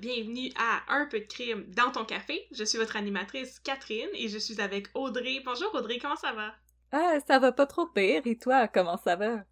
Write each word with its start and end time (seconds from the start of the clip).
bienvenue 0.00 0.50
à 0.56 0.80
Un 0.88 1.04
peu 1.04 1.20
de 1.20 1.26
crime 1.26 1.66
dans 1.76 1.90
ton 1.90 2.06
café. 2.06 2.46
Je 2.52 2.64
suis 2.64 2.78
votre 2.78 2.96
animatrice 2.96 3.60
Catherine 3.60 4.08
et 4.14 4.28
je 4.28 4.38
suis 4.38 4.58
avec 4.58 4.86
Audrey. 4.94 5.42
Bonjour 5.44 5.74
Audrey, 5.74 5.98
comment 5.98 6.16
ça 6.16 6.32
va? 6.32 6.54
Ah, 6.90 7.18
ça 7.26 7.38
va 7.38 7.52
pas 7.52 7.66
trop 7.66 7.86
pire, 7.86 8.22
et 8.24 8.38
toi, 8.38 8.66
comment 8.66 8.96
ça 8.96 9.16
va? 9.16 9.44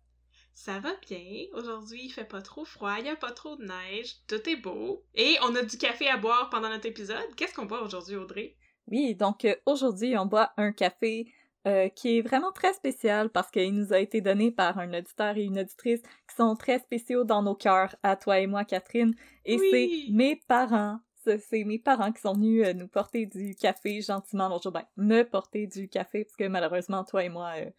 Ça 0.55 0.79
va 0.79 0.95
bien. 1.06 1.45
Aujourd'hui, 1.53 2.01
il 2.05 2.09
fait 2.11 2.25
pas 2.25 2.41
trop 2.41 2.65
froid, 2.65 2.97
il 2.98 3.05
y 3.05 3.11
a 3.11 3.16
pas 3.16 3.33
trop 3.33 3.56
de 3.56 3.65
neige, 3.65 4.16
tout 4.27 4.48
est 4.48 4.56
beau. 4.56 5.05
Et 5.15 5.37
on 5.42 5.55
a 5.55 5.62
du 5.62 5.77
café 5.77 6.09
à 6.09 6.16
boire 6.16 6.48
pendant 6.48 6.70
notre 6.70 6.87
épisode. 6.87 7.34
Qu'est-ce 7.37 7.53
qu'on 7.53 7.67
boit 7.67 7.83
aujourd'hui, 7.83 8.17
Audrey? 8.17 8.56
Oui, 8.87 9.15
donc 9.15 9.45
euh, 9.45 9.55
aujourd'hui, 9.67 10.17
on 10.17 10.25
boit 10.25 10.53
un 10.56 10.73
café 10.73 11.30
euh, 11.67 11.89
qui 11.89 12.19
est 12.19 12.23
vraiment 12.23 12.53
très 12.53 12.73
spécial 12.73 13.30
parce 13.30 13.51
qu'il 13.51 13.75
nous 13.75 13.93
a 13.93 13.98
été 13.98 14.21
donné 14.21 14.53
par 14.53 14.79
un 14.79 14.95
auditeur 14.95 15.37
et 15.37 15.43
une 15.43 15.59
auditrice 15.59 16.01
qui 16.01 16.37
sont 16.37 16.55
très 16.55 16.79
spéciaux 16.79 17.25
dans 17.25 17.43
nos 17.43 17.57
cœurs, 17.57 17.97
à 18.05 18.15
toi 18.15 18.39
et 18.39 18.47
moi, 18.47 18.65
Catherine. 18.65 19.15
Et 19.45 19.59
c'est 19.59 20.12
mes 20.12 20.37
parents. 20.37 21.01
C'est 21.25 21.65
mes 21.65 21.79
parents 21.79 22.12
qui 22.12 22.23
sont 22.23 22.34
venus 22.34 22.65
euh, 22.65 22.73
nous 22.75 22.87
porter 22.87 23.27
du 23.27 23.55
café 23.57 24.01
gentiment 24.01 24.48
l'autre 24.48 24.62
jour. 24.62 24.73
Ben, 24.73 24.84
me 24.97 25.25
porter 25.25 25.67
du 25.67 25.89
café, 25.89 26.25
parce 26.25 26.37
que 26.37 26.45
malheureusement, 26.45 27.05
toi 27.05 27.25
et 27.25 27.29
moi, 27.29 27.53
euh, 27.57 27.70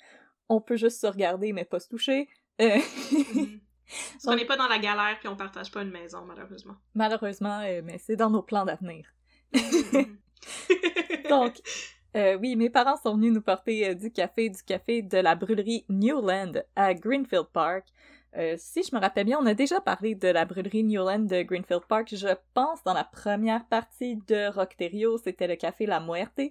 on 0.49 0.61
peut 0.61 0.75
juste 0.75 0.99
se 0.99 1.07
regarder 1.07 1.53
mais 1.53 1.65
pas 1.65 1.79
se 1.79 1.87
toucher. 1.87 2.27
Parce 2.59 4.23
qu'on 4.23 4.35
n'est 4.35 4.45
pas 4.45 4.57
dans 4.57 4.67
la 4.67 4.77
galère 4.77 5.17
puis 5.19 5.29
on 5.29 5.35
partage 5.35 5.71
pas 5.71 5.81
une 5.81 5.89
maison, 5.89 6.23
malheureusement. 6.25 6.75
Malheureusement, 6.93 7.61
mais 7.83 7.97
c'est 7.97 8.17
dans 8.17 8.29
nos 8.29 8.43
plans 8.43 8.65
d'avenir. 8.65 9.07
Mhm. 9.53 10.17
Donc, 11.29 11.55
euh, 12.15 12.37
oui, 12.37 12.55
mes 12.55 12.69
parents 12.69 12.97
sont 12.97 13.15
venus 13.15 13.33
nous 13.33 13.41
porter 13.41 13.89
euh, 13.89 13.93
du 13.93 14.11
café, 14.11 14.49
du 14.49 14.61
café 14.63 15.01
de 15.01 15.17
la 15.17 15.35
brûlerie 15.35 15.85
Newland 15.89 16.63
à 16.75 16.93
Greenfield 16.93 17.47
Park. 17.53 17.85
Euh, 18.37 18.55
si 18.57 18.83
je 18.83 18.95
me 18.95 19.01
rappelle 19.01 19.25
bien, 19.25 19.39
on 19.39 19.45
a 19.45 19.53
déjà 19.53 19.79
parlé 19.81 20.15
de 20.15 20.27
la 20.27 20.45
brûlerie 20.45 20.83
Newland 20.83 21.19
de 21.19 21.43
Greenfield 21.43 21.85
Park, 21.87 22.15
je 22.15 22.29
pense, 22.53 22.83
dans 22.83 22.93
la 22.93 23.03
première 23.03 23.65
partie 23.67 24.17
de 24.27 24.51
Rockterio, 24.51 25.17
c'était 25.17 25.47
le 25.47 25.55
café 25.55 25.85
La 25.85 25.99
Muerte, 25.99 26.41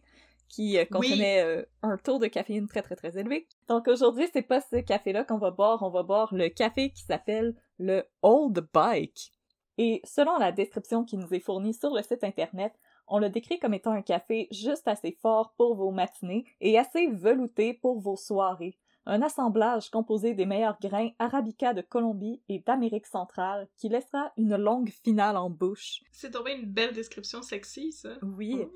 qui 0.48 0.78
contenait 0.90 1.66
un 1.82 1.96
taux 1.98 2.18
de 2.18 2.26
caféine 2.26 2.66
très 2.66 2.82
très 2.82 2.96
très 2.96 3.16
élevé. 3.18 3.46
Donc 3.68 3.86
aujourd'hui, 3.86 4.26
c'est 4.32 4.42
pas 4.42 4.60
ce 4.60 4.76
café-là 4.76 5.22
qu'on 5.22 5.38
va 5.38 5.50
boire, 5.50 5.82
on 5.82 5.90
va 5.90 6.02
boire 6.02 6.34
le 6.34 6.48
café 6.48 6.90
qui 6.90 7.02
s'appelle 7.02 7.54
le 7.78 8.02
Old 8.22 8.66
Bike. 8.72 9.32
Et 9.76 10.00
selon 10.04 10.36
la 10.38 10.50
description 10.50 11.04
qui 11.04 11.16
nous 11.16 11.32
est 11.32 11.40
fournie 11.40 11.74
sur 11.74 11.94
le 11.94 12.02
site 12.02 12.24
internet, 12.24 12.72
on 13.10 13.18
le 13.18 13.30
décrit 13.30 13.58
comme 13.58 13.74
étant 13.74 13.92
un 13.92 14.02
café 14.02 14.48
juste 14.50 14.88
assez 14.88 15.12
fort 15.20 15.54
pour 15.56 15.74
vos 15.74 15.90
matinées 15.90 16.44
et 16.60 16.78
assez 16.78 17.08
velouté 17.08 17.74
pour 17.74 18.00
vos 18.00 18.16
soirées. 18.16 18.78
Un 19.06 19.22
assemblage 19.22 19.88
composé 19.90 20.34
des 20.34 20.44
meilleurs 20.44 20.78
grains 20.80 21.10
arabica 21.18 21.72
de 21.72 21.80
Colombie 21.80 22.42
et 22.50 22.58
d'Amérique 22.58 23.06
centrale 23.06 23.66
qui 23.76 23.88
laissera 23.88 24.32
une 24.36 24.56
longue 24.56 24.90
finale 24.90 25.38
en 25.38 25.48
bouche. 25.48 26.02
C'est 26.12 26.32
tombé 26.32 26.52
une 26.52 26.66
belle 26.66 26.92
description 26.92 27.40
sexy, 27.40 27.92
ça. 27.92 28.10
Oui. 28.22 28.66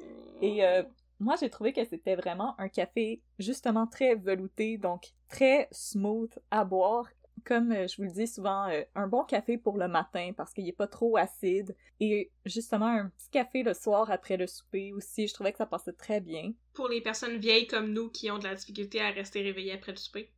Et 0.41 0.65
euh, 0.65 0.85
moi, 1.21 1.37
j'ai 1.39 1.51
trouvé 1.51 1.75
que 1.75 1.85
c'était 1.85 2.17
vraiment 2.17 2.59
un 2.59 2.69
café 2.69 3.21
justement 3.39 3.87
très 3.87 4.15
velouté, 4.15 4.79
donc 4.79 5.13
très 5.29 5.69
smooth 5.71 6.33
à 6.51 6.65
boire 6.65 7.07
comme 7.45 7.73
euh, 7.73 7.87
je 7.87 7.97
vous 7.97 8.05
le 8.05 8.11
dis 8.11 8.27
souvent, 8.27 8.69
euh, 8.69 8.83
un 8.95 9.07
bon 9.07 9.25
café 9.25 9.59
pour 9.59 9.77
le 9.77 9.89
matin 9.89 10.33
parce 10.37 10.53
qu'il 10.53 10.65
n'est 10.65 10.73
pas 10.73 10.87
trop 10.87 11.17
acide. 11.17 11.77
Et 12.01 12.31
justement, 12.45 12.87
un 12.87 13.09
petit 13.09 13.31
café 13.31 13.63
le 13.63 13.75
soir 13.75 14.11
après 14.11 14.37
le 14.37 14.47
souper 14.47 14.93
aussi, 14.93 15.29
je 15.29 15.35
trouvais 15.35 15.53
que 15.53 15.59
ça 15.59 15.67
passait 15.67 15.93
très 15.93 16.21
bien. 16.21 16.53
Pour 16.75 16.89
les 16.89 17.01
personnes 17.01 17.37
vieilles 17.37 17.67
comme 17.67 17.93
nous 17.93 18.11
qui 18.11 18.31
ont 18.31 18.39
de 18.39 18.45
la 18.45 18.55
difficulté 18.55 19.01
à 19.01 19.11
rester 19.11 19.43
réveillées 19.43 19.75
après 19.75 19.93
le 19.93 19.99
souper. 19.99 20.31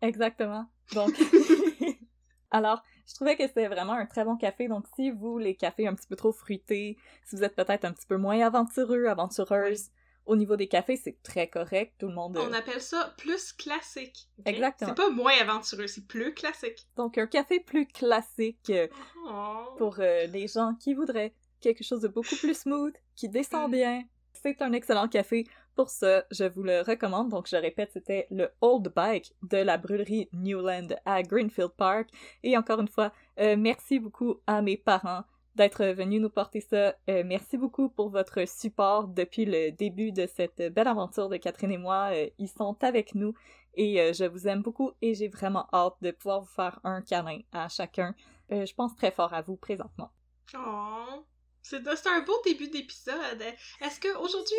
Exactement. 0.00 0.66
Donc, 0.94 1.12
alors, 2.50 2.82
je 3.06 3.14
trouvais 3.14 3.36
que 3.36 3.46
c'était 3.46 3.68
vraiment 3.68 3.94
un 3.94 4.06
très 4.06 4.24
bon 4.24 4.36
café. 4.36 4.68
Donc, 4.68 4.86
si 4.94 5.10
vous, 5.10 5.38
les 5.38 5.54
cafés 5.54 5.86
un 5.86 5.94
petit 5.94 6.06
peu 6.06 6.16
trop 6.16 6.32
fruités, 6.32 6.96
si 7.24 7.36
vous 7.36 7.44
êtes 7.44 7.56
peut-être 7.56 7.84
un 7.84 7.92
petit 7.92 8.06
peu 8.06 8.16
moins 8.16 8.40
aventureux, 8.40 9.06
aventureuse, 9.06 9.90
au 10.26 10.36
niveau 10.36 10.56
des 10.56 10.68
cafés, 10.68 10.96
c'est 10.96 11.22
très 11.22 11.48
correct, 11.48 11.94
tout 11.98 12.08
le 12.08 12.14
monde... 12.14 12.38
On 12.38 12.52
appelle 12.52 12.80
ça 12.80 13.14
plus 13.16 13.52
classique. 13.52 14.28
Exactement. 14.44 14.90
C'est 14.90 15.02
pas 15.02 15.10
moins 15.10 15.32
aventureux, 15.40 15.86
c'est 15.86 16.06
plus 16.06 16.34
classique. 16.34 16.86
Donc 16.96 17.18
un 17.18 17.26
café 17.26 17.60
plus 17.60 17.86
classique 17.86 18.70
euh, 18.70 18.86
oh. 19.26 19.74
pour 19.78 19.96
euh, 19.98 20.26
les 20.26 20.46
gens 20.46 20.74
qui 20.78 20.94
voudraient 20.94 21.34
quelque 21.60 21.84
chose 21.84 22.00
de 22.00 22.08
beaucoup 22.08 22.36
plus 22.36 22.54
smooth, 22.54 22.94
qui 23.16 23.28
descend 23.28 23.68
mm. 23.68 23.72
bien. 23.72 24.02
C'est 24.32 24.60
un 24.62 24.72
excellent 24.72 25.08
café. 25.08 25.46
Pour 25.74 25.88
ça, 25.88 26.24
je 26.30 26.44
vous 26.44 26.62
le 26.62 26.82
recommande. 26.82 27.30
Donc 27.30 27.46
je 27.48 27.56
répète, 27.56 27.90
c'était 27.92 28.26
le 28.30 28.50
Old 28.60 28.92
Bike 28.94 29.32
de 29.42 29.56
la 29.56 29.78
brûlerie 29.78 30.28
Newland 30.32 30.88
à 31.06 31.22
Greenfield 31.22 31.70
Park. 31.76 32.10
Et 32.42 32.56
encore 32.58 32.80
une 32.80 32.88
fois, 32.88 33.12
euh, 33.40 33.56
merci 33.56 33.98
beaucoup 33.98 34.40
à 34.46 34.60
mes 34.60 34.76
parents 34.76 35.22
d'être 35.54 35.84
venu 35.84 36.18
nous 36.18 36.30
porter 36.30 36.60
ça. 36.60 36.94
Euh, 37.08 37.22
merci 37.24 37.56
beaucoup 37.56 37.88
pour 37.88 38.10
votre 38.10 38.46
support 38.48 39.08
depuis 39.08 39.44
le 39.44 39.70
début 39.70 40.12
de 40.12 40.26
cette 40.26 40.62
belle 40.72 40.88
aventure 40.88 41.28
de 41.28 41.36
Catherine 41.36 41.72
et 41.72 41.78
moi. 41.78 42.10
Euh, 42.12 42.28
ils 42.38 42.48
sont 42.48 42.76
avec 42.82 43.14
nous 43.14 43.34
et 43.74 44.00
euh, 44.00 44.12
je 44.12 44.24
vous 44.24 44.48
aime 44.48 44.62
beaucoup 44.62 44.92
et 45.02 45.14
j'ai 45.14 45.28
vraiment 45.28 45.66
hâte 45.72 45.96
de 46.00 46.10
pouvoir 46.10 46.40
vous 46.40 46.52
faire 46.52 46.80
un 46.84 47.02
câlin 47.02 47.40
à 47.52 47.68
chacun. 47.68 48.14
je 48.50 48.72
pense 48.74 48.94
très 48.96 49.10
fort 49.10 49.32
à 49.32 49.42
vous 49.42 49.56
présentement. 49.56 50.10
Oh, 50.54 51.24
c'est 51.62 51.86
un 51.86 52.20
beau 52.20 52.36
début 52.44 52.68
d'épisode. 52.68 53.42
Est-ce 53.80 54.00
que 54.00 54.14
aujourd'hui, 54.18 54.56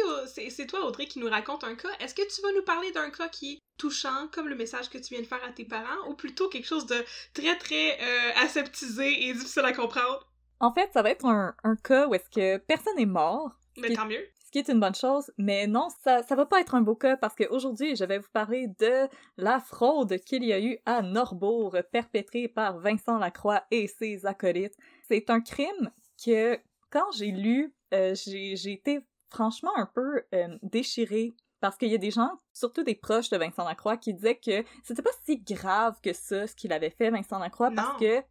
c'est 0.50 0.66
toi 0.66 0.86
Audrey 0.86 1.06
qui 1.06 1.20
nous 1.20 1.30
raconte 1.30 1.64
un 1.64 1.76
cas. 1.76 1.90
Est-ce 2.00 2.16
que 2.16 2.22
tu 2.34 2.42
vas 2.42 2.52
nous 2.54 2.64
parler 2.64 2.92
d'un 2.92 3.12
cas 3.12 3.28
qui 3.28 3.54
est 3.54 3.60
touchant 3.78 4.28
comme 4.32 4.48
le 4.48 4.56
message 4.56 4.90
que 4.90 4.98
tu 4.98 5.14
viens 5.14 5.22
de 5.22 5.28
faire 5.28 5.44
à 5.44 5.52
tes 5.52 5.66
parents 5.66 6.08
ou 6.08 6.16
plutôt 6.16 6.50
quelque 6.50 6.68
chose 6.68 6.86
de 6.88 7.04
très 7.34 7.58
très 7.58 8.00
aseptisé 8.38 9.28
et 9.28 9.34
difficile 9.34 9.66
à 9.66 9.74
comprendre? 9.74 10.33
En 10.60 10.74
fait, 10.74 10.90
ça 10.94 11.02
va 11.02 11.10
être 11.10 11.26
un, 11.26 11.76
cas 11.84 12.08
où 12.08 12.14
est-ce 12.16 12.30
que 12.30 12.58
personne 12.58 12.96
n'est 12.98 13.06
mort. 13.06 13.52
Mais 13.78 13.94
tant 13.94 14.06
mieux. 14.06 14.26
Ce 14.46 14.52
qui 14.52 14.60
est 14.60 14.72
une 14.72 14.80
bonne 14.80 14.94
chose, 14.94 15.32
mais 15.38 15.66
non, 15.66 15.88
ça, 16.04 16.22
ça 16.22 16.36
va 16.36 16.46
pas 16.46 16.62
être 16.62 16.76
un 16.76 16.82
beau 16.82 16.96
cas 16.96 17.18
parce 17.18 17.36
qu'aujourd'hui, 17.36 17.96
je 17.96 18.06
vais 18.06 18.20
vous 18.20 18.30
parler 18.32 18.68
de 18.80 19.08
la 19.36 19.60
fraude 19.60 20.20
qu'il 20.20 20.44
y 20.44 20.54
a 20.54 20.62
eu 20.62 20.78
à 20.86 21.02
Norbourg 21.02 21.76
perpétrée 21.92 22.48
par 22.48 22.78
Vincent 22.78 23.18
Lacroix 23.18 23.64
et 23.72 23.88
ses 23.88 24.28
acolytes. 24.28 24.76
C'est 25.08 25.32
un 25.32 25.42
crime 25.42 25.92
que, 26.24 26.60
quand 26.92 27.12
j'ai 27.14 27.32
lu, 27.32 27.74
euh, 27.96 28.14
j'ai 28.14 28.72
été 28.72 29.00
franchement 29.30 29.76
un 29.76 29.88
peu 29.88 30.22
euh, 30.36 30.58
déchirée 30.62 31.34
parce 31.64 31.78
qu'il 31.78 31.88
y 31.88 31.96
a 31.96 31.98
des 31.98 32.12
gens, 32.12 32.42
surtout 32.52 32.84
des 32.84 32.94
proches 32.94 33.30
de 33.30 33.38
Vincent 33.38 33.64
Lacroix, 33.64 33.96
qui 33.96 34.14
disaient 34.14 34.36
que 34.36 34.66
c'était 34.84 35.02
pas 35.02 35.14
si 35.24 35.38
grave 35.38 35.98
que 36.04 36.12
ça, 36.12 36.46
ce 36.46 36.54
qu'il 36.56 36.74
avait 36.74 36.90
fait, 36.90 37.10
Vincent 37.10 37.40
Lacroix, 37.40 37.72
parce 37.74 37.98
que 37.98 38.22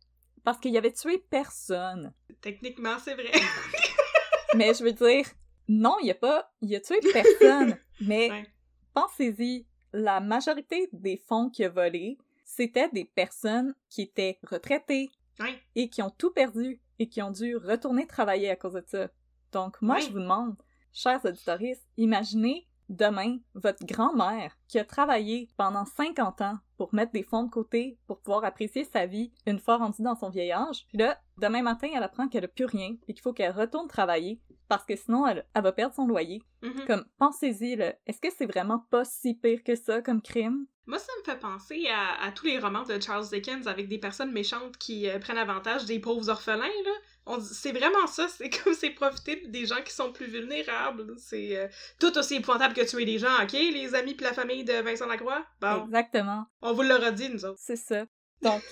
parce 0.44 0.58
qu'il 0.58 0.76
avait 0.76 0.92
tué 0.92 1.18
personne. 1.30 2.12
Techniquement, 2.40 2.98
c'est 2.98 3.14
vrai. 3.14 3.30
mais 4.56 4.74
je 4.74 4.84
veux 4.84 4.92
dire, 4.92 5.26
non, 5.68 5.96
il 6.02 6.10
a 6.10 6.14
pas. 6.14 6.52
Il 6.60 6.74
a 6.74 6.80
tué 6.80 6.98
personne. 7.12 7.76
mais 8.00 8.44
pensez-y, 8.92 9.66
la 9.92 10.20
majorité 10.20 10.88
des 10.92 11.16
fonds 11.16 11.50
qu'il 11.50 11.66
a 11.66 11.68
volés, 11.68 12.18
c'était 12.44 12.88
des 12.88 13.04
personnes 13.04 13.74
qui 13.88 14.02
étaient 14.02 14.38
retraitées 14.42 15.10
et 15.74 15.88
qui 15.88 16.02
ont 16.02 16.10
tout 16.10 16.30
perdu 16.30 16.80
et 16.98 17.08
qui 17.08 17.22
ont 17.22 17.30
dû 17.30 17.56
retourner 17.56 18.06
travailler 18.06 18.50
à 18.50 18.56
cause 18.56 18.74
de 18.74 18.84
ça. 18.86 19.08
Donc, 19.52 19.80
moi, 19.82 19.98
je 19.98 20.08
vous 20.10 20.20
demande, 20.20 20.56
chers 20.92 21.24
auditeurs, 21.24 21.58
imaginez 21.96 22.68
demain 22.92 23.38
votre 23.54 23.84
grand-mère 23.84 24.56
qui 24.68 24.78
a 24.78 24.84
travaillé 24.84 25.48
pendant 25.56 25.84
50 25.84 26.40
ans 26.40 26.58
pour 26.76 26.94
mettre 26.94 27.12
des 27.12 27.22
fonds 27.22 27.44
de 27.44 27.50
côté 27.50 27.98
pour 28.06 28.20
pouvoir 28.20 28.44
apprécier 28.44 28.84
sa 28.84 29.06
vie 29.06 29.32
une 29.46 29.58
fois 29.58 29.76
rendue 29.76 30.02
dans 30.02 30.16
son 30.16 30.30
vieil 30.30 30.52
âge. 30.52 30.86
Puis 30.88 30.98
là, 30.98 31.18
demain 31.38 31.62
matin, 31.62 31.88
elle 31.94 32.02
apprend 32.02 32.28
qu'elle 32.28 32.44
a 32.44 32.48
plus 32.48 32.64
rien 32.64 32.96
et 33.08 33.14
qu'il 33.14 33.22
faut 33.22 33.32
qu'elle 33.32 33.52
retourne 33.52 33.88
travailler 33.88 34.40
parce 34.68 34.84
que 34.84 34.96
sinon 34.96 35.26
elle, 35.26 35.44
va 35.54 35.72
perdre 35.72 35.94
son 35.94 36.06
loyer. 36.06 36.42
Mm-hmm. 36.62 36.86
Comme 36.86 37.04
pensez-y 37.18 37.76
là, 37.76 37.94
est-ce 38.06 38.20
que 38.20 38.28
c'est 38.36 38.46
vraiment 38.46 38.86
pas 38.90 39.04
si 39.04 39.34
pire 39.34 39.62
que 39.62 39.74
ça 39.74 40.00
comme 40.00 40.22
crime? 40.22 40.66
Moi, 40.86 40.98
ça 40.98 41.12
me 41.20 41.24
fait 41.24 41.38
penser 41.38 41.86
à, 41.90 42.32
tous 42.32 42.46
les 42.46 42.58
romans 42.58 42.82
de 42.82 42.98
Charles 43.00 43.28
Dickens 43.28 43.68
avec 43.68 43.88
des 43.88 43.98
personnes 43.98 44.32
méchantes 44.32 44.76
qui 44.78 45.08
euh, 45.08 45.20
prennent 45.20 45.38
avantage 45.38 45.84
des 45.84 46.00
pauvres 46.00 46.28
orphelins 46.28 46.64
là 46.84 46.90
c'est 47.40 47.72
vraiment 47.72 48.06
ça, 48.06 48.28
c'est 48.28 48.50
comme 48.64 48.74
c'est 48.74 48.90
profiter 48.90 49.42
des 49.46 49.66
gens 49.66 49.82
qui 49.84 49.92
sont 49.92 50.12
plus 50.12 50.26
vulnérables. 50.26 51.14
C'est 51.18 51.56
euh, 51.56 51.68
tout 51.98 52.16
aussi 52.18 52.36
épouvantable 52.36 52.74
que 52.74 52.88
tuer 52.88 53.04
des 53.04 53.18
gens, 53.18 53.42
ok, 53.42 53.52
les 53.52 53.94
amis 53.94 54.14
puis 54.14 54.24
la 54.24 54.32
famille 54.32 54.64
de 54.64 54.74
Vincent 54.74 55.06
Lacroix? 55.06 55.44
Bon. 55.60 55.84
Exactement. 55.84 56.46
On 56.60 56.72
vous 56.72 56.82
l'aura 56.82 57.10
dit, 57.10 57.28
nous 57.28 57.44
autres. 57.44 57.58
C'est 57.58 57.76
ça. 57.76 58.04
Donc, 58.42 58.62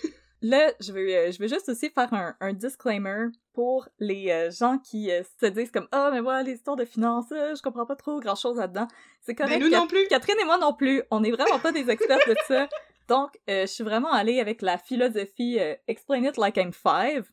là, 0.42 0.72
je 0.80 0.92
veux, 0.92 1.08
euh, 1.08 1.30
je 1.30 1.38
veux 1.38 1.48
juste 1.48 1.68
aussi 1.68 1.90
faire 1.90 2.12
un, 2.40 2.52
disclaimer 2.52 3.26
pour 3.52 3.88
les 3.98 4.30
euh, 4.30 4.50
gens 4.50 4.78
qui 4.78 5.10
se 5.40 5.46
disent 5.46 5.70
comme 5.70 5.88
«Ah, 5.92 6.10
mais 6.12 6.20
voilà, 6.20 6.42
les 6.42 6.54
histoires 6.54 6.76
de 6.76 6.84
finances, 6.84 7.28
je 7.30 7.62
comprends 7.62 7.86
pas 7.86 7.96
trop 7.96 8.20
grand-chose 8.20 8.56
là-dedans.» 8.56 8.88
C'est 9.20 9.34
correct. 9.34 9.58
Mais 9.58 9.64
nous 9.64 9.70
non 9.70 9.86
plus! 9.86 10.06
Catherine 10.08 10.38
et 10.40 10.44
moi 10.44 10.58
non 10.58 10.72
plus. 10.72 11.02
On 11.10 11.22
est 11.22 11.30
vraiment 11.30 11.58
pas 11.58 11.72
des 11.72 11.88
experts 11.88 12.26
de 12.26 12.34
ça. 12.48 12.68
Donc, 13.08 13.30
je 13.48 13.66
suis 13.66 13.82
vraiment 13.84 14.12
allée 14.12 14.40
avec 14.40 14.62
la 14.62 14.78
philosophie 14.78 15.58
Explain 15.88 16.24
it 16.24 16.36
like 16.36 16.56
I'm 16.56 16.72
five». 16.72 17.28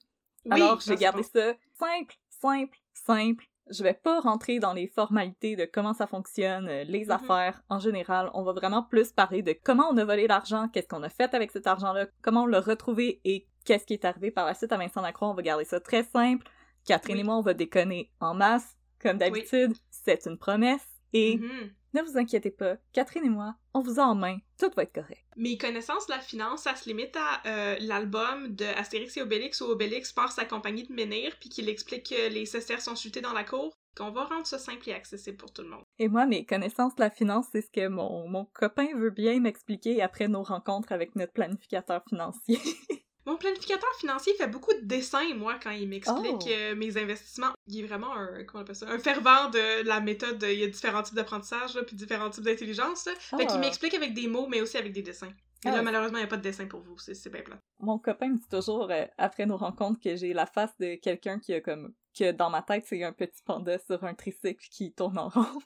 Alors, 0.49 0.79
j'ai 0.79 0.95
gardé 0.95 1.23
ça 1.23 1.53
simple, 1.73 2.15
simple, 2.29 2.77
simple. 2.93 3.45
Je 3.69 3.83
vais 3.83 3.93
pas 3.93 4.21
rentrer 4.21 4.59
dans 4.59 4.73
les 4.73 4.87
formalités 4.87 5.55
de 5.55 5.65
comment 5.65 5.93
ça 5.93 6.07
fonctionne, 6.07 6.69
euh, 6.69 6.83
les 6.85 7.07
mm-hmm. 7.07 7.11
affaires 7.11 7.61
en 7.69 7.79
général. 7.79 8.29
On 8.33 8.43
va 8.43 8.53
vraiment 8.53 8.83
plus 8.83 9.11
parler 9.11 9.41
de 9.41 9.53
comment 9.61 9.89
on 9.91 9.97
a 9.97 10.05
volé 10.05 10.25
l'argent, 10.27 10.69
qu'est-ce 10.69 10.87
qu'on 10.87 11.03
a 11.03 11.09
fait 11.09 11.33
avec 11.33 11.51
cet 11.51 11.67
argent-là, 11.67 12.07
comment 12.21 12.43
on 12.43 12.47
l'a 12.47 12.61
retrouvé 12.61 13.19
et 13.25 13.45
qu'est-ce 13.65 13.85
qui 13.85 13.93
est 13.93 14.05
arrivé 14.05 14.31
par 14.31 14.45
la 14.45 14.53
suite 14.53 14.71
à 14.71 14.77
Vincent 14.77 15.01
Lacroix. 15.01 15.29
On 15.29 15.33
va 15.33 15.41
garder 15.41 15.65
ça 15.65 15.81
très 15.81 16.03
simple. 16.03 16.47
Catherine 16.85 17.17
et 17.17 17.23
moi, 17.23 17.35
on 17.35 17.41
va 17.41 17.53
déconner 17.53 18.09
en 18.21 18.33
masse, 18.33 18.77
comme 19.01 19.17
d'habitude. 19.17 19.73
C'est 19.89 20.25
une 20.25 20.37
promesse. 20.37 20.87
Et 21.11 21.37
Mhm. 21.37 21.71
Ne 21.93 22.01
vous 22.01 22.17
inquiétez 22.17 22.51
pas, 22.51 22.77
Catherine 22.93 23.25
et 23.25 23.29
moi, 23.29 23.55
on 23.73 23.81
vous 23.81 23.99
a 23.99 24.03
en 24.03 24.15
main. 24.15 24.37
Tout 24.59 24.69
va 24.75 24.83
être 24.83 24.93
correct. 24.93 25.23
Mes 25.35 25.57
connaissances 25.57 26.07
de 26.07 26.13
la 26.13 26.19
finance, 26.19 26.63
ça 26.63 26.75
se 26.75 26.89
limite 26.89 27.15
à 27.15 27.47
euh, 27.47 27.77
l'album 27.79 28.55
de 28.55 28.65
Astérix 28.65 29.17
et 29.17 29.21
Obélix 29.21 29.61
où 29.61 29.65
Obélix 29.65 30.11
part 30.11 30.31
sa 30.31 30.45
compagnie 30.45 30.83
de 30.83 30.93
menhir 30.93 31.35
puis 31.39 31.49
qu'il 31.49 31.69
explique 31.69 32.09
que 32.09 32.29
les 32.29 32.45
cestères 32.45 32.81
sont 32.81 32.95
chutés 32.95 33.21
dans 33.21 33.33
la 33.33 33.43
cour. 33.43 33.73
Qu'on 33.95 34.11
va 34.11 34.25
rendre 34.25 34.45
ça 34.45 34.59
simple 34.59 34.89
et 34.89 34.93
accessible 34.93 35.37
pour 35.37 35.51
tout 35.51 35.63
le 35.63 35.69
monde. 35.69 35.83
Et 35.97 36.07
moi, 36.07 36.27
mes 36.27 36.45
connaissances 36.45 36.95
de 36.95 37.01
la 37.01 37.09
finance, 37.09 37.47
c'est 37.51 37.63
ce 37.63 37.71
que 37.71 37.87
mon, 37.87 38.29
mon 38.29 38.45
copain 38.53 38.89
veut 38.95 39.09
bien 39.09 39.39
m'expliquer 39.39 40.03
après 40.03 40.27
nos 40.27 40.43
rencontres 40.43 40.91
avec 40.91 41.15
notre 41.15 41.33
planificateur 41.33 42.03
financier. 42.07 42.59
Mon 43.27 43.35
planificateur 43.37 43.89
financier 43.99 44.33
fait 44.35 44.47
beaucoup 44.47 44.73
de 44.73 44.79
dessins, 44.85 45.35
moi, 45.35 45.59
quand 45.61 45.71
il 45.71 45.87
m'explique 45.89 46.43
Oh. 46.45 46.49
euh, 46.49 46.75
mes 46.75 46.97
investissements. 46.97 47.51
Il 47.67 47.83
est 47.83 47.85
vraiment 47.87 48.13
un, 48.15 48.43
comment 48.45 48.61
on 48.61 48.63
appelle 48.63 48.75
ça, 48.75 48.89
un 48.89 48.97
fervent 48.99 49.49
de 49.49 49.85
la 49.85 49.99
méthode. 49.99 50.37
de- 50.39 50.47
il 50.47 50.59
y 50.59 50.63
a 50.63 50.67
différents 50.67 51.03
types 51.03 51.13
d'apprentissage, 51.15 51.77
puis 51.85 51.95
différents 51.95 52.29
types 52.29 52.43
d'intelligence. 52.45 53.05
là. 53.05 53.11
Fait 53.19 53.45
qu'il 53.45 53.57
Ah. 53.57 53.57
m'explique 53.59 53.93
avec 53.93 54.13
des 54.13 54.27
mots, 54.27 54.47
mais 54.47 54.61
aussi 54.61 54.77
avec 54.77 54.93
des 54.93 55.01
dessins. 55.01 55.27
Et 55.65 55.67
Ah. 55.69 55.71
là, 55.75 55.81
malheureusement, 55.81 56.17
il 56.19 56.21
n'y 56.21 56.25
a 56.27 56.29
pas 56.29 56.37
de 56.37 56.41
dessin 56.41 56.67
pour 56.67 56.79
vous. 56.81 56.97
C'est 56.99 57.29
bien 57.29 57.41
plat. 57.41 57.57
Mon 57.79 57.99
copain 57.99 58.29
me 58.29 58.37
dit 58.37 58.47
toujours, 58.49 58.89
euh, 58.91 59.05
après 59.17 59.45
nos 59.45 59.57
rencontres, 59.57 59.99
que 60.01 60.15
j'ai 60.15 60.31
la 60.33 60.45
face 60.45 60.75
de 60.79 60.95
quelqu'un 60.95 61.37
qui 61.39 61.53
a 61.53 61.59
comme... 61.61 61.93
que 62.17 62.31
dans 62.31 62.49
ma 62.49 62.61
tête, 62.61 62.85
c'est 62.87 63.03
un 63.03 63.11
petit 63.11 63.43
panda 63.43 63.77
sur 63.79 64.03
un 64.05 64.13
tricycle 64.13 64.65
qui 64.71 64.93
tourne 64.93 65.17
en 65.19 65.27
rond. 65.35 65.59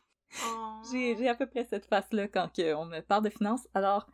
Oh. 0.48 0.81
J'ai 0.92 1.16
j'ai 1.18 1.28
à 1.30 1.36
peu 1.36 1.46
près 1.46 1.66
cette 1.66 1.86
face-là 1.86 2.28
quand 2.28 2.50
on 2.58 2.86
me 2.86 3.02
parle 3.02 3.24
de 3.25 3.30
finances. 3.30 3.68
Alors, 3.74 4.08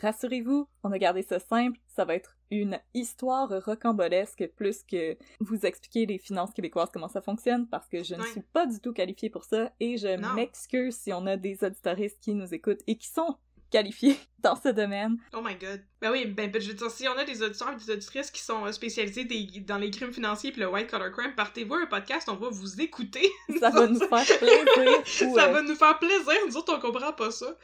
rassurez-vous, 0.00 0.68
on 0.82 0.92
a 0.92 0.98
gardé 0.98 1.22
ça 1.22 1.38
simple. 1.38 1.78
Ça 1.88 2.04
va 2.04 2.14
être 2.14 2.36
une 2.50 2.78
histoire 2.94 3.48
rocambolesque 3.64 4.50
plus 4.56 4.82
que 4.82 5.16
vous 5.40 5.64
expliquer 5.66 6.06
les 6.06 6.18
finances 6.18 6.52
québécoises, 6.52 6.90
comment 6.92 7.08
ça 7.08 7.20
fonctionne, 7.20 7.66
parce 7.66 7.88
que 7.88 8.02
je 8.02 8.14
ne 8.14 8.22
suis 8.22 8.42
pas 8.42 8.66
du 8.66 8.80
tout 8.80 8.92
qualifiée 8.92 9.30
pour 9.30 9.44
ça 9.44 9.72
et 9.80 9.96
je 9.96 10.34
m'excuse 10.34 10.96
si 10.96 11.12
on 11.12 11.26
a 11.26 11.36
des 11.36 11.64
auditoristes 11.64 12.20
qui 12.20 12.34
nous 12.34 12.54
écoutent 12.54 12.82
et 12.86 12.96
qui 12.96 13.08
sont 13.08 13.36
qualifiés 13.72 14.16
dans 14.40 14.54
ce 14.54 14.68
domaine. 14.68 15.16
Oh 15.32 15.40
my 15.42 15.54
god. 15.54 15.82
Ben 16.00 16.10
oui, 16.12 16.26
ben, 16.26 16.50
ben, 16.50 16.60
je 16.60 16.68
veux 16.68 16.74
dire, 16.74 16.90
si 16.90 17.08
on 17.08 17.16
a 17.16 17.24
des 17.24 17.42
auditeurs 17.42 17.72
et 17.72 17.76
des 17.76 17.92
auditrices 17.92 18.30
qui 18.30 18.42
sont 18.42 18.66
euh, 18.66 18.72
spécialisés 18.72 19.24
des- 19.24 19.60
dans 19.60 19.78
les 19.78 19.90
crimes 19.90 20.12
financiers 20.12 20.52
puis 20.52 20.60
le 20.60 20.68
white 20.68 20.90
collar 20.90 21.10
crime, 21.12 21.32
partez-vous 21.36 21.74
un 21.74 21.86
podcast, 21.86 22.28
on 22.28 22.34
va 22.34 22.48
vous 22.50 22.80
écouter. 22.80 23.28
Ça 23.60 23.70
va 23.70 23.86
nous 23.86 23.98
faire 23.98 24.38
plaisir. 24.38 25.28
Ou, 25.28 25.34
ça 25.36 25.48
euh, 25.48 25.52
va 25.52 25.62
nous 25.62 25.74
faire 25.74 25.98
plaisir, 25.98 26.34
nous 26.46 26.56
autres 26.56 26.74
on 26.76 26.80
comprend 26.80 27.12
pas 27.12 27.30
ça. 27.30 27.56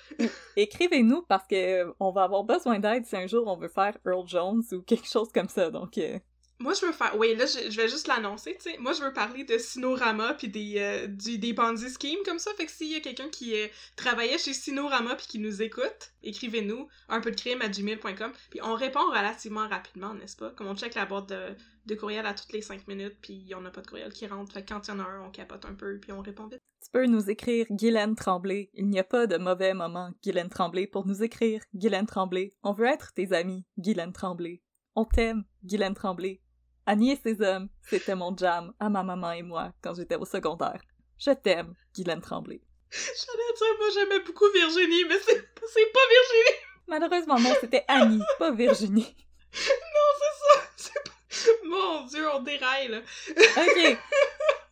Écrivez-nous 0.56 1.22
parce 1.22 1.46
que 1.46 1.84
euh, 1.84 1.92
on 2.00 2.10
va 2.10 2.24
avoir 2.24 2.44
besoin 2.44 2.78
d'aide 2.78 3.06
si 3.06 3.16
un 3.16 3.26
jour 3.26 3.46
on 3.46 3.56
veut 3.56 3.68
faire 3.68 3.96
Earl 4.06 4.26
Jones 4.26 4.62
ou 4.72 4.82
quelque 4.82 5.08
chose 5.08 5.28
comme 5.32 5.48
ça. 5.48 5.70
Donc, 5.70 5.98
euh, 5.98 6.18
Moi 6.60 6.74
je 6.74 6.86
veux 6.86 6.92
faire, 6.92 7.16
oui 7.16 7.36
là 7.36 7.46
je, 7.46 7.76
vais 7.76 7.88
juste 7.88 8.08
l'annoncer, 8.08 8.56
tu 8.56 8.70
sais, 8.70 8.78
moi 8.78 8.92
je 8.92 9.00
veux 9.00 9.12
parler 9.12 9.44
de 9.44 9.58
Sinorama 9.58 10.34
puis 10.34 10.48
des, 10.48 10.74
euh, 10.78 11.06
du, 11.06 11.38
des 11.38 11.54
Ponzi 11.54 11.88
schemes 11.88 12.18
comme 12.24 12.40
ça, 12.40 12.50
fait 12.56 12.66
que 12.66 12.72
s'il 12.72 12.90
y 12.90 12.96
a 12.96 13.00
quelqu'un 13.00 13.28
qui 13.28 13.54
euh, 13.54 13.68
travaillait 13.94 14.38
chez 14.38 14.52
Sinorama 14.52 15.14
puis 15.14 15.26
qui 15.28 15.38
nous 15.38 15.62
écoute, 15.62 16.12
écrivez-nous 16.24 16.88
un 17.08 17.20
peu 17.20 17.30
de 17.30 17.36
crime 17.36 17.62
à 17.62 17.68
gmail.com 17.68 18.32
puis 18.50 18.60
on 18.62 18.74
répond 18.74 19.06
relativement 19.08 19.68
rapidement, 19.68 20.14
n'est-ce 20.14 20.36
pas? 20.36 20.50
Comme 20.50 20.66
on 20.66 20.74
check 20.74 20.96
la 20.96 21.06
boîte 21.06 21.28
de, 21.28 21.94
courriel 21.94 22.26
à 22.26 22.34
toutes 22.34 22.52
les 22.52 22.62
5 22.62 22.88
minutes 22.88 23.16
puis 23.22 23.52
on 23.56 23.60
n'a 23.60 23.70
pas 23.70 23.80
de 23.80 23.86
courriel 23.86 24.12
qui 24.12 24.26
rentre, 24.26 24.52
fait 24.52 24.64
que 24.64 24.72
quand 24.74 24.88
il 24.88 24.90
y 24.90 24.94
en 24.94 24.98
a 24.98 25.04
un, 25.04 25.26
on 25.26 25.30
capote 25.30 25.64
un 25.64 25.74
peu 25.74 26.00
puis 26.00 26.10
on 26.10 26.22
répond 26.22 26.48
vite. 26.48 26.60
tu 26.82 26.90
peux 26.92 27.06
nous 27.06 27.30
écrire 27.30 27.66
Guylaine 27.70 28.16
Tremblay. 28.16 28.70
Il 28.74 28.88
n'y 28.88 28.98
a 28.98 29.04
pas 29.04 29.28
de 29.28 29.36
mauvais 29.36 29.74
moment, 29.74 30.10
Guylaine 30.24 30.48
Tremblay, 30.48 30.88
pour 30.88 31.06
nous 31.06 31.22
écrire 31.22 31.62
Guylaine 31.72 32.06
Tremblay. 32.06 32.50
On 32.64 32.72
veut 32.72 32.86
être 32.86 33.14
tes 33.14 33.32
amis, 33.32 33.64
Guylaine 33.78 34.12
Tremblay. 34.12 34.60
On 34.96 35.04
t'aime, 35.04 35.44
Guylaine 35.62 35.94
Tremblay. 35.94 36.40
Annie 36.88 37.10
et 37.10 37.20
ses 37.22 37.42
hommes, 37.42 37.68
c'était 37.82 38.14
mon 38.14 38.34
jam 38.34 38.72
à 38.80 38.88
ma 38.88 39.02
maman 39.02 39.32
et 39.32 39.42
moi 39.42 39.74
quand 39.82 39.92
j'étais 39.94 40.14
au 40.14 40.24
secondaire. 40.24 40.80
Je 41.18 41.32
t'aime, 41.32 41.74
Guylaine 41.94 42.22
Tremblay. 42.22 42.62
J'allais 42.90 43.52
dire, 43.58 43.78
moi 43.78 43.88
j'aimais 43.92 44.24
beaucoup 44.24 44.50
Virginie, 44.54 45.04
mais 45.06 45.18
c'est 45.18 45.92
pas 45.92 46.00
Virginie! 46.10 46.64
Malheureusement, 46.86 47.38
non, 47.38 47.54
c'était 47.60 47.84
Annie, 47.88 48.22
pas 48.38 48.52
Virginie. 48.52 49.14
Non, 49.54 50.08
c'est 50.18 50.84
ça! 50.84 51.00
Pas... 51.04 51.50
Mon 51.66 52.06
dieu, 52.06 52.26
on 52.34 52.40
déraille, 52.40 52.88
là! 52.88 53.00
Ok. 53.36 53.98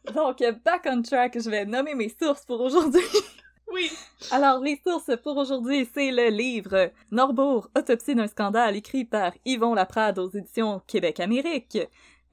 Donc, 0.15 0.43
back 0.65 0.87
on 0.87 1.03
track, 1.03 1.39
je 1.39 1.51
vais 1.51 1.67
nommer 1.67 1.95
mes 1.95 2.09
sources 2.09 2.47
pour 2.47 2.63
aujourd'hui. 2.63 3.05
Oui! 3.73 3.91
Alors, 4.31 4.61
les 4.61 4.81
sources 4.85 5.11
pour 5.23 5.37
aujourd'hui, 5.37 5.89
c'est 5.93 6.11
le 6.11 6.29
livre 6.29 6.91
Norbourg, 7.11 7.69
Autopsie 7.77 8.15
d'un 8.15 8.27
scandale, 8.27 8.77
écrit 8.77 9.05
par 9.05 9.33
Yvon 9.45 9.75
Laprade 9.75 10.19
aux 10.19 10.31
éditions 10.31 10.81
Québec-Amérique. 10.87 11.79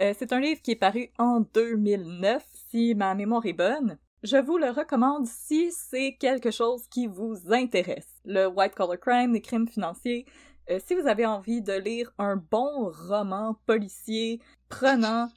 Euh, 0.01 0.13
c'est 0.17 0.31
un 0.31 0.39
livre 0.39 0.61
qui 0.61 0.71
est 0.71 0.75
paru 0.75 1.09
en 1.17 1.41
2009, 1.53 2.43
si 2.69 2.95
ma 2.95 3.15
mémoire 3.15 3.45
est 3.45 3.53
bonne. 3.53 3.97
Je 4.23 4.37
vous 4.37 4.57
le 4.57 4.69
recommande 4.69 5.27
si 5.27 5.71
c'est 5.71 6.15
quelque 6.19 6.51
chose 6.51 6.87
qui 6.87 7.07
vous 7.07 7.35
intéresse. 7.51 8.07
Le 8.25 8.45
white 8.47 8.75
collar 8.75 8.99
crime, 8.99 9.33
les 9.33 9.41
crimes 9.41 9.67
financiers. 9.67 10.25
Euh, 10.69 10.79
si 10.85 10.95
vous 10.95 11.07
avez 11.07 11.25
envie 11.25 11.61
de 11.61 11.73
lire 11.73 12.13
un 12.17 12.37
bon 12.37 12.89
roman 13.09 13.57
policier 13.65 14.39
prenant, 14.69 15.27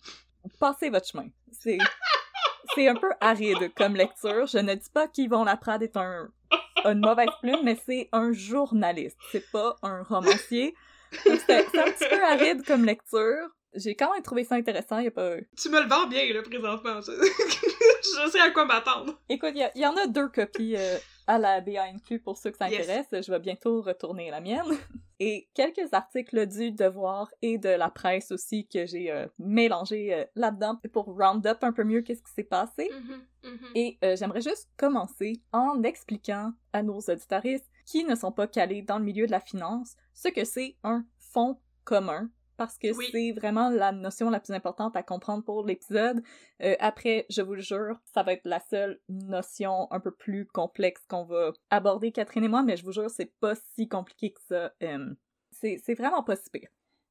passez 0.61 0.91
votre 0.91 1.07
chemin. 1.07 1.29
C'est 1.51 1.79
c'est 2.75 2.89
un 2.89 2.95
peu 2.95 3.11
aride 3.21 3.73
comme 3.75 3.97
lecture. 3.97 4.47
Je 4.47 4.59
ne 4.59 4.75
dis 4.75 4.91
pas 4.93 5.09
qu'Yvon 5.09 5.45
Laprade 5.45 5.83
est 5.83 5.97
un, 5.97 6.29
une 6.85 7.01
mauvaise 7.01 7.29
plume, 7.41 7.61
mais 7.65 7.77
c'est 7.87 8.09
un 8.13 8.33
journaliste. 8.33 9.19
C'est 9.33 9.51
pas 9.51 9.77
un 9.83 10.03
romancier. 10.03 10.75
C'est 11.13 11.51
un 11.79 11.85
petit 11.91 12.09
peu 12.09 12.23
aride 12.25 12.65
comme 12.67 12.85
lecture. 12.85 13.49
J'ai 13.75 13.95
quand 13.95 14.13
même 14.13 14.23
trouvé 14.23 14.43
ça 14.45 14.55
intéressant. 14.55 14.99
Y 15.01 15.09
a 15.09 15.11
pas... 15.11 15.37
Tu 15.61 15.69
me 15.69 15.83
le 15.83 15.89
vends 15.89 16.07
bien, 16.07 16.33
là, 16.33 16.43
présentement. 16.43 17.01
Je, 17.03 18.31
sais 18.31 18.41
à 18.41 18.51
quoi 18.51 18.65
m'attendre. 18.65 19.13
Écoute, 19.29 19.53
il 19.55 19.71
y, 19.75 19.81
y 19.81 19.87
en 19.87 19.95
a 19.97 20.07
deux 20.07 20.29
copies 20.29 20.77
euh, 20.77 20.97
à 21.27 21.39
la 21.39 21.61
BANQ 21.61 22.21
pour 22.21 22.39
ceux 22.39 22.51
que 22.51 22.57
ça 22.57 22.69
Yes. 22.71 22.89
intéresse. 22.89 23.27
Je 23.27 23.31
vais 23.31 23.39
bientôt 23.39 23.83
retourner 23.83 24.31
la 24.31 24.41
mienne. 24.41 24.65
Et 25.19 25.49
quelques 25.55 25.93
articles 25.93 26.47
du 26.47 26.73
Devoir 26.73 27.33
et 27.41 27.57
de 27.57 27.71
la 27.71 27.89
presse 27.89 28.31
aussi 28.33 28.67
que 28.69 28.85
j'ai 28.85 29.11
euh, 29.11 29.27
mélangés 29.39 30.13
euh, 30.13 30.25
là-dedans 30.35 30.79
pour 30.93 31.07
round 31.07 31.47
up 31.47 31.65
un 31.65 31.73
peu 31.73 31.85
mieux 31.85 32.03
qu'est-ce 32.03 32.23
qui 32.23 32.33
s'est 32.33 32.45
passé. 32.45 32.91
Mhm, 32.93 33.51
mhm. 33.51 33.69
Et 33.75 33.99
euh, 34.05 34.17
j'aimerais 34.17 34.43
juste 34.43 34.69
commencer 34.77 35.41
en 35.53 35.83
expliquant 35.83 36.53
à 36.73 36.83
nos 36.83 37.01
auditaristes 37.01 37.71
qui 37.87 38.05
ne 38.05 38.15
sont 38.15 38.33
pas 38.33 38.47
calés 38.47 38.83
dans 38.83 38.99
le 38.99 39.05
milieu 39.05 39.27
de 39.27 39.31
la 39.31 39.41
finance 39.41 39.97
ce 40.13 40.29
que 40.29 40.45
c'est 40.45 40.77
un 40.83 41.07
fonds 41.19 41.59
commun. 41.85 42.29
Parce 42.57 42.79
que 42.79 42.95
Oui. 42.97 43.07
c'est 43.13 43.33
vraiment 43.33 43.69
la 43.69 43.93
notion 43.93 44.31
la 44.31 44.41
plus 44.41 44.55
importante 44.55 44.97
à 44.97 45.03
comprendre 45.03 45.45
pour 45.45 45.65
l'épisode. 45.67 46.23
Euh, 46.63 46.75
après, 46.81 47.27
je 47.29 47.43
vous 47.43 47.55
le 47.55 47.61
jure, 47.61 48.01
ça 48.15 48.23
va 48.23 48.33
être 48.33 48.47
la 48.47 48.61
seule 48.61 48.99
notion 49.09 49.89
un 49.93 50.01
peu 50.01 50.11
plus 50.11 50.47
complexe 50.47 51.05
qu'on 51.07 51.25
va 51.25 51.53
aborder, 51.71 52.13
Catherine 52.13 52.45
et 52.45 52.49
moi, 52.49 52.63
mais 52.63 52.77
je 52.77 52.85
vous 52.85 52.93
jure, 52.93 53.11
c'est 53.11 53.33
pas 53.41 53.55
si 53.75 53.89
compliqué 53.89 54.33
que 54.33 54.41
ça. 54.49 54.73
Euh, 54.83 55.15
c'est 55.51 55.79
c'est 55.85 55.95
vraiment 55.95 56.23
pas 56.23 56.37
si 56.37 56.49
pire. 56.51 56.69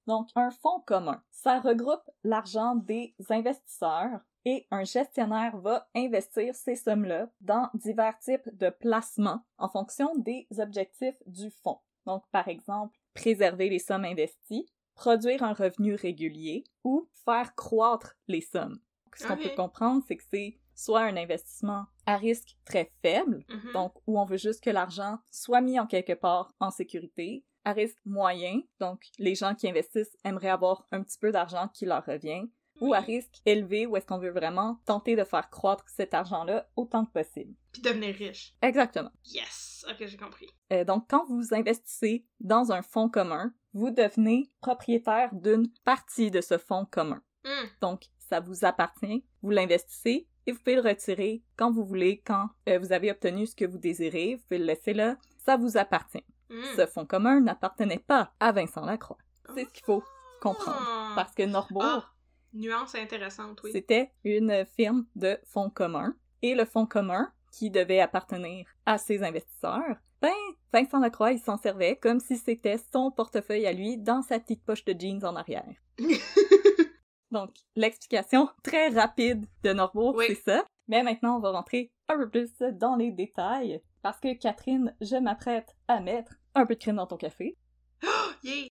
Donc, 0.07 0.29
un 0.35 0.51
fonds 0.51 0.81
commun, 0.85 1.23
ça 1.31 1.59
regroupe 1.59 2.03
l'argent 2.23 2.75
des 2.75 3.15
investisseurs 3.29 4.19
et 4.45 4.67
un 4.69 4.83
gestionnaire 4.83 5.57
va 5.57 5.87
investir 5.95 6.53
ces 6.53 6.75
sommes-là 6.75 7.29
dans 7.41 7.69
divers 7.73 8.17
types 8.19 8.47
de 8.55 8.69
placements 8.69 9.41
en 9.57 9.67
fonction 9.69 10.15
des 10.17 10.47
objectifs 10.59 11.17
du 11.25 11.49
fonds. 11.63 11.79
Donc, 12.05 12.23
par 12.31 12.47
exemple, 12.47 12.95
préserver 13.15 13.69
les 13.69 13.79
sommes 13.79 14.05
investies, 14.05 14.67
produire 14.95 15.43
un 15.43 15.53
revenu 15.53 15.93
régulier 15.95 16.63
ou 16.83 17.07
faire 17.25 17.53
croître 17.55 18.15
les 18.27 18.41
sommes. 18.41 18.79
Ce 19.15 19.25
qu'on 19.27 19.37
peut 19.37 19.49
comprendre, 19.55 20.03
c'est 20.07 20.17
que 20.17 20.23
c'est 20.31 20.57
soit 20.73 21.01
un 21.03 21.15
investissement 21.15 21.85
à 22.05 22.17
risque 22.17 22.57
très 22.65 22.91
faible, 23.01 23.45
Mhm. 23.49 23.71
donc 23.73 23.93
où 24.07 24.19
on 24.19 24.25
veut 24.25 24.35
juste 24.37 24.61
que 24.63 24.69
l'argent 24.69 25.19
soit 25.31 25.61
mis 25.61 25.79
en 25.79 25.87
quelque 25.87 26.11
part 26.13 26.53
en 26.59 26.69
sécurité, 26.69 27.45
à 27.63 27.71
risque 27.71 27.97
moyen, 28.05 28.59
donc 28.79 29.01
les 29.17 29.35
gens 29.35 29.55
qui 29.55 29.69
investissent 29.69 30.15
aimeraient 30.25 30.49
avoir 30.49 30.85
un 30.91 31.01
petit 31.01 31.17
peu 31.17 31.31
d'argent 31.31 31.69
qui 31.73 31.85
leur 31.85 32.05
revient, 32.05 32.43
ou 32.81 32.93
à 32.93 32.99
risque 32.99 33.41
élevé 33.45 33.85
où 33.85 33.95
est-ce 33.95 34.05
qu'on 34.05 34.17
veut 34.19 34.31
vraiment 34.31 34.81
tenter 34.85 35.15
de 35.15 35.23
faire 35.23 35.49
croître 35.49 35.85
cet 35.87 36.13
argent-là 36.13 36.69
autant 36.75 37.05
que 37.05 37.11
possible. 37.13 37.55
Puis 37.71 37.81
devenir 37.81 38.13
riche. 38.13 38.53
Exactement. 38.61 39.11
Yes! 39.23 39.85
Ok, 39.89 40.05
j'ai 40.05 40.17
compris. 40.17 40.47
Euh, 40.73 40.83
donc, 40.83 41.05
quand 41.09 41.23
vous 41.25 41.53
investissez 41.53 42.25
dans 42.41 42.73
un 42.73 42.81
fonds 42.81 43.07
commun, 43.09 43.53
vous 43.75 43.91
devenez 43.91 44.49
propriétaire 44.61 45.35
d'une 45.35 45.67
partie 45.83 46.31
de 46.31 46.41
ce 46.41 46.57
fonds 46.57 46.87
commun. 46.89 47.21
Hmm. 47.43 47.67
Donc, 47.81 48.05
ça 48.17 48.39
vous 48.39 48.65
appartient, 48.65 49.23
vous 49.43 49.51
l'investissez 49.51 50.27
et 50.47 50.51
vous 50.51 50.57
pouvez 50.59 50.75
le 50.77 50.81
retirer 50.81 51.43
quand 51.57 51.71
vous 51.71 51.83
voulez, 51.83 52.21
quand 52.25 52.49
euh, 52.69 52.79
vous 52.79 52.93
avez 52.93 53.11
obtenu 53.11 53.45
ce 53.45 53.55
que 53.55 53.65
vous 53.65 53.77
désirez, 53.77 54.35
vous 54.35 54.41
pouvez 54.43 54.59
le 54.59 54.65
laisser 54.65 54.93
là, 54.93 55.17
ça 55.45 55.57
vous 55.57 55.77
appartient. 55.77 56.23
Hmm. 56.49 56.63
Ce 56.77 56.85
fonds 56.87 57.05
commun 57.05 57.41
n'appartenait 57.41 57.99
pas 57.99 58.33
à 58.39 58.51
Vincent 58.51 58.85
Lacroix. 58.85 59.17
C'est 59.53 59.65
ce 59.65 59.69
qu'il 59.69 59.85
faut 59.85 60.03
comprendre. 60.41 60.77
Ah. 60.79 61.11
Parce 61.15 61.35
que 61.35 61.43
Norbourg, 61.43 61.83
Ah, 61.83 62.13
nuance 62.53 62.95
intéressante, 62.95 63.61
oui. 63.63 63.71
c'était 63.73 64.11
une 64.23 64.65
firme 64.65 65.05
de 65.15 65.37
fonds 65.43 65.69
commun. 65.69 66.15
Et 66.41 66.55
le 66.55 66.65
fonds 66.65 66.85
commun, 66.85 67.31
qui 67.55 67.71
devait 67.71 68.01
appartenir 68.01 68.67
à 68.85 68.97
ses 68.97 69.23
investisseurs, 69.23 69.97
ben, 70.21 70.31
Vincent 70.73 70.99
Lacroix, 70.99 71.31
il 71.31 71.39
s'en 71.39 71.57
servait 71.57 71.95
comme 71.95 72.19
si 72.19 72.37
c'était 72.37 72.79
son 72.91 73.11
portefeuille 73.11 73.65
à 73.65 73.73
lui 73.73 73.97
dans 73.97 74.21
sa 74.21 74.39
petite 74.39 74.63
poche 74.63 74.83
de 74.85 74.95
jeans 74.99 75.23
en 75.25 75.35
arrière. 75.35 75.73
Donc, 77.31 77.51
l'explication 77.75 78.49
très 78.63 78.89
rapide 78.89 79.45
de 79.63 79.73
Norbourg, 79.73 80.21
c'est 80.27 80.35
ça. 80.35 80.65
Mais 80.87 81.01
maintenant, 81.01 81.37
on 81.37 81.39
va 81.39 81.51
rentrer 81.51 81.91
un 82.07 82.17
peu 82.17 82.29
plus 82.29 82.51
dans 82.73 82.95
les 82.95 83.11
détails. 83.11 83.81
Parce 84.01 84.19
que, 84.19 84.33
Catherine, 84.37 84.95
je 85.01 85.15
m'apprête 85.15 85.75
à 85.87 85.99
mettre 85.99 86.33
un 86.53 86.65
peu 86.65 86.75
de 86.75 86.79
crème 86.79 86.97
dans 86.97 87.07
ton 87.07 87.17
café. 87.17 87.57
yeah. 88.43 88.67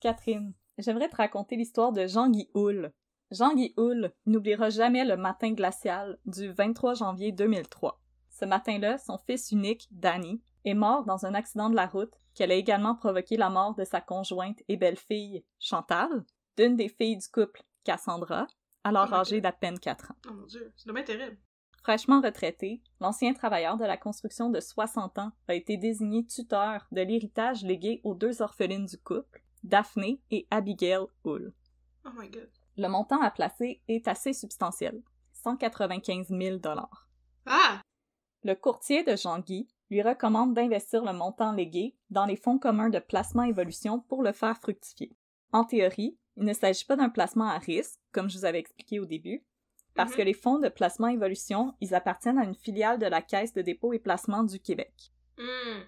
Catherine, 0.00 0.52
j'aimerais 0.78 1.08
te 1.08 1.16
raconter 1.16 1.56
l'histoire 1.56 1.92
de 1.92 2.06
Jean-Guy 2.06 2.48
Houle. 2.54 2.92
Jean-Guy 3.30 3.74
Houle 3.76 4.12
n'oubliera 4.26 4.70
jamais 4.70 5.04
le 5.04 5.16
matin 5.16 5.52
glacial 5.52 6.18
du 6.24 6.52
23 6.52 6.94
janvier 6.94 7.32
2003. 7.32 8.00
Ce 8.38 8.44
matin-là, 8.44 8.98
son 8.98 9.18
fils 9.18 9.50
unique, 9.50 9.88
Danny, 9.90 10.40
est 10.64 10.74
mort 10.74 11.04
dans 11.04 11.26
un 11.26 11.34
accident 11.34 11.70
de 11.70 11.74
la 11.74 11.86
route 11.86 12.14
qui 12.34 12.44
a 12.44 12.54
également 12.54 12.94
provoqué 12.94 13.36
la 13.36 13.50
mort 13.50 13.74
de 13.74 13.82
sa 13.82 14.00
conjointe 14.00 14.62
et 14.68 14.76
belle-fille, 14.76 15.44
Chantal, 15.58 16.24
d'une 16.56 16.76
des 16.76 16.88
filles 16.88 17.16
du 17.16 17.26
couple, 17.28 17.64
Cassandra, 17.82 18.46
alors 18.84 19.08
oh 19.10 19.14
âgée 19.16 19.40
d'à 19.40 19.50
peine 19.50 19.80
4 19.80 20.12
ans. 20.12 20.16
Oh 20.28 20.34
mon 20.34 20.46
dieu, 20.46 20.72
c'est 20.76 20.86
dommage 20.86 21.06
terrible. 21.06 21.36
Fraîchement 21.82 22.20
retraité, 22.20 22.80
l'ancien 23.00 23.34
travailleur 23.34 23.76
de 23.76 23.84
la 23.84 23.96
construction 23.96 24.50
de 24.50 24.60
60 24.60 25.18
ans 25.18 25.32
a 25.48 25.54
été 25.54 25.76
désigné 25.76 26.24
tuteur 26.24 26.86
de 26.92 27.00
l'héritage 27.00 27.64
légué 27.64 28.00
aux 28.04 28.14
deux 28.14 28.40
orphelines 28.40 28.86
du 28.86 28.98
couple, 28.98 29.42
Daphné 29.64 30.20
et 30.30 30.46
Abigail 30.52 31.06
Hull. 31.24 31.52
Oh 32.06 32.10
my 32.16 32.28
god. 32.30 32.50
Le 32.76 32.86
montant 32.86 33.20
à 33.20 33.32
placer 33.32 33.82
est 33.88 34.06
assez 34.06 34.32
substantiel, 34.32 35.02
195 35.32 36.28
000 36.28 36.58
Ah! 37.46 37.80
Le 38.44 38.54
courtier 38.54 39.02
de 39.02 39.16
Jean-Guy 39.16 39.66
lui 39.90 40.02
recommande 40.02 40.54
d'investir 40.54 41.04
le 41.04 41.12
montant 41.12 41.52
légué 41.52 41.96
dans 42.10 42.24
les 42.24 42.36
fonds 42.36 42.58
communs 42.58 42.90
de 42.90 42.98
placement 42.98 43.42
évolution 43.42 44.00
pour 44.00 44.22
le 44.22 44.32
faire 44.32 44.56
fructifier. 44.58 45.16
En 45.52 45.64
théorie, 45.64 46.16
il 46.36 46.44
ne 46.44 46.52
s'agit 46.52 46.84
pas 46.84 46.96
d'un 46.96 47.08
placement 47.08 47.48
à 47.48 47.58
risque, 47.58 47.98
comme 48.12 48.30
je 48.30 48.38
vous 48.38 48.44
avais 48.44 48.60
expliqué 48.60 49.00
au 49.00 49.06
début, 49.06 49.44
parce 49.94 50.14
que 50.14 50.20
mhm. 50.20 50.26
les 50.26 50.34
fonds 50.34 50.58
de 50.58 50.68
placement 50.68 51.08
évolution, 51.08 51.74
ils 51.80 51.94
appartiennent 51.94 52.38
à 52.38 52.44
une 52.44 52.54
filiale 52.54 53.00
de 53.00 53.06
la 53.06 53.22
Caisse 53.22 53.54
de 53.54 53.62
dépôt 53.62 53.92
et 53.92 53.98
placement 53.98 54.44
du 54.44 54.60
Québec. 54.60 55.12
Hmm. 55.36 55.82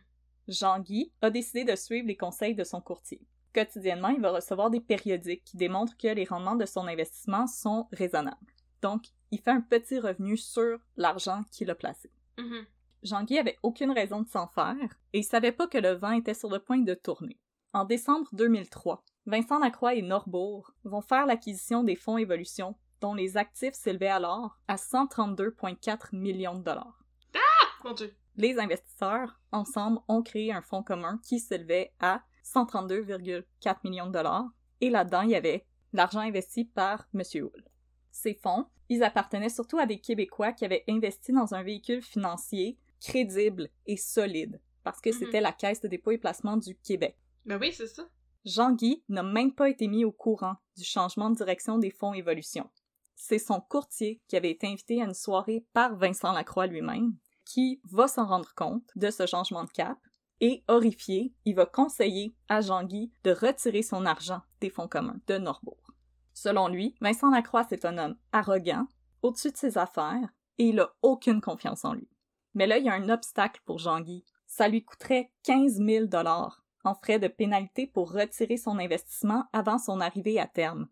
Jean-Guy 0.48 1.12
a 1.22 1.30
décidé 1.30 1.64
de 1.64 1.76
suivre 1.76 2.08
les 2.08 2.16
conseils 2.16 2.56
de 2.56 2.64
son 2.64 2.80
courtier. 2.80 3.20
Quotidiennement, 3.54 4.08
il 4.08 4.20
va 4.20 4.32
recevoir 4.32 4.70
des 4.70 4.80
périodiques 4.80 5.44
qui 5.44 5.56
démontrent 5.56 5.96
que 5.96 6.08
les 6.08 6.24
rendements 6.24 6.56
de 6.56 6.66
son 6.66 6.86
investissement 6.88 7.46
sont 7.46 7.86
raisonnables. 7.92 8.36
Donc, 8.82 9.06
il 9.30 9.38
fait 9.38 9.50
un 9.50 9.60
petit 9.60 9.98
revenu 10.00 10.36
sur 10.36 10.78
l'argent 10.96 11.42
qu'il 11.52 11.70
a 11.70 11.74
placé. 11.74 12.10
Mhm. 12.40 12.66
Jean-Guy 13.02 13.38
avait 13.38 13.58
aucune 13.62 13.92
raison 13.92 14.20
de 14.22 14.28
s'en 14.28 14.46
faire 14.48 14.76
et 15.12 15.20
il 15.20 15.24
savait 15.24 15.52
pas 15.52 15.66
que 15.66 15.78
le 15.78 15.92
vent 15.92 16.12
était 16.12 16.34
sur 16.34 16.50
le 16.50 16.58
point 16.58 16.78
de 16.78 16.94
tourner. 16.94 17.38
En 17.72 17.84
décembre 17.84 18.28
2003, 18.32 19.04
Vincent 19.26 19.58
Lacroix 19.58 19.94
et 19.94 20.02
Norbourg 20.02 20.72
vont 20.84 21.00
faire 21.00 21.26
l'acquisition 21.26 21.84
des 21.84 21.96
fonds 21.96 22.18
Évolution, 22.18 22.76
dont 23.00 23.14
les 23.14 23.36
actifs 23.36 23.74
s'élevaient 23.74 24.08
alors 24.08 24.58
à 24.68 24.76
132,4 24.76 26.14
millions 26.16 26.58
de 26.58 26.64
dollars. 26.64 27.04
Ah! 27.34 27.68
Mon 27.84 27.92
Dieu! 27.92 28.14
Les 28.36 28.58
investisseurs, 28.58 29.40
ensemble, 29.52 30.00
ont 30.08 30.22
créé 30.22 30.52
un 30.52 30.62
fonds 30.62 30.82
commun 30.82 31.20
qui 31.22 31.40
s'élevait 31.40 31.92
à 32.00 32.22
132,4 32.44 33.76
millions 33.84 34.06
de 34.06 34.12
dollars, 34.12 34.48
et 34.80 34.90
là-dedans, 34.90 35.22
il 35.22 35.30
y 35.30 35.36
avait 35.36 35.66
l'argent 35.92 36.20
investi 36.20 36.64
par 36.64 37.06
M. 37.14 37.22
Hull. 37.34 37.69
Ces 38.10 38.34
fonds, 38.34 38.66
ils 38.88 39.02
appartenaient 39.02 39.48
surtout 39.48 39.78
à 39.78 39.86
des 39.86 40.00
Québécois 40.00 40.52
qui 40.52 40.64
avaient 40.64 40.84
investi 40.88 41.32
dans 41.32 41.54
un 41.54 41.62
véhicule 41.62 42.02
financier 42.02 42.78
crédible 43.00 43.68
et 43.86 43.96
solide, 43.96 44.60
parce 44.84 45.00
que 45.00 45.10
mhm. 45.10 45.16
c'était 45.18 45.40
la 45.40 45.52
Caisse 45.52 45.80
de 45.80 45.88
dépôt 45.88 46.10
et 46.10 46.18
placement 46.18 46.56
du 46.56 46.76
Québec. 46.76 47.16
Ben 47.46 47.58
oui, 47.60 47.72
c'est 47.72 47.86
ça. 47.86 48.08
Jean-Guy 48.44 49.02
n'a 49.08 49.22
même 49.22 49.52
pas 49.52 49.68
été 49.68 49.86
mis 49.86 50.04
au 50.04 50.12
courant 50.12 50.56
du 50.76 50.84
changement 50.84 51.30
de 51.30 51.36
direction 51.36 51.78
des 51.78 51.90
fonds 51.90 52.14
Évolution. 52.14 52.70
C'est 53.14 53.38
son 53.38 53.60
courtier 53.60 54.22
qui 54.28 54.36
avait 54.36 54.50
été 54.50 54.66
invité 54.66 55.02
à 55.02 55.04
une 55.04 55.14
soirée 55.14 55.66
par 55.74 55.96
Vincent 55.96 56.32
Lacroix 56.32 56.66
lui-même, 56.66 57.14
qui 57.44 57.80
va 57.84 58.08
s'en 58.08 58.26
rendre 58.26 58.54
compte 58.54 58.88
de 58.96 59.10
ce 59.10 59.26
changement 59.26 59.64
de 59.64 59.70
cap, 59.70 59.98
et 60.40 60.64
horrifié, 60.68 61.34
il 61.44 61.54
va 61.54 61.66
conseiller 61.66 62.34
à 62.48 62.62
Jean-Guy 62.62 63.12
de 63.24 63.30
retirer 63.30 63.82
son 63.82 64.06
argent 64.06 64.40
des 64.62 64.70
fonds 64.70 64.88
communs 64.88 65.20
de 65.26 65.36
Norbourg. 65.36 65.89
Selon 66.34 66.68
lui, 66.68 66.94
Vincent 67.00 67.30
Lacroix 67.30 67.66
est 67.70 67.84
un 67.84 67.98
homme 67.98 68.16
arrogant, 68.32 68.86
au-dessus 69.22 69.52
de 69.52 69.56
ses 69.56 69.78
affaires, 69.78 70.28
et 70.58 70.68
il 70.68 70.80
a 70.80 70.90
aucune 71.02 71.40
confiance 71.40 71.84
en 71.84 71.94
lui. 71.94 72.08
Mais 72.54 72.66
là, 72.66 72.78
il 72.78 72.84
y 72.84 72.88
a 72.88 72.94
un 72.94 73.08
obstacle 73.08 73.60
pour 73.64 73.78
Jean-Guy. 73.78 74.24
Ça 74.46 74.68
lui 74.68 74.84
coûterait 74.84 75.30
15 75.44 75.78
000 75.84 76.06
dollars 76.06 76.64
en 76.84 76.94
frais 76.94 77.18
de 77.18 77.28
pénalité 77.28 77.86
pour 77.86 78.12
retirer 78.12 78.56
son 78.56 78.78
investissement 78.78 79.44
avant 79.52 79.78
son 79.78 80.00
arrivée 80.00 80.40
à 80.40 80.46
terme. 80.46 80.88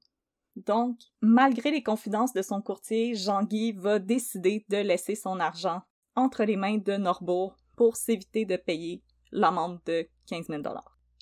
Donc, 0.56 0.98
malgré 1.20 1.70
les 1.70 1.82
confidences 1.82 2.32
de 2.32 2.42
son 2.42 2.60
courtier, 2.60 3.14
Jean-Guy 3.14 3.72
va 3.72 3.98
décider 3.98 4.64
de 4.68 4.76
laisser 4.76 5.14
son 5.14 5.40
argent 5.40 5.82
entre 6.14 6.44
les 6.44 6.56
mains 6.56 6.78
de 6.78 6.96
Norbourg 6.96 7.56
pour 7.76 7.96
s'éviter 7.96 8.44
de 8.44 8.56
payer 8.56 9.02
l'amende 9.30 9.80
de 9.86 10.08
15 10.26 10.48
000 10.48 10.62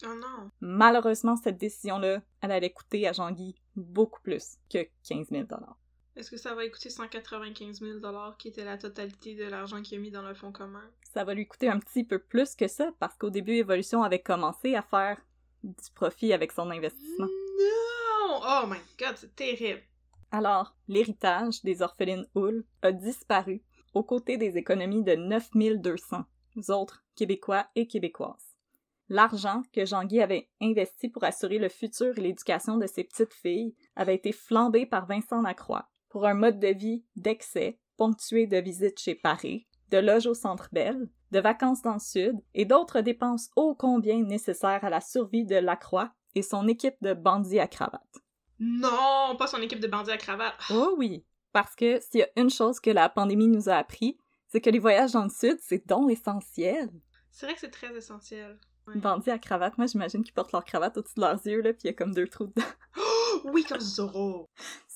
Oh 0.05 0.07
non! 0.07 0.51
Malheureusement, 0.61 1.37
cette 1.37 1.59
décision-là, 1.59 2.23
elle 2.41 2.53
allait 2.53 2.73
coûter 2.73 3.07
à 3.07 3.13
Jean-Guy 3.13 3.57
beaucoup 3.77 4.21
plus 4.23 4.59
que 4.71 4.87
15 5.09 5.29
000 5.31 5.47
Est-ce 6.17 6.31
que 6.31 6.37
ça 6.37 6.55
va 6.55 6.65
lui 6.65 6.71
coûter 6.71 6.91
195 6.91 7.81
000 7.81 8.01
qui 8.39 8.49
était 8.49 8.65
la 8.65 8.79
totalité 8.79 9.35
de 9.35 9.45
l'argent 9.45 9.83
qu'il 9.83 9.99
a 9.99 10.01
mis 10.01 10.11
dans 10.11 10.23
le 10.23 10.35
fonds 10.35 10.53
commun? 10.53 10.85
Ça 11.13 11.25
va 11.25 11.35
lui 11.35 11.47
coûter 11.47 11.69
un 11.69 11.79
petit 11.79 12.05
peu 12.05 12.19
plus 12.19 12.55
que 12.55 12.69
ça, 12.69 12.91
parce 12.99 13.17
qu'au 13.17 13.31
début, 13.31 13.57
Evolution 13.57 14.03
avait 14.03 14.23
commencé 14.23 14.75
à 14.75 14.83
faire 14.83 15.21
du 15.63 15.91
profit 15.95 16.33
avec 16.33 16.53
son 16.53 16.71
investissement. 16.71 17.27
Non! 17.27 18.41
Oh 18.43 18.67
my 18.67 18.79
god, 18.99 19.17
c'est 19.17 19.35
terrible! 19.35 19.83
Alors, 20.33 20.75
l'héritage 20.89 21.63
des 21.63 21.83
orphelines 21.83 22.27
Hull 22.35 22.65
a 22.83 22.93
disparu 22.93 23.63
aux 23.95 24.03
côtés 24.03 24.37
des 24.37 24.57
économies 24.57 25.03
de 25.03 25.15
9200 25.15 26.25
autres 26.69 27.05
Québécois 27.15 27.67
et 27.75 27.87
Québécoises. 27.87 28.46
L'argent 29.09 29.63
que 29.73 29.85
Jean-Guy 29.85 30.21
avait 30.21 30.49
investi 30.61 31.09
pour 31.09 31.25
assurer 31.25 31.59
le 31.59 31.69
futur 31.69 32.19
et 32.19 32.21
l'éducation 32.21 32.77
de 32.77 32.87
ses 32.87 33.05
petites 33.05 33.35
filles 33.35 33.75
avait 33.95 34.17
été 34.17 34.33
flambé 34.33 34.85
par 34.85 35.07
Vincent 35.07 35.43
Lacroix 35.43 35.89
pour 36.09 36.27
un 36.27 36.35
mode 36.35 36.59
de 36.59 36.69
vie 36.69 37.05
d'excès, 37.15 37.79
ponctué 37.97 38.47
de 38.47 38.57
visites 38.57 38.99
chez 38.99 39.15
Paris, 39.15 39.67
de 39.91 39.99
loges 39.99 40.27
au 40.27 40.35
Centre 40.35 40.69
Bell, 40.73 41.09
de 41.31 41.41
vacances 41.41 41.83
dans 41.83 41.95
le 41.95 42.01
Sud 42.01 42.37
et 42.55 42.65
d'autres 42.65 43.01
dépenses 43.01 43.51
ô 43.55 43.75
combien 43.75 44.23
nécessaires 44.23 44.85
à 44.85 44.91
la 44.91 45.01
survie 45.01 45.45
de 45.45 45.57
Lacroix 45.57 46.13
et 46.35 46.43
son 46.43 46.67
équipe 46.69 46.97
de 47.01 47.15
bandits 47.15 47.61
à 47.61 47.67
cravate. 47.67 48.03
Non, 48.59 49.37
pas 49.39 49.47
son 49.47 49.61
équipe 49.61 49.81
de 49.81 49.87
bandits 49.87 50.11
à 50.11 50.17
cravate. 50.17 50.55
Oh 50.71 50.95
oui, 50.97 51.25
parce 51.53 51.75
que 51.77 52.01
s'il 52.01 52.21
y 52.21 52.23
a 52.23 52.29
une 52.37 52.51
chose 52.51 52.81
que 52.81 52.91
la 52.91 53.09
pandémie 53.09 53.49
nous 53.49 53.69
a 53.69 53.75
appris, 53.75 54.19
c'est 54.49 54.61
que 54.61 54.71
les 54.71 54.79
voyages 54.79 55.13
dans 55.13 55.25
le 55.25 55.31
Sud, 55.31 55.59
c'est 55.61 55.87
donc 55.87 56.11
essentiel. 56.11 56.91
C'est 57.31 57.47
vrai 57.47 57.55
que 57.55 57.61
c'est 57.61 57.71
très 57.71 57.95
essentiel. 57.95 58.59
Bandits 58.95 59.31
à 59.31 59.39
cravate, 59.39 59.77
moi 59.79 59.87
j'imagine 59.87 60.23
qu'ils 60.23 60.35
portent 60.35 60.53
leur 60.53 60.65
cravate 60.65 60.97
au-dessus 60.97 61.17
de 61.17 61.21
leurs 61.21 61.47
yeux, 61.47 61.61
là, 61.61 61.73
puis 61.73 61.83
il 61.85 61.87
y 61.89 61.91
a 61.91 61.93
comme 61.93 62.15
deux 62.15 62.29
trous 62.29 62.47
dedans. 62.47 62.69
oui, 63.45 63.65
comme 63.65 63.81
Zoro! 63.81 64.49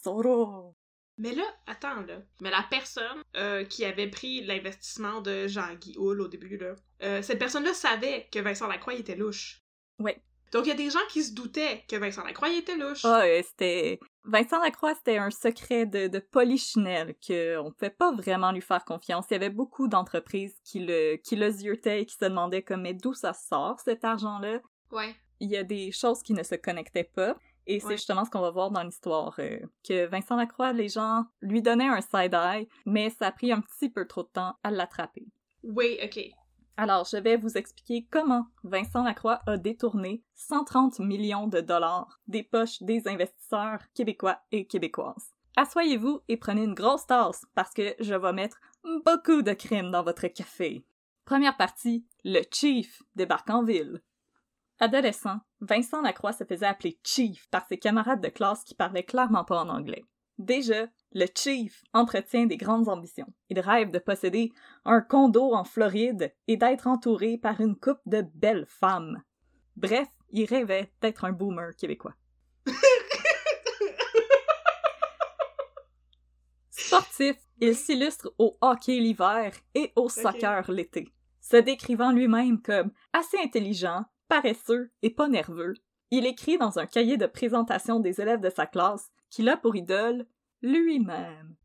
Zoro! 0.05 0.75
Mais 1.19 1.35
là, 1.35 1.45
attends, 1.67 2.01
là. 2.07 2.23
Mais 2.41 2.51
la 2.51 2.65
personne 2.71 3.23
euh, 3.37 3.65
qui 3.65 3.85
avait 3.85 4.09
pris 4.09 4.43
l'investissement 4.43 5.21
de 5.21 5.47
Jean-Guy 5.49 5.97
Hull 5.99 6.23
au 6.23 6.29
début, 6.29 6.57
là, 6.57 6.75
euh, 7.03 7.21
cette 7.21 7.39
personne-là 7.39 7.75
savait 7.75 8.27
que 8.33 8.39
Vincent 8.39 8.67
Lacroix 8.67 8.95
était 8.95 9.17
louche. 9.17 9.61
Oui. 9.99 10.13
Donc, 10.53 10.65
il 10.65 10.71
y 10.71 10.73
a 10.73 10.77
des 10.77 10.89
gens 10.89 11.07
qui 11.11 11.23
se 11.23 11.35
doutaient 11.35 11.85
que 11.89 11.97
Vincent 11.97 12.25
Lacroix 12.25 12.49
était 12.49 12.77
louche. 12.77 13.05
Ah, 13.05 13.23
c'était... 13.43 14.01
Vincent 14.25 14.61
Lacroix, 14.61 14.95
c'était 14.95 15.17
un 15.17 15.31
secret 15.31 15.87
de, 15.87 16.07
de 16.07 16.19
polichinelle 16.19 17.15
qu'on 17.27 17.65
ne 17.65 17.71
pouvait 17.71 17.91
pas 17.91 18.13
vraiment 18.13 18.53
lui 18.53 18.61
faire 18.61 18.85
confiance. 18.85 19.27
Il 19.31 19.35
y 19.35 19.37
avait 19.37 19.51
beaucoup 19.51 19.89
d'entreprises 19.89 20.57
qui 20.65 20.81
le, 20.81 21.17
qui 21.17 21.37
le 21.37 21.51
ziotaient 21.51 22.03
et 22.03 22.07
qui 22.07 22.17
se 22.17 22.25
demandaient 22.25 22.63
comme, 22.63 22.83
mais 22.83 22.95
d'où 22.95 23.15
ça 23.15 23.33
sort, 23.33 23.81
cet 23.81 24.05
argent-là? 24.05 24.61
Ouais. 24.93 25.15
Il 25.41 25.51
y 25.51 25.57
a 25.57 25.65
des 25.65 25.91
choses 25.91 26.23
qui 26.23 26.35
ne 26.35 26.43
se 26.43 26.55
connectaient 26.55 27.05
pas. 27.05 27.37
Et 27.67 27.79
c'est 27.79 27.93
justement 27.93 28.25
ce 28.25 28.31
qu'on 28.31 28.41
va 28.41 28.51
voir 28.51 28.71
dans 28.71 28.83
l'histoire, 28.83 29.35
euh, 29.39 29.61
que 29.87 30.07
Vincent 30.07 30.35
Lacroix, 30.35 30.73
les 30.73 30.89
gens 30.89 31.25
lui 31.41 31.63
donnaient 31.63 31.87
un 31.87 32.01
side-eye, 32.01 32.67
mais 32.85 33.11
ça 33.11 33.29
a 33.29 33.33
pris 33.33 33.53
un 33.53 33.61
petit 33.61 33.89
peu 33.89 34.07
trop 34.07 34.23
de 34.23 34.29
temps 34.29 34.55
à 34.65 34.71
l'attraper. 34.71 35.27
Oui, 35.63 35.99
ok. 36.03 36.19
Alors, 36.83 37.05
je 37.05 37.19
vais 37.19 37.37
vous 37.37 37.59
expliquer 37.59 38.07
comment 38.11 38.47
Vincent 38.65 39.05
Lacroix 39.05 39.43
a 39.47 39.59
détourné 39.59 40.23
130 40.35 41.01
millions 41.01 41.47
de 41.47 41.61
dollars 41.61 42.19
des 42.27 42.43
poches 42.43 42.83
des 42.83 43.07
investisseurs 43.07 43.81
québécois 43.93 44.39
et 44.51 44.67
québécoises. 44.67 45.35
Assoyez-vous 45.59 46.23
et 46.29 46.39
prenez 46.39 46.65
une 46.65 46.73
grosse 46.73 47.07
tasse 47.07 47.45
parce 47.55 47.75
que 47.75 47.95
je 48.01 48.15
vais 48.15 48.33
mettre 48.33 48.59
beaucoup 49.05 49.43
de 49.43 49.53
crème 49.53 49.91
dans 49.91 50.03
votre 50.03 50.27
café. 50.29 50.83
Première 51.27 51.59
partie, 51.59 52.07
le 52.25 52.41
Chief 52.51 53.03
débarque 53.15 53.51
en 53.51 53.63
ville. 53.63 54.01
Adolescent, 54.79 55.41
Vincent 55.61 56.01
Lacroix 56.01 56.33
se 56.33 56.45
faisait 56.45 56.65
appeler 56.65 56.99
Chief 57.05 57.47
par 57.51 57.67
ses 57.67 57.77
camarades 57.77 58.23
de 58.23 58.31
classe 58.31 58.65
qui 58.65 58.75
parlaient 58.75 59.05
clairement 59.05 59.45
pas 59.45 59.63
en 59.63 59.69
anglais. 59.69 60.07
Déjà, 60.39 60.87
le 61.13 61.27
Chief 61.35 61.83
entretient 61.93 62.47
des 62.47 62.57
grandes 62.57 62.89
ambitions. 62.89 63.33
Il 63.49 63.61
rêve 63.61 63.91
de 63.91 63.99
posséder 63.99 64.53
un 64.85 65.01
condo 65.01 65.55
en 65.55 65.65
Floride 65.65 66.33
et 66.47 66.57
d'être 66.57 66.87
entouré 66.87 67.37
par 67.39 67.61
une 67.61 67.77
coupe 67.77 68.01
de 68.07 68.23
belles 68.35 68.67
femmes. 68.67 69.23
Bref, 69.77 70.09
il 70.31 70.45
rêvait 70.47 70.93
d'être 71.01 71.25
un 71.25 71.33
boomer 71.33 71.75
québécois. 71.77 72.15
Sportif, 76.71 77.37
il 77.61 77.75
s'illustre 77.77 78.33
au 78.39 78.57
hockey 78.61 78.99
l'hiver 78.99 79.53
et 79.75 79.93
au 79.97 80.09
soccer 80.09 80.71
l'été. 80.71 81.09
Se 81.41 81.57
décrivant 81.57 82.13
lui-même 82.13 82.61
comme 82.63 82.93
assez 83.13 83.39
intelligent, 83.39 84.05
paresseux 84.29 84.91
et 85.03 85.11
pas 85.11 85.29
nerveux, 85.29 85.75
il 86.11 86.27
écrit 86.27 86.59
dans 86.59 86.79
un 86.79 86.87
cahier 86.87 87.17
de 87.17 87.27
présentation 87.27 88.01
des 88.01 88.21
élèves 88.21 88.41
de 88.41 88.51
sa 88.51 88.67
classe 88.67 89.11
qu'il 89.31 89.49
a 89.49 89.57
pour 89.57 89.77
idole 89.77 90.27
lui-même. 90.63 91.57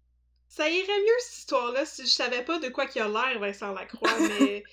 Ça 0.47 0.69
irait 0.69 0.99
mieux 0.99 1.19
cette 1.19 1.39
histoire-là 1.39 1.85
si 1.85 2.03
je 2.03 2.11
savais 2.11 2.43
pas 2.43 2.59
de 2.59 2.69
quoi 2.69 2.85
qu'il 2.87 3.01
a 3.01 3.07
l'air, 3.09 3.39
Vincent 3.39 3.73
Lacroix, 3.73 4.09
mais. 4.39 4.63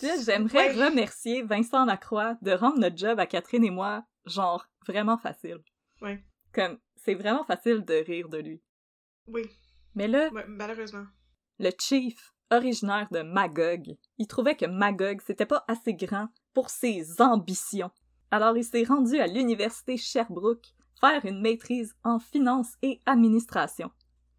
J'aimerais 0.00 0.72
remercier 0.72 1.42
Vincent 1.42 1.84
Lacroix 1.84 2.36
de 2.40 2.52
rendre 2.52 2.78
notre 2.78 2.96
job 2.96 3.20
à 3.20 3.26
Catherine 3.26 3.64
et 3.64 3.70
moi, 3.70 4.04
genre, 4.24 4.66
vraiment 4.86 5.18
facile. 5.18 5.58
Ouais. 6.00 6.24
Comme, 6.52 6.78
c'est 6.96 7.14
vraiment 7.14 7.44
facile 7.44 7.84
de 7.84 7.94
rire 7.94 8.28
de 8.28 8.38
lui. 8.38 8.62
Oui. 9.26 9.42
Mais 9.94 10.08
là, 10.08 10.30
malheureusement. 10.48 11.04
Le 11.58 11.70
chief, 11.78 12.32
originaire 12.50 13.08
de 13.10 13.20
Magog, 13.20 13.96
il 14.18 14.26
trouvait 14.26 14.56
que 14.56 14.66
Magog, 14.66 15.20
c'était 15.26 15.46
pas 15.46 15.64
assez 15.68 15.94
grand 15.94 16.28
pour 16.54 16.70
ses 16.70 17.20
ambitions. 17.20 17.90
Alors 18.30 18.56
il 18.56 18.64
s'est 18.64 18.84
rendu 18.84 19.18
à 19.20 19.26
l'université 19.26 19.96
Sherbrooke 19.96 20.74
faire 21.00 21.24
une 21.24 21.40
maîtrise 21.40 21.94
en 22.04 22.18
finance 22.18 22.74
et 22.82 23.00
administration. 23.06 23.90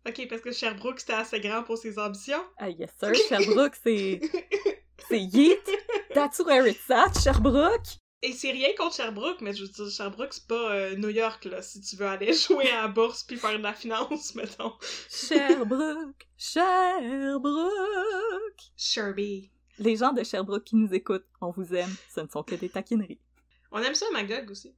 Ok, 0.08 0.28
parce 0.30 0.42
que 0.42 0.52
Sherbrooke, 0.52 1.00
c'était 1.00 1.14
assez 1.14 1.40
grand 1.40 1.64
pour 1.64 1.78
ses 1.78 2.00
ambitions? 2.00 2.44
Ah 2.58 2.70
yes 2.70 2.90
sir, 3.00 3.14
Sherbrooke, 3.14 3.76
c'est... 3.84 4.20
c'est 5.10 5.20
yeet! 5.20 5.62
That's 6.14 6.40
where 6.40 6.68
it's 6.68 6.90
at, 6.90 7.20
Sherbrooke! 7.22 7.98
Et 8.24 8.34
c'est 8.34 8.52
rien 8.52 8.70
contre 8.78 8.96
Sherbrooke, 8.96 9.42
mais 9.42 9.54
je 9.54 9.64
veux 9.64 9.70
dire, 9.70 9.90
Sherbrooke, 9.90 10.34
c'est 10.34 10.48
pas 10.48 10.74
euh, 10.74 10.96
New 10.96 11.10
York, 11.10 11.46
là, 11.46 11.62
si 11.62 11.82
tu 11.82 11.96
veux 11.96 12.06
aller 12.06 12.34
jouer 12.48 12.70
à 12.70 12.84
la 12.84 12.88
bourse 12.88 13.24
puis 13.24 13.38
faire 13.38 13.58
de 13.58 13.64
la 13.64 13.74
finance, 13.74 14.36
mettons. 14.36 14.74
Sherbrooke, 15.10 16.28
Sherbrooke! 16.38 17.72
Sherby. 18.78 19.52
Les 19.80 19.96
gens 19.96 20.14
de 20.14 20.24
Sherbrooke 20.24 20.66
qui 20.66 20.76
nous 20.76 20.94
écoutent, 20.94 21.26
on 21.42 21.50
vous 21.52 21.74
aime, 21.74 21.94
ce 22.14 22.22
ne 22.22 22.28
sont 22.28 22.44
que 22.44 22.56
des 22.56 22.70
taquineries. 22.70 23.20
On 23.72 23.82
aime 23.82 23.96
ça, 23.96 24.06
Magog, 24.12 24.52
aussi. 24.52 24.76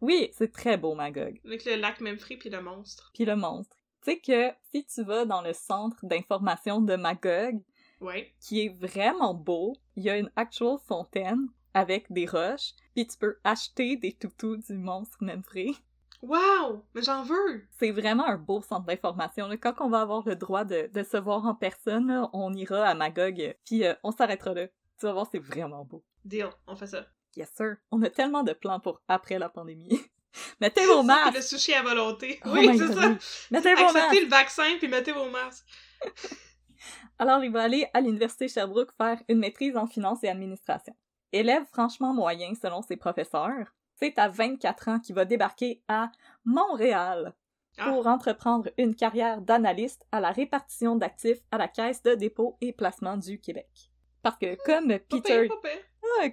Oui, 0.00 0.30
c'est 0.32 0.52
très 0.52 0.76
beau, 0.76 0.94
Magog. 0.94 1.40
Avec 1.44 1.64
le 1.64 1.76
lac 1.76 2.00
Memphis 2.00 2.36
puis 2.36 2.50
le 2.50 2.60
monstre. 2.60 3.10
Puis 3.14 3.24
le 3.24 3.36
monstre. 3.36 3.76
Tu 4.04 4.12
sais 4.12 4.18
que 4.18 4.54
si 4.70 4.84
tu 4.84 5.02
vas 5.02 5.24
dans 5.24 5.42
le 5.42 5.52
centre 5.52 6.04
d'information 6.04 6.80
de 6.80 6.96
Magog, 6.96 7.60
ouais. 8.00 8.32
qui 8.40 8.64
est 8.64 8.68
vraiment 8.68 9.34
beau, 9.34 9.74
il 9.96 10.04
y 10.04 10.10
a 10.10 10.18
une 10.18 10.30
actual 10.36 10.76
fontaine 10.86 11.48
avec 11.74 12.10
des 12.10 12.26
roches, 12.26 12.72
puis 12.94 13.06
tu 13.06 13.18
peux 13.18 13.38
acheter 13.44 13.96
des 13.96 14.12
toutous 14.12 14.56
du 14.56 14.74
monstre 14.74 15.18
Memphis. 15.20 15.76
Wow! 16.22 16.84
Mais 16.94 17.02
j'en 17.02 17.22
veux! 17.22 17.66
C'est 17.78 17.90
vraiment 17.90 18.26
un 18.26 18.38
beau 18.38 18.62
centre 18.62 18.86
d'information. 18.86 19.48
Quand 19.60 19.74
on 19.80 19.90
va 19.90 20.00
avoir 20.00 20.26
le 20.26 20.36
droit 20.36 20.64
de, 20.64 20.88
se 20.94 21.16
voir 21.16 21.44
en 21.44 21.54
personne, 21.54 22.28
on 22.32 22.54
ira 22.54 22.86
à 22.86 22.94
Magog, 22.94 23.56
puis 23.64 23.84
euh, 23.84 23.94
on 24.02 24.10
s'arrêtera 24.10 24.54
là. 24.54 24.66
Tu 24.98 25.04
vas 25.04 25.12
voir, 25.12 25.26
c'est 25.30 25.38
vraiment 25.38 25.84
beau. 25.84 26.02
Deal, 26.24 26.48
on 26.66 26.74
fait 26.74 26.86
ça. 26.86 27.06
Yes, 27.36 27.50
sir. 27.54 27.76
On 27.90 28.02
a 28.02 28.08
tellement 28.08 28.42
de 28.42 28.54
plans 28.54 28.80
pour 28.80 29.02
après 29.08 29.38
la 29.38 29.48
pandémie. 29.48 30.00
mettez 30.60 30.86
vos 30.86 31.02
masques! 31.04 31.34
Le 31.34 31.42
sushi 31.42 31.74
à 31.74 31.82
volonté. 31.82 32.40
Oh 32.44 32.50
oui, 32.52 32.78
c'est 32.78 32.92
ça! 32.92 33.16
Mettez 33.50 33.74
vos 33.74 33.84
masques! 33.84 33.96
Acceptez 33.96 34.20
le 34.22 34.30
vaccin, 34.30 34.76
puis 34.78 34.88
mettez 34.88 35.12
vos 35.12 35.28
masques. 35.30 35.66
Alors, 37.18 37.44
il 37.44 37.52
va 37.52 37.62
aller 37.62 37.86
à 37.94 38.00
l'Université 38.00 38.48
Sherbrooke 38.48 38.92
faire 38.96 39.22
une 39.28 39.38
maîtrise 39.38 39.76
en 39.76 39.86
finance 39.86 40.22
et 40.24 40.28
administration. 40.28 40.94
Élève 41.32 41.64
franchement 41.72 42.14
moyen 42.14 42.54
selon 42.54 42.82
ses 42.82 42.96
professeurs, 42.96 43.74
c'est 43.96 44.18
à 44.18 44.28
24 44.28 44.88
ans 44.88 45.00
qu'il 45.00 45.14
va 45.14 45.24
débarquer 45.24 45.82
à 45.88 46.10
Montréal 46.44 47.34
ah. 47.78 47.90
pour 47.90 48.06
entreprendre 48.06 48.70
une 48.78 48.94
carrière 48.94 49.40
d'analyste 49.40 50.06
à 50.12 50.20
la 50.20 50.30
répartition 50.30 50.96
d'actifs 50.96 51.40
à 51.50 51.58
la 51.58 51.68
Caisse 51.68 52.02
de 52.02 52.14
dépôt 52.14 52.56
et 52.60 52.72
placement 52.72 53.16
du 53.16 53.40
Québec. 53.40 53.90
Parce 54.22 54.36
que 54.38 54.56
comme 54.64 54.98
Peter... 55.08 55.48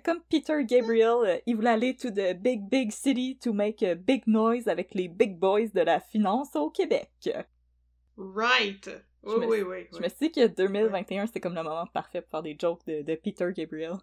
comme 0.03 0.21
Peter 0.29 0.63
Gabriel, 0.63 1.17
euh, 1.25 1.37
il 1.45 1.55
voulait 1.55 1.71
aller 1.71 1.95
to 1.95 2.09
the 2.09 2.33
big, 2.33 2.69
big 2.69 2.91
city 2.91 3.37
to 3.41 3.53
make 3.53 3.83
a 3.83 3.95
big 3.95 4.25
noise 4.27 4.67
avec 4.67 4.93
les 4.93 5.07
big 5.07 5.37
boys 5.37 5.67
de 5.73 5.81
la 5.81 5.99
finance 5.99 6.55
au 6.55 6.69
Québec. 6.69 7.09
Right! 8.17 8.89
Oui, 9.23 9.45
oui, 9.47 9.61
oui, 9.61 9.87
Je 9.93 9.99
me 9.99 10.09
suis 10.09 10.29
dit 10.29 10.31
que 10.31 10.47
2021, 10.47 11.27
c'est 11.27 11.39
comme 11.39 11.55
le 11.55 11.63
moment 11.63 11.87
parfait 11.87 12.21
pour 12.21 12.31
faire 12.31 12.43
des 12.43 12.57
jokes 12.59 12.85
de 12.85 13.15
Peter 13.15 13.47
Gabriel. 13.55 13.95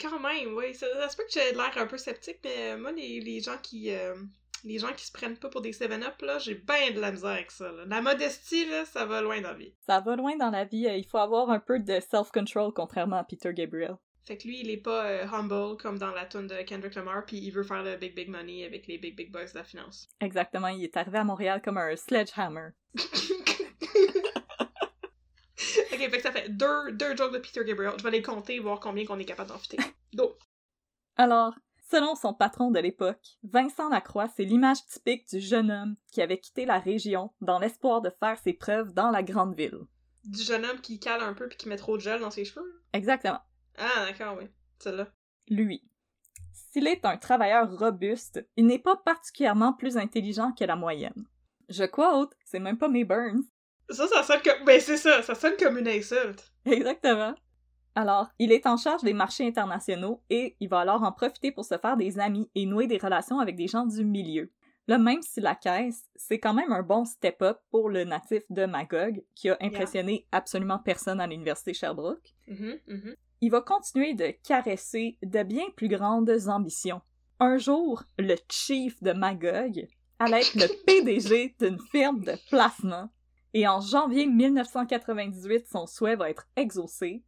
Quand 0.00 0.20
même, 0.20 0.54
oui. 0.54 0.74
Ça, 0.74 0.86
ça 0.94 1.08
se 1.08 1.16
peut 1.16 1.24
que 1.24 1.32
j'ai 1.32 1.52
l'air 1.52 1.72
un 1.76 1.86
peu 1.86 1.96
sceptique, 1.96 2.38
mais 2.44 2.72
euh, 2.72 2.78
moi, 2.78 2.92
les, 2.92 3.20
les 3.20 3.40
gens 3.40 3.56
qui. 3.62 3.90
Euh, 3.90 4.14
les 4.62 4.78
gens 4.78 4.92
qui 4.94 5.06
se 5.06 5.12
prennent 5.12 5.38
pas 5.38 5.48
pour 5.48 5.62
des 5.62 5.72
7-up, 5.72 6.20
là, 6.20 6.38
j'ai 6.38 6.54
bien 6.54 6.90
de 6.94 7.00
la 7.00 7.12
misère 7.12 7.30
avec 7.30 7.50
ça. 7.50 7.72
La 7.86 8.02
modestie, 8.02 8.68
là, 8.68 8.84
ça 8.84 9.06
va 9.06 9.22
loin 9.22 9.40
dans 9.40 9.52
la 9.52 9.54
vie. 9.54 9.74
Ça 9.86 10.00
va 10.00 10.16
loin 10.16 10.36
dans 10.36 10.50
la 10.50 10.66
vie. 10.66 10.86
Il 10.86 11.06
faut 11.06 11.16
avoir 11.16 11.48
un 11.48 11.60
peu 11.60 11.78
de 11.78 11.98
self-control, 11.98 12.74
contrairement 12.74 13.16
à 13.16 13.24
Peter 13.24 13.54
Gabriel. 13.54 13.96
Fait 14.30 14.38
que 14.38 14.46
lui, 14.46 14.60
il 14.60 14.70
est 14.70 14.76
pas 14.76 15.24
humble 15.34 15.76
comme 15.76 15.98
dans 15.98 16.12
la 16.12 16.24
tune 16.24 16.46
de 16.46 16.62
Kendrick 16.62 16.94
Lamar, 16.94 17.26
puis 17.26 17.38
il 17.38 17.50
veut 17.50 17.64
faire 17.64 17.82
le 17.82 17.96
big 17.96 18.14
big 18.14 18.28
money 18.28 18.64
avec 18.64 18.86
les 18.86 18.96
big 18.96 19.16
big 19.16 19.32
boys 19.32 19.46
de 19.46 19.58
la 19.58 19.64
finance. 19.64 20.08
Exactement, 20.20 20.68
il 20.68 20.84
est 20.84 20.96
arrivé 20.96 21.18
à 21.18 21.24
Montréal 21.24 21.60
comme 21.60 21.78
un 21.78 21.96
sledgehammer. 21.96 22.68
ok, 22.94 23.08
fait 25.58 26.10
que 26.10 26.22
ça 26.22 26.30
fait 26.30 26.48
deux, 26.48 26.92
deux 26.92 27.16
jokes 27.16 27.32
de 27.32 27.38
Peter 27.38 27.64
Gabriel. 27.64 27.94
Je 27.98 28.04
vais 28.04 28.12
les 28.12 28.22
compter 28.22 28.54
et 28.54 28.60
voir 28.60 28.78
combien 28.78 29.04
qu'on 29.04 29.18
est 29.18 29.24
capable 29.24 29.48
d'en 29.48 29.58
fitter. 29.58 29.78
Go! 30.14 30.38
Alors, 31.16 31.56
selon 31.90 32.14
son 32.14 32.32
patron 32.32 32.70
de 32.70 32.78
l'époque, 32.78 33.36
Vincent 33.42 33.88
Lacroix, 33.88 34.28
c'est 34.36 34.44
l'image 34.44 34.86
typique 34.86 35.28
du 35.28 35.40
jeune 35.40 35.72
homme 35.72 35.96
qui 36.12 36.22
avait 36.22 36.38
quitté 36.38 36.66
la 36.66 36.78
région 36.78 37.32
dans 37.40 37.58
l'espoir 37.58 38.00
de 38.00 38.12
faire 38.20 38.38
ses 38.38 38.52
preuves 38.52 38.94
dans 38.94 39.10
la 39.10 39.24
grande 39.24 39.56
ville. 39.56 39.80
Du 40.22 40.40
jeune 40.40 40.64
homme 40.66 40.80
qui 40.80 41.00
cale 41.00 41.20
un 41.20 41.34
peu 41.34 41.48
puis 41.48 41.58
qui 41.58 41.68
met 41.68 41.74
trop 41.74 41.96
de 41.96 42.02
gel 42.02 42.20
dans 42.20 42.30
ses 42.30 42.44
cheveux? 42.44 42.84
Exactement. 42.92 43.40
Ah, 43.80 44.06
d'accord, 44.06 44.36
oui. 44.38 44.46
Celle-là. 44.78 45.08
Lui. 45.48 45.82
S'il 46.52 46.86
est 46.86 47.04
un 47.04 47.16
travailleur 47.16 47.76
robuste, 47.76 48.46
il 48.56 48.66
n'est 48.66 48.78
pas 48.78 48.96
particulièrement 48.96 49.72
plus 49.72 49.96
intelligent 49.96 50.52
que 50.52 50.64
la 50.64 50.76
moyenne. 50.76 51.26
Je 51.68 51.84
quote, 51.84 52.34
c'est 52.44 52.60
même 52.60 52.78
pas 52.78 52.88
mes 52.88 53.04
Burns, 53.04 53.44
ça, 53.90 54.06
ça 54.06 54.22
sonne 54.22 54.40
comme. 54.42 54.64
Ben, 54.64 54.80
c'est 54.80 54.96
ça, 54.96 55.22
ça 55.22 55.34
sonne 55.34 55.56
comme 55.58 55.78
une 55.78 55.88
insulte. 55.88 56.52
Exactement. 56.64 57.34
Alors, 57.94 58.28
il 58.38 58.52
est 58.52 58.66
en 58.66 58.76
charge 58.76 59.02
des 59.02 59.12
marchés 59.12 59.46
internationaux 59.46 60.22
et 60.30 60.56
il 60.60 60.68
va 60.68 60.80
alors 60.80 61.02
en 61.02 61.12
profiter 61.12 61.50
pour 61.50 61.64
se 61.64 61.76
faire 61.76 61.96
des 61.96 62.20
amis 62.20 62.48
et 62.54 62.64
nouer 62.64 62.86
des 62.86 62.98
relations 62.98 63.40
avec 63.40 63.56
des 63.56 63.66
gens 63.66 63.84
du 63.84 64.04
milieu. 64.04 64.52
Là, 64.86 64.96
même 64.96 65.22
si 65.22 65.40
la 65.40 65.54
caisse, 65.54 66.08
c'est 66.14 66.38
quand 66.38 66.54
même 66.54 66.72
un 66.72 66.82
bon 66.82 67.04
step-up 67.04 67.58
pour 67.70 67.88
le 67.88 68.04
natif 68.04 68.42
de 68.48 68.64
Magog, 68.64 69.22
qui 69.34 69.50
a 69.50 69.56
impressionné 69.60 70.26
absolument 70.32 70.78
personne 70.78 71.20
à 71.20 71.26
l'université 71.26 71.74
Sherbrooke, 71.74 72.34
mm-hmm, 72.48 72.80
mm-hmm. 72.88 73.16
Il 73.40 73.50
va 73.50 73.60
continuer 73.60 74.14
de 74.14 74.34
caresser 74.46 75.18
de 75.22 75.42
bien 75.42 75.64
plus 75.76 75.88
grandes 75.88 76.48
ambitions. 76.48 77.00
Un 77.38 77.56
jour, 77.56 78.04
le 78.18 78.36
chief 78.50 79.02
de 79.02 79.12
Magog 79.12 79.86
allait 80.18 80.40
être 80.40 80.54
le 80.54 80.68
PDG 80.86 81.56
d'une 81.58 81.80
firme 81.90 82.22
de 82.22 82.34
placement 82.50 83.08
et 83.52 83.66
en 83.66 83.80
janvier 83.80 84.26
1998, 84.26 85.66
son 85.70 85.86
souhait 85.86 86.16
va 86.16 86.30
être 86.30 86.46
exaucé. 86.56 87.24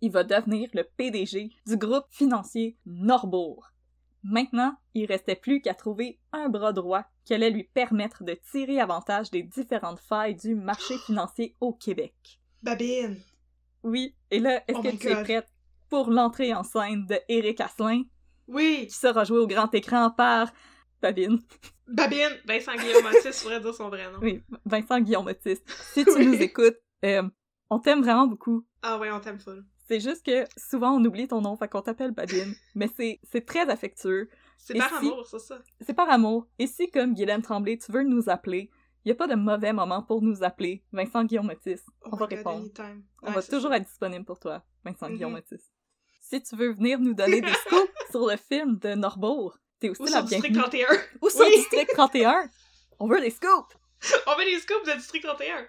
Il 0.00 0.10
va 0.10 0.24
devenir 0.24 0.68
le 0.74 0.84
PDG 0.84 1.50
du 1.66 1.76
groupe 1.76 2.06
financier 2.10 2.76
Norbourg. 2.84 3.72
Maintenant, 4.24 4.76
il 4.94 5.06
restait 5.06 5.36
plus 5.36 5.60
qu'à 5.60 5.74
trouver 5.74 6.20
un 6.32 6.48
bras 6.48 6.72
droit 6.72 7.04
qui 7.24 7.34
allait 7.34 7.50
lui 7.50 7.64
permettre 7.64 8.22
de 8.24 8.38
tirer 8.50 8.80
avantage 8.80 9.30
des 9.30 9.42
différentes 9.42 10.00
failles 10.00 10.34
du 10.34 10.54
marché 10.54 10.98
financier 10.98 11.56
au 11.60 11.72
Québec. 11.72 12.40
Babine! 12.62 13.20
Oui, 13.82 14.14
et 14.30 14.38
là, 14.38 14.62
est-ce 14.68 14.78
oh 14.78 14.82
que 14.82 14.96
tu 14.96 15.08
es 15.08 15.22
prête? 15.22 15.51
Pour 15.92 16.08
l'entrée 16.10 16.54
en 16.54 16.62
scène 16.62 17.04
de 17.04 17.18
Eric 17.28 17.60
Asselin? 17.60 18.04
Oui! 18.48 18.86
Qui 18.88 18.94
sera 18.94 19.24
joué 19.24 19.40
au 19.40 19.46
grand 19.46 19.72
écran 19.74 20.10
par 20.10 20.50
Babine. 21.02 21.38
Babine! 21.86 22.30
Vincent 22.46 22.74
Guillaume 22.76 23.04
Otis, 23.04 23.42
pourrait 23.42 23.60
dire 23.60 23.74
son 23.74 23.90
vrai 23.90 24.10
nom. 24.10 24.18
Oui, 24.22 24.42
Vincent 24.64 25.00
Guillaume 25.00 25.26
Otis. 25.26 25.58
Si 25.92 26.02
tu 26.06 26.24
nous 26.24 26.40
écoutes, 26.40 26.78
euh, 27.04 27.28
on 27.68 27.78
t'aime 27.78 28.00
vraiment 28.00 28.26
beaucoup. 28.26 28.66
Ah 28.80 28.98
ouais, 28.98 29.10
on 29.10 29.20
t'aime 29.20 29.38
full. 29.38 29.66
C'est 29.86 30.00
juste 30.00 30.24
que 30.24 30.46
souvent 30.56 30.92
on 30.92 31.04
oublie 31.04 31.28
ton 31.28 31.42
nom, 31.42 31.56
fait 31.56 31.68
qu'on 31.68 31.82
t'appelle 31.82 32.12
Babine. 32.12 32.54
mais 32.74 32.88
c'est 32.96 33.44
très 33.44 33.68
affectueux. 33.68 34.30
C'est 34.56 34.72
par 34.78 34.94
amour, 34.94 35.26
c'est 35.26 35.40
ça. 35.40 35.58
C'est 35.82 35.92
par 35.92 36.08
amour. 36.08 36.46
Et 36.58 36.68
si, 36.68 36.90
comme 36.90 37.12
Guylaine 37.12 37.42
Tremblay, 37.42 37.76
tu 37.76 37.92
veux 37.92 38.02
nous 38.02 38.30
appeler, 38.30 38.70
il 39.04 39.08
n'y 39.08 39.12
a 39.12 39.16
pas 39.16 39.26
de 39.26 39.34
mauvais 39.34 39.74
moment 39.74 40.02
pour 40.02 40.22
nous 40.22 40.42
appeler. 40.42 40.82
Vincent 40.90 41.24
Guillaume 41.24 41.50
Otis. 41.50 41.82
Oh 42.06 42.10
on 42.12 42.16
va 42.16 42.24
répondre. 42.24 42.66
On 43.22 43.30
va 43.30 43.42
toujours 43.42 43.74
être 43.74 43.84
disponible 43.84 44.24
pour 44.24 44.38
toi, 44.38 44.64
Vincent 44.86 45.08
mm-hmm. 45.08 45.12
Guillaume 45.12 45.34
Otis. 45.34 45.71
Si 46.32 46.42
tu 46.42 46.56
veux 46.56 46.72
venir 46.72 46.98
nous 46.98 47.12
donner 47.12 47.42
des 47.42 47.52
scoops 47.66 47.92
sur 48.10 48.26
le 48.26 48.38
film 48.38 48.78
de 48.78 48.94
Norbourg, 48.94 49.58
T'es 49.78 49.90
aussi 49.90 50.00
Ou 50.00 50.06
la 50.06 50.12
sur 50.12 50.22
District 50.22 50.54
31. 50.54 50.88
Ou 51.20 51.28
sur 51.28 51.44
District 51.44 51.90
31. 51.92 52.48
On 53.00 53.06
veut 53.06 53.20
des 53.20 53.28
scoops. 53.28 53.76
On 54.26 54.36
veut 54.36 54.44
des 54.46 54.58
scoops 54.58 54.86
de 54.86 54.92
District 54.92 55.22
31. 55.22 55.66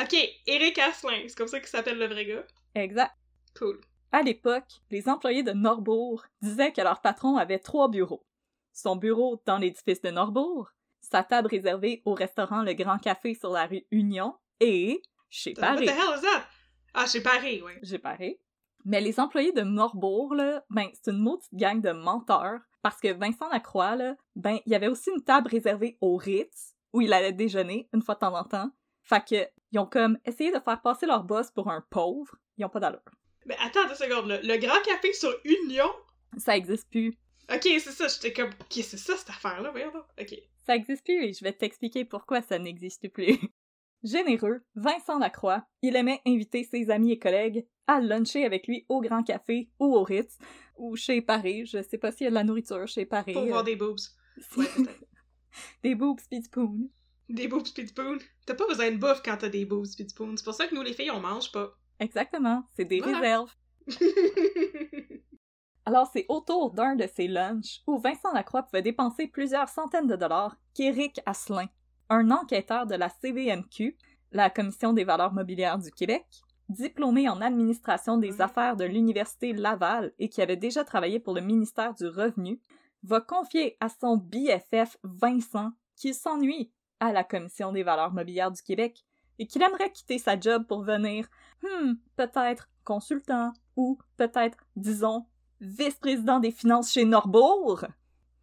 Ok, 0.00 0.16
Eric 0.46 0.78
Asselin, 0.78 1.24
c'est 1.28 1.36
comme 1.36 1.46
ça 1.48 1.60
qu'il 1.60 1.68
s'appelle 1.68 1.98
le 1.98 2.06
vrai 2.06 2.24
gars. 2.24 2.46
Exact. 2.74 3.12
Cool. 3.54 3.82
À 4.10 4.22
l'époque, 4.22 4.70
les 4.90 5.10
employés 5.10 5.42
de 5.42 5.52
Norbourg 5.52 6.24
disaient 6.40 6.72
que 6.72 6.80
leur 6.80 7.02
patron 7.02 7.36
avait 7.36 7.58
trois 7.58 7.90
bureaux. 7.90 8.24
Son 8.72 8.96
bureau 8.96 9.42
dans 9.44 9.58
l'édifice 9.58 10.00
de 10.00 10.08
Norbourg, 10.08 10.70
sa 11.02 11.22
table 11.22 11.48
réservée 11.48 12.00
au 12.06 12.14
restaurant 12.14 12.62
Le 12.62 12.72
Grand 12.72 12.98
Café 12.98 13.34
sur 13.34 13.50
la 13.50 13.66
rue 13.66 13.84
Union 13.90 14.34
et 14.60 15.02
chez 15.28 15.52
Paris. 15.52 15.86
What 15.86 15.92
the 15.92 15.98
hell 15.98 16.16
is 16.16 16.22
that? 16.22 16.46
Ah, 16.94 17.06
chez 17.06 17.20
Paris, 17.20 17.60
oui. 17.62 17.72
J'ai 17.82 17.98
Paris. 17.98 18.38
Mais 18.84 19.00
les 19.00 19.20
employés 19.20 19.52
de 19.52 19.62
Morbourg, 19.62 20.34
là, 20.34 20.64
ben, 20.70 20.88
c'est 20.92 21.10
une 21.10 21.18
maudite 21.18 21.54
gang 21.54 21.80
de 21.80 21.90
menteurs. 21.90 22.60
Parce 22.82 23.00
que 23.00 23.12
Vincent 23.12 23.48
Lacroix, 23.48 23.96
là, 23.96 24.16
ben, 24.36 24.58
il 24.64 24.72
y 24.72 24.74
avait 24.74 24.88
aussi 24.88 25.10
une 25.10 25.22
table 25.22 25.50
réservée 25.50 25.98
au 26.00 26.16
Ritz, 26.16 26.74
où 26.92 27.00
il 27.00 27.12
allait 27.12 27.32
déjeuner 27.32 27.88
une 27.92 28.02
fois 28.02 28.14
de 28.14 28.20
temps 28.20 28.38
en 28.38 28.44
temps. 28.44 28.70
Fait 29.02 29.24
que, 29.26 29.48
ils 29.72 29.78
ont 29.78 29.86
comme 29.86 30.18
essayé 30.24 30.50
de 30.50 30.60
faire 30.60 30.80
passer 30.80 31.06
leur 31.06 31.24
boss 31.24 31.50
pour 31.50 31.70
un 31.70 31.84
pauvre. 31.90 32.36
Ils 32.56 32.64
ont 32.64 32.70
pas 32.70 32.80
d'allure. 32.80 33.02
Mais 33.46 33.56
attends 33.60 33.86
deux 33.88 33.94
secondes, 33.94 34.28
là. 34.28 34.40
Le 34.42 34.56
Grand 34.58 34.80
Café 34.84 35.12
sur 35.12 35.34
Union? 35.44 35.90
Ça 36.36 36.56
existe 36.56 36.88
plus. 36.90 37.18
Ok, 37.52 37.62
c'est 37.62 37.80
ça, 37.80 38.06
j'étais 38.08 38.32
comme, 38.32 38.50
ok, 38.50 38.72
c'est 38.72 38.98
ça 38.98 39.16
cette 39.16 39.30
affaire-là, 39.30 39.70
voyons 39.70 39.90
donc. 39.90 40.04
Ok. 40.20 40.38
Ça 40.66 40.76
existe 40.76 41.02
plus 41.04 41.24
et 41.24 41.32
je 41.32 41.42
vais 41.42 41.54
t'expliquer 41.54 42.04
pourquoi 42.04 42.42
ça 42.42 42.58
n'existe 42.58 43.08
plus. 43.08 43.38
Généreux, 44.04 44.62
Vincent 44.76 45.18
Lacroix, 45.18 45.66
il 45.82 45.96
aimait 45.96 46.20
inviter 46.26 46.64
ses 46.64 46.90
amis 46.90 47.12
et 47.12 47.18
collègues 47.18 47.66
à 47.86 48.00
luncher 48.00 48.44
avec 48.44 48.66
lui 48.68 48.86
au 48.88 49.00
Grand 49.00 49.22
Café 49.22 49.70
ou 49.80 49.94
au 49.96 50.02
Ritz 50.04 50.38
ou 50.76 50.94
chez 50.94 51.20
Paris. 51.20 51.66
Je 51.66 51.82
sais 51.82 51.98
pas 51.98 52.12
s'il 52.12 52.24
y 52.24 52.26
a 52.28 52.30
de 52.30 52.34
la 52.34 52.44
nourriture 52.44 52.86
chez 52.86 53.06
Paris. 53.06 53.32
Pour 53.32 53.46
voir 53.46 53.64
des 53.64 53.74
boobs. 53.76 53.98
Ouais, 54.56 54.66
des 55.82 55.94
boobs 55.96 56.20
pis. 56.30 56.42
Des 57.28 57.48
boobs 57.48 57.64
pis 57.74 57.84
du 57.84 57.92
poon. 57.92 58.18
T'as 58.46 58.54
pas 58.54 58.66
besoin 58.68 58.90
de 58.92 58.96
bouffe 58.98 59.22
quand 59.24 59.36
t'as 59.38 59.48
des 59.48 59.64
boobs 59.64 59.86
pis. 59.96 60.06
C'est 60.08 60.44
pour 60.44 60.54
ça 60.54 60.66
que 60.68 60.74
nous, 60.74 60.82
les 60.82 60.92
filles, 60.92 61.10
on 61.10 61.20
mange 61.20 61.50
pas. 61.50 61.72
Exactement, 61.98 62.62
c'est 62.76 62.84
des 62.84 63.00
Voilà. 63.00 63.18
réserves. 63.18 63.54
Alors, 65.86 66.08
c'est 66.12 66.26
autour 66.28 66.72
d'un 66.72 66.94
de 66.96 67.06
ces 67.06 67.26
lunchs 67.26 67.80
où 67.86 67.98
Vincent 67.98 68.32
Lacroix 68.34 68.62
pouvait 68.62 68.82
dépenser 68.82 69.26
plusieurs 69.26 69.70
centaines 69.70 70.06
de 70.06 70.16
dollars 70.16 70.54
qu'Éric 70.74 71.18
Asselin, 71.24 71.66
un 72.10 72.30
enquêteur 72.30 72.86
de 72.86 72.94
la 72.94 73.08
CVMQ, 73.08 73.96
la 74.32 74.50
Commission 74.50 74.92
des 74.92 75.04
valeurs 75.04 75.32
mobilières 75.32 75.78
du 75.78 75.90
Québec, 75.90 76.24
diplômé 76.68 77.28
en 77.28 77.40
administration 77.40 78.18
des 78.18 78.40
affaires 78.40 78.76
de 78.76 78.84
l'Université 78.84 79.52
Laval 79.52 80.12
et 80.18 80.28
qui 80.28 80.42
avait 80.42 80.56
déjà 80.56 80.84
travaillé 80.84 81.18
pour 81.18 81.34
le 81.34 81.40
ministère 81.40 81.94
du 81.94 82.06
Revenu, 82.06 82.60
va 83.02 83.20
confier 83.20 83.76
à 83.80 83.88
son 83.88 84.16
BFF 84.16 84.98
Vincent 85.02 85.70
qu'il 85.96 86.14
s'ennuie 86.14 86.70
à 87.00 87.12
la 87.12 87.24
Commission 87.24 87.72
des 87.72 87.82
valeurs 87.82 88.12
mobilières 88.12 88.50
du 88.50 88.62
Québec 88.62 89.04
et 89.38 89.46
qu'il 89.46 89.62
aimerait 89.62 89.92
quitter 89.92 90.18
sa 90.18 90.38
job 90.38 90.66
pour 90.66 90.82
venir, 90.82 91.28
hmm, 91.62 91.92
peut-être 92.16 92.68
consultant 92.84 93.52
ou 93.76 93.98
peut-être, 94.16 94.58
disons, 94.76 95.26
vice-président 95.60 96.40
des 96.40 96.50
finances 96.50 96.92
chez 96.92 97.04
Norbourg. 97.04 97.84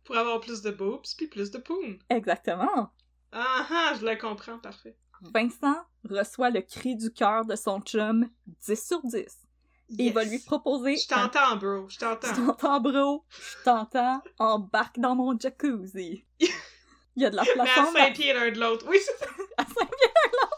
Pour 0.03 0.17
avoir 0.17 0.39
plus 0.39 0.61
de 0.61 0.71
boobs 0.71 1.01
puis 1.17 1.27
plus 1.27 1.51
de 1.51 1.57
poon. 1.57 1.97
Exactement. 2.09 2.89
Ah 3.37 3.67
ah, 3.69 3.93
je 3.99 4.05
le 4.05 4.15
comprends, 4.15 4.57
parfait. 4.59 4.95
Vincent 5.21 5.75
reçoit 6.09 6.49
le 6.51 6.61
cri 6.61 6.95
du 6.95 7.11
cœur 7.11 7.45
de 7.45 7.55
son 7.55 7.81
chum 7.81 8.29
10 8.65 8.87
sur 8.87 9.01
10 9.03 9.17
et 9.17 9.27
il 10.07 10.13
va 10.13 10.23
lui 10.23 10.39
proposer 10.39 10.95
Je 10.97 11.13
un- 11.13 11.27
t'entends, 11.27 11.55
bro, 11.57 11.87
je 11.89 11.95
Je 11.95 11.99
t'entends. 11.99 12.33
t'entends, 12.33 12.79
bro. 12.81 13.25
Je 13.29 13.63
t'entends. 13.63 14.21
Embarque 14.39 14.99
dans 14.99 15.15
mon 15.15 15.37
jacuzzi. 15.37 16.25
Il 17.17 17.21
y 17.23 17.25
a 17.25 17.29
de 17.29 17.35
la 17.35 17.43
Mais 17.43 17.53
place 17.53 17.77
à 17.77 17.81
en 17.83 17.91
cinq 17.93 18.13
pieds 18.13 18.33
l'un 18.33 18.51
de 18.51 18.59
l'autre. 18.59 18.85
Oui, 18.89 18.97
c'est 19.03 19.17
ça. 19.17 19.31
à 19.57 19.65
cinq 19.65 19.89
pieds 19.89 20.11
là. 20.33 20.49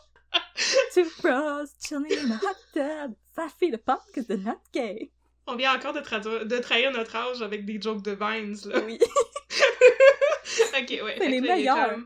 Two 0.93 1.03
bros 1.21 1.65
chilling 1.83 2.29
in 2.29 2.31
a 2.31 2.35
hot 2.37 2.57
tub. 2.73 3.13
Ça 3.35 3.47
fait 3.59 3.67
le 3.69 3.77
pop 3.77 3.99
que 4.13 4.21
c'est 4.23 4.37
not 4.37 4.59
gay. 4.73 5.11
On 5.45 5.55
vient 5.55 5.75
encore 5.75 5.93
de, 5.93 5.99
traduire, 6.01 6.45
de 6.45 6.57
trahir 6.57 6.91
notre 6.91 7.15
âge 7.15 7.41
avec 7.41 7.65
des 7.65 7.79
jokes 7.81 8.01
de 8.01 8.11
Vines, 8.11 8.57
là. 8.65 8.79
Oui. 8.85 8.97
ok, 10.79 10.89
ouais. 11.03 11.15
C'est 11.17 11.29
les 11.29 11.41
meilleurs. 11.41 11.97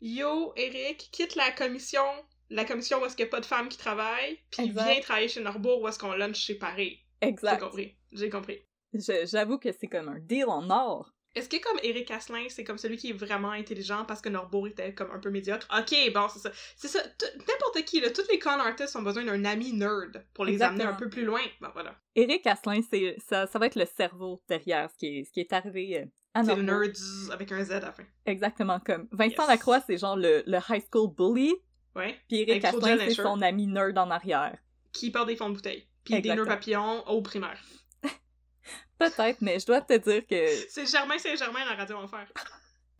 Yo, 0.00 0.52
Eric, 0.56 1.08
quitte 1.12 1.34
la 1.36 1.50
commission, 1.50 2.02
la 2.48 2.64
commission 2.64 3.00
où 3.00 3.04
est-ce 3.06 3.16
qu'il 3.16 3.24
n'y 3.26 3.28
a 3.28 3.32
pas 3.32 3.40
de 3.40 3.46
femmes 3.46 3.68
qui 3.68 3.78
travaillent, 3.78 4.38
puis 4.50 4.64
Exact. 4.64 4.84
viens 4.90 5.00
travailler 5.00 5.28
chez 5.28 5.40
Norbourg 5.42 5.82
où 5.82 5.88
est-ce 5.88 5.98
qu'on 5.98 6.12
lunch 6.12 6.36
chez 6.38 6.54
Paris. 6.54 7.00
J'ai 7.22 7.28
Exact. 7.28 7.60
compris. 7.60 7.96
J'ai 8.12 8.30
compris. 8.30 8.62
J'avoue 8.94 9.58
que 9.58 9.70
c'est 9.72 9.86
comme 9.88 10.08
un 10.08 10.18
deal 10.18 10.46
en 10.46 10.68
or. 10.70 11.12
Est-ce 11.36 11.48
que 11.48 11.58
comme 11.62 11.78
Eric 11.84 12.10
Asselin, 12.10 12.46
c'est 12.48 12.64
comme 12.64 12.78
celui 12.78 12.96
qui 12.96 13.10
est 13.10 13.12
vraiment 13.12 13.52
intelligent 13.52 14.04
parce 14.04 14.20
que 14.20 14.28
Norbourg 14.28 14.66
était 14.66 14.94
comme 14.94 15.12
un 15.12 15.20
peu 15.20 15.30
médiocre? 15.30 15.68
Ok, 15.78 15.94
bon, 16.12 16.26
c'est 16.28 16.40
ça. 16.40 16.50
C'est 16.76 16.88
ça. 16.88 16.98
N'importe 17.46 17.84
qui, 17.84 18.00
là, 18.00 18.10
tous 18.10 18.26
les 18.32 18.40
con 18.40 18.50
artists 18.58 18.96
ont 18.96 19.02
besoin 19.02 19.22
d'un 19.24 19.44
ami 19.44 19.72
nerd 19.72 20.26
pour 20.34 20.44
les 20.44 20.54
Exactement. 20.54 20.80
amener 20.80 20.92
un 20.92 20.98
peu 20.98 21.08
plus 21.08 21.24
loin. 21.24 21.40
Bon, 21.60 21.68
voilà. 21.72 21.94
Eric 22.16 22.44
Asselin, 22.48 22.80
c'est 22.90 23.14
ça, 23.24 23.46
ça 23.46 23.60
va 23.60 23.66
être 23.66 23.76
le 23.78 23.84
cerveau 23.86 24.42
derrière 24.48 24.90
ce 24.90 24.96
qui 24.96 25.18
est, 25.20 25.24
ce 25.24 25.30
qui 25.30 25.38
est 25.38 25.52
arrivé 25.52 26.08
euh, 26.36 26.40
à 26.40 26.44
C'est 26.44 26.54
le 26.54 26.62
Norbourg. 26.62 26.82
nerd 26.84 26.94
zzz, 26.96 27.30
avec 27.30 27.52
un 27.52 27.64
Z 27.64 27.72
à 27.72 27.80
la 27.80 27.92
fin. 27.92 28.04
Exactement 28.26 28.80
comme 28.80 29.08
Vincent 29.12 29.42
Yes. 29.42 29.48
Lacroix, 29.48 29.80
c'est 29.86 29.98
genre 29.98 30.16
le, 30.16 30.42
le 30.46 30.58
high 30.68 30.82
school 30.92 31.12
bully, 31.14 31.54
Ouais. 31.94 32.18
puis 32.28 32.42
Eric 32.42 32.64
Asselin, 32.64 32.98
c'est 32.98 33.06
et 33.12 33.14
son 33.14 33.42
ami 33.42 33.66
nerd 33.66 33.96
en 33.98 34.10
arrière. 34.10 34.56
Qui 34.92 35.10
porte 35.10 35.26
des 35.28 35.36
fonds 35.36 35.48
de 35.50 35.54
bouteille. 35.54 35.86
Puis 36.04 36.20
des 36.20 36.34
nœuds 36.34 36.46
papillons 36.46 37.06
au 37.08 37.20
primaire. 37.22 37.60
Peut-être, 38.98 39.40
mais 39.40 39.58
je 39.58 39.66
dois 39.66 39.80
te 39.80 39.96
dire 39.96 40.26
que 40.26 40.46
C'est 40.68 40.86
Germain 40.86 41.18
Saint-Germain 41.18 41.60
à 41.70 41.74
Radio 41.74 41.96
Enfer. 41.96 42.26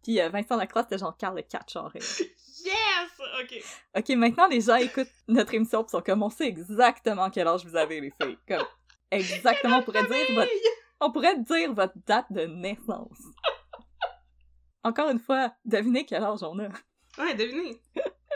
Puis 0.03 0.21
euh, 0.21 0.29
Vincent 0.31 0.57
Lacroix, 0.57 0.83
c'était 0.85 0.99
genre 0.99 1.17
Carl 1.17 1.37
le 1.37 1.43
Catcheur. 1.43 1.93
Yes! 2.63 3.11
Ok. 3.43 3.65
Ok, 3.97 4.09
maintenant 4.19 4.47
les 4.47 4.61
gens 4.61 4.75
écoutent 4.75 5.09
notre 5.27 5.55
émission 5.55 5.83
pis 5.83 5.93
sont 5.93 6.03
comme 6.03 6.23
on 6.23 6.29
sait 6.29 6.47
exactement 6.47 7.31
quel 7.31 7.49
âge 7.49 7.65
vous 7.65 7.75
avez 7.75 8.03
les 8.03 8.13
filles. 8.21 8.37
Comme 8.47 8.67
exactement, 9.11 9.79
on 9.79 9.83
pourrait 9.83 10.05
dire 10.05 10.27
votre, 10.35 10.51
on 11.01 11.11
pourrait 11.11 11.39
dire 11.39 11.73
votre 11.75 11.95
date 12.07 12.31
de 12.31 12.47
naissance. 12.47 13.19
Encore 14.85 15.11
une 15.11 15.19
fois, 15.19 15.53
devinez 15.65 16.07
quel 16.07 16.23
âge 16.23 16.43
on 16.43 16.59
a. 16.59 16.69
Ouais, 17.19 17.35
devinez. 17.35 17.83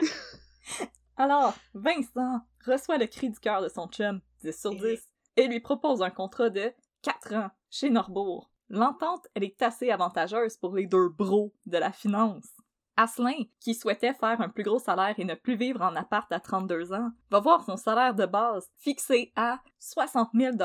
Alors, 1.17 1.55
Vincent 1.75 2.41
reçoit 2.67 2.99
le 2.99 3.07
cri 3.07 3.31
du 3.31 3.39
cœur 3.39 3.63
de 3.63 3.69
son 3.69 3.87
chum, 3.89 4.21
10 4.43 4.61
sur 4.61 4.75
10, 4.75 5.09
et 5.37 5.47
lui 5.47 5.61
propose 5.61 6.03
un 6.03 6.11
contrat 6.11 6.51
de 6.51 6.73
4 7.03 7.35
ans 7.35 7.51
chez 7.71 7.91
Norbourg. 7.91 8.51
L'entente, 8.69 9.29
elle 9.35 9.45
est 9.45 9.63
assez 9.63 9.91
avantageuse 9.91 10.57
pour 10.57 10.75
les 10.75 10.87
deux 10.87 11.09
bros 11.09 11.55
de 11.67 11.79
la 11.79 11.93
finance. 11.93 12.49
Asselin, 12.97 13.45
qui 13.61 13.75
souhaitait 13.75 14.15
faire 14.15 14.41
un 14.41 14.49
plus 14.49 14.63
gros 14.63 14.79
salaire 14.79 15.15
et 15.19 15.25
ne 15.25 15.35
plus 15.35 15.57
vivre 15.57 15.83
en 15.83 15.97
appart 15.97 16.31
à 16.33 16.41
32 16.41 16.93
ans, 16.93 17.11
va 17.31 17.41
voir 17.41 17.65
son 17.65 17.77
salaire 17.77 18.15
de 18.15 18.27
base 18.27 18.69
fixé 18.79 19.33
à 19.37 19.61
60 19.79 20.31
000 20.35 20.57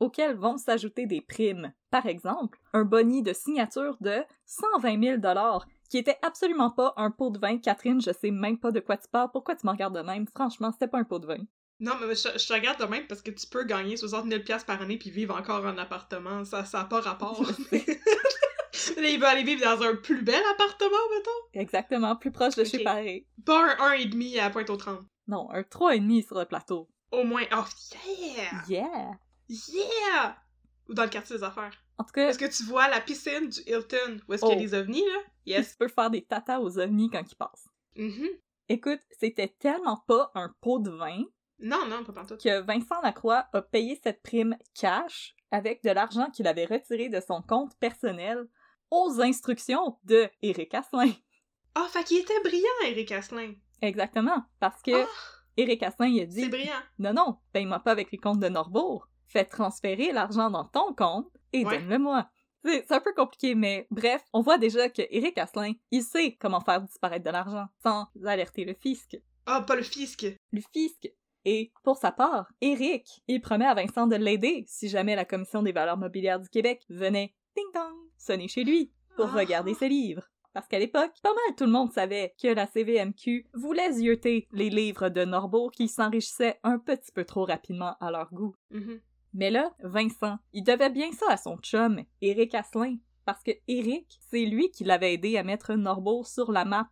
auxquels 0.00 0.36
vont 0.36 0.56
s'ajouter 0.56 1.06
des 1.06 1.20
primes. 1.20 1.72
Par 1.90 2.06
exemple, 2.06 2.58
un 2.72 2.84
boni 2.84 3.22
de 3.22 3.32
signature 3.32 3.96
de 4.00 4.22
120 4.46 5.20
000 5.20 5.20
qui 5.88 5.98
était 5.98 6.18
absolument 6.22 6.70
pas 6.70 6.94
un 6.96 7.10
pot 7.10 7.30
de 7.30 7.38
vin. 7.38 7.58
Catherine, 7.58 8.00
je 8.00 8.12
sais 8.12 8.30
même 8.30 8.58
pas 8.58 8.70
de 8.70 8.80
quoi 8.80 8.96
tu 8.96 9.08
parles. 9.08 9.30
Pourquoi 9.32 9.56
tu 9.56 9.66
m'en 9.66 9.72
regardes 9.72 9.96
de 9.96 10.02
même? 10.02 10.26
Franchement, 10.28 10.70
c'était 10.72 10.88
pas 10.88 10.98
un 10.98 11.04
pot 11.04 11.18
de 11.18 11.26
vin. 11.26 11.44
Non, 11.80 11.92
mais 12.00 12.14
je, 12.14 12.28
je 12.38 12.46
te 12.46 12.52
regarde 12.52 12.78
de 12.78 12.84
même 12.84 13.06
parce 13.06 13.22
que 13.22 13.30
tu 13.30 13.46
peux 13.46 13.64
gagner 13.64 13.96
60 13.96 14.26
000 14.28 14.42
piastres 14.42 14.66
par 14.66 14.82
année 14.82 14.98
puis 14.98 15.10
vivre 15.10 15.34
encore 15.34 15.64
en 15.64 15.78
appartement. 15.78 16.44
Ça 16.44 16.64
ça 16.64 16.80
a 16.80 16.84
pas 16.84 17.00
rapport. 17.00 17.42
Là, 18.96 19.08
il 19.08 19.18
veut 19.20 19.26
aller 19.26 19.42
vivre 19.42 19.62
dans 19.64 19.82
un 19.82 19.96
plus 19.96 20.22
bel 20.22 20.42
appartement, 20.52 20.90
mettons. 21.16 21.60
Exactement, 21.60 22.16
plus 22.16 22.30
proche 22.32 22.54
de 22.56 22.64
chez. 22.64 22.82
Paris. 22.82 23.26
Pas 23.44 23.74
un 23.78 23.96
1,5 23.96 24.38
à 24.40 24.50
Pointe-aux-Trembles. 24.50 25.06
Non, 25.26 25.48
un 25.50 25.62
3,5 25.62 26.26
sur 26.26 26.38
le 26.38 26.44
plateau. 26.46 26.88
Au 27.12 27.24
moins. 27.24 27.42
Oh, 27.52 27.64
yeah! 28.06 28.62
Yeah! 28.68 29.10
Yeah! 29.48 30.36
Ou 30.88 30.94
dans 30.94 31.04
le 31.04 31.08
quartier 31.08 31.36
des 31.36 31.42
affaires. 31.42 31.72
En 31.98 32.04
tout 32.04 32.12
cas, 32.12 32.28
Est-ce 32.28 32.38
que 32.38 32.46
tu 32.56 32.64
vois 32.64 32.88
la 32.88 33.00
piscine 33.00 33.48
du 33.48 33.60
Hilton 33.66 34.20
où 34.28 34.32
est-ce 34.32 34.42
qu'il 34.44 34.50
y 34.52 34.54
a 34.54 34.56
Oh. 34.56 34.60
des 34.60 34.74
ovnis, 34.74 35.04
là? 35.04 35.18
Yes. 35.46 35.70
tu 35.72 35.76
peux 35.78 35.88
faire 35.88 36.10
des 36.10 36.22
tatas 36.24 36.60
aux 36.60 36.78
ovnis 36.78 37.10
quand 37.10 37.22
ils 37.30 37.36
passent. 37.36 37.68
Mhm. 37.96 38.28
Écoute, 38.68 39.00
c'était 39.18 39.54
tellement 39.58 39.96
pas 40.06 40.30
un 40.34 40.54
pot 40.60 40.78
de 40.78 40.90
vin 40.90 41.24
Non, 41.58 41.86
non, 41.88 42.04
pas 42.04 42.12
pantoute. 42.12 42.40
que 42.42 42.60
Vincent 42.60 43.00
Lacroix 43.02 43.46
a 43.52 43.62
payé 43.62 44.00
cette 44.02 44.22
prime 44.22 44.56
cash 44.74 45.34
avec 45.50 45.82
de 45.82 45.90
l'argent 45.90 46.30
qu'il 46.30 46.46
avait 46.46 46.64
retiré 46.66 47.08
de 47.08 47.20
son 47.20 47.42
compte 47.42 47.74
personnel 47.80 48.46
aux 48.90 49.20
instructions 49.20 49.98
de 50.04 50.28
Éric 50.42 50.74
Asselin. 50.74 51.12
Ah, 51.74 51.86
fait 51.90 52.04
qu'il 52.04 52.18
était 52.18 52.40
brillant, 52.42 52.66
Eric 52.86 53.12
Asselin. 53.12 53.54
Exactement, 53.82 54.42
parce 54.58 54.82
que 54.82 55.04
Ah, 55.04 55.08
Éric 55.56 55.82
Asselin 55.82 56.08
il 56.08 56.20
a 56.22 56.26
dit 56.26 56.42
c'est 56.42 56.48
brillant. 56.48 56.72
Non, 56.98 57.12
non, 57.12 57.36
paye-moi 57.52 57.78
pas 57.80 57.92
avec 57.92 58.10
les 58.12 58.18
comptes 58.18 58.40
de 58.40 58.48
Norbourg. 58.48 59.08
Fais 59.28 59.44
transférer 59.44 60.12
l'argent 60.12 60.50
dans 60.50 60.64
ton 60.64 60.92
compte 60.94 61.30
et 61.52 61.64
Ouais. 61.64 61.78
donne-le-moi. 61.78 62.28
C'est 62.64 62.84
c'est 62.86 62.94
un 62.94 63.00
peu 63.00 63.14
compliqué, 63.14 63.54
mais 63.54 63.86
bref, 63.90 64.22
on 64.32 64.42
voit 64.42 64.58
déjà 64.58 64.88
que 64.90 65.02
Éric 65.10 65.38
Asselin, 65.38 65.72
il 65.90 66.02
sait 66.02 66.36
comment 66.38 66.60
faire 66.60 66.82
disparaître 66.82 67.24
de 67.24 67.30
l'argent 67.30 67.66
sans 67.82 68.08
alerter 68.26 68.64
le 68.64 68.74
fisc. 68.74 69.16
Ah, 69.46 69.62
pas 69.62 69.76
le 69.76 69.82
fisc. 69.82 70.26
Le 70.52 70.60
fisc. 70.72 71.10
Et 71.46 71.72
pour 71.84 71.96
sa 71.96 72.12
part, 72.12 72.52
Éric, 72.60 73.22
il 73.28 73.40
promet 73.40 73.64
à 73.64 73.72
Vincent 73.74 74.06
de 74.06 74.16
l'aider 74.16 74.64
si 74.66 74.88
jamais 74.90 75.16
la 75.16 75.24
Commission 75.24 75.62
des 75.62 75.72
valeurs 75.72 75.96
mobilières 75.96 76.38
du 76.38 76.50
Québec 76.50 76.84
venait, 76.90 77.34
ding-dong, 77.56 77.96
sonner 78.20 78.48
chez 78.48 78.64
lui 78.64 78.92
pour 79.16 79.26
Ah. 79.34 79.38
regarder 79.38 79.74
ses 79.74 79.88
livres. 79.88 80.22
Parce 80.52 80.66
qu'à 80.66 80.78
l'époque, 80.80 81.12
pas 81.22 81.32
mal 81.32 81.54
tout 81.56 81.64
le 81.64 81.70
monde 81.70 81.92
savait 81.92 82.34
que 82.42 82.48
la 82.48 82.66
CVMQ 82.66 83.46
voulait 83.54 83.92
zioter 83.92 84.48
les 84.52 84.68
livres 84.68 85.08
de 85.08 85.24
Norbourg 85.24 85.70
qui 85.70 85.86
s'enrichissaient 85.88 86.58
un 86.64 86.78
petit 86.78 87.12
peu 87.12 87.24
trop 87.24 87.44
rapidement 87.44 87.94
à 88.00 88.10
leur 88.10 88.32
goût. 88.34 88.54
Mhm. 88.70 89.00
Mais 89.32 89.50
là, 89.50 89.72
Vincent, 89.84 90.38
il 90.52 90.64
devait 90.64 90.90
bien 90.90 91.12
ça 91.12 91.26
à 91.30 91.36
son 91.36 91.56
chum, 91.58 92.02
Éric 92.20 92.54
Asselin. 92.54 92.96
parce 93.26 93.44
que 93.44 93.52
Eric, 93.68 94.18
c'est 94.28 94.44
lui 94.44 94.72
qui 94.72 94.82
l'avait 94.82 95.14
aidé 95.14 95.36
à 95.36 95.44
mettre 95.44 95.74
Norbourg 95.74 96.26
sur 96.26 96.50
la 96.50 96.64
map. 96.64 96.88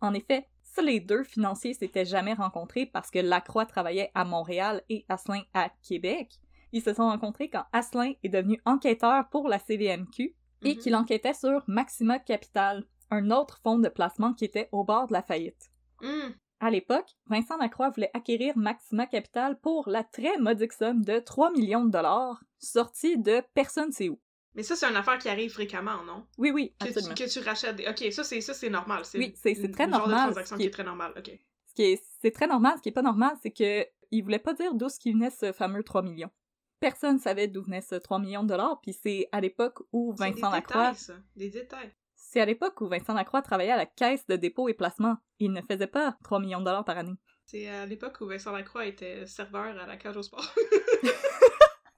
En 0.00 0.14
effet, 0.14 0.48
si 0.64 0.82
les 0.84 0.98
deux 0.98 1.22
financiers 1.22 1.74
s'étaient 1.74 2.04
jamais 2.04 2.32
rencontrés 2.34 2.86
parce 2.86 3.08
que 3.10 3.20
Lacroix 3.20 3.66
travaillait 3.66 4.10
à 4.14 4.24
Montréal 4.24 4.82
et 4.88 5.04
Asselin 5.08 5.42
à 5.54 5.70
Québec, 5.86 6.40
ils 6.72 6.82
se 6.82 6.92
sont 6.92 7.04
rencontrés 7.08 7.50
quand 7.50 7.64
Asselin 7.72 8.14
est 8.24 8.28
devenu 8.30 8.60
enquêteur 8.64 9.28
pour 9.30 9.46
la 9.48 9.60
CVMQ 9.60 10.34
et 10.66 10.74
Mhm. 10.74 10.80
qu'il 10.80 10.94
enquêtait 10.96 11.34
sur 11.34 11.62
Maxima 11.66 12.18
Capital, 12.18 12.84
un 13.10 13.30
autre 13.30 13.58
fonds 13.62 13.78
de 13.78 13.88
placement 13.88 14.32
qui 14.34 14.44
était 14.44 14.68
au 14.72 14.84
bord 14.84 15.06
de 15.06 15.12
la 15.12 15.22
faillite. 15.22 15.70
Hum. 16.02 16.34
À 16.60 16.70
l'époque, 16.70 17.10
Vincent 17.26 17.56
Lacroix 17.58 17.90
voulait 17.90 18.10
acquérir 18.14 18.56
Maxima 18.56 19.06
Capital 19.06 19.58
pour 19.60 19.88
la 19.88 20.02
très 20.04 20.38
modique 20.38 20.72
somme 20.72 21.04
de 21.04 21.18
3 21.18 21.50
millions 21.52 21.84
de 21.84 21.90
dollars, 21.90 22.42
sortie 22.58 23.18
de 23.18 23.42
personne 23.54 23.92
sait 23.92 24.08
où. 24.08 24.18
Mais 24.54 24.62
ça, 24.62 24.74
c'est 24.74 24.86
une 24.86 24.96
affaire 24.96 25.18
qui 25.18 25.28
arrive 25.28 25.52
fréquemment, 25.52 26.02
non? 26.04 26.26
Oui, 26.38 26.50
oui, 26.50 26.74
Que 26.80 26.84
tu, 26.86 26.90
absolument. 26.92 27.14
que 27.14 27.30
tu 27.30 27.38
rachètes 27.40 27.76
des... 27.76 27.86
Ok, 27.88 28.10
ça, 28.10 28.24
c'est 28.24 28.40
ça, 28.40 28.54
c'est 28.54 28.70
normal. 28.70 29.02
Oui, 29.14 29.34
c'est- 29.36 29.54
c'est 29.54 29.62
une- 29.66 29.70
très 29.70 29.84
une 29.84 29.90
genre 29.90 30.00
normal, 30.08 30.28
de 30.28 30.32
transaction 30.32 30.56
ce 30.56 30.58
qui 30.58 30.62
qui 30.64 30.68
est 30.68 30.70
très 30.72 30.84
normale, 30.84 31.12
ok. 31.16 31.30
Ce 31.66 31.74
qui 31.74 31.82
est, 31.82 32.02
c'est 32.22 32.30
très 32.30 32.46
normal. 32.46 32.72
Ce 32.78 32.82
qui 32.82 32.88
est 32.88 32.92
pas 32.92 33.02
normal, 33.02 33.32
c'est 33.42 33.50
que 33.50 33.86
il 34.10 34.22
voulait 34.22 34.38
pas 34.38 34.54
dire 34.54 34.72
d'où 34.74 34.88
ce 34.88 34.98
qui 34.98 35.12
venait 35.12 35.28
ce 35.30 35.52
fameux 35.52 35.82
3 35.82 36.00
millions. 36.00 36.30
Personne 36.80 37.18
savait 37.18 37.48
d'où 37.48 37.62
venait 37.62 37.80
ce 37.80 37.94
3 37.94 38.18
millions 38.18 38.42
de 38.42 38.48
dollars, 38.48 38.80
puis 38.82 38.92
c'est 38.92 39.28
à 39.32 39.40
l'époque 39.40 39.80
où 39.92 40.12
Vincent 40.12 40.50
des 40.50 40.56
Lacroix... 40.56 40.90
détails, 40.90 40.96
ça. 40.96 41.14
Des 41.34 41.50
détails. 41.50 41.92
C'est 42.14 42.40
à 42.40 42.44
l'époque 42.44 42.80
où 42.80 42.88
Vincent 42.88 43.14
Lacroix 43.14 43.42
travaillait 43.42 43.72
à 43.72 43.76
la 43.76 43.86
caisse 43.86 44.26
de 44.26 44.36
dépôt 44.36 44.68
et 44.68 44.74
placement. 44.74 45.16
Il 45.38 45.52
ne 45.52 45.62
faisait 45.62 45.86
pas 45.86 46.16
3 46.24 46.40
millions 46.40 46.60
de 46.60 46.64
dollars 46.64 46.84
par 46.84 46.98
année. 46.98 47.14
C'est 47.46 47.68
à 47.68 47.86
l'époque 47.86 48.18
où 48.20 48.26
Vincent 48.26 48.52
Lacroix 48.52 48.86
était 48.86 49.26
serveur 49.26 49.78
à 49.78 49.86
la 49.86 49.96
cage 49.96 50.16
au 50.16 50.22
sport. 50.22 50.54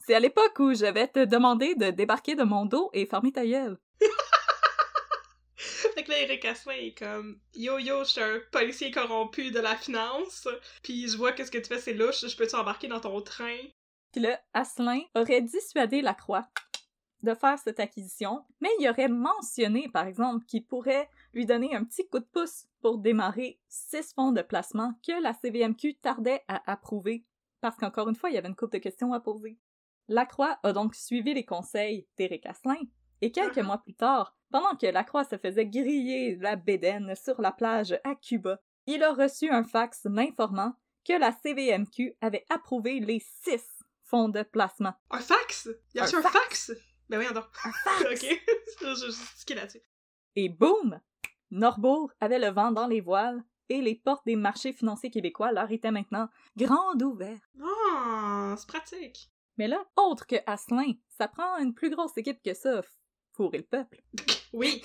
C'est 0.00 0.14
à 0.14 0.20
l'époque 0.20 0.58
où 0.58 0.72
je 0.72 0.86
vais 0.86 1.06
te 1.06 1.24
demander 1.24 1.74
de 1.74 1.90
débarquer 1.90 2.34
de 2.34 2.42
mon 2.42 2.64
dos 2.64 2.88
et 2.94 3.04
fermer 3.04 3.32
ta 3.32 3.44
gueule. 3.46 3.78
fait 5.56 6.02
que 6.02 6.10
là, 6.10 6.20
Eric 6.20 6.44
Asselin 6.46 6.76
est 6.76 6.98
comme 6.98 7.38
Yo 7.54 7.78
yo, 7.78 8.04
je 8.04 8.10
suis 8.10 8.22
un 8.22 8.40
policier 8.50 8.90
corrompu 8.90 9.50
de 9.50 9.60
la 9.60 9.76
finance, 9.76 10.48
puis 10.82 11.08
je 11.08 11.16
vois 11.16 11.32
que 11.32 11.44
ce 11.44 11.50
que 11.50 11.58
tu 11.58 11.66
fais 11.66 11.78
c'est 11.78 11.92
louche, 11.92 12.26
je 12.26 12.36
peux-tu 12.36 12.56
embarquer 12.56 12.88
dans 12.88 13.00
ton 13.00 13.20
train? 13.20 13.58
Puis 14.12 14.20
là, 14.22 14.40
Asselin 14.54 15.00
aurait 15.14 15.42
dissuadé 15.42 16.02
Lacroix 16.02 16.48
de 17.22 17.34
faire 17.34 17.58
cette 17.58 17.80
acquisition, 17.80 18.44
mais 18.60 18.68
il 18.78 18.88
aurait 18.88 19.08
mentionné, 19.08 19.88
par 19.88 20.06
exemple, 20.06 20.44
qu'il 20.46 20.64
pourrait 20.64 21.08
lui 21.34 21.46
donner 21.46 21.74
un 21.74 21.84
petit 21.84 22.06
coup 22.08 22.20
de 22.20 22.24
pouce 22.24 22.66
pour 22.80 22.98
démarrer 22.98 23.60
six 23.68 24.14
fonds 24.14 24.30
de 24.32 24.40
placement 24.42 24.94
que 25.04 25.20
la 25.20 25.34
CVMQ 25.34 25.96
tardait 25.96 26.44
à 26.46 26.70
approuver, 26.70 27.24
parce 27.60 27.76
qu'encore 27.76 28.08
une 28.08 28.14
fois, 28.14 28.30
il 28.30 28.34
y 28.34 28.38
avait 28.38 28.48
une 28.48 28.54
couple 28.54 28.74
de 28.74 28.82
questions 28.82 29.12
à 29.12 29.20
poser. 29.20 29.58
Lacroix 30.06 30.58
a 30.62 30.72
donc 30.72 30.94
suivi 30.94 31.34
les 31.34 31.44
conseils 31.44 32.06
d'Éric 32.16 32.46
Asselin, 32.46 32.80
et 33.20 33.32
quelques 33.32 33.58
Mhm. 33.58 33.66
mois 33.66 33.78
plus 33.78 33.94
tard, 33.94 34.36
pendant 34.52 34.76
que 34.76 34.86
Lacroix 34.86 35.24
se 35.24 35.36
faisait 35.36 35.66
griller 35.66 36.36
la 36.36 36.54
bédaine 36.54 37.14
sur 37.16 37.40
la 37.40 37.50
plage 37.50 37.98
à 38.04 38.14
Cuba, 38.14 38.60
il 38.86 39.02
a 39.02 39.12
reçu 39.12 39.50
un 39.50 39.64
fax 39.64 40.04
l'informant 40.04 40.72
que 41.04 41.14
la 41.14 41.32
CVMQ 41.32 42.16
avait 42.20 42.46
approuvé 42.48 43.00
les 43.00 43.18
six 43.18 43.77
fonds 44.08 44.28
de 44.28 44.42
placement. 44.42 44.94
Un 45.10 45.20
fax? 45.20 45.68
Y 45.94 46.00
a-tu 46.00 46.16
Un 46.16 46.18
un, 46.18 46.22
fax? 46.22 46.72
Ben 47.08 47.20
donc. 47.32 47.44
Un 47.64 47.72
fax! 47.72 48.02
ok. 48.24 48.42
je 48.80 49.06
justifier 49.06 49.56
là-dessus. 49.56 49.82
Et 50.36 50.48
boum! 50.48 51.00
Norbourg 51.50 52.12
avait 52.20 52.38
le 52.38 52.48
vent 52.48 52.72
dans 52.72 52.86
les 52.86 53.00
voiles 53.00 53.42
et 53.68 53.80
les 53.80 53.94
portes 53.94 54.24
des 54.26 54.36
marchés 54.36 54.72
financiers 54.72 55.10
québécois 55.10 55.52
leur 55.52 55.70
étaient 55.70 55.90
maintenant 55.90 56.28
grandes 56.56 57.02
ouvertes. 57.02 57.42
Ah, 57.62 58.54
c'est 58.56 58.68
pratique. 58.68 59.30
Mais 59.56 59.68
là, 59.68 59.84
autre 59.96 60.26
que 60.26 60.36
Asselin, 60.46 60.92
ça 61.08 61.28
prend 61.28 61.58
une 61.58 61.74
plus 61.74 61.90
grosse 61.90 62.16
équipe 62.16 62.42
que 62.42 62.54
ça 62.54 62.82
pour 63.32 63.52
le 63.52 63.62
peuple. 63.62 64.02
Oui. 64.54 64.82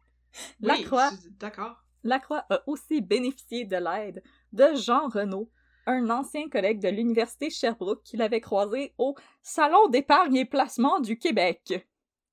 Lacroix, 0.60 1.10
Oui, 1.12 1.30
D'accord. 1.38 1.84
Lacroix 2.02 2.44
a 2.50 2.60
aussi 2.66 3.00
bénéficié 3.00 3.64
de 3.64 3.76
l'aide 3.76 4.20
de 4.52 4.74
Jean 4.74 5.08
Renaud, 5.08 5.48
un 5.86 6.10
ancien 6.10 6.48
collègue 6.48 6.80
de 6.80 6.88
l'Université 6.88 7.50
Sherbrooke 7.50 8.02
qu'il 8.02 8.22
avait 8.22 8.40
croisé 8.40 8.92
au 8.98 9.14
Salon 9.42 9.88
d'épargne 9.88 10.36
et 10.36 10.44
placement 10.44 11.00
du 11.00 11.18
Québec. 11.18 11.86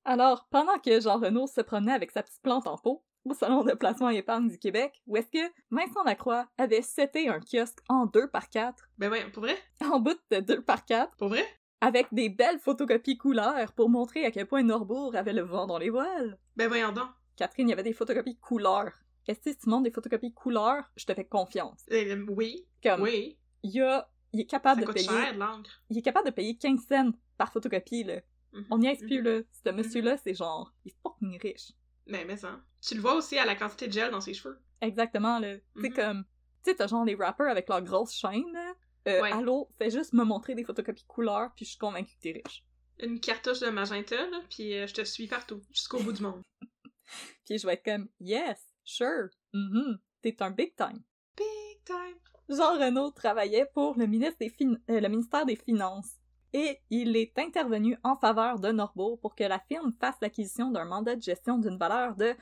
Alors, 0.06 0.48
pendant 0.50 0.78
que 0.80 1.00
Jean 1.00 1.20
Renaud 1.20 1.48
se 1.48 1.62
promenait 1.62 1.94
avec 1.94 2.12
sa 2.12 2.24
petite 2.24 2.42
plante 2.42 2.68
en 2.68 2.78
pot 2.78 3.04
au 3.26 3.34
Salon 3.34 3.63
de 3.63 3.74
placement 3.74 4.10
et 4.10 4.18
épargne 4.18 4.50
du 4.50 4.58
Québec, 4.60 5.02
où 5.08 5.16
est-ce 5.16 5.30
que 5.30 5.52
Vincent 5.72 6.04
Lacroix 6.04 6.46
avait 6.58 6.82
seté 6.82 7.30
un 7.30 7.39
kiosque 7.39 7.80
en 7.88 8.06
2 8.06 8.28
par 8.30 8.50
4 8.50 8.89
Ben 8.98 9.08
voyons, 9.08 9.30
pour 9.32 9.44
vrai? 9.44 9.56
en 9.89 10.00
bout 10.00 10.20
de 10.30 10.39
2 10.42 10.62
par 10.62 10.84
4 10.86 11.16
Pour 11.18 11.30
vrai? 11.30 11.46
avec 11.80 12.08
des 12.13 12.30
belles 12.30 12.60
photocopies 12.60 13.18
couleurs 13.18 13.72
pour 13.74 13.89
montrer 13.89 14.26
à 14.26 14.32
quel 14.32 14.46
point 14.48 14.63
Norbourg 14.63 15.16
avait 15.16 15.34
le 15.34 15.42
vent 15.44 15.68
dans 15.68 15.78
les 15.78 15.89
voiles. 15.89 16.38
Ben 16.56 16.68
voyons 16.70 16.92
donc. 16.94 17.10
Catherine, 17.36 17.68
il 17.68 17.72
y 17.72 17.74
avait 17.74 17.84
des 17.84 17.94
photocopies 17.94 18.38
couleurs. 18.39 18.94
Est-ce 19.28 19.39
que 19.39 19.50
si 19.52 19.58
tu 19.58 19.70
montres 19.70 19.84
des 19.84 19.92
photocopies 19.92 20.34
couleurs, 20.34 20.89
je 20.98 21.06
te 21.06 21.13
fais 21.13 21.26
confiance? 21.26 21.84
Euh, 21.92 22.26
oui. 22.30 22.66
Comme, 22.84 23.02
Oui. 23.02 23.38
Il, 23.63 23.82
a, 23.82 24.10
il 24.34 24.41
est 24.41 24.49
Ça 24.49 24.58
capable 24.60 24.86
de 24.86 24.91
payer... 24.91 25.08
cher. 25.08 25.62
Il 25.89 25.97
est 25.97 26.02
capable 26.02 26.28
de 26.28 26.34
payer 26.34 26.58
15 26.58 26.80
cents 26.88 27.12
par 27.38 27.52
photocopie, 27.52 28.04
là. 28.04 28.21
Mhm, 28.52 28.65
On 28.69 28.78
n'y 28.78 28.88
est 28.88 28.97
plus, 29.04 29.19
mhm. 29.21 29.26
là. 29.28 29.41
Ce 29.65 29.69
monsieur-là, 29.71 30.17
c'est 30.17 30.34
genre... 30.36 30.73
Il 30.86 30.91
est 30.91 30.95
fucking 31.02 31.39
riche. 31.41 31.71
Ben, 32.08 32.28
mais 32.28 32.38
ça. 32.38 32.60
Tu 32.82 32.95
le 32.95 33.02
vois 33.02 33.15
aussi 33.15 33.38
à 33.38 33.45
la 33.45 33.56
quantité 33.56 33.88
de 33.88 33.93
gel 33.93 34.12
dans 34.12 34.21
ses 34.21 34.34
cheveux. 34.34 34.60
Exactement, 34.82 35.39
là. 35.39 35.56
C'est 35.82 35.89
Mhm. 35.89 35.95
comme... 35.95 36.23
Tu 36.63 36.69
sais, 36.71 36.76
t'as 36.76 36.88
genre 36.88 37.04
les 37.06 37.15
rappers 37.15 37.49
avec 37.49 37.67
leurs 37.69 37.82
grosses 37.82 38.13
chaînes, 38.13 38.52
là. 38.54 38.73
Euh, 39.08 39.21
Ouais. 39.21 39.32
Allô, 39.34 39.69
fais 39.78 39.89
juste 39.89 40.13
me 40.13 40.23
montrer 40.23 40.56
des 40.56 40.63
photocopies 40.63 41.04
couleurs, 41.06 41.52
puis 41.56 41.65
je 41.65 41.71
suis 41.71 41.78
convaincue 41.80 42.15
que 42.15 42.21
t'es 42.21 42.41
riche. 42.45 42.63
Une 42.99 43.19
cartouche 43.19 43.60
de 43.60 43.69
magenta, 43.69 44.15
là, 44.30 44.39
puis 44.49 44.78
euh, 44.78 44.88
je 44.88 44.93
te 44.93 45.04
suis 45.04 45.28
partout, 45.28 45.62
jusqu'au 45.71 45.99
bout 46.02 46.13
du 46.13 46.21
monde. 46.23 46.41
Puis 47.45 47.58
je 47.58 47.67
vais 47.67 47.73
être 47.73 47.84
comme, 47.84 48.08
yes, 48.21 48.60
sure, 48.86 49.28
mhm, 49.54 49.99
t'es 50.21 50.41
un 50.41 50.52
big 50.52 50.73
time. 50.76 51.04
Big 51.36 51.84
time. 51.84 52.17
Jean 52.49 52.77
Renaud 52.77 53.12
travaillait 53.12 53.65
pour 53.73 53.97
le, 53.97 54.06
ministre 54.06 54.38
des 54.39 54.49
Fin- 54.49 54.75
euh, 54.89 54.99
le 54.99 55.08
ministère 55.08 55.45
des 55.45 55.56
Finances 55.56 56.17
et 56.51 56.79
il 56.89 57.15
est 57.15 57.38
intervenu 57.39 57.97
en 58.03 58.15
faveur 58.15 58.60
de 58.60 58.71
Norbourg 58.71 59.19
pour 59.19 59.34
que 59.36 59.43
la 59.43 59.60
firme 59.60 59.93
fasse 59.99 60.15
l'acquisition 60.21 60.69
d'un 60.69 60.86
mandat 60.86 61.15
de 61.15 61.21
gestion 61.21 61.58
d'une 61.58 61.77
valeur 61.77 62.15
de 62.15 62.36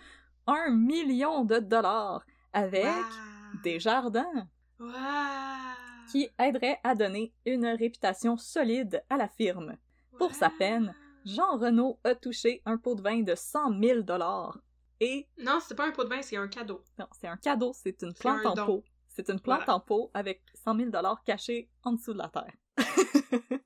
1 0.48 0.72
million 0.72 1.46
de 1.46 1.60
dollars 1.60 2.24
avec 2.52 2.84
Wow. 2.86 3.62
des 3.64 3.80
jardins 3.80 4.48
Wow. 4.80 4.90
qui 6.12 6.30
aideraient 6.40 6.80
à 6.84 6.96
donner 6.96 7.32
une 7.46 7.68
réputation 7.68 8.36
solide 8.38 9.04
à 9.10 9.18
la 9.18 9.28
firme. 9.30 9.78
pour 10.18 10.34
sa 10.36 10.50
peine, 10.50 10.94
Jean 11.26 11.58
Renaud 11.58 12.00
a 12.04 12.14
touché 12.16 12.62
un 12.66 12.78
pot 12.78 12.94
de 12.96 13.02
vin 13.02 13.22
de 13.22 13.34
100 13.36 13.80
000 13.82 14.02
dollars 14.02 14.60
et 15.00 15.28
Non, 15.40 15.60
c'est 15.66 15.74
pas 15.76 15.88
un 15.88 15.92
pot 15.92 16.04
de 16.04 16.10
vin, 16.10 16.22
c'est 16.22 16.38
un 16.38 16.48
cadeau. 16.48 16.84
non, 17.00 17.08
c'est 17.20 17.28
un 17.28 17.38
cadeau, 17.38 17.72
c'est 17.74 18.02
une 18.04 18.14
plante 18.14 18.46
un 18.46 18.50
en 18.52 18.66
pot. 18.66 18.84
C'est 19.14 19.30
une 19.30 19.40
plante 19.40 19.60
Voilà. 19.66 19.76
en 19.76 19.80
pot 19.82 20.10
avec 20.14 20.42
100 20.64 20.76
000 20.78 20.90
dollars 20.90 21.22
cachés 21.24 21.70
en 21.84 21.94
dessous 21.94 22.14
de 22.14 22.18
la 22.20 22.30
terre. 22.30 22.54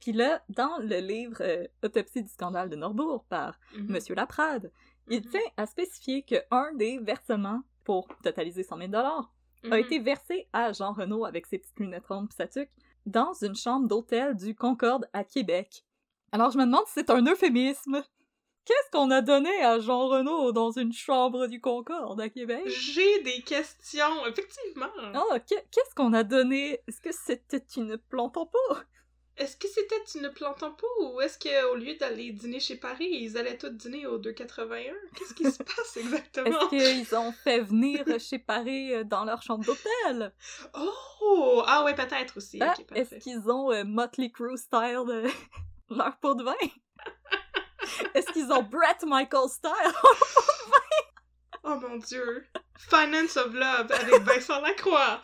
Puis 0.00 0.12
là, 0.12 0.42
dans 0.48 0.78
le 0.78 0.98
livre 0.98 1.38
euh, 1.40 1.66
Autopsie 1.82 2.22
du 2.22 2.28
scandale 2.28 2.68
de 2.68 2.76
Norbourg 2.76 3.24
par 3.28 3.58
Mhm. 3.76 3.86
Monsieur 3.88 4.14
Laprade, 4.14 4.72
il 5.08 5.20
Mhm. 5.24 5.30
tient 5.30 5.40
à 5.56 5.66
spécifier 5.66 6.22
que 6.22 6.36
un 6.50 6.72
des 6.74 6.98
versements 6.98 7.62
pour 7.84 8.08
totaliser 8.22 8.62
100 8.62 8.78
000 8.78 8.88
dollars 8.90 9.32
a 9.64 9.68
Mhm. 9.68 9.74
été 9.84 9.98
versé 10.00 10.48
à 10.52 10.72
Jean 10.72 10.92
Renaud 10.92 11.24
avec 11.24 11.46
ses 11.46 11.58
petites 11.58 11.78
lunettes 11.78 12.06
rondes 12.06 12.28
pis 12.28 12.36
sa 12.36 12.48
tuque 12.48 12.70
dans 13.06 13.32
une 13.42 13.54
chambre 13.54 13.86
d'hôtel 13.88 14.34
du 14.36 14.54
Concorde 14.56 15.08
à 15.12 15.22
Québec. 15.24 15.84
Alors 16.32 16.50
je 16.50 16.58
me 16.58 16.64
demande 16.64 16.86
si 16.86 16.94
c'est 16.94 17.10
un 17.10 17.24
euphémisme. 17.26 18.02
Qu'est-ce 18.64 18.90
qu'on 18.92 19.10
a 19.10 19.20
donné 19.22 19.50
à 19.64 19.80
Jean 19.80 20.06
Renaud 20.06 20.52
dans 20.52 20.70
une 20.70 20.92
chambre 20.92 21.48
du 21.48 21.60
Concorde 21.60 22.20
à 22.20 22.28
Québec? 22.28 22.62
J'ai 22.68 23.20
des 23.22 23.42
questions, 23.42 24.24
effectivement. 24.26 24.86
Oh, 25.16 25.34
qu'est- 25.48 25.66
qu'est-ce 25.72 25.94
qu'on 25.96 26.12
a 26.12 26.22
donné? 26.22 26.78
Est-ce 26.86 27.00
que 27.00 27.10
c'était 27.12 27.64
une 27.76 27.98
plante 27.98 28.36
en 28.36 28.46
pot? 28.46 28.76
Est-ce 29.36 29.56
que 29.56 29.66
c'était 29.66 30.18
une 30.20 30.30
plante 30.30 30.62
en 30.62 30.70
pot 30.72 30.86
ou 31.00 31.20
est-ce 31.22 31.38
qu'au 31.38 31.74
lieu 31.74 31.94
d'aller 31.96 32.30
dîner 32.32 32.60
chez 32.60 32.76
Paris, 32.76 33.08
ils 33.10 33.36
allaient 33.38 33.56
tous 33.56 33.70
dîner 33.70 34.06
au 34.06 34.18
281? 34.18 34.92
Qu'est-ce 35.16 35.34
qui 35.34 35.50
se 35.50 35.62
passe 35.64 35.96
exactement? 35.96 36.60
Est-ce 36.60 36.68
qu'ils 36.68 37.16
ont 37.16 37.32
fait 37.32 37.60
venir 37.62 38.04
chez 38.20 38.38
Paris 38.38 38.92
euh, 38.94 39.04
dans 39.04 39.24
leur 39.24 39.42
chambre 39.42 39.64
d'hôtel? 39.64 40.32
Oh! 40.78 41.62
Ah 41.66 41.82
ouais, 41.82 41.94
peut-être 41.94 42.36
aussi. 42.36 42.58
Ah, 42.62 42.74
Est-ce 42.94 43.16
qu'ils 43.16 43.50
ont 43.50 43.72
euh, 43.72 43.84
Motley 43.84 44.30
Crue 44.30 44.56
style 44.56 44.98
euh, 45.08 45.28
leur 45.90 46.16
pot 46.18 46.34
de 46.34 46.44
vin? 46.44 46.54
Est-ce 48.14 48.32
qu'ils 48.32 48.52
ont 48.52 48.62
Brett 48.62 49.02
Michael 49.06 49.48
style? 49.48 49.70
Oh 51.64 51.76
mon 51.80 51.96
dieu! 51.98 52.44
Finance 52.76 53.36
of 53.36 53.54
Love 53.54 53.92
avec 53.92 54.20
Vincent 54.22 54.60
Lacroix! 54.60 55.22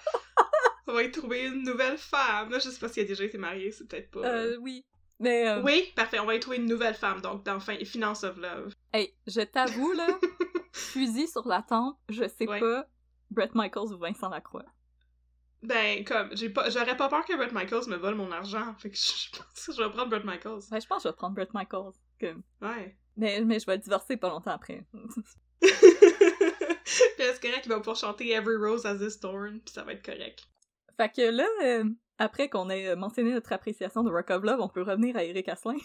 On 0.87 0.93
va 0.93 1.03
y 1.03 1.11
trouver 1.11 1.47
une 1.47 1.65
nouvelle 1.65 1.99
femme. 1.99 2.51
Là, 2.51 2.61
je 2.61 2.71
sais 2.71 2.79
pas 2.79 2.89
s'il 2.89 3.03
a 3.03 3.07
déjà 3.07 3.25
été 3.25 3.37
marié, 3.39 3.73
c'est 3.73 3.89
peut-être 3.89 4.11
pas. 4.13 4.21
Euh, 4.21 4.57
oui. 4.61 4.87
Mais, 5.19 5.49
euh, 5.49 5.61
Oui, 5.63 5.93
parfait, 5.97 6.21
on 6.21 6.27
va 6.27 6.37
y 6.37 6.41
trouver 6.41 6.59
une 6.59 6.67
nouvelle 6.67 6.95
femme, 6.95 7.21
donc 7.21 7.45
dans 7.45 7.59
fin... 7.59 7.77
Finance 7.85 8.23
of 8.23 8.37
Love. 8.37 8.73
hey, 8.93 9.13
je 9.27 9.41
t'avoue, 9.41 9.91
là, 9.95 10.07
fusil 10.73 11.27
sur 11.27 11.47
la 11.49 11.61
tempe, 11.61 11.99
je 12.09 12.29
sais 12.29 12.47
Ouais. 12.49 12.61
pas 12.61 12.87
Brett 13.33 13.57
Michaels 13.57 13.93
ou 13.93 13.99
Vincent 13.99 14.29
Lacroix. 14.29 14.65
Ben, 15.65 16.05
comme, 16.05 16.29
j'ai 16.37 16.51
pas, 16.51 16.71
j'aurais 16.71 16.97
pas 16.97 17.09
peur 17.09 17.25
que 17.25 17.35
Brett 17.37 17.51
Michaels 17.51 17.89
me 17.89 17.97
vole 17.97 18.15
mon 18.15 18.31
argent. 18.31 18.77
Fait 18.79 18.91
que 18.91 18.97
je 18.97 19.31
pense 19.37 19.67
que 19.67 19.73
je 19.73 19.83
vais 19.83 19.91
prendre 19.91 20.09
Brett 20.11 20.25
Michaels. 20.25 20.61
Ouais, 20.71 20.81
je 20.81 20.87
pense 20.87 21.03
que 21.03 21.09
je 21.09 21.13
vais 21.13 21.17
prendre 21.17 21.35
Brett 21.35 21.53
Michaels. 21.53 21.95
Comme... 22.21 22.43
Ouais. 22.61 22.97
Mais, 23.17 23.41
mais 23.45 23.59
je 23.59 23.67
vais 23.67 23.79
divorcer 23.79 24.17
pas 24.17 24.29
longtemps 24.29 24.53
après. 24.53 24.85
puis 25.61 25.71
c'est 27.19 27.41
correct 27.41 27.63
qu'il 27.63 27.73
va 27.73 27.79
pouvoir 27.79 27.97
chanter 27.97 28.31
Every 28.31 28.57
Rose 28.57 28.87
Has 28.87 29.05
Its 29.05 29.19
Thorn, 29.21 29.61
puis 29.61 29.75
ça 29.75 29.85
va 29.85 29.93
être 29.93 30.05
correct. 30.05 30.45
Fait 30.97 31.09
que 31.09 31.31
là, 31.31 31.47
euh, 31.65 31.85
après 32.19 32.49
qu'on 32.49 32.71
ait 32.71 32.95
mentionné 32.97 33.33
notre 33.33 33.53
appréciation 33.53 34.03
de 34.03 34.11
Rock 34.11 34.31
of 34.31 34.43
Love, 34.43 34.61
on 34.61 34.69
peut 34.69 34.83
revenir 34.83 35.17
à 35.17 35.25
Eric 35.25 35.49
Asselin. 35.49 35.79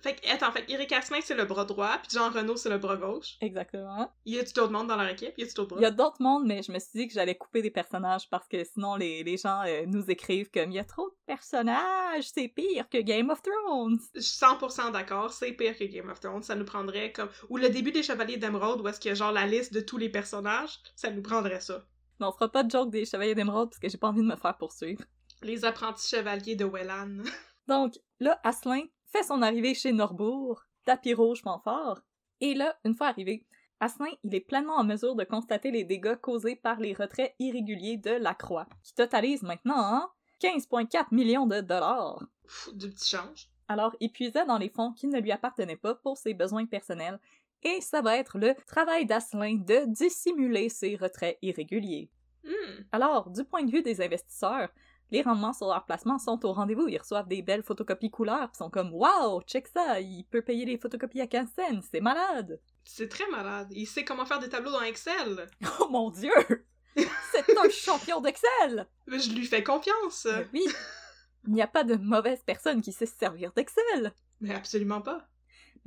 Fait 0.00 0.14
que, 0.14 0.28
attends, 0.32 0.52
fait 0.52 0.64
Eric 0.68 0.92
Asselin, 0.92 1.20
c'est 1.22 1.34
le 1.34 1.44
bras 1.44 1.64
droit, 1.64 1.98
puis 1.98 2.16
Jean 2.16 2.30
Renault, 2.30 2.56
c'est 2.56 2.68
le 2.68 2.78
bras 2.78 2.96
gauche. 2.96 3.36
Exactement. 3.40 4.12
Y 4.24 4.38
a-tu 4.38 4.52
d'autres 4.52 4.72
mondes 4.72 4.86
dans 4.86 4.96
leur 4.96 5.08
équipe? 5.08 5.34
Y 5.36 5.42
a-tu 5.42 5.54
d'autres 5.54 5.70
bras? 5.70 5.80
Il 5.80 5.82
y 5.82 5.86
a 5.86 5.90
d'autres 5.90 6.20
mondes, 6.22 6.46
mais 6.46 6.62
je 6.62 6.70
me 6.70 6.78
suis 6.78 6.90
dit 6.94 7.08
que 7.08 7.14
j'allais 7.14 7.36
couper 7.36 7.62
des 7.62 7.70
personnages 7.70 8.28
parce 8.30 8.46
que 8.46 8.62
sinon 8.64 8.94
les, 8.94 9.24
les 9.24 9.36
gens 9.36 9.62
euh, 9.66 9.84
nous 9.86 10.08
écrivent 10.10 10.50
comme 10.50 10.70
il 10.70 10.76
y 10.76 10.78
a 10.78 10.84
trop 10.84 11.08
de 11.08 11.14
personnages, 11.26 12.30
c'est 12.32 12.48
pire 12.48 12.88
que 12.88 12.98
Game 12.98 13.30
of 13.30 13.42
Thrones. 13.42 13.98
Je 14.14 14.20
suis 14.20 14.44
100% 14.44 14.92
d'accord, 14.92 15.32
c'est 15.32 15.52
pire 15.52 15.76
que 15.76 15.84
Game 15.84 16.08
of 16.10 16.20
Thrones. 16.20 16.42
Ça 16.42 16.54
nous 16.54 16.64
prendrait 16.64 17.12
comme. 17.12 17.28
Ou 17.48 17.56
le 17.56 17.68
début 17.68 17.92
des 17.92 18.02
Chevaliers 18.02 18.36
d'Emeraude, 18.36 18.80
où 18.80 18.88
est-ce 18.88 19.00
qu'il 19.00 19.08
y 19.08 19.12
a 19.12 19.14
genre 19.14 19.32
la 19.32 19.46
liste 19.46 19.72
de 19.72 19.80
tous 19.80 19.98
les 19.98 20.08
personnages, 20.08 20.78
ça 20.94 21.10
nous 21.10 21.22
prendrait 21.22 21.60
ça. 21.60 21.84
Mais 22.20 22.26
on 22.26 22.32
fera 22.32 22.48
pas 22.48 22.62
de 22.62 22.70
joke 22.70 22.90
des 22.90 23.04
Chevaliers 23.04 23.34
d'Emeraude 23.34 23.70
parce 23.70 23.78
que 23.78 23.88
j'ai 23.88 23.98
pas 23.98 24.08
envie 24.08 24.22
de 24.22 24.26
me 24.26 24.36
faire 24.36 24.56
poursuivre. 24.56 25.02
Les 25.42 25.64
apprentis 25.64 26.08
chevaliers 26.08 26.56
de 26.56 26.64
Wellan. 26.64 27.22
Donc, 27.68 27.94
là, 28.18 28.40
Asselin 28.42 28.82
fait 29.08 29.22
son 29.22 29.42
arrivée 29.42 29.74
chez 29.74 29.92
Norbourg, 29.92 30.62
tapis 30.84 31.14
rouge 31.14 31.42
fort. 31.42 32.00
Et 32.40 32.54
là, 32.54 32.76
une 32.84 32.94
fois 32.94 33.08
arrivé, 33.08 33.46
Asselin, 33.80 34.10
il 34.24 34.34
est 34.34 34.40
pleinement 34.40 34.76
en 34.76 34.84
mesure 34.84 35.14
de 35.14 35.24
constater 35.24 35.70
les 35.70 35.84
dégâts 35.84 36.16
causés 36.16 36.56
par 36.56 36.80
les 36.80 36.94
retraits 36.94 37.34
irréguliers 37.38 37.96
de 37.96 38.10
la 38.10 38.34
Croix, 38.34 38.66
qui 38.82 38.94
totalisent 38.94 39.42
maintenant 39.42 40.08
15,4 40.40 41.06
millions 41.12 41.46
de 41.46 41.60
dollars. 41.60 42.24
Pff, 42.44 42.70
du 42.74 42.90
petit 42.90 43.08
change. 43.08 43.48
Alors, 43.68 43.94
il 44.00 44.10
puisait 44.10 44.46
dans 44.46 44.58
les 44.58 44.70
fonds 44.70 44.92
qui 44.92 45.06
ne 45.06 45.20
lui 45.20 45.30
appartenaient 45.30 45.76
pas 45.76 45.94
pour 45.94 46.16
ses 46.16 46.34
besoins 46.34 46.66
personnels, 46.66 47.20
et 47.62 47.80
ça 47.80 48.02
va 48.02 48.16
être 48.16 48.38
le 48.38 48.54
travail 48.66 49.04
d'Asselin 49.06 49.56
de 49.56 49.84
dissimuler 49.86 50.68
ces 50.68 50.96
retraits 50.96 51.38
irréguliers. 51.42 52.10
Hmm. 52.44 52.82
Alors, 52.92 53.30
du 53.30 53.44
point 53.44 53.64
de 53.64 53.70
vue 53.70 53.82
des 53.82 54.00
investisseurs, 54.00 54.70
les 55.10 55.22
rendements 55.22 55.52
sur 55.52 55.68
leur 55.68 55.84
placement 55.84 56.18
sont 56.18 56.44
au 56.44 56.52
rendez-vous. 56.52 56.88
Ils 56.88 56.98
reçoivent 56.98 57.28
des 57.28 57.42
belles 57.42 57.62
photocopies 57.62 58.10
couleurs, 58.10 58.50
pis 58.50 58.58
sont 58.58 58.70
comme 58.70 58.92
Wow, 58.92 59.42
check 59.42 59.68
ça, 59.68 60.00
il 60.00 60.24
peut 60.24 60.42
payer 60.42 60.64
les 60.64 60.78
photocopies 60.78 61.20
à 61.20 61.26
15 61.26 61.48
cents, 61.56 61.80
c'est 61.90 62.00
malade! 62.00 62.60
C'est 62.84 63.08
très 63.08 63.28
malade. 63.30 63.68
Il 63.70 63.86
sait 63.86 64.04
comment 64.04 64.26
faire 64.26 64.38
des 64.38 64.48
tableaux 64.48 64.72
dans 64.72 64.82
Excel. 64.82 65.46
Oh 65.80 65.88
mon 65.90 66.10
dieu! 66.10 66.32
C'est 66.96 67.58
un 67.58 67.68
champion 67.70 68.20
d'Excel! 68.20 68.86
Mais 69.06 69.18
je 69.18 69.32
lui 69.32 69.46
fais 69.46 69.62
confiance. 69.62 70.26
Oui! 70.52 70.64
Il 71.46 71.52
n'y 71.52 71.62
a 71.62 71.66
pas 71.66 71.84
de 71.84 71.94
mauvaise 71.94 72.42
personne 72.44 72.82
qui 72.82 72.92
sait 72.92 73.06
se 73.06 73.16
servir 73.16 73.52
d'Excel! 73.52 74.12
Mais 74.40 74.54
absolument 74.54 75.00
pas. 75.00 75.28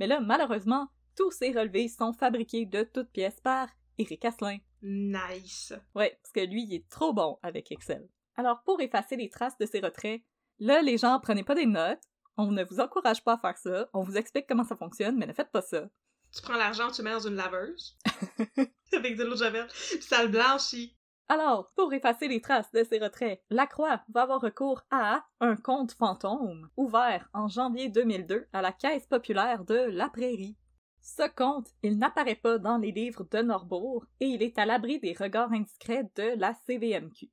Mais 0.00 0.06
là, 0.06 0.20
malheureusement, 0.20 0.88
tous 1.16 1.30
ces 1.30 1.52
relevés 1.52 1.88
sont 1.88 2.12
fabriqués 2.12 2.66
de 2.66 2.82
toutes 2.82 3.10
pièces 3.10 3.40
par 3.40 3.68
Eric 3.98 4.24
Asselin. 4.24 4.58
Nice. 4.82 5.72
Ouais, 5.94 6.18
parce 6.22 6.32
que 6.32 6.40
lui, 6.40 6.64
il 6.64 6.74
est 6.74 6.88
trop 6.88 7.12
bon 7.12 7.38
avec 7.42 7.70
Excel. 7.70 8.08
Alors, 8.36 8.62
pour 8.64 8.80
effacer 8.80 9.16
les 9.16 9.28
traces 9.28 9.58
de 9.58 9.66
ces 9.66 9.80
retraits, 9.80 10.22
là, 10.58 10.82
les 10.82 10.98
gens, 10.98 11.20
prenez 11.20 11.44
pas 11.44 11.54
des 11.54 11.66
notes. 11.66 12.02
On 12.36 12.50
ne 12.50 12.64
vous 12.64 12.80
encourage 12.80 13.22
pas 13.22 13.34
à 13.34 13.38
faire 13.38 13.58
ça. 13.58 13.88
On 13.92 14.02
vous 14.02 14.16
explique 14.16 14.46
comment 14.48 14.64
ça 14.64 14.76
fonctionne, 14.76 15.16
mais 15.18 15.26
ne 15.26 15.32
faites 15.32 15.50
pas 15.50 15.62
ça. 15.62 15.88
Tu 16.34 16.40
prends 16.40 16.56
l'argent, 16.56 16.90
tu 16.90 17.02
mets 17.02 17.12
dans 17.12 17.26
une 17.28 17.36
laveuse. 17.36 17.98
Avec 18.92 19.16
de 19.16 19.24
l'eau 19.24 19.32
de 19.32 19.36
javel. 19.36 19.66
Puis 19.66 20.02
ça 20.02 20.22
le 20.22 20.30
blanchit. 20.30 20.96
Alors, 21.28 21.70
pour 21.76 21.92
effacer 21.92 22.28
les 22.28 22.40
traces 22.40 22.70
de 22.72 22.84
ces 22.84 22.98
retraits, 22.98 23.42
la 23.50 23.66
Croix 23.66 24.02
va 24.08 24.22
avoir 24.22 24.40
recours 24.40 24.82
à 24.90 25.24
un 25.40 25.56
compte 25.56 25.92
fantôme 25.92 26.68
ouvert 26.76 27.28
en 27.32 27.48
janvier 27.48 27.88
2002 27.88 28.48
à 28.52 28.62
la 28.62 28.72
Caisse 28.72 29.06
populaire 29.06 29.64
de 29.64 29.74
La 29.74 30.08
Prairie. 30.08 30.56
Ce 31.00 31.28
compte, 31.34 31.68
il 31.82 31.98
n'apparaît 31.98 32.36
pas 32.36 32.58
dans 32.58 32.78
les 32.78 32.92
livres 32.92 33.26
de 33.30 33.38
Norbourg 33.38 34.04
et 34.20 34.26
il 34.26 34.42
est 34.42 34.58
à 34.58 34.66
l'abri 34.66 35.00
des 35.00 35.14
regards 35.14 35.52
indiscrets 35.52 36.10
de 36.16 36.38
la 36.38 36.54
CVMQ. 36.66 37.30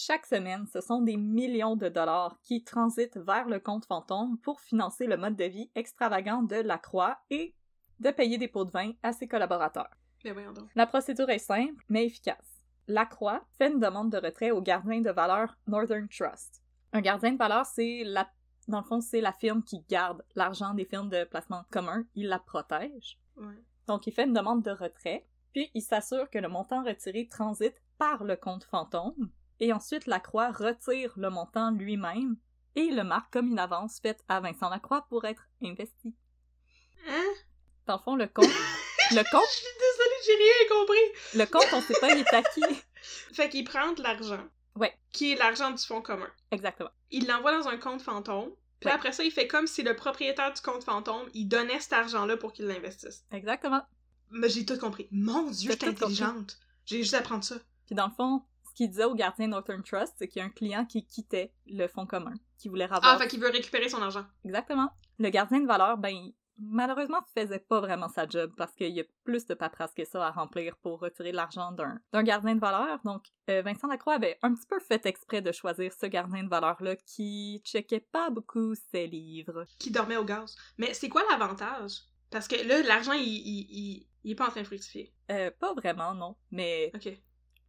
Chaque 0.00 0.26
semaine, 0.26 0.64
ce 0.72 0.80
sont 0.80 1.02
des 1.02 1.16
millions 1.16 1.74
de 1.74 1.88
dollars 1.88 2.38
qui 2.44 2.62
transitent 2.62 3.16
vers 3.16 3.48
le 3.48 3.58
compte 3.58 3.84
fantôme 3.84 4.38
pour 4.38 4.60
financer 4.60 5.06
le 5.06 5.16
mode 5.16 5.34
de 5.34 5.46
vie 5.46 5.72
extravagant 5.74 6.44
de 6.44 6.54
la 6.54 6.78
Croix 6.78 7.18
et 7.30 7.56
de 7.98 8.12
payer 8.12 8.38
des 8.38 8.46
pots 8.46 8.64
de 8.64 8.70
vin 8.70 8.92
à 9.02 9.12
ses 9.12 9.26
collaborateurs. 9.26 9.90
Mais 10.24 10.30
voyons 10.30 10.52
donc. 10.52 10.68
La 10.76 10.86
procédure 10.86 11.28
est 11.30 11.40
simple, 11.40 11.84
mais 11.88 12.06
efficace. 12.06 12.64
La 12.86 13.06
Croix 13.06 13.44
fait 13.58 13.72
une 13.72 13.80
demande 13.80 14.12
de 14.12 14.18
retrait 14.18 14.52
au 14.52 14.62
gardien 14.62 15.00
de 15.00 15.10
valeur 15.10 15.58
Northern 15.66 16.08
Trust. 16.08 16.62
Un 16.92 17.00
gardien 17.00 17.32
de 17.32 17.38
valeur, 17.38 17.66
c'est 17.66 18.04
la... 18.04 18.30
Dans 18.68 18.78
le 18.78 18.86
fond, 18.86 19.00
c'est 19.00 19.20
la 19.20 19.32
firme 19.32 19.64
qui 19.64 19.80
garde 19.88 20.24
l'argent 20.36 20.74
des 20.74 20.84
firmes 20.84 21.08
de 21.08 21.24
placement 21.24 21.64
commun. 21.72 22.04
Il 22.14 22.28
la 22.28 22.38
protège. 22.38 23.18
Ouais. 23.36 23.64
Donc, 23.88 24.06
il 24.06 24.12
fait 24.12 24.26
une 24.26 24.32
demande 24.32 24.62
de 24.62 24.70
retrait, 24.70 25.26
puis 25.52 25.72
il 25.74 25.82
s'assure 25.82 26.30
que 26.30 26.38
le 26.38 26.48
montant 26.48 26.84
retiré 26.84 27.26
transite 27.26 27.82
par 27.98 28.22
le 28.22 28.36
compte 28.36 28.62
fantôme, 28.62 29.32
et 29.60 29.72
ensuite 29.72 30.06
Lacroix 30.06 30.50
retire 30.50 31.12
le 31.16 31.30
montant 31.30 31.70
lui-même 31.70 32.36
et 32.76 32.90
le 32.90 33.02
marque 33.02 33.32
comme 33.32 33.48
une 33.48 33.58
avance 33.58 33.98
faite 34.00 34.22
à 34.28 34.40
Vincent 34.40 34.68
Lacroix 34.68 35.06
pour 35.08 35.24
être 35.24 35.42
investi. 35.62 36.14
Hein? 37.08 37.24
Dans 37.86 37.96
le 37.96 38.02
fond, 38.02 38.16
le 38.16 38.26
compte... 38.26 38.44
le 39.10 39.30
compte... 39.30 39.48
Je 39.48 39.56
suis 39.56 39.66
désolée, 39.78 40.26
j'ai 40.26 40.34
rien 40.34 40.78
compris. 40.78 41.38
Le 41.38 41.44
compte, 41.46 41.68
on 41.72 41.80
sait 41.80 42.00
pas, 42.00 42.10
il 42.14 42.20
est 42.20 42.34
à 42.34 42.42
qui. 42.42 42.62
Fait 43.32 43.48
qu'il 43.48 43.64
prend 43.64 43.92
de 43.92 44.02
l'argent. 44.02 44.44
Ouais. 44.76 44.94
Qui 45.12 45.32
est 45.32 45.36
l'argent 45.36 45.70
du 45.70 45.82
fonds 45.84 46.02
commun. 46.02 46.28
Exactement. 46.50 46.90
Il 47.10 47.26
l'envoie 47.26 47.56
dans 47.58 47.68
un 47.68 47.78
compte 47.78 48.02
fantôme. 48.02 48.50
Puis 48.80 48.88
Ouais. 48.88 48.94
après 48.94 49.12
ça, 49.12 49.24
il 49.24 49.32
fait 49.32 49.48
comme 49.48 49.66
si 49.66 49.82
le 49.82 49.96
propriétaire 49.96 50.52
du 50.52 50.60
compte 50.60 50.84
fantôme, 50.84 51.28
il 51.34 51.46
donnait 51.48 51.80
cet 51.80 51.94
argent-là 51.94 52.36
pour 52.36 52.52
qu'il 52.52 52.66
l'investisse. 52.66 53.24
Exactement. 53.32 53.82
Mais 54.30 54.48
j'ai 54.48 54.64
tout 54.64 54.78
compris. 54.78 55.08
Mon 55.10 55.50
dieu, 55.50 55.70
j'étais 55.72 55.88
intelligente. 55.88 56.58
J'ai 56.84 56.98
juste 56.98 57.14
à 57.14 57.18
apprendre 57.18 57.42
ça. 57.42 57.56
Puis 57.86 57.94
dans 57.96 58.06
le 58.06 58.12
fond, 58.12 58.42
qu'il 58.78 58.88
disait 58.90 59.04
au 59.04 59.14
gardien 59.14 59.48
Northern 59.48 59.82
Trust, 59.82 60.14
c'est 60.18 60.28
qu'il 60.28 60.40
y 60.40 60.42
a 60.42 60.46
un 60.46 60.50
client 60.50 60.84
qui 60.84 61.04
quittait 61.04 61.52
le 61.66 61.86
fonds 61.88 62.06
commun, 62.06 62.34
qui 62.58 62.68
voulait 62.68 62.84
avoir... 62.84 63.00
Ah, 63.04 63.18
fait 63.18 63.28
qu'il 63.28 63.40
veut 63.40 63.50
récupérer 63.50 63.88
son 63.88 64.00
argent. 64.00 64.24
Exactement. 64.44 64.90
Le 65.18 65.28
gardien 65.30 65.60
de 65.60 65.66
valeur, 65.66 65.98
ben, 65.98 66.30
malheureusement, 66.58 67.18
faisait 67.36 67.58
pas 67.58 67.80
vraiment 67.80 68.08
sa 68.08 68.28
job 68.28 68.52
parce 68.56 68.72
qu'il 68.74 68.90
y 68.94 69.00
a 69.00 69.04
plus 69.24 69.46
de 69.46 69.54
paperasse 69.54 69.94
que 69.94 70.04
ça 70.04 70.24
à 70.26 70.30
remplir 70.30 70.76
pour 70.76 71.00
retirer 71.00 71.32
l'argent 71.32 71.72
d'un 71.72 71.98
d'un 72.12 72.22
gardien 72.22 72.54
de 72.54 72.60
valeur. 72.60 73.00
Donc, 73.04 73.24
euh, 73.50 73.62
Vincent 73.62 73.88
Lacroix 73.88 74.14
avait 74.14 74.38
un 74.42 74.54
petit 74.54 74.66
peu 74.68 74.78
fait 74.78 75.04
exprès 75.06 75.42
de 75.42 75.50
choisir 75.52 75.92
ce 75.92 76.06
gardien 76.06 76.44
de 76.44 76.48
valeur-là 76.48 76.94
qui 76.96 77.60
checkait 77.64 78.00
pas 78.00 78.30
beaucoup 78.30 78.74
ses 78.92 79.06
livres. 79.08 79.64
Qui 79.78 79.90
dormait 79.90 80.16
au 80.16 80.24
gaz. 80.24 80.56
Mais 80.78 80.94
c'est 80.94 81.08
quoi 81.08 81.22
l'avantage? 81.30 82.02
Parce 82.30 82.46
que 82.46 82.56
là, 82.66 82.82
l'argent, 82.82 83.12
il, 83.12 83.22
il, 83.26 83.66
il, 83.70 84.06
il 84.22 84.30
est 84.32 84.34
pas 84.36 84.46
en 84.46 84.50
train 84.50 84.62
de 84.62 84.66
fructifier. 84.66 85.12
Euh, 85.30 85.50
pas 85.58 85.74
vraiment, 85.74 86.14
non. 86.14 86.36
Mais 86.50 86.92
Ok. 86.94 87.08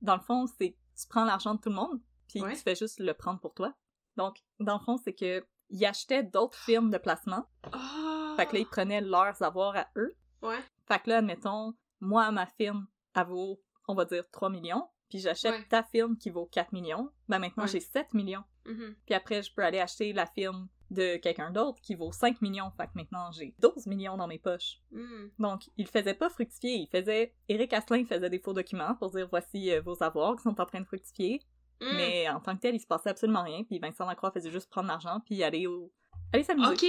dans 0.01 0.15
le 0.15 0.21
fond, 0.21 0.45
c'est 0.59 0.75
tu 0.99 1.07
prends 1.07 1.25
l'argent 1.25 1.55
de 1.55 1.59
tout 1.62 1.69
le 1.69 1.75
monde, 1.75 2.01
puis 2.27 2.41
Ouais. 2.41 2.53
tu 2.55 2.59
fais 2.62 2.75
juste 2.75 2.99
le 2.99 3.13
prendre 3.13 3.39
pour 3.39 3.53
toi. 3.53 3.73
Donc, 4.17 4.43
dans 4.59 4.77
le 4.77 4.83
fond, 4.83 4.97
c'est 4.97 5.13
que 5.13 5.45
il 5.69 5.85
achetait 5.85 6.23
d'autres 6.23 6.57
firmes 6.57 6.89
de 6.89 6.97
placement. 6.97 7.45
Ah! 7.71 8.33
Fait 8.38 8.45
que 8.47 8.53
là, 8.53 8.59
ils 8.59 8.65
prenaient 8.67 9.01
leurs 9.01 9.41
avoirs 9.43 9.75
à 9.77 9.88
eux. 9.97 10.15
Ouais. 10.41 10.57
Fait 10.88 10.99
que 10.99 11.09
là, 11.09 11.17
admettons, 11.17 11.73
moi, 11.99 12.31
ma 12.31 12.47
firme, 12.47 12.88
elle 13.15 13.27
vaut, 13.27 13.62
on 13.88 13.93
va 13.93 14.05
dire, 14.05 14.23
3 14.31 14.49
millions, 14.49 14.88
puis 15.09 15.19
j'achète 15.19 15.53
Ouais. 15.53 15.67
ta 15.69 15.83
firme 15.83 16.17
qui 16.17 16.29
vaut 16.31 16.47
4 16.47 16.71
millions, 16.73 17.12
ben 17.27 17.37
maintenant 17.39 17.63
Ouais. 17.65 17.69
j'ai 17.69 17.79
7 17.81 18.13
millions. 18.13 18.43
Mhm. 18.65 18.95
Puis 19.06 19.13
après, 19.15 19.43
je 19.43 19.54
peux 19.54 19.63
aller 19.63 19.79
acheter 19.79 20.12
la 20.13 20.25
firme 20.25 20.67
de 20.92 21.17
quelqu'un 21.17 21.52
d'autre 21.52 21.79
qui 21.81 21.96
vaut 21.96 22.12
5 22.12 22.42
millions, 22.42 22.71
fait 22.77 22.85
que 22.87 22.92
maintenant 22.96 23.31
j'ai 23.31 23.54
12 23.60 23.85
millions 23.87 24.17
dans 24.17 24.27
mes 24.27 24.40
poches. 24.40 24.79
Mhm. 24.92 25.31
Donc, 25.40 25.62
il 25.77 25.87
faisait 25.87 26.13
pas 26.15 26.29
fructifier, 26.29 26.75
il 26.75 26.87
faisait... 26.87 27.33
Eric 27.48 27.73
Asselin 27.73 28.06
faisait 28.06 28.29
des 28.29 28.40
faux 28.40 28.54
documents 28.54 28.96
pour 28.96 29.12
dire 29.12 29.27
voici 29.29 29.71
euh, 29.71 29.81
vos 29.81 30.02
avoirs 30.02 30.35
qui 30.35 30.44
sont 30.44 30.60
en 30.60 30.65
train 30.65 30.81
de 30.81 30.85
fructifier, 30.87 31.42
Mhm. 31.81 31.96
mais 31.96 32.27
en 32.29 32.42
tant 32.42 32.56
que 32.58 32.62
tel, 32.62 32.75
il 32.75 32.79
se 32.81 32.87
passait 32.87 33.10
absolument 33.10 33.44
rien, 33.44 33.63
puis 33.63 33.79
Vincent 33.79 34.06
Lacroix 34.06 34.31
faisait 34.31 34.52
juste 34.52 34.69
prendre 34.69 34.87
l'argent 34.90 35.21
puis 35.25 35.42
aller 35.44 35.65
au... 35.65 35.94
aller 36.33 36.44
s'amuser. 36.44 36.73
Ok, 36.73 36.85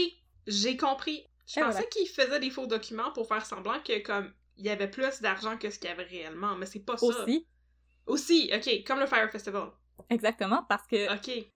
j'ai 0.49 0.77
compris. 0.77 1.25
Je 1.47 1.61
Et 1.61 1.63
pensais 1.63 1.73
voilà. 1.73 1.87
qu'il 1.89 2.09
faisait 2.09 2.41
des 2.41 2.51
faux 2.51 2.67
documents 2.67 3.13
pour 3.13 3.29
faire 3.29 3.45
semblant 3.47 3.81
que, 3.85 4.01
comme, 4.03 4.33
il 4.57 4.65
y 4.67 4.69
avait 4.71 4.91
plus 4.91 5.21
d'argent 5.21 5.57
que 5.59 5.71
ce 5.71 5.79
qu'il 5.79 5.89
y 5.91 5.93
avait 5.93 6.03
réellement, 6.05 6.57
mais 6.57 6.67
c'est 6.67 6.81
pas 6.81 6.97
ça. 6.97 7.07
Aussi, 7.07 7.47
Aussi, 8.07 8.51
ok, 8.55 8.85
comme 8.87 8.99
le 8.99 9.07
Fire 9.07 9.31
Festival. 9.31 9.71
Exactement, 10.09 10.65
parce 10.69 10.87
que 10.87 11.07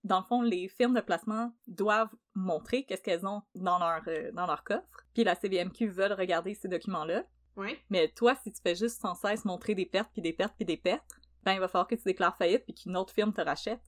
dans 0.04 0.18
le 0.18 0.24
fond, 0.24 0.42
les 0.42 0.68
firmes 0.68 0.94
de 0.94 1.00
placement 1.00 1.52
doivent 1.66 2.14
montrer 2.34 2.84
qu'est-ce 2.84 3.02
qu'elles 3.02 3.26
ont 3.26 3.42
dans 3.54 3.78
leur, 3.78 4.02
euh, 4.08 4.30
dans 4.32 4.46
leur 4.46 4.64
coffre. 4.64 4.86
Puis 5.14 5.24
la 5.24 5.34
CVMQ 5.34 5.88
veulent 5.88 6.12
regarder 6.12 6.54
ces 6.54 6.68
documents-là. 6.68 7.24
Ouais. 7.56 7.78
Mais 7.90 8.08
toi, 8.08 8.34
si 8.42 8.52
tu 8.52 8.60
fais 8.60 8.74
juste 8.74 9.00
sans 9.00 9.14
cesse 9.14 9.44
montrer 9.44 9.74
des 9.74 9.86
pertes, 9.86 10.10
puis 10.12 10.20
des 10.22 10.32
pertes, 10.32 10.54
puis 10.56 10.64
des 10.64 10.76
pertes, 10.76 11.08
ben 11.44 11.52
il 11.52 11.60
va 11.60 11.68
falloir 11.68 11.86
que 11.86 11.94
tu 11.94 12.02
déclares 12.04 12.36
faillite, 12.36 12.64
puis 12.64 12.74
qu'une 12.74 12.96
autre 12.96 13.12
firme 13.14 13.32
te 13.32 13.40
rachète. 13.40 13.80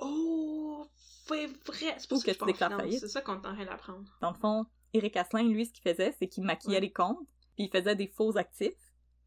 Oh, 0.00 0.86
c'est 1.26 1.46
vrai. 1.46 1.94
C'est 1.98 2.10
Ou 2.12 2.16
pour 2.16 2.18
ça 2.18 2.26
que 2.26 2.32
que 2.32 2.38
tu 2.38 2.44
déclares 2.46 2.76
faillite. 2.76 3.00
C'est 3.00 3.08
ça 3.08 3.20
qu'on 3.20 3.40
train 3.40 3.64
d'apprendre. 3.64 4.04
Dans 4.20 4.30
le 4.30 4.36
fond, 4.36 4.66
Eric 4.92 5.16
Asselin, 5.16 5.44
lui, 5.48 5.66
ce 5.66 5.72
qu'il 5.72 5.82
faisait, 5.82 6.14
c'est 6.18 6.28
qu'il 6.28 6.44
maquillait 6.44 6.76
Ouais. 6.76 6.80
les 6.80 6.92
comptes, 6.92 7.18
puis 7.56 7.66
il 7.66 7.70
faisait 7.70 7.94
des 7.96 8.08
faux 8.08 8.36
actifs. 8.36 8.72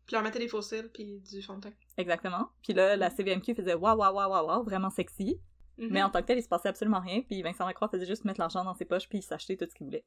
Puis 0.08 0.14
leur 0.16 0.24
mettait 0.24 0.40
des 0.40 0.48
fossiles 0.48 0.90
puis 0.94 1.20
du 1.20 1.42
fond 1.42 1.58
de 1.58 1.62
teint. 1.70 1.74
Exactement. 1.98 2.50
Puis 2.64 2.74
là, 2.74 2.96
la 2.96 3.10
CVMQ 3.10 3.54
faisait 3.54 3.74
waouh, 3.76 3.98
waouh, 3.98 4.16
waouh, 4.16 4.30
waouh, 4.32 4.48
waouh, 4.48 4.64
vraiment 4.64 4.90
sexy. 4.90 5.40
Mhm. 5.78 5.90
Mais 5.92 6.02
en 6.02 6.10
tant 6.10 6.22
que 6.22 6.28
tel, 6.28 6.40
il 6.40 6.44
se 6.44 6.48
passait 6.48 6.70
absolument 6.70 7.00
rien, 7.02 7.22
puis 7.22 7.42
Vincent 7.44 7.66
Lacroix 7.68 7.90
faisait 7.90 8.06
juste 8.08 8.26
mettre 8.26 8.40
l'argent 8.40 8.64
dans 8.64 8.74
ses 8.74 8.86
poches 8.86 9.08
puis 9.08 9.22
s'acheter 9.22 9.58
tout 9.58 9.66
ce 9.70 9.76
qu'il 9.76 9.86
voulait. 9.86 10.06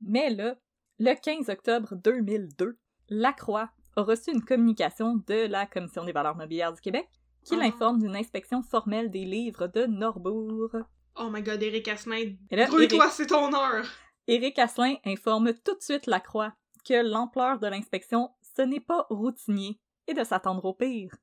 Mais 0.00 0.30
là, 0.30 0.56
le 0.98 1.14
15 1.14 1.50
octobre 1.50 1.94
2002, 1.96 2.78
Lacroix 3.10 3.70
a 3.96 4.02
reçu 4.02 4.30
une 4.32 4.42
communication 4.44 5.16
de 5.26 5.46
la 5.46 5.66
Commission 5.66 6.04
des 6.04 6.12
valeurs 6.12 6.36
mobilières 6.36 6.72
du 6.72 6.80
Québec 6.80 7.08
qui 7.44 7.54
Ah. 7.54 7.58
l'informe 7.58 7.98
d'une 8.00 8.16
inspection 8.16 8.62
formelle 8.62 9.10
des 9.10 9.24
livres 9.24 9.66
de 9.68 9.86
Norbourg. 9.86 10.70
Oh 11.16 11.28
my 11.30 11.42
god, 11.42 11.62
Eric 11.62 11.88
Asselin, 11.88 12.34
grouille-toi, 12.50 13.08
c'est 13.10 13.26
ton 13.26 13.52
heure! 13.54 13.86
Éric 14.26 14.58
Asselin 14.58 14.96
informe 15.04 15.52
tout 15.64 15.74
de 15.74 15.82
suite 15.82 16.06
Lacroix 16.06 16.52
que 16.84 17.02
l'ampleur 17.02 17.58
de 17.58 17.66
l'inspection, 17.66 18.30
ce 18.56 18.62
n'est 18.62 18.80
pas 18.80 19.06
routinier 19.10 19.78
et 20.06 20.14
de 20.14 20.24
s'attendre 20.24 20.64
au 20.64 20.72
pire. 20.74 21.14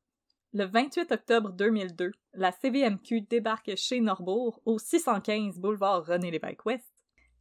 Le 0.53 0.65
28 0.65 1.11
octobre 1.11 1.51
2002, 1.51 2.11
la 2.33 2.51
CVMQ 2.51 3.21
débarque 3.21 3.75
chez 3.75 3.99
Norbourg 4.01 4.61
au 4.65 4.77
615 4.77 5.57
boulevard 5.57 6.05
René-Lévesque-Ouest 6.05 6.85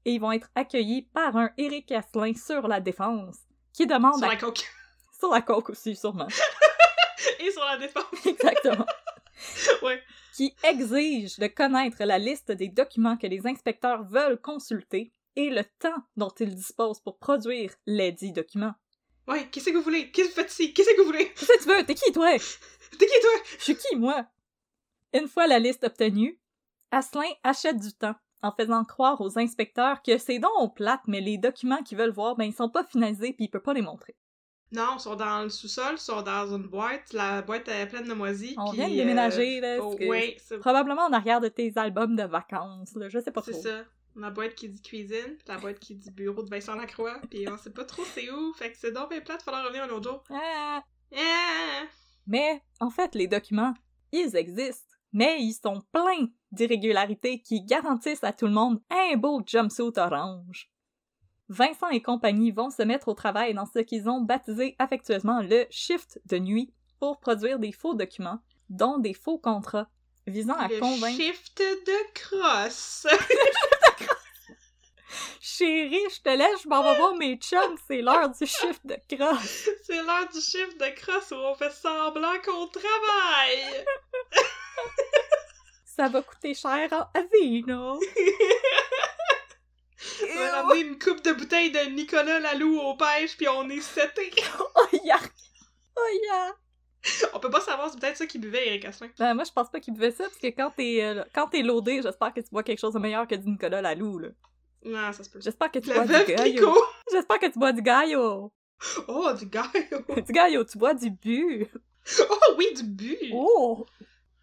et 0.05 0.15
ils 0.15 0.21
vont 0.21 0.33
être 0.33 0.49
accueillis 0.55 1.03
par 1.13 1.37
un 1.37 1.51
Éric 1.59 1.93
Asselin 1.93 2.33
sur 2.35 2.67
la 2.69 2.81
défense 2.81 3.39
qui 3.73 3.87
demande 3.87 4.17
Sur 4.17 4.25
à- 4.25 4.29
la 4.29 4.37
coque. 4.37 4.65
sur 5.19 5.31
la 5.31 5.43
coque 5.43 5.71
aussi 5.71 5.95
sûrement. 5.95 6.29
Et 7.39 7.51
sur 7.51 7.65
la 7.65 7.77
défense. 7.77 8.05
Exactement. 8.27 8.87
Ouais. 9.83 10.01
Qui 10.35 10.55
exige 10.65 11.39
de 11.39 11.47
connaître 11.49 12.03
la 12.05 12.19
liste 12.19 12.53
des 12.53 12.69
documents 12.69 13.17
que 13.17 13.27
les 13.27 13.47
inspecteurs 13.47 14.05
veulent 14.05 14.41
consulter 14.41 15.13
et 15.37 15.51
le 15.51 15.65
temps 15.79 16.03
dont 16.17 16.31
ils 16.41 16.55
disposent 16.55 17.01
pour 17.01 17.19
produire 17.19 17.73
les 17.87 18.13
dits 18.13 18.33
documents. 18.33 18.75
Ouais, 19.29 19.49
qu'est-ce 19.51 19.71
que 19.71 19.77
vous 19.77 19.83
voulez? 19.83 20.11
Qu'est-ce 20.11 20.29
que 20.31 20.35
vous 20.35 20.41
faites 20.41 20.53
ici? 20.53 20.75
Qu'est-ce 20.75 20.91
que 20.95 21.01
vous 21.01 21.07
voulez? 21.07 21.29
Qu'est-ce 21.33 21.47
que 21.59 21.63
tu 21.63 21.69
veux? 21.69 21.85
T'es 21.85 21.95
qui, 21.95 22.13
toi? 22.13 22.31
T'es 22.99 23.07
qui, 23.07 23.21
toi? 23.21 23.31
Je 23.59 23.65
suis 23.65 23.77
qui, 23.77 23.97
moi? 23.97 24.27
Une 25.15 25.29
fois 25.29 25.47
la 25.47 25.59
liste 25.59 25.85
obtenue, 25.85 26.39
Asselin 26.91 27.31
achète 27.45 27.79
du 27.79 27.93
temps 27.93 28.15
en 28.43 28.51
faisant 28.53 28.85
croire 28.85 29.21
aux 29.21 29.39
inspecteurs 29.39 30.03
que 30.03 30.19
c'est 30.19 30.39
donc 30.39 30.75
plate, 30.77 31.03
mais 31.07 31.21
les 31.21 31.39
documents 31.39 31.83
qu'ils 31.83 31.99
veulent 31.99 32.11
voir, 32.11 32.35
ben, 32.37 32.45
ils 32.45 32.53
sont 32.55 32.69
pas 32.69 32.85
finalisés 32.85 33.33
puis 33.33 33.45
il 33.45 33.49
peut 33.49 33.61
pas 33.63 33.75
les 33.75 33.83
montrer. 33.83 34.17
Non, 34.73 34.95
ils 34.97 35.01
sont 35.01 35.15
dans 35.17 35.43
le 35.43 35.51
sous-sol, 35.51 35.93
ils 35.93 35.99
sont 35.99 36.23
dans 36.23 36.57
une 36.57 36.67
boîte. 36.67 37.13
La 37.13 37.43
boîte 37.43 37.69
est 37.69 37.87
pleine 37.87 38.09
de 38.09 38.15
moisis. 38.15 38.55
On 38.57 38.71
puis, 38.71 38.79
vient 38.79 38.89
de 38.89 38.95
euh, 38.95 38.97
déménager, 38.97 39.61
là, 39.61 39.77
que- 39.77 40.09
Ouais, 40.09 40.37
c'est 40.43 40.59
Probablement 40.59 41.03
en 41.03 41.13
arrière 41.13 41.41
de 41.41 41.49
tes 41.49 41.73
albums 41.77 42.17
de 42.17 42.23
vacances, 42.25 42.95
là, 42.97 43.09
je 43.09 43.19
sais 43.21 43.31
pas 43.31 43.43
c'est 43.43 43.53
trop. 43.53 43.63
La 44.17 44.31
boîte 44.31 44.55
qui 44.55 44.69
dit 44.69 44.83
cuisine, 44.83 45.37
puis 45.37 45.49
la 45.49 45.59
boîte 45.59 45.79
qui 45.79 45.95
dit 45.95 46.11
bureau 46.11 46.43
de 46.43 46.51
Vincent 46.51 46.75
Lacroix, 46.75 47.21
puis 47.31 47.49
on 47.49 47.57
sait 47.57 47.73
pas 47.73 47.85
trop 47.85 48.05
c'est 48.05 48.31
où, 48.31 48.53
fait 48.55 48.73
que 48.73 48.79
c'est 48.79 48.93
donc 48.93 49.11
bien 49.11 49.21
plate, 49.21 49.43
falloir 49.43 49.65
revenir 49.65 49.85
un 49.85 49.89
autre 49.89 50.11
jour. 50.11 50.25
Ah! 50.31 50.83
Ah! 51.17 51.83
Mais, 52.27 52.63
en 52.81 52.91
fait, 52.91 53.15
les 53.15 53.27
documents, 53.27 53.75
ils 54.13 54.37
existent. 54.37 54.97
Mais 55.13 55.43
ils 55.43 55.55
sont 55.55 55.83
pleins 55.93 56.29
d'irrégularités 56.53 57.41
qui 57.41 57.63
garantissent 57.63 58.25
à 58.25 58.33
tout 58.33 58.47
le 58.47 58.53
monde 58.53 58.81
un 58.91 59.17
beau 59.17 59.43
jumpsuit 59.45 59.93
orange. 59.97 60.71
Vincent 61.49 61.89
et 61.89 62.01
compagnie 62.01 62.51
vont 62.51 62.71
se 62.71 62.83
mettre 62.83 63.09
au 63.09 63.15
travail 63.15 63.53
dans 63.53 63.67
ce 63.67 63.81
qu'ils 63.81 64.09
ont 64.09 64.23
baptisé 64.23 64.75
affectueusement 64.79 65.43
le 65.43 65.67
shift 65.71 66.21
de 66.27 66.39
nuit 66.39 66.73
pour 66.99 67.21
produire 67.21 67.59
des 67.59 67.73
faux 67.73 67.95
documents, 67.95 68.39
dont 68.71 68.99
des 68.99 69.13
faux 69.13 69.39
contrats, 69.39 69.89
visant 70.27 70.55
à 70.55 70.69
Le 70.69 70.79
convaincre 70.79 71.21
shift 71.21 71.59
de 71.59 72.13
crosse. 72.15 73.07
Chérie, 75.41 76.05
je 76.11 76.21
te 76.21 76.29
laisse, 76.29 76.63
je 76.63 76.69
m'en 76.69 76.83
vais 76.83 76.97
voir 76.97 77.15
mes 77.17 77.37
chums, 77.37 77.77
c'est 77.87 78.01
l'heure 78.01 78.31
du 78.31 78.47
shift 78.47 78.81
de 78.85 78.97
crosse. 79.15 79.69
c'est 79.85 80.03
l'heure 80.03 80.29
du 80.33 80.41
shift 80.41 80.79
de 80.79 80.95
crosse 81.01 81.31
où 81.33 81.37
on 81.37 81.55
fait 81.55 81.73
semblant 81.73 82.39
qu'on 82.45 82.69
travaille. 82.69 83.85
Ça 85.85 86.09
va 86.09 86.23
coûter 86.23 86.55
cher 86.55 86.89
en 86.93 87.07
avino. 87.19 88.01
On 90.23 90.39
va 90.39 90.63
ramener 90.63 90.81
une 90.81 90.99
coupe 90.99 91.23
de 91.23 91.33
bouteilles 91.33 91.71
de 91.71 91.91
Nicolas 91.91 92.41
Lalou 92.41 92.79
aux 92.79 92.97
pêches, 92.97 93.37
puis 93.37 93.49
on 93.49 93.69
est 93.69 93.81
seté. 93.81 94.31
Oh 94.75 94.87
yark! 95.05 95.33
Oh 95.97 96.09
yark! 96.29 96.57
On 97.35 97.41
peut 97.41 97.51
pas 97.51 97.61
savoir, 97.61 97.91
c'est 97.91 98.01
peut-être 98.01 98.17
ça 98.17 98.27
qu'il 98.27 98.41
buvait, 98.41 98.69
Eric 98.69 98.85
Asselin. 98.85 99.11
Ben, 99.19 99.35
moi, 99.35 99.45
je 99.45 99.53
pense 99.53 99.71
pas 99.71 99.81
qu'il 99.81 99.95
buvait 99.95 100.11
ça, 100.11 100.25
parce 100.25 100.39
que 100.39 100.47
quand 100.49 100.71
t'es 100.71 101.03
euh, 101.03 101.25
quand 101.35 101.49
t'es 101.49 101.63
loadé, 101.63 102.01
j'espère 102.03 102.33
que 102.33 102.41
tu 102.41 102.51
bois 102.51 102.63
quelque 102.63 102.81
chose 102.81 102.95
de 102.95 102.99
meilleur 102.99 103.27
que 103.27 103.35
du 103.35 103.49
Nicolas 103.49 103.83
Lalou, 103.83 104.19
là. 104.19 104.29
Non, 104.85 105.13
ça 105.13 105.23
se 105.25 105.31
peut. 105.31 105.41
J'espère 105.41 105.71
que 105.71 105.79
tu 105.79 105.89
La 105.91 106.05
bois 106.05 106.25
du. 106.25 106.35
Clicquot! 106.35 106.85
J'espère 107.11 107.39
que 107.39 107.47
tu 107.47 107.59
bois 107.59 107.73
du 107.73 107.83
gallo. 107.83 108.53
Oh, 109.09 109.33
du 109.33 109.47
gallo! 109.47 109.71
Du 110.27 110.33
gallo, 110.33 110.65
tu 110.65 110.79
bois 110.79 110.95
du 110.95 111.11
bu. 111.11 111.67
Oh 112.29 112.55
oui, 112.59 112.67
du 112.75 112.83
bu! 112.83 113.17
Oh! 113.33 113.87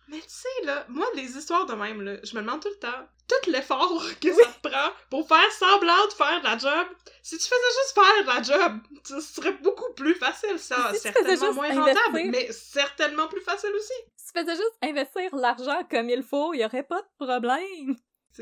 Mais 0.08 0.18
tu 0.22 0.30
sais, 0.30 0.66
là, 0.66 0.86
moi, 0.90 1.06
les 1.14 1.38
histoires 1.38 1.66
de 1.68 1.74
même, 1.74 2.02
là, 2.02 2.16
je 2.24 2.36
me 2.36 2.42
demande 2.42 2.62
tout 2.64 2.70
le 2.70 2.80
temps, 2.80 3.06
tout 3.28 3.52
l'effort 3.52 4.02
que 4.22 4.34
ça 4.34 4.50
te 4.50 4.68
prend 4.68 4.90
pour 5.12 5.28
faire 5.28 5.52
semblant 5.52 6.08
de 6.08 6.14
faire 6.14 6.40
de 6.40 6.46
la 6.46 6.58
job. 6.58 6.88
Si 7.22 7.38
tu 7.38 7.44
faisais 7.44 7.54
juste 7.84 7.94
faire 7.94 8.24
de 8.24 8.28
la 8.28 8.42
job, 8.42 8.80
ce 9.04 9.20
serait 9.20 9.54
beaucoup 9.62 9.94
plus 9.94 10.16
facile, 10.16 10.58
ça. 10.58 10.92
Si 10.94 11.00
certainement 11.02 11.54
moins 11.54 11.70
investir- 11.70 11.96
rentable, 12.06 12.30
mais 12.32 12.52
certainement 12.52 13.28
plus 13.28 13.42
facile 13.42 13.70
aussi. 13.76 13.94
Si 14.16 14.34
tu 14.34 14.40
faisais 14.40 14.56
juste 14.56 14.78
investir 14.82 15.36
l'argent 15.36 15.82
comme 15.92 16.10
il 16.10 16.24
faut, 16.24 16.54
il 16.56 16.62
y 16.62 16.66
aurait 16.66 16.82
pas 16.84 17.02
de 17.04 17.26
problème. 17.26 17.96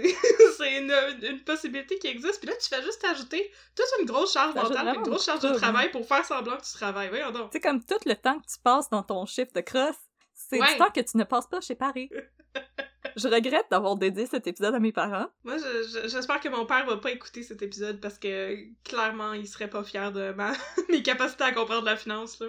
C'est 0.58 0.78
une, 0.80 0.92
une 1.24 1.44
possibilité 1.44 1.98
qui 2.00 2.08
existe. 2.08 2.40
Puis 2.40 2.50
là, 2.50 2.56
tu 2.56 2.68
fais 2.68 2.82
juste 2.84 3.04
ajouter 3.06 3.52
toute 3.76 3.86
une 4.00 4.06
grosse 4.06 4.34
charge 4.34 4.56
mentale, 4.56 4.96
une 4.96 5.02
grosse 5.04 5.26
charge 5.26 5.42
de 5.42 5.54
travail 5.54 5.92
pour 5.92 6.08
faire 6.08 6.26
semblant 6.26 6.58
que 6.58 6.64
tu 6.66 6.74
travailles. 6.74 7.10
Voyons 7.10 7.32
donc. 7.32 7.50
C'est 7.52 7.60
comme 7.62 7.84
tout 7.84 7.96
le 8.06 8.16
temps 8.16 8.40
que 8.40 8.46
tu 8.46 8.60
passes 8.64 8.90
dans 8.90 9.04
ton 9.04 9.26
shift 9.26 9.54
de 9.56 9.62
crosse, 9.62 9.96
c'est 10.34 10.60
Ouais. 10.62 10.72
du 10.74 10.78
temps 10.78 10.92
que 10.92 11.02
tu 11.02 11.18
ne 11.18 11.24
passes 11.24 11.48
pas 11.48 11.62
chez 11.62 11.76
Paris. 11.76 12.10
je 13.16 13.28
regrette 13.28 13.66
d'avoir 13.72 13.96
dédié 13.96 14.26
cet 14.26 14.46
épisode 14.48 14.76
à 14.76 14.80
mes 14.80 14.92
parents. 14.92 15.28
Moi, 15.44 15.58
je- 15.58 15.84
je- 16.04 16.08
j'espère 16.08 16.40
que 16.40 16.50
mon 16.50 16.66
père 16.66 16.86
va 16.86 16.98
pas 16.98 17.12
écouter 17.12 17.42
cet 17.44 17.62
épisode 17.62 18.00
parce 18.00 18.18
que 18.20 18.56
clairement, 18.84 19.34
il 19.34 19.48
serait 19.48 19.70
pas 19.70 19.84
fier 19.84 20.12
de 20.12 20.32
ma... 20.34 20.52
mes 20.90 21.02
capacités 21.04 21.44
à 21.44 21.52
comprendre 21.52 21.86
la 21.86 21.96
finance, 21.98 22.40
là. 22.40 22.48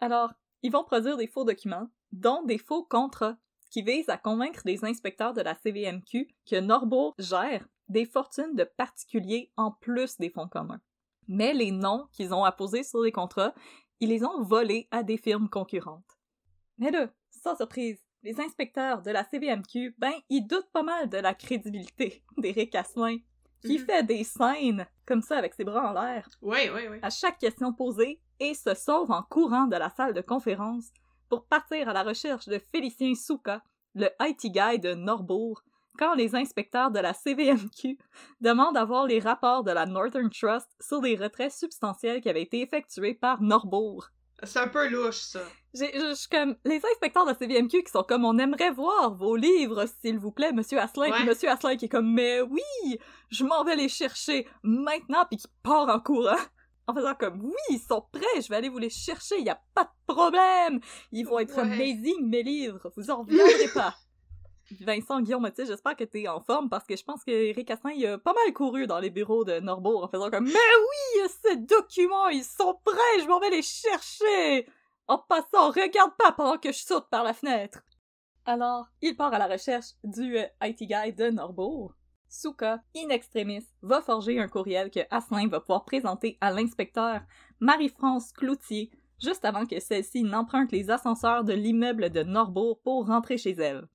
Alors, 0.00 0.30
ils 0.62 0.72
vont 0.72 0.84
produire 0.84 1.16
des 1.16 1.26
faux 1.26 1.44
documents, 1.44 1.88
dont 2.12 2.42
des 2.42 2.58
faux 2.58 2.82
contrats, 2.84 3.36
qui 3.72 3.82
visent 3.82 4.10
à 4.10 4.18
convaincre 4.18 4.60
des 4.66 4.84
inspecteurs 4.84 5.32
de 5.32 5.40
la 5.40 5.54
CVMQ 5.54 6.28
que 6.48 6.60
Norbourg 6.60 7.14
gère 7.18 7.66
des 7.88 8.04
fortunes 8.04 8.54
de 8.54 8.64
particuliers 8.64 9.50
en 9.56 9.70
plus 9.72 10.18
des 10.18 10.28
fonds 10.28 10.46
communs. 10.48 10.80
Mais 11.26 11.54
les 11.54 11.70
noms 11.70 12.06
qu'ils 12.12 12.34
ont 12.34 12.44
apposés 12.44 12.84
sur 12.84 13.00
les 13.00 13.12
contrats, 13.12 13.54
ils 13.98 14.10
les 14.10 14.24
ont 14.24 14.42
volés 14.42 14.88
à 14.90 15.02
des 15.02 15.16
firmes 15.16 15.48
concurrentes. 15.48 16.04
Mais 16.76 16.90
là, 16.90 17.08
sans 17.30 17.56
surprise, 17.56 17.98
les 18.22 18.38
inspecteurs 18.40 19.00
de 19.02 19.10
la 19.10 19.24
CVMQ, 19.24 19.94
ben, 19.98 20.12
ils 20.28 20.46
doutent 20.46 20.70
pas 20.72 20.82
mal 20.82 21.08
de 21.08 21.16
la 21.18 21.32
crédibilité 21.34 22.22
d'Éric 22.36 22.74
Asselin, 22.74 23.18
qui 23.64 23.78
Mhm. 23.78 23.86
fait 23.86 24.02
des 24.02 24.24
scènes 24.24 24.86
comme 25.06 25.22
ça 25.22 25.38
avec 25.38 25.54
ses 25.54 25.64
bras 25.64 25.90
en 25.90 25.92
l'air 25.94 26.28
Ouais, 26.42 26.68
ouais, 26.70 26.88
ouais. 26.88 26.98
à 27.02 27.08
chaque 27.10 27.38
question 27.38 27.72
posée 27.72 28.20
et 28.38 28.52
se 28.54 28.74
sauve 28.74 29.10
en 29.12 29.22
courant 29.22 29.66
de 29.66 29.76
la 29.76 29.88
salle 29.90 30.12
de 30.14 30.20
conférence 30.20 30.92
pour 31.32 31.46
partir 31.46 31.88
à 31.88 31.94
la 31.94 32.02
recherche 32.02 32.46
de 32.46 32.58
Félicien 32.58 33.14
Souka, 33.14 33.62
le 33.94 34.10
IT 34.20 34.52
guy 34.52 34.78
de 34.78 34.92
Norbourg, 34.92 35.62
quand 35.98 36.12
les 36.12 36.34
inspecteurs 36.34 36.90
de 36.90 36.98
la 36.98 37.14
CVMQ 37.14 37.96
demandent 38.42 38.76
à 38.76 38.84
voir 38.84 39.06
les 39.06 39.18
rapports 39.18 39.64
de 39.64 39.70
la 39.70 39.86
Northern 39.86 40.28
Trust 40.28 40.68
sur 40.78 41.00
les 41.00 41.16
retraits 41.16 41.50
substantiels 41.50 42.20
qui 42.20 42.28
avaient 42.28 42.42
été 42.42 42.60
effectués 42.60 43.14
par 43.14 43.40
Norbourg. 43.40 44.10
C'est 44.42 44.58
un 44.58 44.68
peu 44.68 44.86
louche, 44.88 45.20
ça. 45.20 45.40
Je 45.72 46.14
suis 46.14 46.28
comme 46.28 46.54
les 46.66 46.82
inspecteurs 46.92 47.24
de 47.24 47.30
la 47.30 47.34
CVMQ 47.34 47.82
qui 47.82 47.90
sont 47.90 48.02
comme 48.02 48.26
on 48.26 48.36
aimerait 48.38 48.72
voir 48.72 49.14
vos 49.14 49.34
livres 49.34 49.86
s'il 49.86 50.18
vous 50.18 50.32
plaît 50.32 50.52
monsieur 50.52 50.78
Asselin 50.78 51.12
puis 51.12 51.24
monsieur 51.24 51.48
Asselin 51.48 51.76
qui 51.76 51.86
est 51.86 51.88
comme 51.88 52.12
mais 52.12 52.42
oui 52.42 52.98
je 53.30 53.42
m'en 53.42 53.64
vais 53.64 53.76
les 53.76 53.88
chercher 53.88 54.46
maintenant 54.62 55.24
puis 55.30 55.38
qui 55.38 55.46
part 55.62 55.88
en 55.88 55.98
courant 55.98 56.36
en 56.86 56.94
faisant 56.94 57.14
comme 57.14 57.40
oui 57.44 57.52
ils 57.70 57.78
sont 57.80 58.04
prêts 58.12 58.40
je 58.42 58.48
vais 58.48 58.56
aller 58.56 58.68
vous 58.68 58.78
les 58.78 58.90
chercher 58.90 59.38
il 59.38 59.44
y 59.46 59.50
a 59.50 59.60
pas 59.74 59.84
de 59.84 60.12
problème 60.14 60.80
ils 61.12 61.24
vont 61.24 61.38
être 61.38 61.54
Ouais. 61.56 61.62
amazing 61.62 62.28
mes 62.28 62.42
livres 62.42 62.90
vous 62.96 63.10
en 63.10 63.18
reviendrez 63.22 63.68
pas 63.74 63.94
Vincent 64.80 65.20
Guillaume, 65.20 65.50
tu 65.54 65.66
j'espère 65.66 65.96
que 65.96 66.04
t'es 66.04 66.28
en 66.28 66.40
forme 66.40 66.70
parce 66.70 66.86
que 66.86 66.96
je 66.96 67.04
pense 67.04 67.22
que 67.24 67.30
Eric 67.30 67.70
Asselin, 67.70 67.92
il 67.92 68.06
a 68.06 68.16
pas 68.16 68.32
mal 68.32 68.54
couru 68.54 68.86
dans 68.86 69.00
les 69.00 69.10
bureaux 69.10 69.44
de 69.44 69.60
Norbourg 69.60 70.04
en 70.04 70.08
faisant 70.08 70.30
comme 70.30 70.44
Mais 70.46 70.52
oui, 70.52 71.28
ces 71.44 71.56
documents, 71.56 72.28
ils 72.28 72.44
sont 72.44 72.78
prêts, 72.82 73.20
je 73.20 73.26
m'en 73.28 73.38
vais 73.38 73.50
les 73.50 73.60
chercher! 73.60 74.66
En 75.08 75.18
passant, 75.18 75.70
regarde 75.72 76.12
pas 76.16 76.32
pendant 76.32 76.56
que 76.56 76.72
je 76.72 76.78
saute 76.78 77.06
par 77.10 77.22
la 77.22 77.34
fenêtre. 77.34 77.80
Alors, 78.46 78.86
il 79.02 79.14
part 79.14 79.34
à 79.34 79.38
la 79.38 79.46
recherche 79.46 79.88
du 80.04 80.38
euh, 80.38 80.46
IT 80.62 80.78
guy 80.78 81.12
de 81.12 81.28
Norbourg. 81.28 81.92
Souka, 82.32 82.82
in 82.96 83.10
extremis, 83.10 83.66
va 83.82 84.00
forger 84.00 84.40
un 84.40 84.48
courriel 84.48 84.90
que 84.90 85.00
Asselin 85.10 85.48
va 85.48 85.60
pouvoir 85.60 85.84
présenter 85.84 86.38
à 86.40 86.50
l'inspecteur 86.50 87.20
Marie-France 87.60 88.32
Cloutier 88.32 88.90
juste 89.20 89.44
avant 89.44 89.66
que 89.66 89.78
celle-ci 89.78 90.22
n'emprunte 90.22 90.72
les 90.72 90.90
ascenseurs 90.90 91.44
de 91.44 91.52
l'immeuble 91.52 92.08
de 92.08 92.22
Norbourg 92.22 92.80
pour 92.82 93.06
rentrer 93.06 93.36
chez 93.36 93.52
elle. 93.52 93.86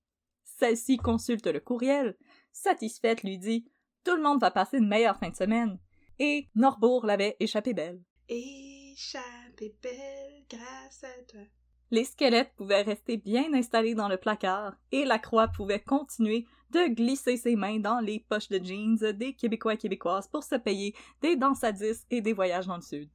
Celle-ci 0.43 0.97
consulte 0.97 1.47
le 1.47 1.59
courriel, 1.59 2.15
satisfaite 2.51 3.23
lui 3.23 3.39
dit 3.39 3.71
Tout 4.03 4.15
le 4.15 4.21
monde 4.21 4.39
va 4.39 4.51
passer 4.51 4.77
une 4.77 4.88
meilleure 4.88 5.17
fin 5.17 5.29
de 5.29 5.35
semaine. 5.35 5.79
Et 6.19 6.47
Norbourg 6.53 7.07
l'avait 7.07 7.38
échappé 7.39 7.73
belle. 7.73 8.03
Échappée 8.29 9.75
belle 9.81 10.45
grâce 10.47 11.03
à 11.03 11.23
toi. 11.27 11.41
Les 11.89 12.03
squelettes 12.03 12.53
pouvaient 12.55 12.83
rester 12.83 13.17
bien 13.17 13.51
installés 13.55 13.95
dans 13.95 14.09
le 14.09 14.17
placard 14.17 14.75
et 14.91 15.05
la 15.05 15.17
croix 15.17 15.47
pouvait 15.47 15.81
continuer 15.81 16.45
de 16.72 16.93
glisser 16.93 17.38
ses 17.38 17.55
mains 17.55 17.80
dans 17.80 17.99
les 17.99 18.20
poches 18.20 18.49
de 18.49 18.63
jeans 18.63 19.11
des 19.13 19.34
Québécois 19.34 19.74
et 19.74 19.78
Québécoises 19.78 20.28
pour 20.28 20.43
se 20.43 20.55
payer 20.55 20.95
des 21.22 21.36
danses 21.36 21.63
à 21.63 21.72
10 21.72 22.07
et 22.11 22.22
des 22.22 22.34
voyages 22.34 22.68
dans 22.68 22.76
le 22.76 22.82
sud. 22.82 23.09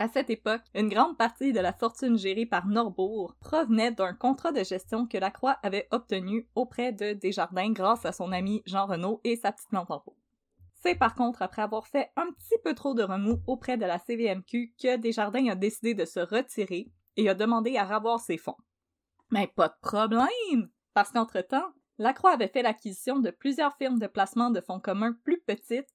À 0.00 0.08
cette 0.08 0.30
époque, 0.30 0.62
une 0.74 0.88
grande 0.88 1.18
partie 1.18 1.52
de 1.52 1.60
la 1.60 1.74
fortune 1.74 2.16
gérée 2.16 2.46
par 2.46 2.66
Norbourg 2.66 3.36
provenait 3.38 3.92
d'un 3.92 4.14
contrat 4.14 4.50
de 4.50 4.64
gestion 4.64 5.06
que 5.06 5.18
la 5.18 5.30
Croix 5.30 5.58
avait 5.62 5.88
obtenu 5.90 6.48
auprès 6.54 6.90
de 6.90 7.12
Desjardins 7.12 7.72
grâce 7.72 8.06
à 8.06 8.12
son 8.12 8.32
ami 8.32 8.62
Jean 8.64 8.86
Renaud 8.86 9.20
et 9.24 9.36
sa 9.36 9.52
petite 9.52 9.68
plante 9.68 9.90
C'est 10.82 10.94
par 10.94 11.14
contre 11.14 11.42
après 11.42 11.60
avoir 11.60 11.86
fait 11.86 12.10
un 12.16 12.32
petit 12.32 12.58
peu 12.64 12.74
trop 12.74 12.94
de 12.94 13.02
remous 13.02 13.42
auprès 13.46 13.76
de 13.76 13.84
la 13.84 13.98
CVMQ 13.98 14.74
que 14.82 14.96
Desjardins 14.96 15.48
a 15.48 15.54
décidé 15.54 15.92
de 15.92 16.06
se 16.06 16.20
retirer 16.20 16.90
et 17.18 17.28
a 17.28 17.34
demandé 17.34 17.76
à 17.76 17.84
ravoir 17.84 18.20
ses 18.20 18.38
fonds. 18.38 18.56
Mais 19.30 19.48
pas 19.48 19.68
de 19.68 19.74
problème! 19.82 20.70
Parce 20.94 21.10
qu'entre-temps, 21.10 21.74
la 22.00 22.14
Croix 22.14 22.32
avait 22.32 22.48
fait 22.48 22.62
l'acquisition 22.62 23.18
de 23.18 23.30
plusieurs 23.30 23.76
firmes 23.76 23.98
de 23.98 24.06
placement 24.06 24.48
de 24.50 24.62
fonds 24.62 24.80
communs 24.80 25.14
plus 25.22 25.38
petites, 25.46 25.88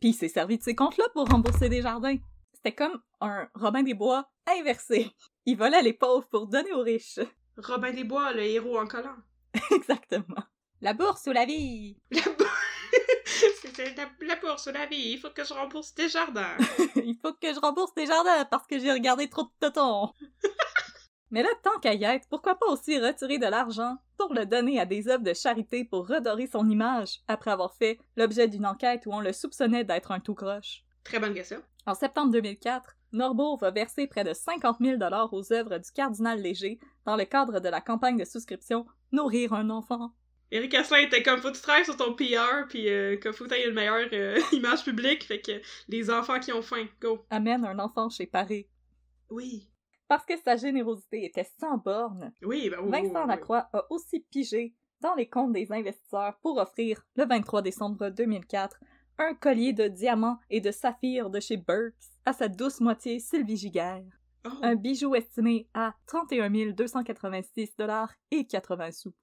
puis 0.00 0.10
il 0.10 0.14
s'est 0.14 0.28
servi 0.28 0.56
de 0.56 0.62
ces 0.62 0.74
comptes-là 0.74 1.04
pour 1.12 1.28
rembourser 1.28 1.68
Desjardins. 1.68 2.16
C'était 2.54 2.74
comme 2.74 2.98
un 3.20 3.46
Robin 3.54 3.82
des 3.82 3.92
Bois 3.92 4.26
inversé. 4.58 5.10
Il 5.44 5.58
volait 5.58 5.82
les 5.82 5.92
pauvres 5.92 6.26
pour 6.30 6.46
donner 6.46 6.72
aux 6.72 6.82
riches. 6.82 7.20
Robin 7.58 7.92
des 7.92 8.04
Bois, 8.04 8.32
le 8.32 8.42
héros 8.42 8.78
en 8.78 8.86
collant. 8.86 9.16
Exactement. 9.70 10.42
La 10.80 10.94
bourse 10.94 11.26
ou 11.26 11.32
la 11.32 11.44
vie? 11.44 11.98
La 12.10 12.22
bourse! 12.22 12.50
La, 14.20 14.36
bourse 14.36 14.66
ou 14.66 14.72
la 14.72 14.86
vie. 14.86 15.12
Il 15.12 15.18
faut 15.18 15.30
que 15.30 15.44
je 15.44 15.54
rembourse 15.54 15.94
des 15.94 16.08
jardins. 16.08 16.56
Il 16.96 17.16
faut 17.22 17.32
que 17.32 17.52
je 17.52 17.58
rembourse 17.58 17.94
des 17.94 18.04
jardins 18.04 18.44
parce 18.44 18.66
que 18.66 18.78
j'ai 18.78 18.92
regardé 18.92 19.30
trop 19.30 19.44
de 19.44 19.50
totons. 19.58 20.12
Mais 21.30 21.42
là, 21.42 21.48
tant 21.62 21.78
qu'à 21.80 21.94
y 21.94 22.04
être, 22.04 22.26
pourquoi 22.28 22.56
pas 22.56 22.66
aussi 22.66 22.98
retirer 22.98 23.38
de 23.38 23.46
l'argent 23.46 23.96
pour 24.18 24.34
le 24.34 24.46
donner 24.46 24.80
à 24.80 24.86
des 24.86 25.08
œuvres 25.08 25.22
de 25.22 25.32
charité 25.32 25.84
pour 25.84 26.08
redorer 26.08 26.48
son 26.48 26.68
image 26.68 27.20
après 27.28 27.52
avoir 27.52 27.74
fait 27.74 27.98
l'objet 28.16 28.48
d'une 28.48 28.66
enquête 28.66 29.06
où 29.06 29.12
on 29.12 29.20
le 29.20 29.32
soupçonnait 29.32 29.84
d'être 29.84 30.10
un 30.10 30.20
tout 30.20 30.34
croche? 30.34 30.84
Très 31.04 31.20
bonne 31.20 31.34
question. 31.34 31.62
En 31.86 31.94
septembre 31.94 32.32
2004, 32.32 32.96
Norbourg 33.12 33.58
va 33.58 33.70
verser 33.70 34.06
près 34.06 34.24
de 34.24 34.32
50 34.32 34.78
000 34.80 34.98
aux 35.32 35.52
œuvres 35.52 35.78
du 35.78 35.90
cardinal 35.92 36.40
Léger 36.40 36.78
dans 37.04 37.16
le 37.16 37.24
cadre 37.24 37.60
de 37.60 37.68
la 37.68 37.80
campagne 37.80 38.18
de 38.18 38.24
souscription 38.24 38.86
Nourrir 39.12 39.52
un 39.52 39.70
enfant. 39.70 40.12
Eric 40.52 40.74
Asselin 40.74 41.02
était 41.02 41.22
comme 41.22 41.40
faut 41.40 41.50
que 41.50 41.56
tu 41.56 41.62
travailles 41.62 41.84
sur 41.84 41.96
ton 41.96 42.14
PR 42.14 42.66
puis 42.68 42.88
euh, 42.88 43.16
que 43.16 43.30
faut 43.30 43.44
que 43.44 43.54
tu 43.54 43.68
une 43.68 43.74
meilleure 43.74 44.08
euh, 44.12 44.40
image 44.52 44.84
publique 44.84 45.24
fait 45.24 45.40
que 45.40 45.60
les 45.88 46.10
enfants 46.10 46.40
qui 46.40 46.52
ont 46.52 46.62
faim 46.62 46.86
go 47.00 47.24
amène 47.30 47.64
un 47.64 47.78
enfant 47.78 48.08
chez 48.10 48.26
Paris. 48.26 48.66
Oui. 49.30 49.69
Parce 50.10 50.26
que 50.26 50.36
sa 50.36 50.56
générosité 50.56 51.24
était 51.24 51.46
sans 51.60 51.78
borne. 51.78 52.32
Oui, 52.42 52.68
ben 52.68 52.80
oui, 52.82 52.90
Vincent 52.90 53.26
Lacroix 53.26 53.68
a 53.72 53.86
aussi 53.90 54.18
pigé 54.28 54.74
dans 55.00 55.14
les 55.14 55.28
comptes 55.28 55.52
des 55.52 55.70
investisseurs 55.70 56.36
pour 56.42 56.58
offrir 56.58 57.00
le 57.14 57.26
23 57.26 57.62
décembre 57.62 58.08
2004 58.08 58.80
un 59.18 59.34
collier 59.34 59.72
de 59.72 59.86
diamants 59.86 60.40
et 60.50 60.60
de 60.60 60.72
saphirs 60.72 61.30
de 61.30 61.38
chez 61.38 61.56
Burks 61.56 61.94
à 62.26 62.32
sa 62.32 62.48
douce 62.48 62.80
moitié 62.80 63.20
Sylvie 63.20 63.56
Giguère. 63.56 64.02
Oh. 64.44 64.48
Un 64.62 64.74
bijou 64.74 65.14
estimé 65.14 65.68
à 65.74 65.94
31 66.08 66.72
286 66.72 67.76
dollars 67.78 68.12
et 68.32 68.48
80 68.48 68.90
sous. 68.90 69.14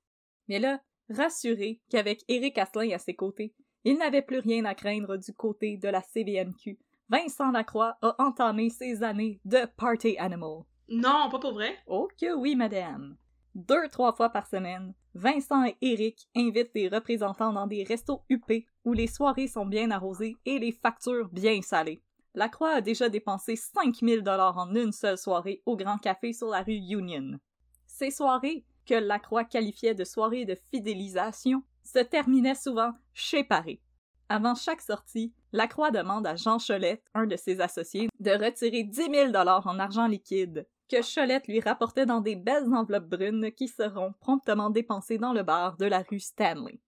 Mais 0.48 0.60
là, 0.60 0.80
rassuré 1.10 1.82
qu'avec 1.90 2.24
Eric 2.30 2.58
Asselin 2.60 2.96
à 2.96 2.98
ses 2.98 3.14
côtés, 3.14 3.54
il 3.84 3.98
n'avait 3.98 4.22
plus 4.22 4.40
rien 4.40 4.64
à 4.64 4.74
craindre 4.74 5.18
du 5.18 5.34
côté 5.34 5.76
de 5.76 5.90
la 5.90 6.02
CVMQ, 6.02 6.80
Vincent 7.10 7.52
Lacroix 7.52 7.98
a 8.02 8.16
entamé 8.20 8.70
ses 8.70 9.04
années 9.04 9.42
de 9.44 9.66
party 9.76 10.18
animal. 10.18 10.64
Non, 10.90 11.30
pas 11.30 11.40
pour 11.40 11.54
vrai. 11.54 11.78
Oh 11.88 12.08
que 12.20 12.34
oui, 12.34 12.56
madame. 12.56 13.18
Deux, 13.56 13.88
trois 13.90 14.14
fois 14.14 14.30
par 14.30 14.48
semaine, 14.48 14.94
Vincent 15.16 15.66
et 15.66 15.76
Eric 15.82 16.28
invitent 16.36 16.74
des 16.76 16.88
représentants 16.88 17.52
dans 17.52 17.68
des 17.68 17.84
restos 17.84 18.22
huppés 18.30 18.68
où 18.86 18.94
les 18.94 19.08
soirées 19.08 19.48
sont 19.48 19.66
bien 19.66 19.90
arrosées 19.90 20.38
et 20.46 20.60
les 20.60 20.72
factures 20.72 21.30
bien 21.30 21.62
salées. 21.62 22.02
La 22.36 22.50
Croix 22.50 22.76
a 22.76 22.82
déjà 22.82 23.10
dépensé 23.10 23.56
5000 23.56 24.22
dollars 24.22 24.58
en 24.60 24.76
une 24.76 24.92
seule 24.92 25.18
soirée 25.18 25.64
au 25.66 25.76
Grand 25.76 25.98
Café 25.98 26.34
sur 26.34 26.50
la 26.50 26.62
rue 26.62 26.74
Union. 26.74 27.40
Ces 27.88 28.12
soirées, 28.12 28.64
que 28.86 28.94
la 28.94 29.18
Croix 29.18 29.44
qualifiait 29.44 29.96
de 29.96 30.04
soirées 30.04 30.46
de 30.46 30.56
fidélisation, 30.72 31.64
se 31.84 32.00
terminaient 32.00 32.54
souvent 32.54 32.92
chez 33.14 33.44
Paris. 33.44 33.82
Avant 34.30 34.54
chaque 34.54 34.82
sortie, 34.82 35.34
la 35.52 35.68
Croix 35.68 35.90
demande 35.90 36.28
à 36.28 36.36
Jean 36.36 36.60
Cholette, 36.60 37.04
un 37.16 37.26
de 37.26 37.38
ses 37.38 37.60
associés, 37.60 38.10
de 38.20 38.32
retirer 38.32 38.84
10 38.84 39.10
000 39.12 39.32
dollars 39.32 39.66
en 39.66 39.80
argent 39.80 40.06
liquide 40.06 40.68
que 40.90 41.02
Cholette 41.02 41.48
lui 41.48 41.60
rapportait 41.60 42.06
dans 42.06 42.22
des 42.22 42.36
belles 42.36 42.74
enveloppes 42.74 43.10
brunes 43.10 43.52
qui 43.52 43.68
seront 43.68 44.14
promptement 44.20 44.70
dépensées 44.70 45.18
dans 45.18 45.34
le 45.34 45.44
bar 45.44 45.78
de 45.78 45.86
la 45.86 46.04
rue 46.10 46.20
Stanley. 46.20 46.80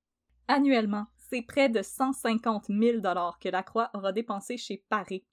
Annuellement, 0.48 1.08
c'est 1.30 1.42
près 1.42 1.70
de 1.70 1.82
150 1.82 2.68
000 2.70 3.00
dollars 3.02 3.38
que 3.40 3.50
la 3.50 3.64
Croix 3.64 3.90
aura 3.94 4.12
dépensé 4.12 4.58
chez 4.58 4.84
Paris. 4.90 5.24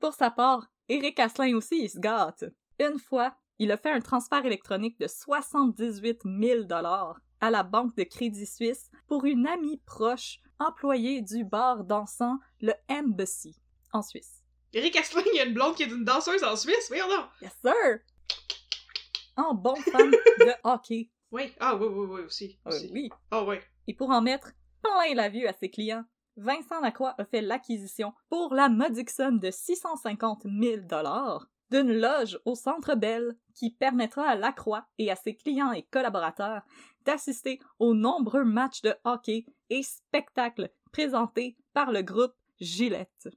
Pour 0.00 0.14
sa 0.14 0.30
part, 0.30 0.66
Éric 0.88 1.20
Asselin 1.20 1.56
aussi 1.56 1.88
se 1.88 1.98
gâte. 1.98 2.44
Une 2.78 2.98
fois, 2.98 3.34
il 3.58 3.70
a 3.70 3.76
fait 3.76 3.90
un 3.90 4.00
transfert 4.00 4.44
électronique 4.44 4.98
de 4.98 5.06
78 5.06 6.22
000 6.24 6.64
dollars 6.64 7.20
à 7.40 7.50
la 7.50 7.62
banque 7.62 7.96
de 7.96 8.04
Crédit 8.04 8.46
Suisse 8.46 8.90
pour 9.06 9.24
une 9.24 9.46
amie 9.46 9.80
proche 9.86 10.40
employée 10.58 11.20
du 11.20 11.44
bar 11.44 11.84
dansant 11.84 12.38
le 12.60 12.72
Embassy 12.88 13.60
en 13.92 14.02
Suisse. 14.02 14.33
Eric 14.76 14.96
Asselin, 14.96 15.22
il 15.32 15.36
y 15.36 15.40
a 15.40 15.44
une 15.44 15.54
blonde 15.54 15.76
qui 15.76 15.84
est 15.84 15.86
une 15.86 16.04
danseuse 16.04 16.42
en 16.42 16.56
Suisse, 16.56 16.86
voyons 16.88 17.06
donc! 17.06 17.26
Yes, 17.40 17.52
sir! 17.64 18.00
En 19.36 19.54
bon 19.54 19.76
fan 19.76 20.10
de 20.10 20.52
hockey. 20.64 21.10
Oui, 21.30 21.52
ah 21.60 21.76
oui, 21.76 21.86
oui, 21.88 22.06
oui, 22.10 22.20
aussi. 22.22 22.58
Euh, 22.66 22.72
oui. 22.90 23.08
Ah 23.30 23.44
oui. 23.44 23.56
Et 23.86 23.94
pour 23.94 24.10
en 24.10 24.20
mettre 24.20 24.50
plein 24.82 25.14
la 25.14 25.28
vue 25.28 25.46
à 25.46 25.52
ses 25.52 25.70
clients, 25.70 26.04
Vincent 26.36 26.80
Lacroix 26.80 27.14
a 27.18 27.24
fait 27.24 27.40
l'acquisition 27.40 28.14
pour 28.28 28.52
la 28.52 28.68
modique 28.68 29.10
somme 29.10 29.38
de 29.38 29.52
650 29.52 30.42
000 30.42 30.82
d'une 31.70 31.92
loge 31.92 32.40
au 32.44 32.56
Centre 32.56 32.96
Bell 32.96 33.36
qui 33.54 33.70
permettra 33.70 34.26
à 34.26 34.34
Lacroix 34.34 34.86
et 34.98 35.08
à 35.08 35.14
ses 35.14 35.36
clients 35.36 35.70
et 35.70 35.84
collaborateurs 35.84 36.62
d'assister 37.04 37.60
aux 37.78 37.94
nombreux 37.94 38.44
matchs 38.44 38.82
de 38.82 38.94
hockey 39.04 39.46
et 39.70 39.84
spectacles 39.84 40.70
présentés 40.90 41.56
par 41.72 41.92
le 41.92 42.02
groupe 42.02 42.34
Gillette. 42.60 43.28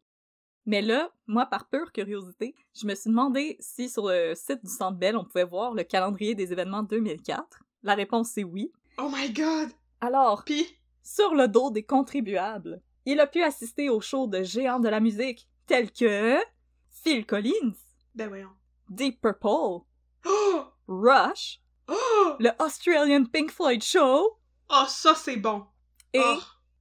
Mais 0.67 0.81
là, 0.81 1.09
moi, 1.27 1.45
par 1.45 1.67
pure 1.69 1.91
curiosité, 1.93 2.53
je 2.75 2.85
me 2.85 2.93
suis 2.93 3.09
demandé 3.09 3.55
si 3.59 3.89
sur 3.89 4.07
le 4.09 4.33
site 4.35 4.63
du 4.63 4.69
Centre 4.69 4.97
Bell, 4.97 5.15
on 5.17 5.23
pouvait 5.23 5.45
voir 5.45 5.73
le 5.73 5.83
calendrier 5.83 6.35
des 6.35 6.51
événements 6.51 6.83
2004. 6.83 7.63
La 7.83 7.95
réponse 7.95 8.37
est 8.37 8.43
oui. 8.43 8.71
Oh 8.99 9.09
my 9.11 9.31
god! 9.31 9.69
Alors, 10.01 10.43
Puis, 10.45 10.67
sur 11.01 11.33
le 11.33 11.47
dos 11.47 11.71
des 11.71 11.83
contribuables, 11.83 12.81
il 13.05 13.19
a 13.21 13.27
pu 13.27 13.41
assister 13.41 13.89
aux 13.89 14.01
shows 14.01 14.27
de 14.27 14.43
géants 14.43 14.79
de 14.81 14.89
la 14.89 14.99
musique 14.99 15.47
tels 15.67 15.91
que 15.91 16.37
Phil 16.91 17.25
Collins, 17.25 17.73
ben 18.13 18.27
voyons. 18.27 18.49
Deep 18.89 19.21
Purple, 19.21 19.85
Oh! 20.25 20.63
Rush, 20.87 21.61
Oh! 21.87 22.35
le 22.39 22.49
Australian 22.59 23.23
Pink 23.25 23.51
Floyd 23.51 23.81
Show 23.81 24.37
Oh, 24.69 24.83
ça 24.89 25.15
c'est 25.15 25.37
bon! 25.37 25.65
et 26.13 26.19
Oh. 26.21 26.39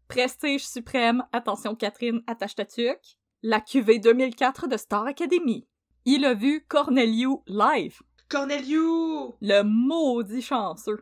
Prestige 0.08 0.66
suprême, 0.66 1.24
attention 1.32 1.74
Catherine, 1.76 2.22
attache 2.26 2.54
ta 2.56 2.64
tuque, 2.64 3.18
la 3.42 3.60
QV 3.60 3.98
2004 4.00 4.68
de 4.68 4.76
Star 4.76 5.06
Academy. 5.06 5.66
Il 6.04 6.24
a 6.24 6.34
vu 6.34 6.64
Corneliu 6.68 7.38
live, 7.46 7.98
Corneliu! 8.28 9.34
le 9.40 9.62
maudit 9.62 10.42
chanceux. 10.42 10.98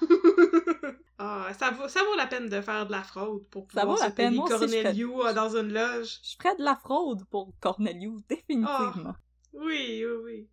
ah, 1.18 1.48
ça 1.58 1.70
vaut, 1.70 1.88
ça 1.88 2.00
vaut 2.04 2.16
la 2.16 2.26
peine 2.26 2.48
de 2.48 2.60
faire 2.60 2.86
de 2.86 2.92
la 2.92 3.02
fraude 3.02 3.44
pour 3.50 3.66
Ça 3.72 3.80
pouvoir 3.82 3.98
la 4.00 4.10
se 4.10 4.14
peine, 4.14 4.34
moi 4.34 4.46
je 4.50 4.56
ferais- 4.56 4.82
Corneliu 4.82 5.10
euh, 5.24 5.32
dans 5.32 5.56
une 5.56 5.72
loge. 5.72 6.18
Je 6.22 6.36
ferais 6.40 6.56
de 6.56 6.62
la 6.62 6.76
fraude 6.76 7.24
pour 7.30 7.52
Corneliu, 7.60 8.16
définitivement. 8.28 9.14
Oui, 9.52 10.04
oui, 10.04 10.12
oui. 10.24 10.48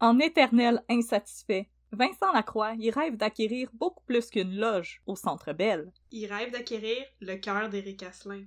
En 0.00 0.18
éternel 0.18 0.82
insatisfait, 0.90 1.70
Vincent 1.92 2.32
Lacroix 2.32 2.74
y 2.74 2.90
rêve 2.90 3.16
d'acquérir 3.16 3.70
beaucoup 3.72 4.02
plus 4.04 4.28
qu'une 4.30 4.56
loge 4.56 5.00
au 5.06 5.16
Centre 5.16 5.52
Bell. 5.52 5.90
Il 6.10 6.26
rêve 6.32 6.50
d'acquérir 6.52 6.98
le 7.20 7.36
cœur 7.36 7.68
d'Éric 7.68 8.02
Asselin. 8.02 8.44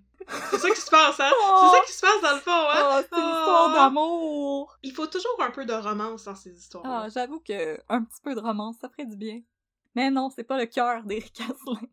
C'est 0.51 0.57
ça 0.59 0.69
qui 0.69 0.81
se 0.81 0.89
passe, 0.89 1.19
hein? 1.19 1.31
Oh! 1.41 1.69
C'est 1.71 1.77
ça 1.79 1.85
qui 1.85 1.93
se 1.93 2.01
passe 2.01 2.21
dans 2.21 2.35
le 2.35 2.41
fond, 2.41 2.51
hein? 2.51 2.83
Oh, 2.83 3.01
c'est 3.01 3.17
une 3.19 3.25
Oh! 3.25 3.39
histoire 3.39 3.73
d'amour! 3.73 4.77
Il 4.83 4.93
faut 4.93 5.07
toujours 5.07 5.41
un 5.41 5.51
peu 5.51 5.65
de 5.65 5.73
romance 5.73 6.25
dans 6.25 6.35
ces 6.35 6.51
histoires. 6.51 6.83
Ah, 6.85 7.07
j'avoue 7.13 7.39
que 7.39 7.79
un 7.89 8.03
petit 8.03 8.21
peu 8.21 8.35
de 8.35 8.39
romance, 8.41 8.75
ça 8.81 8.89
ferait 8.89 9.05
du 9.05 9.15
bien. 9.15 9.41
Mais 9.95 10.11
non, 10.11 10.29
c'est 10.29 10.43
pas 10.43 10.57
le 10.59 10.65
cœur 10.67 11.03
d'Éric 11.03 11.39
Asselin 11.41 11.87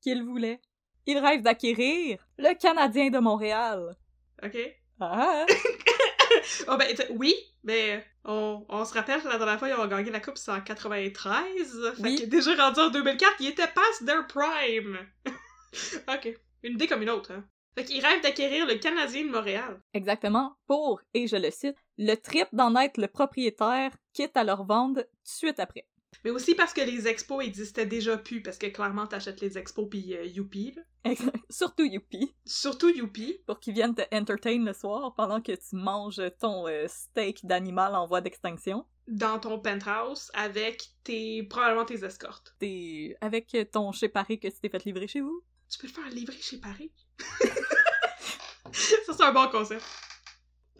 qu'il 0.00 0.22
voulait. 0.22 0.60
Il 1.06 1.18
rêve 1.18 1.42
d'acquérir 1.42 2.24
le 2.38 2.54
Canadien 2.54 3.10
de 3.10 3.18
Montréal. 3.18 3.96
OK? 4.44 4.56
Ah! 5.00 5.46
oh, 6.68 6.76
ben, 6.76 6.96
oui, 7.10 7.34
mais 7.64 8.04
on, 8.24 8.64
on 8.68 8.84
se 8.84 8.94
rappelle 8.94 9.22
que 9.22 9.28
la 9.28 9.38
dernière 9.38 9.58
fois, 9.58 9.68
ils 9.68 9.74
ont 9.74 9.86
gagné 9.86 10.10
la 10.10 10.20
Coupe, 10.20 10.38
c'est 10.38 10.50
en 10.50 10.60
93. 10.60 11.94
Fait 11.96 12.02
Oui. 12.02 12.20
que 12.20 12.26
déjà 12.26 12.54
rendu 12.54 12.80
en 12.80 12.90
2004, 12.90 13.36
ils 13.40 13.48
étaient 13.48 13.66
past 13.68 14.04
their 14.06 14.26
prime. 14.26 14.98
OK. 16.08 16.38
Une 16.62 16.74
idée 16.74 16.86
comme 16.86 17.02
une 17.02 17.10
autre, 17.10 17.32
hein? 17.32 17.44
Fait 17.74 17.84
qu'il 17.84 18.04
rêve 18.04 18.20
d'acquérir 18.22 18.66
le 18.66 18.74
Canadien 18.74 19.24
de 19.24 19.30
Montréal. 19.30 19.80
Exactement, 19.94 20.56
pour, 20.66 21.00
et 21.14 21.28
je 21.28 21.36
le 21.36 21.50
cite, 21.50 21.76
le 21.98 22.16
trip 22.16 22.48
d'en 22.52 22.74
être 22.74 22.98
le 22.98 23.06
propriétaire, 23.06 23.92
quitte 24.12 24.36
à 24.36 24.42
leur 24.42 24.64
vendre 24.64 25.02
tout 25.02 25.06
de 25.06 25.28
suite 25.28 25.60
après. 25.60 25.86
Mais 26.24 26.30
aussi 26.30 26.54
parce 26.54 26.72
que 26.74 26.80
les 26.80 27.08
expos 27.08 27.44
existaient 27.44 27.86
déjà 27.86 28.18
plus, 28.18 28.42
parce 28.42 28.58
que 28.58 28.66
clairement 28.66 29.06
t'achètes 29.06 29.40
les 29.40 29.56
expos 29.56 29.88
puis 29.88 30.14
euh, 30.14 30.26
Youpi, 30.26 30.74
là. 30.76 30.82
Surtout 31.50 31.84
Youpi. 31.84 32.34
Surtout 32.44 32.90
Youpi. 32.90 33.40
Pour 33.46 33.58
qu'ils 33.58 33.74
viennent 33.74 33.94
te 33.94 34.02
entertain 34.14 34.58
le 34.58 34.72
soir 34.72 35.14
pendant 35.14 35.40
que 35.40 35.52
tu 35.52 35.76
manges 35.76 36.20
ton 36.38 36.68
euh, 36.68 36.86
steak 36.88 37.46
d'animal 37.46 37.94
en 37.94 38.06
voie 38.06 38.20
d'extinction. 38.20 38.84
Dans 39.08 39.38
ton 39.38 39.58
penthouse 39.58 40.30
avec 40.34 40.82
tes. 41.02 41.42
probablement 41.44 41.86
tes 41.86 42.04
escortes. 42.04 42.54
T'es. 42.58 43.16
avec 43.20 43.56
ton 43.72 43.92
chez 43.92 44.08
Paris 44.08 44.38
que 44.38 44.48
tu 44.48 44.60
t'es 44.60 44.68
fait 44.68 44.84
livrer 44.84 45.08
chez 45.08 45.20
vous. 45.20 45.42
Tu 45.70 45.78
peux 45.78 45.86
le 45.86 45.92
faire 45.92 46.10
livrer 46.10 46.36
chez 46.36 46.58
Paris. 46.58 46.92
Ça 48.72 49.12
c'est 49.16 49.22
un 49.22 49.32
bon 49.32 49.48
concept. 49.48 49.84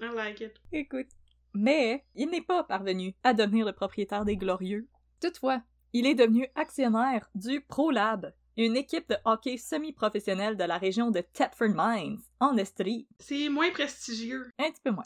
I 0.01 0.09
like 0.15 0.41
it. 0.41 0.53
Écoute. 0.73 1.09
Mais 1.55 2.05
il 2.15 2.29
n'est 2.31 2.43
pas 2.43 2.63
parvenu 2.63 3.15
à 3.25 3.35
devenir 3.35 3.67
le 3.67 3.73
propriétaire 3.73 4.25
des 4.25 4.37
Glorieux. 4.37 4.89
Toutefois, 5.21 5.63
il 5.93 6.07
est 6.07 6.15
devenu 6.15 6.47
actionnaire 6.55 7.29
du 7.35 7.61
ProLab, 7.61 8.33
une 8.57 8.77
équipe 8.77 9.09
de 9.09 9.17
hockey 9.25 9.57
semi-professionnelle 9.57 10.57
de 10.57 10.65
la 10.65 10.79
région 10.79 11.11
de 11.11 11.21
Thetford 11.21 11.75
Mines, 11.75 12.21
en 12.41 12.57
Estrie. 12.57 13.07
C'est 13.19 13.49
moins 13.49 13.71
prestigieux. 13.71 14.51
Un 14.59 14.71
petit 14.71 14.81
peu 14.83 14.91
moins. 14.91 15.05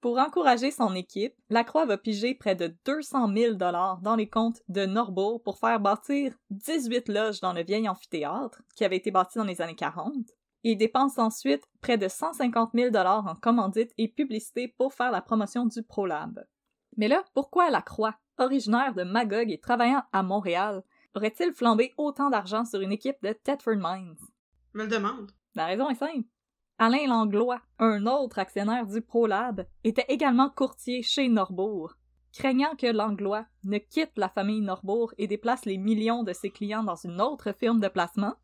Pour 0.00 0.18
encourager 0.18 0.70
son 0.70 0.94
équipe, 0.94 1.34
Lacroix 1.50 1.84
va 1.84 1.98
piger 1.98 2.34
près 2.34 2.54
de 2.54 2.74
200 2.86 3.34
000 3.34 3.54
dollars 3.56 4.00
dans 4.00 4.16
les 4.16 4.30
comptes 4.30 4.62
de 4.68 4.86
Norbourg 4.86 5.42
pour 5.42 5.58
faire 5.58 5.78
bâtir 5.78 6.32
18 6.50 7.08
loges 7.10 7.40
dans 7.40 7.52
le 7.52 7.62
vieil 7.62 7.86
amphithéâtre, 7.86 8.62
qui 8.74 8.84
avait 8.86 8.96
été 8.96 9.10
bâti 9.10 9.36
dans 9.36 9.44
les 9.44 9.60
années 9.60 9.74
40. 9.76 10.14
Il 10.62 10.78
dépense 10.78 11.18
ensuite 11.18 11.64
près 11.82 11.98
de 11.98 12.08
150 12.08 12.70
000 12.74 12.90
dollars 12.90 13.26
en 13.26 13.34
commandites 13.34 13.92
et 13.98 14.08
publicité 14.08 14.68
pour 14.68 14.94
faire 14.94 15.10
la 15.10 15.20
promotion 15.20 15.66
du 15.66 15.82
ProLab. 15.82 16.44
Mais 16.96 17.08
là, 17.08 17.24
pourquoi 17.34 17.70
Lacroix? 17.70 18.16
originaire 18.40 18.94
de 18.94 19.02
Magog 19.02 19.50
et 19.50 19.58
travaillant 19.58 20.02
à 20.12 20.22
Montréal, 20.22 20.82
aurait-il 21.14 21.52
flambé 21.52 21.92
autant 21.96 22.30
d'argent 22.30 22.64
sur 22.64 22.80
une 22.80 22.92
équipe 22.92 23.22
de 23.22 23.32
Thetford 23.32 23.76
Mines? 23.76 24.16
Me 24.74 24.84
le 24.84 24.88
demande. 24.88 25.30
La 25.54 25.66
raison 25.66 25.88
est 25.90 25.96
simple. 25.96 26.28
Alain 26.78 27.06
Langlois, 27.06 27.60
un 27.78 28.06
autre 28.06 28.38
actionnaire 28.38 28.86
du 28.86 29.02
ProLab, 29.02 29.66
était 29.84 30.06
également 30.08 30.48
courtier 30.48 31.02
chez 31.02 31.28
Norbourg. 31.28 31.94
Craignant 32.32 32.76
que 32.76 32.86
Langlois 32.86 33.44
ne 33.64 33.78
quitte 33.78 34.16
la 34.16 34.28
famille 34.28 34.60
Norbourg 34.60 35.12
et 35.18 35.26
déplace 35.26 35.64
les 35.66 35.78
millions 35.78 36.22
de 36.22 36.32
ses 36.32 36.50
clients 36.50 36.84
dans 36.84 36.94
une 36.94 37.20
autre 37.20 37.52
firme 37.52 37.80
de 37.80 37.88
placement, 37.88 38.34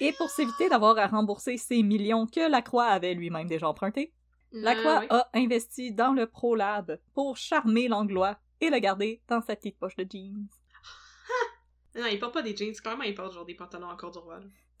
et 0.00 0.12
pour 0.12 0.28
s'éviter 0.28 0.68
d'avoir 0.68 0.98
à 0.98 1.06
rembourser 1.06 1.56
ces 1.56 1.82
millions 1.82 2.26
que 2.26 2.50
Lacroix 2.50 2.86
avait 2.86 3.14
lui-même 3.14 3.46
déjà 3.46 3.68
empruntés, 3.68 4.12
Lacroix 4.52 5.04
a 5.10 5.28
investi 5.34 5.92
dans 5.92 6.12
le 6.12 6.26
ProLab 6.26 6.98
pour 7.14 7.36
charmer 7.36 7.88
Langlois 7.88 8.38
et 8.60 8.70
le 8.70 8.78
garder 8.78 9.22
dans 9.28 9.42
sa 9.42 9.56
petite 9.56 9.78
poche 9.78 9.96
de 9.96 10.06
jeans. 10.08 10.48
non, 11.94 12.06
il 12.06 12.18
porte 12.18 12.34
pas 12.34 12.42
des 12.42 12.56
jeans, 12.56 12.74
même 12.84 13.02
il 13.04 13.14
porte 13.14 13.34
genre 13.34 13.44
des 13.44 13.54
pantalons 13.54 13.88
en 13.88 13.96
cordon 13.96 14.22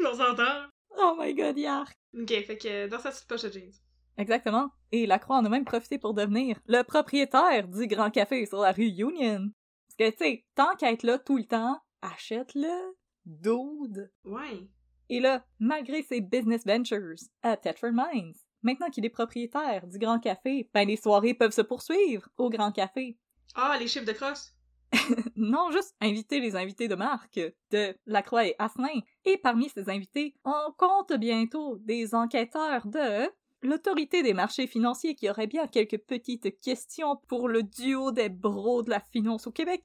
On 0.00 0.14
s'entend? 0.14 0.66
Oh 0.96 1.16
my 1.18 1.34
god, 1.34 1.58
yark! 1.58 1.94
Ok, 2.18 2.28
fait 2.28 2.58
que 2.58 2.88
dans 2.88 2.98
sa 2.98 3.10
petite 3.10 3.28
poche 3.28 3.42
de 3.42 3.50
jeans. 3.50 3.72
Exactement. 4.16 4.70
Et 4.90 5.06
Lacroix 5.06 5.36
en 5.36 5.44
a 5.44 5.48
même 5.48 5.64
profité 5.64 5.98
pour 5.98 6.12
devenir 6.12 6.58
le 6.66 6.82
propriétaire 6.82 7.68
du 7.68 7.86
Grand 7.86 8.10
Café 8.10 8.46
sur 8.46 8.60
la 8.60 8.72
rue 8.72 8.88
Union. 8.88 9.50
Parce 9.86 9.96
que, 9.96 10.10
tu 10.10 10.24
sais, 10.24 10.44
tant 10.54 10.74
qu'à 10.76 10.92
être 10.92 11.04
là 11.04 11.18
tout 11.18 11.36
le 11.36 11.44
temps, 11.44 11.80
achète-le. 12.02 12.96
Dude. 13.26 14.10
Ouais. 14.24 14.68
Et 15.10 15.20
là, 15.20 15.44
malgré 15.58 16.02
ses 16.02 16.20
business 16.20 16.66
ventures 16.66 17.16
à 17.42 17.56
Tetford 17.56 17.92
Mines, 17.92 18.34
Maintenant 18.62 18.90
qu'il 18.90 19.04
est 19.04 19.10
propriétaire 19.10 19.86
du 19.86 19.98
Grand 19.98 20.18
Café, 20.18 20.68
ben 20.74 20.86
les 20.86 20.96
soirées 20.96 21.34
peuvent 21.34 21.52
se 21.52 21.62
poursuivre 21.62 22.28
au 22.36 22.50
Grand 22.50 22.72
Café. 22.72 23.16
Ah, 23.54 23.76
les 23.78 23.86
chiffres 23.86 24.04
de 24.04 24.12
crosse? 24.12 24.52
non, 25.36 25.70
juste 25.70 25.94
inviter 26.00 26.40
les 26.40 26.56
invités 26.56 26.88
de 26.88 26.94
marque 26.94 27.40
de 27.70 27.94
Lacroix 28.06 28.46
et 28.46 28.56
Asselin. 28.58 29.00
Et 29.24 29.36
parmi 29.36 29.68
ces 29.68 29.88
invités, 29.88 30.34
on 30.44 30.72
compte 30.76 31.12
bientôt 31.12 31.76
des 31.78 32.14
enquêteurs 32.14 32.86
de 32.86 33.30
l'autorité 33.62 34.22
des 34.22 34.34
marchés 34.34 34.66
financiers 34.66 35.14
qui 35.14 35.28
aurait 35.30 35.46
bien 35.46 35.66
quelques 35.66 35.98
petites 35.98 36.60
questions 36.60 37.16
pour 37.28 37.48
le 37.48 37.62
duo 37.62 38.12
des 38.12 38.28
bros 38.28 38.82
de 38.82 38.90
la 38.90 39.00
finance 39.00 39.46
au 39.46 39.52
Québec. 39.52 39.84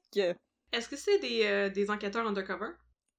Est-ce 0.72 0.88
que 0.88 0.96
c'est 0.96 1.18
des, 1.18 1.44
euh, 1.44 1.70
des 1.70 1.90
enquêteurs 1.90 2.26
undercover? 2.26 2.70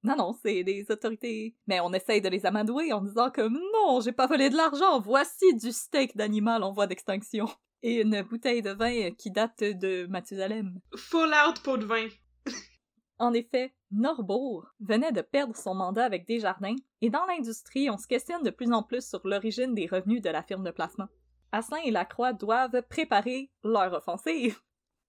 Non, 0.02 0.16
non, 0.16 0.34
c'est 0.42 0.62
des 0.62 0.86
autorités. 0.90 1.56
Mais 1.66 1.80
on 1.80 1.92
essaye 1.92 2.20
de 2.20 2.28
les 2.28 2.46
amadouer 2.46 2.92
en 2.92 3.00
disant 3.00 3.30
comme 3.30 3.58
non, 3.74 4.00
j'ai 4.00 4.12
pas 4.12 4.26
volé 4.26 4.50
de 4.50 4.56
l'argent, 4.56 5.00
voici 5.00 5.54
du 5.54 5.72
steak 5.72 6.16
d'animal 6.16 6.62
en 6.62 6.72
voie 6.72 6.86
d'extinction. 6.86 7.46
Et 7.82 8.00
une 8.02 8.22
bouteille 8.22 8.62
de 8.62 8.70
vin 8.70 9.10
qui 9.12 9.30
date 9.30 9.62
de 9.62 10.06
Mathusalem. 10.06 10.80
Full 10.96 11.32
out 11.46 11.60
pot 11.62 11.76
de 11.76 11.84
vin. 11.84 12.08
en 13.18 13.32
effet, 13.32 13.74
Norbourg 13.90 14.66
venait 14.80 15.12
de 15.12 15.20
perdre 15.20 15.56
son 15.56 15.74
mandat 15.74 16.04
avec 16.04 16.26
Desjardins, 16.26 16.76
et 17.00 17.10
dans 17.10 17.24
l'industrie, 17.26 17.90
on 17.90 17.98
se 17.98 18.06
questionne 18.06 18.42
de 18.42 18.50
plus 18.50 18.72
en 18.72 18.82
plus 18.82 19.06
sur 19.06 19.20
l'origine 19.24 19.74
des 19.74 19.86
revenus 19.86 20.22
de 20.22 20.30
la 20.30 20.42
firme 20.42 20.64
de 20.64 20.70
placement. 20.70 21.08
Asselin 21.52 21.80
et 21.84 21.90
Lacroix 21.90 22.32
doivent 22.32 22.82
préparer 22.88 23.50
leur 23.62 23.92
offensive. 23.92 24.58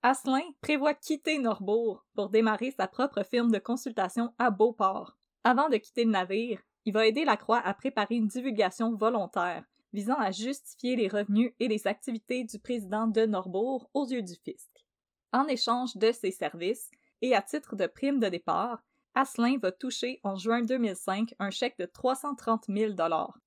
Asselin 0.03 0.43
prévoit 0.61 0.93
quitter 0.93 1.39
Norbourg 1.39 2.05
pour 2.13 2.29
démarrer 2.29 2.71
sa 2.71 2.87
propre 2.87 3.23
firme 3.23 3.51
de 3.51 3.59
consultation 3.59 4.33
à 4.37 4.51
Beauport. 4.51 5.17
Avant 5.43 5.69
de 5.69 5.77
quitter 5.77 6.05
le 6.05 6.11
navire, 6.11 6.61
il 6.85 6.93
va 6.93 7.07
aider 7.07 7.25
Lacroix 7.25 7.59
à 7.59 7.73
préparer 7.73 8.15
une 8.15 8.27
divulgation 8.27 8.95
volontaire 8.95 9.65
visant 9.93 10.17
à 10.19 10.31
justifier 10.31 10.95
les 10.95 11.07
revenus 11.07 11.53
et 11.59 11.67
les 11.67 11.87
activités 11.87 12.43
du 12.43 12.59
président 12.59 13.07
de 13.07 13.25
Norbourg 13.25 13.89
aux 13.93 14.05
yeux 14.05 14.21
du 14.21 14.35
fisc. 14.35 14.69
En 15.33 15.47
échange 15.47 15.95
de 15.95 16.11
ses 16.11 16.31
services 16.31 16.91
et 17.21 17.35
à 17.35 17.41
titre 17.41 17.75
de 17.75 17.87
prime 17.87 18.19
de 18.19 18.29
départ, 18.29 18.83
Asselin 19.15 19.57
va 19.57 19.71
toucher 19.71 20.19
en 20.23 20.35
juin 20.35 20.61
2005 20.61 21.33
un 21.39 21.49
chèque 21.49 21.79
de 21.79 21.85
330 21.85 22.65
000 22.69 22.93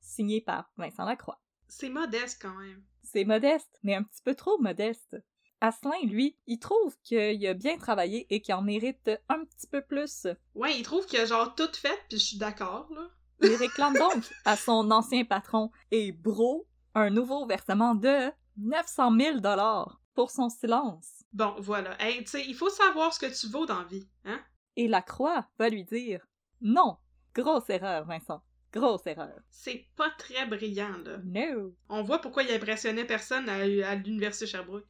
signé 0.01 0.41
par 0.41 0.73
Vincent 0.77 1.05
Lacroix. 1.05 1.41
C'est 1.69 1.91
modeste 1.91 2.43
quand 2.43 2.57
même. 2.57 2.83
C'est 3.03 3.25
modeste, 3.25 3.79
mais 3.83 3.95
un 3.95 4.03
petit 4.03 4.23
peu 4.23 4.35
trop 4.35 4.59
modeste. 4.59 5.17
Asselin, 5.61 6.01
lui, 6.05 6.37
il 6.47 6.59
trouve 6.59 6.97
qu'il 7.03 7.47
a 7.47 7.55
bien 7.55 7.77
travaillé 7.77 8.27
et 8.31 8.41
qu'il 8.41 8.55
en 8.55 8.63
mérite 8.63 9.11
un 9.29 9.45
petit 9.45 9.67
peu 9.67 9.83
plus. 9.83 10.27
Ouais, 10.55 10.77
il 10.79 10.83
trouve 10.83 11.07
qu'il 11.07 11.21
a 11.21 11.27
genre 11.27 11.55
tout 11.55 11.71
fait, 11.75 11.99
puis 12.09 12.19
je 12.19 12.25
suis 12.25 12.39
d'accord, 12.39 12.89
là. 12.95 13.09
Il 13.43 13.55
réclame 13.57 13.95
donc 13.95 14.25
à 14.45 14.57
son 14.57 14.91
ancien 14.91 15.25
patron 15.25 15.71
et 15.91 16.13
bro 16.13 16.67
un 16.95 17.11
nouveau 17.11 17.47
versement 17.47 17.95
de 17.95 18.31
900 18.59 19.17
000 19.19 19.41
dollars 19.41 20.01
pour 20.15 20.31
son 20.31 20.49
silence. 20.49 21.25
Bon, 21.33 21.55
voilà. 21.59 22.01
Hey, 22.03 22.25
tu 22.25 22.31
sais, 22.31 22.45
il 22.47 22.55
faut 22.55 22.69
savoir 22.69 23.15
ce 23.15 23.21
que 23.21 23.41
tu 23.41 23.49
vaux 23.49 23.67
dans 23.67 23.79
la 23.79 23.85
vie, 23.87 24.09
hein? 24.25 24.41
Et 24.77 24.89
la 24.89 25.03
croix 25.03 25.49
va 25.59 25.69
lui 25.69 25.85
dire 25.85 26.27
Non, 26.61 26.97
grosse 27.35 27.71
erreur, 27.71 28.05
Vincent. 28.07 28.43
Grosse 28.73 29.07
erreur. 29.07 29.39
C'est 29.51 29.87
pas 29.97 30.11
très 30.11 30.47
brillant, 30.47 30.99
là. 31.05 31.19
No. 31.25 31.75
On 31.89 32.03
voit 32.03 32.21
pourquoi 32.21 32.43
il 32.43 32.53
impressionnait 32.53 33.05
personne 33.05 33.49
à, 33.49 33.57
à 33.89 33.95
l'Université 33.95 34.47
Sherbrooke. 34.47 34.87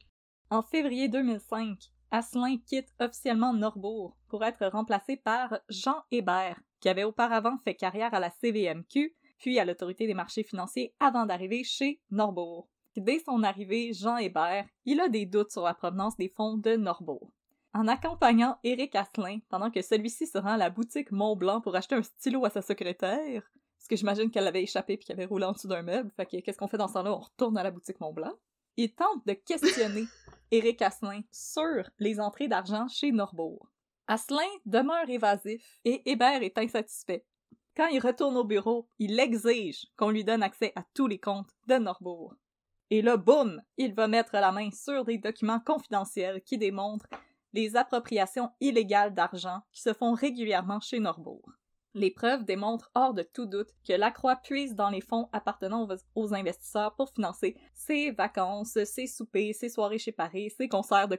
En 0.51 0.61
février 0.61 1.07
2005, 1.07 1.77
Asselin 2.11 2.57
quitte 2.57 2.93
officiellement 2.99 3.53
Norbourg 3.53 4.17
pour 4.27 4.43
être 4.43 4.67
remplacé 4.67 5.15
par 5.15 5.57
Jean 5.69 6.03
Hébert, 6.11 6.59
qui 6.81 6.89
avait 6.89 7.05
auparavant 7.05 7.57
fait 7.59 7.73
carrière 7.73 8.13
à 8.13 8.19
la 8.19 8.29
CVMQ, 8.29 9.15
puis 9.39 9.59
à 9.59 9.63
l'Autorité 9.63 10.07
des 10.07 10.13
marchés 10.13 10.43
financiers 10.43 10.93
avant 10.99 11.25
d'arriver 11.25 11.63
chez 11.63 12.01
Norbourg. 12.09 12.67
Dès 12.97 13.19
son 13.19 13.43
arrivée, 13.43 13.93
Jean 13.93 14.17
Hébert, 14.17 14.65
il 14.83 14.99
a 14.99 15.07
des 15.07 15.25
doutes 15.25 15.51
sur 15.51 15.63
la 15.63 15.73
provenance 15.73 16.17
des 16.17 16.27
fonds 16.27 16.57
de 16.57 16.75
Norbourg. 16.75 17.31
En 17.73 17.87
accompagnant 17.87 18.59
Éric 18.65 18.93
Asselin 18.97 19.39
pendant 19.47 19.71
que 19.71 19.81
celui-ci 19.81 20.27
se 20.27 20.37
rend 20.37 20.55
à 20.55 20.57
la 20.57 20.69
boutique 20.69 21.13
Montblanc 21.13 21.61
pour 21.61 21.77
acheter 21.77 21.95
un 21.95 22.03
stylo 22.03 22.43
à 22.43 22.49
sa 22.49 22.61
secrétaire, 22.61 23.49
parce 23.77 23.87
que 23.87 23.95
j'imagine 23.95 24.29
qu'elle 24.29 24.47
avait 24.47 24.63
échappé 24.63 24.97
puis 24.97 25.05
qu'elle 25.05 25.15
avait 25.15 25.27
roulé 25.27 25.45
en 25.45 25.53
dessous 25.53 25.69
d'un 25.69 25.81
meuble, 25.81 26.11
fait 26.17 26.25
que 26.25 26.41
qu'est-ce 26.41 26.57
qu'on 26.57 26.67
fait 26.67 26.75
dans 26.75 26.89
ce 26.89 26.95
temps-là? 26.95 27.13
On 27.13 27.19
retourne 27.19 27.57
à 27.57 27.63
la 27.63 27.71
boutique 27.71 28.01
Montblanc? 28.01 28.33
Il 28.75 28.93
tente 28.93 29.25
de 29.25 29.33
questionner 29.33 30.03
Éric 30.51 30.81
Asselin 30.81 31.21
sur 31.31 31.89
les 31.97 32.19
entrées 32.19 32.49
d'argent 32.49 32.87
chez 32.89 33.11
Norbourg. 33.11 33.71
Asselin 34.07 34.49
demeure 34.65 35.09
évasif 35.09 35.79
et 35.85 36.09
Hébert 36.09 36.43
est 36.43 36.57
insatisfait. 36.57 37.25
Quand 37.77 37.87
il 37.87 37.99
retourne 37.99 38.35
au 38.35 38.43
bureau, 38.43 38.89
il 38.99 39.17
exige 39.17 39.87
qu'on 39.95 40.09
lui 40.09 40.25
donne 40.25 40.43
accès 40.43 40.73
à 40.75 40.83
tous 40.93 41.07
les 41.07 41.19
comptes 41.19 41.55
de 41.67 41.75
Norbourg. 41.75 42.35
Et 42.89 43.01
là, 43.01 43.15
boum, 43.15 43.61
il 43.77 43.93
va 43.93 44.09
mettre 44.09 44.33
la 44.33 44.51
main 44.51 44.69
sur 44.71 45.05
des 45.05 45.17
documents 45.17 45.61
confidentiels 45.61 46.41
qui 46.41 46.57
démontrent 46.57 47.07
les 47.53 47.77
appropriations 47.77 48.49
illégales 48.59 49.13
d'argent 49.13 49.61
qui 49.71 49.81
se 49.81 49.93
font 49.93 50.13
régulièrement 50.13 50.81
chez 50.81 50.99
Norbourg. 50.99 51.49
Les 51.93 52.11
preuves 52.11 52.45
démontrent 52.45 52.89
hors 52.95 53.13
de 53.13 53.21
tout 53.21 53.45
doute 53.45 53.69
que 53.85 53.93
Lacroix 53.93 54.37
puise 54.37 54.75
dans 54.75 54.89
les 54.89 55.01
fonds 55.01 55.29
appartenant 55.33 55.87
aux 56.15 56.33
investisseurs 56.33 56.95
pour 56.95 57.09
financer 57.09 57.57
ses 57.73 58.11
vacances, 58.11 58.77
ses 58.85 59.07
soupers, 59.07 59.53
ses 59.53 59.69
soirées 59.69 59.99
chez 59.99 60.13
Paris, 60.13 60.51
ses 60.57 60.69
concerts 60.69 61.09
de 61.09 61.17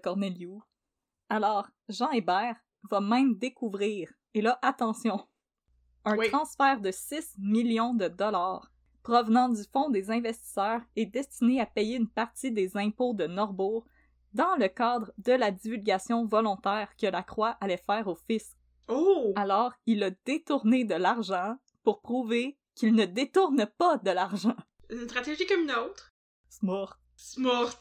un 6.05 6.16
Oui. 6.16 6.31
transfert 6.31 6.81
de 6.81 6.91
6 6.91 7.37
millions 7.39 7.95
de 7.95 8.09
dollars 8.09 8.73
provenant 9.03 9.49
du 9.49 9.62
fonds 9.73 9.91
des 9.91 10.11
investisseurs 10.11 10.81
est 10.97 11.07
destiné 11.07 11.61
à 11.61 11.66
payer 11.66 11.97
une 11.97 12.09
partie 12.09 12.53
des 12.53 12.77
impôts 12.77 13.14
de 13.14 13.27
Norbourg 13.27 13.85
dans 14.33 14.57
le 14.57 14.68
cadre 14.68 15.12
de 15.18 15.33
la 15.33 15.51
divulgation 15.51 16.27
volontaire 16.27 16.95
que 16.97 17.07
la 17.07 17.23
Croix 17.23 17.57
allait 17.61 17.77
faire 17.77 18.09
au 18.09 18.14
fisc. 18.14 18.57
Oh! 18.89 19.33
Alors, 19.37 19.72
il 19.87 20.03
a 20.03 20.11
détourné 20.11 20.85
de 20.85 20.95
l'argent 20.95 21.57
pour 21.83 22.01
prouver 22.01 22.59
qu'il 22.74 22.95
ne 22.95 23.05
détourne 23.05 23.66
pas 23.78 23.99
de 23.99 24.11
l'argent. 24.11 24.57
Une 24.91 25.05
stratégie 25.05 25.47
comme 25.47 25.62
une 25.62 25.72
autre. 25.72 26.12
Smart. 26.49 26.99
Smart. 27.16 27.78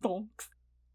Donc, 0.00 0.30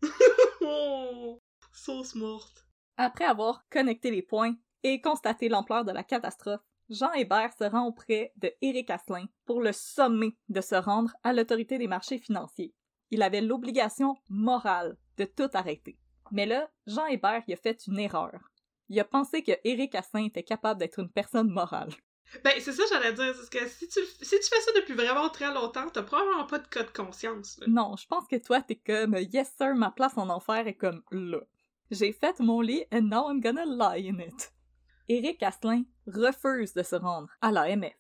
Oh! 0.62 1.42
So 1.74 2.04
smart. 2.04 2.50
Après 2.98 3.26
avoir 3.26 3.68
connecté 3.70 4.12
les 4.12 4.22
points 4.22 4.56
et 4.84 5.02
constaté 5.02 5.50
l'ampleur 5.50 5.84
de 5.84 5.92
la 5.92 6.04
catastrophe, 6.04 6.62
Jean 6.90 7.12
Hébert 7.14 7.54
se 7.54 7.64
rend 7.64 7.88
auprès 7.88 8.34
de 8.38 8.52
Éric 8.62 8.90
Asselin 8.90 9.26
pour 9.46 9.62
le 9.62 9.72
sommer 9.72 10.38
de 10.50 10.62
se 10.62 10.76
rendre 10.76 11.14
à 11.24 11.34
l'autorité 11.34 11.78
des 11.78 11.88
marchés 11.88 12.20
financiers. 12.20 12.74
Il 13.10 13.22
avait 13.22 13.42
l'obligation 13.42 14.16
morale 14.30 14.98
de 15.18 15.26
tout 15.26 15.50
arrêter. 15.54 15.98
Mais 16.32 16.46
là, 16.46 16.70
Jean 16.86 17.06
Hébert 17.08 17.44
il 17.48 17.54
a 17.54 17.58
fait 17.58 17.86
une 17.88 18.00
erreur. 18.00 18.40
Il 18.90 19.00
a 19.00 19.06
pensé 19.06 19.44
que 19.44 19.54
Éric 19.64 19.96
Asselin 19.96 20.26
était 20.26 20.44
capable 20.44 20.80
d'être 20.80 21.00
une 21.00 21.10
personne 21.10 21.50
morale. 21.50 21.90
Ben, 22.44 22.54
c'est 22.60 22.72
ça 22.72 22.84
j'allais 22.90 23.14
dire. 23.14 23.36
C'est 23.36 23.60
que 23.60 23.68
si 23.68 23.88
tu, 23.88 24.00
si 24.22 24.40
tu 24.40 24.50
fais 24.50 24.62
ça 24.62 24.72
depuis 24.76 24.94
vraiment 24.94 25.30
très 25.30 25.54
longtemps, 25.54 25.90
t'as 25.90 26.04
probablement 26.04 26.46
pas 26.46 26.60
de 26.60 26.68
cas 26.68 26.84
de 26.84 26.90
conscience. 26.90 27.60
Là. 27.60 27.68
Non, 27.70 27.96
je 27.96 28.08
pense 28.08 28.28
que 28.28 28.38
toi, 28.38 28.62
t'es 28.62 28.76
comme 28.76 29.16
Yes 29.16 29.54
sir, 29.58 29.76
ma 29.76 29.92
place 29.92 30.18
en 30.18 30.30
enfer 30.30 30.68
est 30.68 30.76
comme 30.76 31.04
là. 31.12 31.40
J'ai 31.92 32.12
fait 32.12 32.40
mon 32.40 32.62
lit 32.62 32.86
and 32.92 33.04
now 33.04 33.30
I'm 33.30 33.40
gonna 33.40 33.66
lie 33.66 34.10
in 34.10 34.20
it. 34.20 34.52
Éric 35.08 35.44
Asselin 35.44 35.84
refuse 36.08 36.74
de 36.74 36.82
se 36.82 36.96
rendre 36.96 37.30
à 37.42 37.52
l'AMF. 37.52 37.94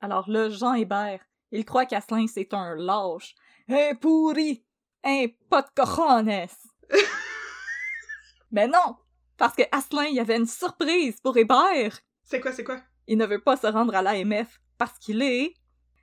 Alors 0.00 0.28
là, 0.28 0.48
Jean 0.48 0.74
Hébert, 0.74 1.20
il 1.52 1.64
croit 1.64 1.86
qu'Asselin 1.86 2.26
c'est 2.26 2.52
un 2.52 2.74
lâche, 2.74 3.34
un 3.68 3.94
pourri, 3.94 4.64
un 5.04 5.26
pas 5.48 5.62
de 5.62 5.68
cojones. 5.74 6.48
Mais 8.50 8.66
non, 8.66 8.96
parce 9.40 9.56
que 9.56 9.62
Asselin, 9.72 10.04
il 10.04 10.16
y 10.16 10.20
avait 10.20 10.36
une 10.36 10.46
surprise 10.46 11.18
pour 11.22 11.34
Hébert. 11.38 11.98
C'est 12.22 12.40
quoi, 12.42 12.52
c'est 12.52 12.62
quoi? 12.62 12.78
Il 13.06 13.16
ne 13.16 13.24
veut 13.24 13.40
pas 13.40 13.56
se 13.56 13.66
rendre 13.66 13.94
à 13.94 14.02
l'AMF 14.02 14.60
parce 14.76 14.98
qu'il 14.98 15.22
est 15.22 15.54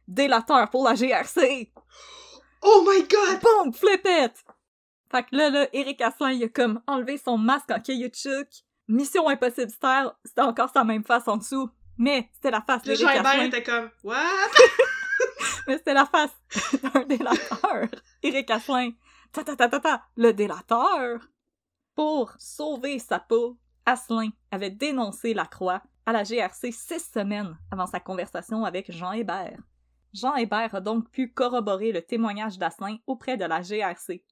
délateur 0.07 0.67
pour 0.71 0.83
la 0.83 0.95
GRC. 0.95 1.71
Oh 2.63 2.83
my 2.83 3.07
god! 3.07 3.39
Boom! 3.39 3.73
Flip 3.73 4.01
it! 4.05 4.33
Fait 5.11 5.21
que 5.21 5.35
là, 5.35 5.51
là, 5.51 5.67
Eric 5.71 6.01
Asselin, 6.01 6.31
il 6.31 6.43
a 6.45 6.49
comme 6.49 6.81
enlevé 6.87 7.19
son 7.19 7.37
masque 7.37 7.69
en 7.69 7.79
caoutchouc. 7.79 8.63
Mission 8.87 9.29
impossible 9.29 9.69
Star, 9.69 10.15
c'était 10.25 10.41
encore 10.41 10.71
sa 10.73 10.83
même 10.83 11.03
face 11.03 11.27
en 11.27 11.37
dessous. 11.37 11.69
Mais 11.99 12.31
c'était 12.33 12.51
la 12.51 12.61
face 12.61 12.81
Jean 12.85 13.07
Hébert 13.07 13.25
Asselin. 13.27 13.45
était 13.45 13.63
comme, 13.63 13.91
What? 14.03 14.15
Mais 15.67 15.77
c'était 15.77 15.93
la 15.93 16.07
face 16.07 16.31
d'un 16.81 17.03
délateur. 17.03 17.87
Eric 18.23 18.49
Asselin. 18.49 18.93
Ta 19.31 19.43
ta 19.43 19.55
ta 19.55 19.69
ta 19.69 19.79
ta. 19.79 20.03
Le 20.15 20.33
délateur. 20.33 21.19
Pour 21.97 22.35
sauver 22.37 22.99
sa 22.99 23.17
peau, 23.17 23.57
Asselin 23.83 24.29
avait 24.51 24.69
dénoncé 24.69 25.33
la 25.33 25.47
croix 25.47 25.81
à 26.05 26.11
la 26.11 26.21
GRC 26.21 26.71
six 26.71 27.09
semaines 27.11 27.57
avant 27.71 27.87
sa 27.87 27.99
conversation 27.99 28.65
avec 28.65 28.91
Jean 28.91 29.13
Hébert. 29.13 29.57
Jean 30.13 30.35
Hébert 30.35 30.75
a 30.75 30.79
donc 30.79 31.09
pu 31.09 31.33
corroborer 31.33 31.91
le 31.91 32.03
témoignage 32.03 32.59
d'Asselin 32.59 32.97
auprès 33.07 33.35
de 33.35 33.45
la 33.45 33.63
GRC. 33.63 34.23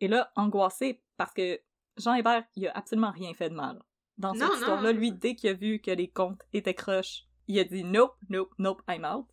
Et 0.00 0.08
là, 0.08 0.30
angoissé 0.36 1.02
parce 1.16 1.32
que 1.32 1.58
Jean 1.96 2.12
Hébert, 2.12 2.44
il 2.56 2.68
a 2.68 2.76
absolument 2.76 3.12
rien 3.12 3.32
fait 3.32 3.48
de 3.48 3.54
mal. 3.54 3.82
Dans 4.18 4.34
cette 4.34 4.52
histoire-là, 4.52 4.92
lui, 4.92 5.10
dès 5.10 5.34
qu'il 5.34 5.48
a 5.48 5.54
vu 5.54 5.78
que 5.78 5.92
les 5.92 6.10
comptes 6.10 6.42
étaient 6.52 6.74
croches, 6.74 7.22
il 7.48 7.58
a 7.58 7.64
dit 7.64 7.84
nope, 7.84 8.16
nope, 8.28 8.52
nope, 8.58 8.82
I'm 8.86 9.06
out. 9.06 9.26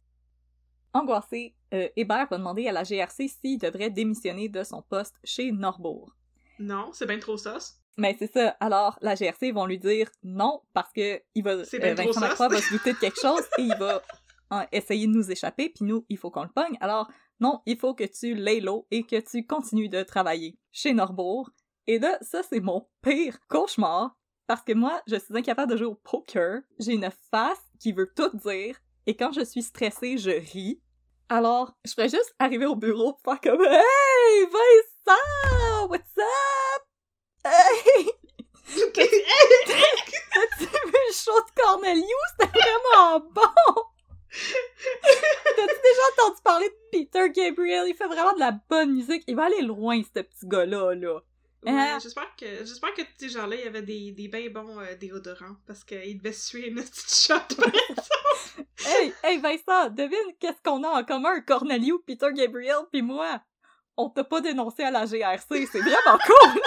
Angoissé, 0.94 1.58
euh, 1.74 1.90
Hébert 1.98 2.30
va 2.30 2.38
demander 2.38 2.70
à 2.70 2.72
la 2.72 2.84
GRC 2.84 3.28
s'il 3.28 3.60
devrait 3.60 3.90
démissionner 3.90 4.48
de 4.48 4.64
son 4.64 4.82
poste 4.82 5.18
chez 5.26 5.52
Norbourg. 5.52 6.16
Non, 6.58 6.92
c'est 6.94 7.06
bien 7.06 7.20
trop 7.20 7.36
sauce. 7.36 7.81
Mais 7.98 8.16
c'est 8.18 8.32
ça. 8.32 8.56
Alors, 8.60 8.98
la 9.02 9.16
GRC 9.16 9.52
vont 9.52 9.66
lui 9.66 9.78
dire 9.78 10.10
non 10.24 10.62
parce 10.74 10.92
que 10.94 11.22
il 11.36 11.44
va, 11.44 11.58
trop 11.64 11.78
Vincent. 11.80 12.22
Lacroix 12.22 12.48
va 12.48 12.62
se 12.62 12.74
douter 12.74 12.94
de 12.94 12.98
quelque 12.98 13.20
chose 13.20 13.44
et 13.58 13.64
il 13.64 13.76
va 13.78 14.02
hein, 14.50 14.66
essayer 14.72 15.08
de 15.08 15.12
nous 15.12 15.32
échapper, 15.32 15.70
puis 15.70 15.86
nous, 15.86 16.06
il 16.10 16.18
faut 16.18 16.32
qu'on 16.32 16.44
le 16.44 16.50
pogne. 16.50 16.78
Alors, 16.80 17.10
non, 17.40 17.62
il 17.66 17.78
faut 17.78 17.94
que 17.94 18.04
tu 18.04 18.36
l'aies 18.36 18.60
l'eau 18.60 18.88
et 18.92 19.04
que 19.04 19.20
tu 19.20 19.46
continues 19.46 19.90
de 19.90 20.04
travailler 20.04 20.58
chez 20.72 20.94
Norbourg. 20.94 21.50
Et 21.88 22.00
là, 22.00 22.18
ça, 22.22 22.44
c'est 22.44 22.60
mon 22.60 22.88
pire 23.02 23.40
cauchemar 23.48 24.16
parce 24.48 24.62
que 24.62 24.74
moi, 24.74 25.02
je 25.08 25.16
suis 25.16 25.36
incapable 25.36 25.72
de 25.72 25.78
jouer 25.78 25.88
au 25.88 25.96
poker. 25.96 26.62
J'ai 26.80 26.94
une 26.94 27.10
face 27.32 27.62
qui 27.80 27.92
veut 27.92 28.12
tout 28.16 28.30
dire 28.38 28.78
et 29.08 29.16
quand 29.16 29.32
je 29.32 29.44
suis 29.44 29.64
stressée, 29.64 30.18
je 30.18 30.30
ris. 30.30 30.82
Alors, 31.30 31.74
je 31.86 31.94
ferais 31.94 32.10
juste 32.10 32.36
arriver 32.40 32.66
au 32.66 32.76
bureau 32.76 33.14
pour 33.14 33.34
faire 33.34 33.42
comme 33.42 33.66
Hey, 33.66 34.46
Vincent! 34.46 35.88
What's 35.90 36.18
up? 36.18 36.84
Hey! 37.44 37.81
T'as-tu 40.34 40.66
vu 40.66 40.92
le 41.08 41.14
show 41.14 41.32
de 41.40 41.62
Cornelius? 41.62 42.06
C'était 42.40 42.60
vraiment 42.60 43.20
bon! 43.20 43.84
T'as-tu 44.32 45.76
déjà 45.84 46.02
entendu 46.14 46.42
parler 46.44 46.70
de 46.70 46.76
Peter 46.92 47.30
Gabriel? 47.30 47.86
Il 47.88 47.96
fait 47.96 48.08
vraiment 48.08 48.34
de 48.34 48.40
la 48.40 48.52
bonne 48.70 48.94
musique. 48.94 49.24
Il 49.28 49.36
va 49.36 49.46
aller 49.46 49.62
loin, 49.62 50.02
ce 50.04 50.22
petit 50.22 50.48
gars-là, 50.48 50.94
là. 50.96 51.20
Ouais, 51.64 51.72
Hein? 51.72 52.00
j'espère 52.02 52.36
que 52.36 52.48
j'espère 52.66 52.92
que 52.96 53.04
ces 53.20 53.30
gens-là, 53.30 53.56
il 53.56 53.64
y 53.64 53.68
avait 53.68 53.84
des, 53.84 54.12
des 54.14 54.28
bien 54.28 54.50
bons 54.50 54.80
euh, 54.80 54.96
déodorants 54.96 55.58
parce 55.68 55.84
qu'ils 55.84 56.18
devaient 56.18 56.34
suer 56.34 56.68
une 56.70 56.76
petite 56.76 57.14
shot. 57.14 57.56
Hey, 58.84 59.14
hey 59.24 59.38
Vincent, 59.40 59.92
devine 59.92 60.34
qu'est-ce 60.40 60.60
qu'on 60.66 60.84
a 60.84 60.88
en 60.88 61.04
commun, 61.04 61.40
Cornelius, 61.42 62.00
Peter 62.06 62.30
Gabriel, 62.34 62.78
puis 62.92 63.04
moi? 63.04 63.40
On 63.96 64.10
t'a 64.10 64.24
pas 64.24 64.42
dénoncé 64.42 64.82
à 64.84 64.90
la 64.90 65.06
GRC, 65.06 65.68
c'est 65.72 65.80
vraiment 65.82 66.18
cool! 66.26 66.62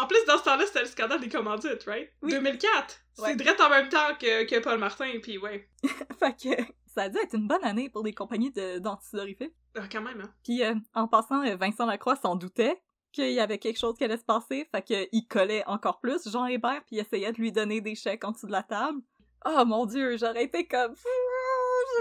En 0.00 0.06
plus, 0.06 0.24
dans 0.26 0.38
ce 0.38 0.44
temps-là, 0.44 0.64
c'était 0.66 0.82
le 0.82 0.86
scandale 0.86 1.20
des 1.20 1.28
commandites, 1.28 1.84
right? 1.86 2.10
Oui. 2.22 2.30
2004! 2.32 3.00
Ouais. 3.18 3.30
C'est 3.30 3.36
direct 3.36 3.60
en 3.60 3.68
même 3.68 3.88
temps 3.88 4.14
que, 4.20 4.44
que 4.44 4.60
Paul 4.60 4.78
Martin, 4.78 5.10
puis 5.22 5.38
ouais. 5.38 5.68
fait 6.18 6.36
que 6.40 6.62
ça 6.86 7.02
a 7.02 7.08
dû 7.08 7.18
être 7.18 7.34
une 7.34 7.48
bonne 7.48 7.64
année 7.64 7.88
pour 7.88 8.02
des 8.02 8.12
compagnies 8.12 8.52
de 8.52 8.78
d'antisudorifiques. 8.78 9.54
Ah, 9.76 9.82
quand 9.90 10.02
même, 10.02 10.20
hein. 10.20 10.32
Puis 10.44 10.62
euh, 10.62 10.74
en 10.94 11.08
passant, 11.08 11.44
euh, 11.44 11.56
Vincent 11.56 11.86
Lacroix 11.86 12.16
s'en 12.16 12.36
doutait 12.36 12.80
qu'il 13.12 13.32
y 13.32 13.40
avait 13.40 13.58
quelque 13.58 13.78
chose 13.78 13.96
qui 13.96 14.04
allait 14.04 14.18
se 14.18 14.24
passer, 14.24 14.68
fait 14.70 14.82
qu'il 14.82 15.26
collait 15.28 15.64
encore 15.66 15.98
plus 16.00 16.28
Jean 16.30 16.46
Hébert 16.46 16.82
puis 16.86 16.96
il 16.96 17.00
essayait 17.00 17.32
de 17.32 17.38
lui 17.38 17.52
donner 17.52 17.80
des 17.80 17.94
chèques 17.94 18.24
en 18.24 18.32
dessous 18.32 18.46
de 18.46 18.52
la 18.52 18.62
table. 18.62 19.00
Oh 19.46 19.64
mon 19.64 19.86
dieu, 19.86 20.16
j'aurais 20.16 20.44
été 20.44 20.66
comme... 20.66 20.94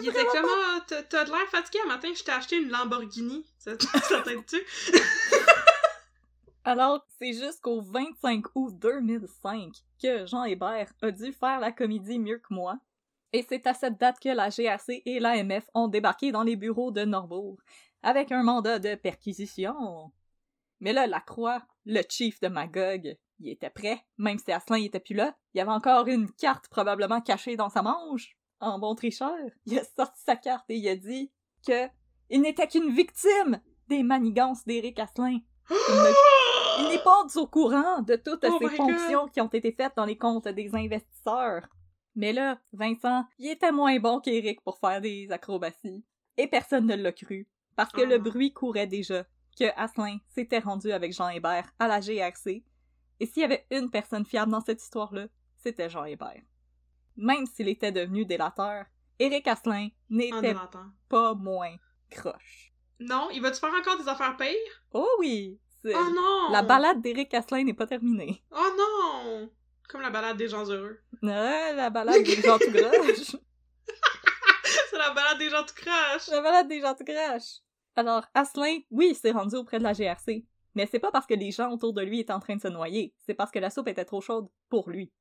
Il 0.01 0.09
était 0.09 0.25
comme, 0.25 0.45
Ah, 0.45 0.83
t'as 0.87 1.01
t'as 1.03 1.23
de 1.23 1.31
l'air 1.31 1.47
fatigué 1.49 1.79
un 1.85 1.87
matin, 1.87 2.09
je 2.13 2.23
t'ai 2.23 2.31
acheté 2.31 2.57
une 2.57 2.69
Lamborghini. 2.69 3.45
Ça, 3.57 3.71
ça 4.03 4.21
t'aide-tu? 4.21 4.57
Alors, 6.67 7.01
c'est 7.17 7.31
jusqu'au 7.31 7.79
25 7.79 8.43
août 8.55 8.73
2005 8.77 9.71
que 10.03 10.25
Jean 10.25 10.43
Hébert 10.43 10.91
a 11.01 11.11
dû 11.11 11.31
faire 11.31 11.61
la 11.61 11.71
comédie 11.71 12.19
mieux 12.19 12.39
que 12.39 12.53
moi. 12.53 12.77
Et 13.31 13.45
c'est 13.47 13.65
à 13.67 13.73
cette 13.73 13.97
date 13.97 14.19
que 14.19 14.27
la 14.27 14.49
GRC 14.49 15.01
et 15.05 15.21
l'AMF 15.21 15.69
ont 15.73 15.87
débarqué 15.87 16.33
dans 16.33 16.43
les 16.43 16.57
bureaux 16.57 16.91
de 16.91 17.05
Norbourg, 17.05 17.55
avec 18.03 18.33
un 18.33 18.43
mandat 18.43 18.79
de 18.79 18.95
perquisition. 18.95 20.11
Mais 20.81 20.91
là, 20.91 21.07
la 21.07 21.21
croix, 21.21 21.63
le 21.85 22.01
chief 22.09 22.41
de 22.41 22.49
Magog, 22.49 23.15
il 23.39 23.49
était 23.49 23.69
prêt, 23.69 24.03
même 24.17 24.37
si 24.37 24.51
Asselin 24.51 24.83
était 24.83 24.99
plus 24.99 25.15
là. 25.15 25.37
Il 25.53 25.59
y 25.59 25.61
avait 25.61 25.71
encore 25.71 26.07
une 26.07 26.29
carte 26.33 26.67
probablement 26.67 27.21
cachée 27.21 27.55
dans 27.55 27.69
sa 27.69 27.81
manche. 27.81 28.35
En 28.59 28.77
bon 28.77 28.93
tricheur, 28.93 29.37
il 29.67 29.79
a 29.79 29.85
sorti 29.85 30.21
sa 30.21 30.35
carte 30.35 30.65
et 30.67 30.75
il 30.75 30.89
a 30.89 30.97
dit 30.97 31.31
que 31.65 31.87
il 32.29 32.41
n'était 32.41 32.67
qu'une 32.67 32.93
victime 32.93 33.61
des 33.87 34.03
manigances 34.03 34.65
d'Éric 34.65 34.99
Asselin. 34.99 35.39
Il 35.69 35.95
ne- 35.95 36.36
il 36.77 36.87
n'est 36.89 37.03
pas 37.03 37.25
au 37.35 37.47
courant 37.47 38.01
de 38.01 38.15
toutes 38.15 38.45
Oh 38.47 38.57
ces 38.59 38.75
fonctions 38.75 39.27
qui 39.27 39.41
ont 39.41 39.47
été 39.47 39.71
faites 39.71 39.93
dans 39.95 40.05
les 40.05 40.17
comptes 40.17 40.47
des 40.47 40.73
investisseurs. 40.75 41.67
Mais 42.15 42.33
là, 42.33 42.59
Vincent, 42.73 43.25
il 43.37 43.49
était 43.51 43.71
moins 43.71 43.97
bon 43.99 44.19
qu'Éric 44.19 44.61
pour 44.61 44.79
faire 44.79 45.01
des 45.01 45.31
acrobaties. 45.31 46.03
Et 46.37 46.47
personne 46.47 46.85
ne 46.85 46.95
l'a 46.95 47.11
cru, 47.11 47.47
parce 47.75 47.91
que 47.91 48.01
Ah. 48.01 48.05
le 48.05 48.17
bruit 48.19 48.53
courait 48.53 48.87
déjà 48.87 49.25
que 49.57 49.65
Asselin 49.75 50.17
s'était 50.29 50.59
rendu 50.59 50.91
avec 50.91 51.13
Jean 51.13 51.29
Hébert 51.29 51.71
à 51.79 51.87
la 51.87 51.99
GRC. 51.99 52.63
Et 53.19 53.25
s'il 53.25 53.41
y 53.41 53.45
avait 53.45 53.65
une 53.71 53.89
personne 53.89 54.25
fiable 54.25 54.51
dans 54.51 54.61
cette 54.61 54.81
histoire-là, 54.81 55.27
c'était 55.55 55.89
Jean 55.89 56.05
Hébert. 56.05 56.43
Même 57.15 57.47
s'il 57.47 57.67
était 57.67 57.91
devenu 57.91 58.25
délateur, 58.25 58.85
Éric 59.17 59.47
Asselin 59.47 59.89
n'était 60.09 60.55
pas 61.09 61.33
moins 61.33 61.75
croche. 62.11 62.71
Non, 62.99 63.29
il 63.31 63.41
va-tu 63.41 63.59
faire 63.59 63.73
encore 63.73 63.97
des 63.97 64.07
affaires 64.07 64.37
pires? 64.37 64.83
Oh 64.93 65.07
oui! 65.19 65.59
Oh 65.95 66.09
non! 66.13 66.51
La 66.51 66.61
balade 66.61 67.01
d'Éric 67.01 67.33
Asselin 67.33 67.63
n'est 67.63 67.73
pas 67.73 67.87
terminée. 67.87 68.43
Oh 68.51 68.69
non! 68.77 69.49
Comme 69.89 70.01
la 70.01 70.09
balade 70.09 70.37
des 70.37 70.47
gens 70.47 70.65
heureux. 70.65 70.99
Ouais, 71.21 71.73
la 71.73 71.89
balade 71.89 72.23
des 72.23 72.41
gens 72.41 72.57
tout 72.57 72.71
croche. 72.71 73.35
C'est 74.89 74.97
la 74.97 75.11
balade 75.11 75.37
des 75.37 75.49
gens 75.49 75.63
tout 75.63 75.75
crash! 75.75 76.27
La 76.29 76.41
balade 76.41 76.67
des 76.67 76.81
gens 76.81 76.93
tout 76.93 77.05
croche. 77.05 77.61
Alors, 77.95 78.25
Asselin, 78.33 78.79
oui, 78.91 79.15
s'est 79.15 79.31
rendu 79.31 79.55
auprès 79.55 79.79
de 79.79 79.83
la 79.83 79.93
GRC. 79.93 80.45
Mais 80.75 80.85
c'est 80.85 80.99
pas 80.99 81.11
parce 81.11 81.25
que 81.25 81.33
les 81.33 81.49
gens 81.49 81.71
autour 81.71 81.93
de 81.93 82.03
lui 82.03 82.19
étaient 82.19 82.33
en 82.33 82.39
train 82.39 82.55
de 82.55 82.61
se 82.61 82.67
noyer. 82.67 83.15
C'est 83.25 83.33
parce 83.33 83.49
que 83.49 83.57
la 83.57 83.71
soupe 83.71 83.87
était 83.87 84.05
trop 84.05 84.21
chaude 84.21 84.47
pour 84.69 84.91
lui. 84.91 85.11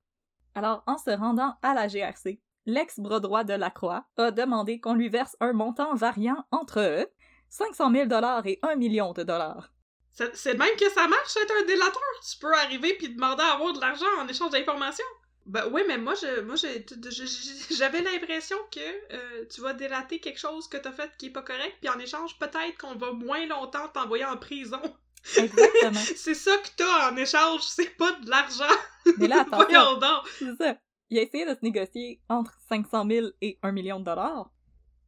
Alors, 0.54 0.82
en 0.86 0.98
se 0.98 1.10
rendant 1.10 1.54
à 1.62 1.72
la 1.72 1.88
GRC, 1.88 2.40
l'ex-bras 2.66 3.20
droit 3.20 3.44
de 3.44 3.54
Lacroix 3.54 4.04
a 4.18 4.30
demandé 4.30 4.80
qu'on 4.80 4.92
lui 4.92 5.08
verse 5.08 5.34
un 5.40 5.54
montant 5.54 5.94
variant 5.94 6.44
entre 6.50 7.08
500 7.48 7.90
000 7.90 8.08
et 8.44 8.58
1 8.62 8.76
million 8.76 9.12
de 9.14 9.22
dollars. 9.22 9.72
C'est 10.16 10.54
de 10.54 10.58
même 10.58 10.76
que 10.76 10.88
ça 10.90 11.06
marche 11.06 11.36
être 11.36 11.54
un 11.62 11.66
délateur. 11.66 12.02
Tu 12.28 12.38
peux 12.38 12.52
arriver 12.54 12.94
puis 12.94 13.10
demander 13.10 13.42
à 13.42 13.52
avoir 13.52 13.74
de 13.74 13.80
l'argent 13.80 14.06
en 14.18 14.26
échange 14.26 14.50
d'informations. 14.50 15.04
Ben 15.44 15.68
oui, 15.70 15.82
mais 15.86 15.96
moi, 15.96 16.14
je, 16.14 16.40
moi, 16.40 16.56
j'avais 16.56 18.02
l'impression 18.02 18.56
que 18.72 19.14
euh, 19.14 19.44
tu 19.48 19.60
vas 19.60 19.74
délater 19.74 20.18
quelque 20.18 20.40
chose 20.40 20.66
que 20.68 20.76
t'as 20.76 20.90
fait 20.90 21.08
qui 21.18 21.26
est 21.26 21.30
pas 21.30 21.42
correct, 21.42 21.76
puis 21.80 21.88
en 21.88 21.98
échange, 22.00 22.36
peut-être 22.38 22.76
qu'on 22.80 22.96
va 22.96 23.12
moins 23.12 23.46
longtemps 23.46 23.86
t'envoyer 23.88 24.24
en 24.24 24.36
prison. 24.36 24.80
Exactement. 25.36 26.00
c'est 26.16 26.34
ça 26.34 26.56
que 26.56 26.68
t'as 26.76 27.12
en 27.12 27.16
échange, 27.16 27.60
c'est 27.62 27.96
pas 27.96 28.10
de 28.12 28.28
l'argent. 28.28 28.64
Mais 29.18 29.28
là, 29.28 29.40
attention. 29.52 30.00
c'est 30.38 30.56
ça. 30.56 30.76
Il 31.10 31.18
a 31.18 31.22
essayé 31.22 31.44
de 31.44 31.54
se 31.54 31.62
négocier 31.62 32.20
entre 32.28 32.52
500 32.68 33.06
000 33.08 33.26
et 33.40 33.58
1 33.62 33.70
million 33.70 34.00
de 34.00 34.04
dollars, 34.04 34.50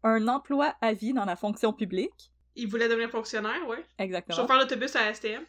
un 0.04 0.28
emploi 0.28 0.74
à 0.80 0.92
vie 0.92 1.14
dans 1.14 1.24
la 1.24 1.34
fonction 1.34 1.72
publique. 1.72 2.30
Il 2.56 2.68
voulait 2.68 2.88
devenir 2.88 3.10
fonctionnaire, 3.10 3.66
ouais. 3.68 3.84
Exactement. 3.98 4.36
Chauffeur 4.36 4.58
d'autobus 4.58 4.94
à 4.96 5.12
STM. 5.14 5.44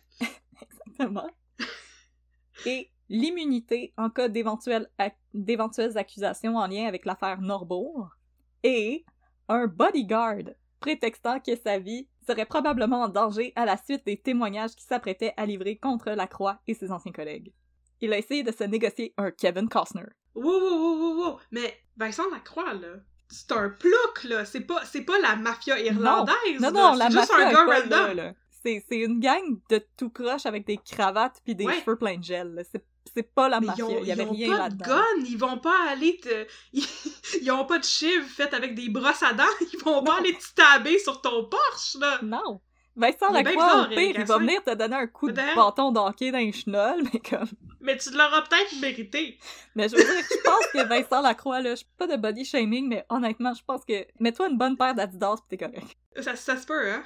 Exactement. 0.62 1.30
Et 2.66 2.92
l'immunité 3.10 3.94
en 3.98 4.10
cas 4.10 4.30
d'éventuelles 4.30 4.88
accusations 5.96 6.58
en 6.58 6.68
lien 6.68 6.86
avec 6.86 7.06
l'affaire 7.06 7.42
Norbourg. 7.42 8.10
Et 8.64 9.06
un 9.48 9.68
bodyguard 9.68 10.44
prétextant 10.80 11.40
que 11.40 11.56
sa 11.56 11.80
vie 11.80 12.08
serait 12.28 12.46
probablement 12.46 13.02
en 13.02 13.10
danger 13.10 13.54
à 13.56 13.66
la 13.66 13.78
suite 13.78 14.06
des 14.06 14.18
témoignages 14.18 14.76
qu'il 14.76 14.86
s'apprêtait 14.86 15.34
à 15.38 15.46
livrer 15.46 15.78
contre 15.78 16.12
Lacroix 16.12 16.60
et 16.68 16.74
ses 16.74 16.92
anciens 16.92 17.12
collègues. 17.12 17.54
Il 18.02 18.14
a 18.14 18.18
essayé 18.18 18.44
de 18.44 18.52
se 18.52 18.64
négocier 18.64 19.14
un 19.18 19.32
Kevin 19.32 19.68
Costner. 19.68 20.06
Wow, 20.36 20.46
wow, 20.46 21.00
wow, 21.00 21.16
wow, 21.18 21.40
Mais 21.52 21.82
Vincent 21.98 22.30
Lacroix, 22.32 22.74
là, 22.74 22.98
c'est 23.30 23.52
un 23.52 23.70
plouc, 23.70 24.24
là. 24.24 24.46
C'est 24.46 24.62
pas, 24.62 24.84
c'est 24.86 25.02
pas 25.02 25.20
la 25.20 25.36
mafia 25.36 25.80
irlandaise. 25.80 26.60
Non, 26.60 26.72
non, 26.72 26.94
la 26.94 27.10
juste 27.10 27.32
un 27.32 27.52
gars 27.52 27.66
random. 27.66 28.34
C'est, 28.64 28.84
c'est 28.90 28.98
une 28.98 29.20
gang 29.20 29.60
de 29.70 29.82
tout 29.96 30.10
croche 30.10 30.46
avec 30.46 30.66
des 30.66 30.78
cravates 30.78 31.40
puis 31.46 31.56
des 31.56 31.66
cheveux 31.66 31.98
pleins 31.98 32.18
de 32.18 32.24
gel. 32.24 32.66
C'est 32.72 32.84
c'est 33.14 33.24
pas 33.24 33.50
la 33.50 33.60
mafia. 33.60 33.86
Il 34.02 34.08
y 34.08 34.12
avait. 34.12 34.28
Ils 34.34 34.52
ont 34.52 34.58
pas 34.58 34.70
de 34.70 34.84
gun, 34.84 35.26
ils 35.26 35.38
vont 35.38 35.58
pas 35.58 35.90
aller 35.90 36.18
te. 36.18 36.48
Ils, 37.42 37.52
ont 37.52 37.66
pas 37.66 37.80
de 37.80 37.84
chiv 37.84 38.24
fait 38.24 38.54
avec 38.54 38.76
des 38.76 38.90
brosses 38.90 39.24
à 39.24 39.34
dents, 39.34 39.44
ils 39.74 39.80
vont 39.80 40.04
pas 40.04 40.18
aller 40.18 40.34
te 40.34 40.54
taber 40.56 40.98
sur 41.00 41.22
ton 41.22 41.46
Porsche, 41.46 41.98
là! 42.00 42.20
Non! 42.24 42.60
Vincent 42.96 43.32
Lacroix, 43.32 43.84
au 43.84 43.96
pire, 43.96 44.16
il 44.18 44.26
va 44.26 44.38
venir 44.40 44.64
te 44.64 44.74
donner 44.74 44.96
un 44.96 45.08
coup 45.08 45.32
de 45.32 45.56
bâton 45.56 45.92
d'hockey 45.92 46.32
dans 46.32 46.40
les 46.40 46.52
chenolles, 46.52 47.04
mais 47.14 47.20
comme... 47.20 47.48
Mais 47.82 47.98
tu 47.98 48.12
l'auras 48.12 48.42
peut-être 48.42 48.80
mérité! 48.82 49.38
Mais 49.76 49.88
je 49.88 49.96
veux 49.96 50.04
dire, 50.04 50.24
je 50.30 50.44
pense 50.44 50.68
que 50.74 50.88
Vincent 50.88 51.22
Lacroix, 51.22 51.62
là, 51.62 51.72
je 51.72 51.76
suis 51.78 51.88
pas 51.98 52.08
de 52.08 52.16
body 52.16 52.44
shaming, 52.44 52.88
mais 52.88 53.06
honnêtement, 53.10 53.54
je 53.54 53.64
pense 53.64 53.86
que... 53.86 54.06
Mets-toi 54.20 54.50
une 54.50 54.58
bonne 54.58 54.78
paire 54.78 54.96
d'Adidas 54.96 55.38
pis 55.38 55.58
t'es 55.58 55.58
correct. 55.58 55.98
Ça, 56.18 56.36
ça 56.36 56.58
se 56.58 56.66
peut, 56.66 56.92
hein? 56.92 57.04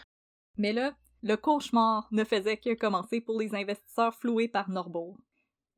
Mais 0.58 0.74
là, 0.74 0.96
le 1.22 1.36
cauchemar 1.38 2.08
ne 2.12 2.24
faisait 2.24 2.58
que 2.58 2.74
commencer 2.74 3.22
pour 3.22 3.40
les 3.40 3.56
investisseurs 3.56 4.16
floués 4.16 4.48
par 4.48 4.70
Norbourg. 4.70 5.18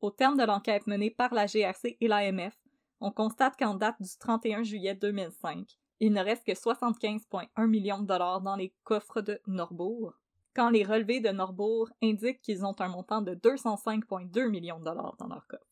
Au 0.00 0.10
terme 0.10 0.36
de 0.36 0.44
l'enquête 0.44 0.86
menée 0.86 1.10
par 1.10 1.32
la 1.32 1.46
GRC 1.46 1.96
et 2.00 2.08
l'AMF, 2.08 2.54
on 3.00 3.10
constate 3.10 3.56
qu'en 3.58 3.74
date 3.74 4.00
du 4.00 4.10
31 4.18 4.62
juillet 4.62 4.94
2005, 4.94 5.66
il 6.00 6.12
ne 6.12 6.22
reste 6.22 6.44
que 6.44 6.52
75,1 6.52 7.66
millions 7.66 8.00
de 8.00 8.06
dollars 8.06 8.40
dans 8.40 8.56
les 8.56 8.74
coffres 8.84 9.20
de 9.20 9.40
Norbourg, 9.46 10.14
quand 10.56 10.70
les 10.70 10.84
relevés 10.84 11.20
de 11.20 11.28
Norbourg 11.28 11.90
indiquent 12.02 12.40
qu'ils 12.40 12.64
ont 12.64 12.74
un 12.80 12.88
montant 12.88 13.20
de 13.20 13.34
205,2 13.34 14.48
millions 14.48 14.78
de 14.78 14.84
dollars 14.84 15.14
dans 15.18 15.28
leur 15.28 15.46
coffre. 15.46 15.66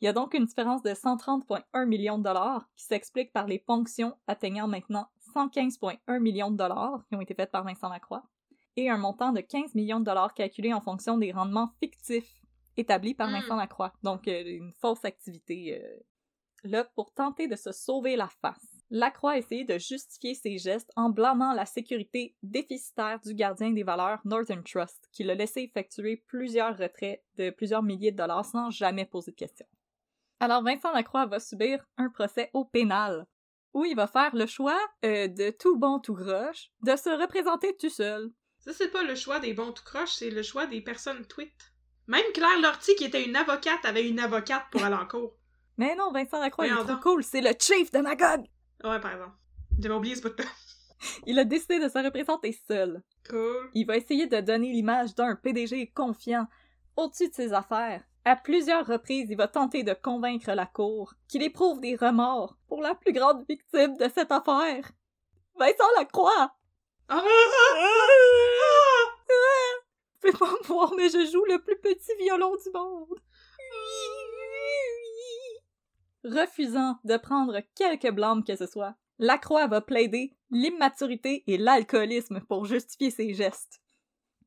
Il 0.00 0.04
y 0.04 0.08
a 0.08 0.12
donc 0.12 0.32
une 0.32 0.44
différence 0.44 0.82
de 0.82 0.90
130,1 0.90 1.84
millions 1.86 2.18
de 2.18 2.22
dollars 2.22 2.68
qui 2.76 2.84
s'explique 2.84 3.32
par 3.32 3.48
les 3.48 3.58
ponctions 3.58 4.16
atteignant 4.28 4.68
maintenant 4.68 5.08
115,1 5.34 6.20
millions 6.20 6.52
de 6.52 6.56
dollars 6.56 7.04
qui 7.08 7.16
ont 7.16 7.20
été 7.20 7.34
faites 7.34 7.50
par 7.50 7.64
Vincent 7.64 7.88
Lacroix 7.88 8.22
et 8.76 8.88
un 8.88 8.96
montant 8.96 9.32
de 9.32 9.40
15 9.40 9.74
millions 9.74 9.98
de 9.98 10.04
dollars 10.04 10.34
calculé 10.34 10.72
en 10.72 10.80
fonction 10.80 11.18
des 11.18 11.32
rendements 11.32 11.72
fictifs 11.80 12.40
établi 12.76 13.14
par 13.14 13.28
Vincent 13.28 13.56
mmh. 13.56 13.58
Lacroix. 13.58 13.92
Donc, 14.04 14.28
euh, 14.28 14.44
une 14.46 14.72
fausse 14.72 15.04
activité 15.04 15.82
euh, 15.82 15.98
là 16.62 16.84
pour 16.84 17.12
tenter 17.12 17.48
de 17.48 17.56
se 17.56 17.72
sauver 17.72 18.14
la 18.14 18.28
face. 18.28 18.77
Lacroix 18.90 19.32
a 19.32 19.36
essayé 19.38 19.64
de 19.64 19.76
justifier 19.76 20.34
ses 20.34 20.56
gestes 20.56 20.90
en 20.96 21.10
blâmant 21.10 21.52
la 21.52 21.66
sécurité 21.66 22.34
déficitaire 22.42 23.20
du 23.20 23.34
gardien 23.34 23.70
des 23.70 23.82
valeurs 23.82 24.20
Northern 24.24 24.62
Trust, 24.62 25.08
qui 25.12 25.24
l'a 25.24 25.34
laissé 25.34 25.60
effectuer 25.60 26.24
plusieurs 26.26 26.76
retraits 26.76 27.22
de 27.36 27.50
plusieurs 27.50 27.82
milliers 27.82 28.12
de 28.12 28.16
dollars 28.16 28.46
sans 28.46 28.70
jamais 28.70 29.04
poser 29.04 29.32
de 29.32 29.36
questions. 29.36 29.66
Alors 30.40 30.62
Vincent 30.62 30.92
Lacroix 30.92 31.26
va 31.26 31.38
subir 31.38 31.84
un 31.98 32.08
procès 32.08 32.48
au 32.54 32.64
pénal, 32.64 33.26
où 33.74 33.84
il 33.84 33.94
va 33.94 34.06
faire 34.06 34.34
le 34.34 34.46
choix 34.46 34.78
euh, 35.04 35.28
de 35.28 35.50
tout 35.50 35.76
bon 35.76 35.98
tout 35.98 36.14
croche 36.14 36.70
de 36.82 36.96
se 36.96 37.10
représenter 37.10 37.76
tout 37.76 37.90
seul. 37.90 38.30
Ça 38.58 38.72
c'est 38.72 38.90
pas 38.90 39.02
le 39.02 39.14
choix 39.14 39.38
des 39.38 39.52
bons 39.52 39.72
tout 39.72 39.84
croche, 39.84 40.14
c'est 40.14 40.30
le 40.30 40.42
choix 40.42 40.66
des 40.66 40.80
personnes 40.80 41.26
tweet. 41.26 41.52
Même 42.06 42.24
Claire 42.32 42.60
Lortie, 42.62 42.94
qui 42.94 43.04
était 43.04 43.26
une 43.26 43.36
avocate, 43.36 43.84
avait 43.84 44.08
une 44.08 44.18
avocate 44.18 44.64
pour 44.70 44.82
aller 44.82 44.96
en 44.96 45.06
cours. 45.06 45.36
Mais 45.76 45.94
non, 45.94 46.10
Vincent 46.10 46.40
Lacroix, 46.40 46.66
il 46.66 46.72
est 46.72 46.84
trop 46.84 46.96
cool, 46.96 47.22
c'est 47.22 47.42
le 47.42 47.52
chief 47.60 47.90
de 47.90 47.98
Magog! 47.98 48.46
Ouais, 48.84 49.00
par 49.00 49.12
exemple. 49.12 49.36
J'avais 49.78 49.94
oublié 49.94 50.16
ce 50.16 50.22
bout 50.22 50.30
de 50.30 50.44
Il 51.26 51.38
a 51.38 51.44
décidé 51.44 51.78
de 51.78 51.88
se 51.88 51.98
représenter 51.98 52.52
seul. 52.66 53.02
Cool. 53.28 53.70
Il 53.74 53.86
va 53.86 53.96
essayer 53.96 54.26
de 54.26 54.40
donner 54.40 54.72
l'image 54.72 55.14
d'un 55.14 55.36
PDG 55.36 55.92
confiant, 55.94 56.46
au-dessus 56.96 57.28
de 57.28 57.34
ses 57.34 57.52
affaires. 57.52 58.02
À 58.24 58.36
plusieurs 58.36 58.86
reprises, 58.86 59.30
il 59.30 59.36
va 59.36 59.48
tenter 59.48 59.82
de 59.84 59.94
convaincre 59.94 60.52
la 60.52 60.66
cour 60.66 61.14
qu'il 61.28 61.42
éprouve 61.42 61.80
des 61.80 61.96
remords 61.96 62.56
pour 62.66 62.82
la 62.82 62.94
plus 62.94 63.12
grande 63.12 63.44
victime 63.48 63.96
de 63.96 64.08
cette 64.08 64.32
affaire. 64.32 64.90
Vincent 65.58 65.90
Lacroix! 65.96 66.52
Ah! 67.08 67.22
fais 70.20 70.32
pas 70.32 70.50
me 70.50 70.66
voir, 70.66 70.92
mais 70.96 71.08
je 71.08 71.30
joue 71.30 71.44
le 71.44 71.62
plus 71.62 71.78
petit 71.78 72.14
violon 72.18 72.54
du 72.56 72.70
monde. 72.72 73.18
Refusant 76.28 76.98
de 77.04 77.16
prendre 77.16 77.58
quelque 77.74 78.10
blâme 78.10 78.44
que 78.44 78.54
ce 78.54 78.66
soit, 78.66 78.94
Lacroix 79.18 79.66
va 79.66 79.80
plaider 79.80 80.36
l'immaturité 80.50 81.42
et 81.46 81.56
l'alcoolisme 81.56 82.42
pour 82.48 82.66
justifier 82.66 83.10
ses 83.10 83.32
gestes. 83.32 83.80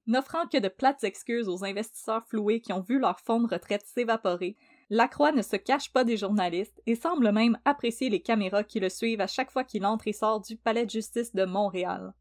N'offrant 0.06 0.46
que 0.46 0.60
de 0.60 0.68
plates 0.68 1.04
excuses 1.04 1.50
aux 1.50 1.64
investisseurs 1.66 2.24
floués 2.28 2.62
qui 2.62 2.72
ont 2.72 2.82
vu 2.82 3.00
leur 3.00 3.20
fonds 3.20 3.42
de 3.42 3.52
retraite 3.52 3.86
s'évaporer, 3.88 4.58
Lacroix 4.92 5.32
ne 5.32 5.42
se 5.42 5.56
cache 5.56 5.92
pas 5.92 6.04
des 6.04 6.18
journalistes 6.18 6.80
et 6.86 6.96
semble 6.96 7.32
même 7.32 7.58
apprécier 7.66 8.12
les 8.12 8.22
caméras 8.22 8.64
qui 8.64 8.80
le 8.80 8.90
suivent 8.90 9.22
à 9.22 9.28
chaque 9.28 9.50
fois 9.50 9.64
qu'il 9.64 9.84
entre 9.84 10.08
et 10.08 10.14
sort 10.14 10.42
du 10.42 10.58
palais 10.58 10.86
de 10.86 10.92
justice 10.92 11.34
de 11.34 11.46
Montréal. 11.46 12.14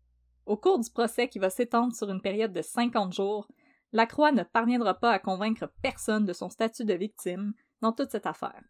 Au 0.46 0.56
cours 0.56 0.78
du 0.78 0.90
procès 0.90 1.28
qui 1.28 1.38
va 1.38 1.50
s'étendre 1.50 1.94
sur 1.94 2.08
une 2.08 2.22
période 2.22 2.54
de 2.54 2.62
50 2.62 3.12
jours, 3.12 3.46
Lacroix 3.92 4.32
ne 4.32 4.42
parviendra 4.42 4.94
pas 4.94 5.11
à 5.11 5.18
convaincre 5.18 5.70
personne 5.82 6.24
de 6.24 6.32
son 6.32 6.48
statut 6.48 6.86
de 6.86 6.94
victime 6.94 7.52
dans 7.82 7.92
toute 7.92 8.11
cette 8.11 8.26
affaire. 8.26 8.62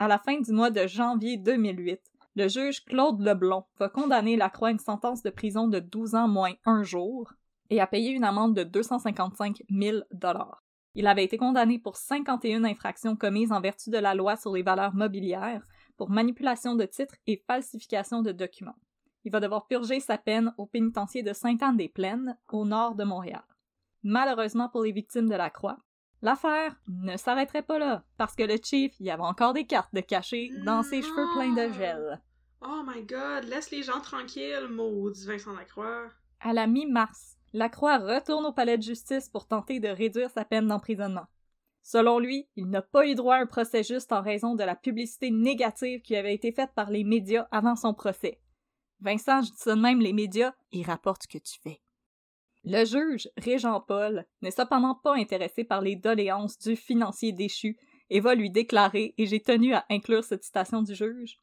À 0.00 0.06
la 0.06 0.20
fin 0.20 0.40
du 0.40 0.52
mois 0.52 0.70
de 0.70 0.86
janvier 0.86 1.36
2008, 1.38 2.00
le 2.36 2.46
juge 2.46 2.84
Claude 2.84 3.20
Leblon 3.20 3.64
va 3.80 3.88
condamner 3.88 4.36
Lacroix 4.36 4.68
à 4.68 4.70
une 4.70 4.78
sentence 4.78 5.24
de 5.24 5.30
prison 5.30 5.66
de 5.66 5.80
12 5.80 6.14
ans 6.14 6.28
moins 6.28 6.52
un 6.64 6.84
jour 6.84 7.32
et 7.68 7.80
à 7.80 7.86
payer 7.88 8.12
une 8.12 8.22
amende 8.22 8.54
de 8.54 8.62
255 8.62 9.64
000 9.68 9.98
dollars. 10.12 10.62
Il 10.94 11.08
avait 11.08 11.24
été 11.24 11.36
condamné 11.36 11.80
pour 11.80 11.96
51 11.96 12.62
infractions 12.62 13.16
commises 13.16 13.50
en 13.50 13.60
vertu 13.60 13.90
de 13.90 13.98
la 13.98 14.14
loi 14.14 14.36
sur 14.36 14.52
les 14.52 14.62
valeurs 14.62 14.94
mobilières, 14.94 15.66
pour 15.96 16.10
manipulation 16.10 16.76
de 16.76 16.84
titres 16.84 17.16
et 17.26 17.42
falsification 17.48 18.22
de 18.22 18.30
documents. 18.30 18.78
Il 19.24 19.32
va 19.32 19.40
devoir 19.40 19.66
purger 19.66 19.98
sa 19.98 20.16
peine 20.16 20.54
au 20.58 20.66
pénitencier 20.66 21.24
de 21.24 21.32
Sainte-Anne-des-Plaines, 21.32 22.38
au 22.52 22.64
nord 22.64 22.94
de 22.94 23.02
Montréal. 23.02 23.42
Malheureusement 24.04 24.68
pour 24.68 24.84
les 24.84 24.92
victimes 24.92 25.28
de 25.28 25.34
la 25.34 25.50
croix, 25.50 25.78
l'affaire 26.22 26.76
ne 26.88 27.16
s'arrêterait 27.16 27.62
pas 27.62 27.78
là, 27.78 28.04
parce 28.16 28.34
que 28.34 28.42
le 28.42 28.56
chief 28.62 28.94
y 29.00 29.10
avait 29.10 29.22
encore 29.22 29.52
des 29.52 29.66
cartes 29.66 29.94
de 29.94 30.00
cachet 30.00 30.50
dans 30.64 30.82
ses 30.82 31.02
cheveux 31.02 31.26
pleins 31.34 31.52
de 31.52 31.72
gel. 31.72 32.20
Oh 32.60 32.82
my 32.86 33.02
god, 33.04 33.44
laisse 33.44 33.70
les 33.70 33.82
gens 33.82 34.00
tranquilles, 34.00 34.68
maudit 34.68 35.26
Vincent 35.26 35.52
Lacroix. 35.52 36.08
À 36.40 36.52
la 36.52 36.66
mi-mars, 36.66 37.36
Lacroix 37.52 37.98
retourne 37.98 38.46
au 38.46 38.52
palais 38.52 38.76
de 38.76 38.82
justice 38.82 39.28
pour 39.28 39.46
tenter 39.46 39.80
de 39.80 39.88
réduire 39.88 40.30
sa 40.30 40.44
peine 40.44 40.66
d'emprisonnement. 40.66 41.26
Selon 41.82 42.18
lui, 42.18 42.48
il 42.56 42.68
n'a 42.68 42.82
pas 42.82 43.06
eu 43.06 43.14
droit 43.14 43.36
à 43.36 43.40
un 43.40 43.46
procès 43.46 43.82
juste 43.82 44.12
en 44.12 44.20
raison 44.20 44.54
de 44.54 44.64
la 44.64 44.76
publicité 44.76 45.30
négative 45.30 46.02
qui 46.02 46.16
avait 46.16 46.34
été 46.34 46.52
faite 46.52 46.72
par 46.74 46.90
les 46.90 47.04
médias 47.04 47.48
avant 47.50 47.76
son 47.76 47.94
procès. 47.94 48.40
Vincent, 49.00 49.42
je 49.42 49.50
dis 49.52 49.56
ça 49.56 49.74
de 49.74 49.80
même, 49.80 50.00
les 50.00 50.12
médias, 50.12 50.52
ils 50.72 50.84
rapportent 50.84 51.22
ce 51.22 51.28
que 51.28 51.42
tu 51.42 51.58
fais. 51.62 51.80
Le 52.70 52.84
juge, 52.84 53.30
Régent 53.38 53.80
Paul, 53.80 54.26
n'est 54.42 54.50
cependant 54.50 54.94
pas 54.94 55.14
intéressé 55.16 55.64
par 55.64 55.80
les 55.80 55.96
doléances 55.96 56.58
du 56.58 56.76
financier 56.76 57.32
déchu 57.32 57.78
et 58.10 58.20
va 58.20 58.34
lui 58.34 58.50
déclarer, 58.50 59.14
et 59.16 59.24
j'ai 59.24 59.40
tenu 59.40 59.72
à 59.72 59.86
inclure 59.88 60.22
cette 60.22 60.44
citation 60.44 60.82
du 60.82 60.94
juge, 60.94 61.38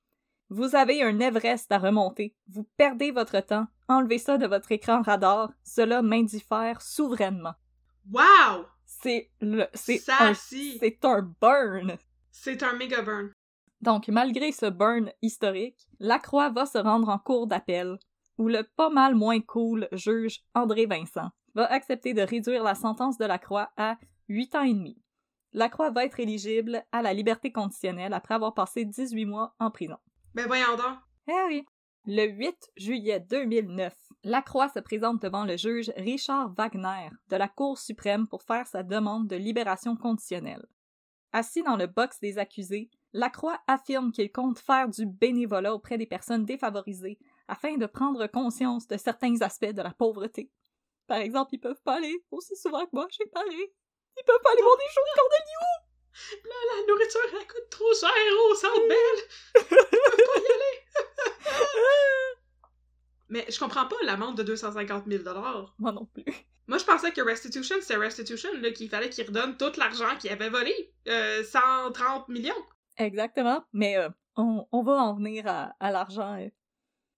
Vous 0.50 0.76
avez 0.76 1.02
un 1.02 1.20
Everest 1.20 1.72
à 1.72 1.80
remonter, 1.80 2.36
vous 2.48 2.68
perdez 2.78 3.10
votre 3.10 3.40
temps, 3.40 3.66
enlevez 3.88 4.20
ça 4.20 4.38
de 4.38 4.46
votre 4.46 4.72
écran 4.72 5.02
radar, 5.02 5.52
cela 5.64 6.04
m'indiffère 6.04 6.84
souverainement. 6.84 7.56
Wow! 8.12 8.68
C'est 8.86 9.32
le, 9.42 9.66
c'est 9.74 10.08
un, 10.20 10.36
c'est 10.36 11.04
un 11.06 11.36
burn. 11.42 11.98
C'est 12.30 12.62
un 12.62 12.74
méga 12.74 13.02
burn. 13.02 13.32
Donc, 13.82 14.10
malgré 14.10 14.52
ce 14.52 14.68
burn 14.68 15.12
historique, 15.24 15.88
Lacroix 16.00 16.52
va 16.52 16.68
se 16.68 16.78
rendre 16.78 17.10
en 17.10 17.18
cour 17.18 17.48
d'appel, 17.48 17.98
où 18.38 18.48
le 18.48 18.64
pas 18.76 18.90
mal 18.90 19.16
moins 19.16 19.40
cool 19.42 19.88
juge 19.92 20.42
André 20.54 20.86
Vincent 20.86 21.30
va 21.54 21.66
accepter 21.66 22.14
de 22.14 22.22
réduire 22.22 22.64
la 22.64 22.76
sentence 22.76 23.18
de 23.18 23.26
Lacroix 23.26 23.72
à 23.78 23.98
8 24.28 24.56
ans 24.56 24.64
et 24.64 24.74
demi. 24.74 25.02
Lacroix 25.54 25.90
va 25.90 26.04
être 26.06 26.20
éligible 26.20 26.84
à 26.92 27.02
la 27.02 27.14
liberté 27.14 27.52
conditionnelle 27.52 28.14
après 28.14 28.36
avoir 28.36 28.54
passé 28.54 28.84
18 28.84 29.26
mois 29.26 29.56
en 29.60 29.72
prison. 29.72 29.98
Ben 30.34 30.48
voyons 30.48 30.76
donc! 30.76 30.98
Eh 31.30 31.48
oui! 31.48 31.66
Le 32.08 32.28
8 32.28 32.72
juillet 32.78 33.20
2009, 33.20 33.96
Lacroix 34.24 34.70
se 34.70 34.80
présente 34.80 35.22
devant 35.22 35.44
le 35.44 35.58
juge 35.58 35.92
Richard 35.98 36.54
Wagner 36.54 37.10
de 37.30 37.36
la 37.36 37.48
Cour 37.48 37.80
suprême 37.80 38.28
pour 38.28 38.44
faire 38.44 38.68
sa 38.68 38.84
demande 38.84 39.28
de 39.28 39.36
libération 39.36 39.96
conditionnelle. 39.96 40.66
Assis 41.32 41.64
dans 41.64 41.78
le 41.78 41.88
box 41.88 42.20
des 42.20 42.38
accusés, 42.38 42.92
Lacroix 43.14 43.60
affirme 43.66 44.12
qu'il 44.12 44.32
compte 44.32 44.60
faire 44.60 44.88
du 44.88 45.06
bénévolat 45.06 45.74
auprès 45.74 45.98
des 45.98 46.06
personnes 46.06 46.46
défavorisées 46.46 47.18
afin 47.48 47.78
de 47.78 47.86
prendre 47.86 48.28
conscience 48.28 48.88
de 48.88 48.98
certains 48.98 49.42
aspects 49.42 49.66
de 49.66 49.82
la 49.82 49.92
pauvreté. 49.92 50.52
Par 51.08 51.18
exemple, 51.18 51.52
ils 51.54 51.60
peuvent 51.60 51.82
pas 51.84 51.98
aller 51.98 52.16
aussi 52.32 52.56
souvent 52.56 52.86
que 52.86 52.92
moi 52.94 53.08
chez 53.10 53.26
Paris. 53.28 53.74
Ils 54.18 54.24
peuvent 54.26 54.42
pas 54.42 54.52
aller 54.52 54.62
voir 54.62 54.78
des 54.78 54.94
shows 54.94 55.02
de 55.02 55.20
Cornelius! 55.20 55.86
Là, 56.46 56.56
la 56.76 56.88
nourriture, 56.88 57.20
elle 57.34 57.48
coûte 57.48 57.70
trop 57.70 57.94
cher 57.94 58.10
au 58.50 58.56
centre 58.56 58.88
belle! 58.88 59.22
Ils 59.56 59.64
peuvent 59.64 59.90
pas 59.90 60.42
y 60.42 60.54
aller! 60.54 60.76
Mais 63.30 63.46
je 63.50 63.60
comprends 63.60 63.88
pas 63.88 63.96
l'amende 64.04 64.38
de 64.38 64.44
250 64.44 65.06
000 65.08 65.24
Moi 65.78 65.92
non 65.92 66.06
plus. 66.06 66.24
Moi, 66.68 66.78
je 66.80 66.86
pensais 66.86 67.12
que 67.12 67.22
restitution, 67.22 67.76
c'est 67.82 67.96
restitution, 67.96 68.50
là, 68.60 68.72
qu'il 68.72 68.90
fallait 68.90 69.10
qu'il 69.10 69.26
redonne 69.26 69.56
tout 69.58 69.72
l'argent 69.78 70.16
qu'il 70.20 70.32
avait 70.32 70.50
volé. 70.50 70.74
Euh, 71.08 71.44
130 71.44 72.28
millions. 72.30 72.54
Exactement, 72.98 73.64
mais 73.74 73.98
euh, 73.98 74.10
on, 74.36 74.66
on, 74.72 74.84
va 74.84 74.94
en 74.94 75.14
venir 75.16 75.46
à, 75.48 75.76
à 75.80 75.92
l'argent. 75.92 76.38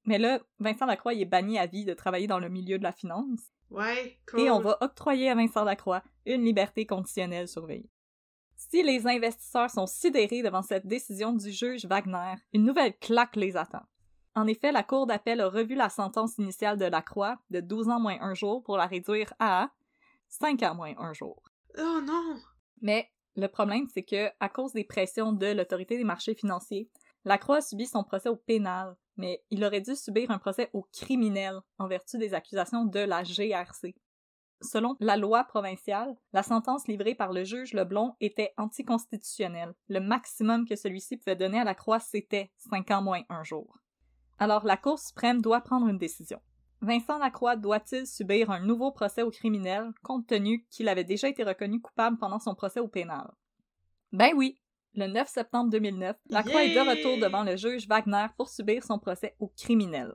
Mais 0.07 0.17
là, 0.17 0.39
Vincent 0.59 0.85
Lacroix 0.85 1.13
il 1.13 1.21
est 1.21 1.25
banni 1.25 1.59
à 1.59 1.67
vie 1.67 1.85
de 1.85 1.93
travailler 1.93 2.27
dans 2.27 2.39
le 2.39 2.49
milieu 2.49 2.79
de 2.79 2.83
la 2.83 2.93
finance. 2.93 3.51
Ouais, 3.69 4.17
cool. 4.25 4.39
Et 4.39 4.49
on 4.49 4.61
va 4.61 4.77
octroyer 4.81 5.29
à 5.29 5.35
Vincent 5.35 5.65
Lacroix 5.65 6.01
une 6.25 6.43
liberté 6.43 6.85
conditionnelle 6.85 7.49
surveillée. 7.49 7.91
Si 8.55 8.81
les 8.81 9.05
investisseurs 9.05 9.69
sont 9.69 9.85
sidérés 9.85 10.41
devant 10.41 10.63
cette 10.63 10.87
décision 10.87 11.33
du 11.33 11.51
juge 11.51 11.85
Wagner, 11.85 12.35
une 12.53 12.63
nouvelle 12.63 12.97
claque 12.97 13.35
les 13.35 13.57
attend. 13.57 13.83
En 14.33 14.47
effet, 14.47 14.71
la 14.71 14.83
Cour 14.83 15.07
d'appel 15.07 15.41
a 15.41 15.49
revu 15.49 15.75
la 15.75 15.89
sentence 15.89 16.37
initiale 16.37 16.77
de 16.77 16.85
Lacroix 16.85 17.37
de 17.49 17.59
12 17.59 17.89
ans 17.89 17.99
moins 17.99 18.17
un 18.21 18.33
jour 18.33 18.63
pour 18.63 18.77
la 18.77 18.85
réduire 18.85 19.33
à 19.39 19.71
5 20.29 20.63
ans 20.63 20.75
moins 20.75 20.93
un 20.97 21.13
jour. 21.13 21.43
Oh 21.77 21.99
non! 22.01 22.37
Mais 22.81 23.09
le 23.35 23.47
problème, 23.47 23.87
c'est 23.93 24.03
que, 24.03 24.29
à 24.39 24.47
cause 24.47 24.73
des 24.73 24.83
pressions 24.85 25.33
de 25.33 25.47
l'autorité 25.47 25.97
des 25.97 26.03
marchés 26.03 26.33
financiers, 26.33 26.89
Lacroix 27.25 27.57
a 27.57 27.61
subi 27.61 27.85
son 27.85 28.03
procès 28.03 28.29
au 28.29 28.35
pénal, 28.37 28.95
mais 29.17 29.43
il 29.49 29.63
aurait 29.65 29.81
dû 29.81 29.95
subir 29.95 30.31
un 30.31 30.37
procès 30.37 30.69
au 30.73 30.87
criminel 30.93 31.59
en 31.77 31.87
vertu 31.87 32.17
des 32.17 32.33
accusations 32.33 32.85
de 32.85 32.99
la 32.99 33.23
GRC. 33.23 33.95
Selon 34.61 34.95
la 34.99 35.17
loi 35.17 35.43
provinciale, 35.43 36.15
la 36.33 36.41
sentence 36.41 36.87
livrée 36.87 37.13
par 37.13 37.31
le 37.31 37.43
juge 37.43 37.73
Leblond 37.73 38.15
était 38.19 38.53
anticonstitutionnelle. 38.57 39.73
Le 39.87 39.99
maximum 39.99 40.65
que 40.67 40.75
celui-ci 40.75 41.17
pouvait 41.17 41.35
donner 41.35 41.59
à 41.59 41.63
Lacroix, 41.63 41.99
c'était 41.99 42.51
5 42.69 42.89
ans 42.91 43.01
moins 43.03 43.21
un 43.29 43.43
jour. 43.43 43.77
Alors 44.39 44.65
la 44.65 44.77
Cour 44.77 44.97
suprême 44.97 45.41
doit 45.41 45.61
prendre 45.61 45.87
une 45.87 45.99
décision. 45.99 46.41
Vincent 46.81 47.17
Lacroix 47.17 47.55
doit-il 47.55 48.05
subir 48.05 48.51
un 48.51 48.59
nouveau 48.59 48.91
procès 48.91 49.23
au 49.23 49.31
criminel, 49.31 49.91
compte 50.03 50.27
tenu 50.27 50.65
qu'il 50.69 50.89
avait 50.89 51.03
déjà 51.03 51.27
été 51.27 51.43
reconnu 51.43 51.81
coupable 51.81 52.17
pendant 52.17 52.39
son 52.39 52.53
procès 52.53 52.79
au 52.79 52.87
pénal? 52.87 53.31
Ben 54.11 54.33
oui! 54.35 54.59
Le 54.97 55.05
9 55.05 55.27
septembre 55.27 55.69
2009, 55.69 56.15
Lacroix 56.31 56.63
est 56.63 56.73
de 56.73 56.79
retour 56.79 57.19
devant 57.19 57.43
le 57.43 57.55
juge 57.55 57.87
Wagner 57.87 58.25
pour 58.35 58.49
subir 58.49 58.83
son 58.83 58.97
procès 58.97 59.35
au 59.37 59.47
criminel. 59.47 60.11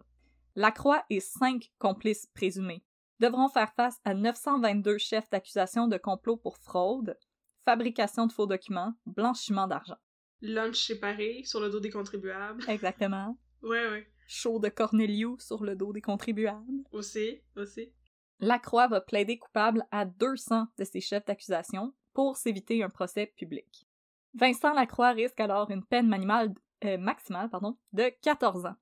Lacroix 0.57 1.05
et 1.09 1.20
cinq 1.20 1.70
complices 1.78 2.26
présumés 2.35 2.83
devront 3.20 3.49
faire 3.49 3.72
face 3.76 4.01
à 4.05 4.12
922 4.12 4.99
chefs 4.99 5.30
d'accusation 5.30 5.87
de 5.87 5.99
complot 5.99 6.37
pour 6.37 6.59
fraude, 6.59 7.16
fabrication 7.64 8.26
de 8.26 8.33
faux 8.33 8.49
documents, 8.49 8.93
blanchiment 9.07 9.68
d'argent. 9.68 9.99
Lunch 10.41 10.85
séparé 10.85 11.43
sur 11.45 11.61
le 11.61 11.70
dos 11.70 11.78
des 11.78 11.91
contribuables. 11.91 12.68
Exactement. 12.68 13.39
Ouais, 13.62 13.89
ouais. 13.89 14.09
Show 14.26 14.59
de 14.59 14.68
Cornelius 14.68 15.47
sur 15.47 15.62
le 15.62 15.76
dos 15.76 15.93
des 15.93 16.01
contribuables. 16.01 16.83
Aussi, 16.91 17.41
aussi. 17.55 17.93
Lacroix 18.41 18.89
va 18.89 19.01
plaider 19.01 19.39
coupable 19.39 19.87
à 19.93 20.05
200 20.05 20.66
de 20.76 20.83
ses 20.83 21.01
chefs 21.01 21.24
d'accusation 21.24 21.95
pour 22.12 22.37
s'éviter 22.37 22.83
un 22.83 22.89
procès 22.89 23.33
public. 23.37 23.87
Vincent 24.35 24.72
Lacroix 24.72 25.11
risque 25.11 25.41
alors 25.41 25.70
une 25.70 25.85
peine 25.85 26.09
maximale, 26.09 26.55
euh, 26.85 26.99
maximale 26.99 27.51
pardon, 27.51 27.76
de 27.93 28.11
14 28.22 28.66
ans. 28.66 28.76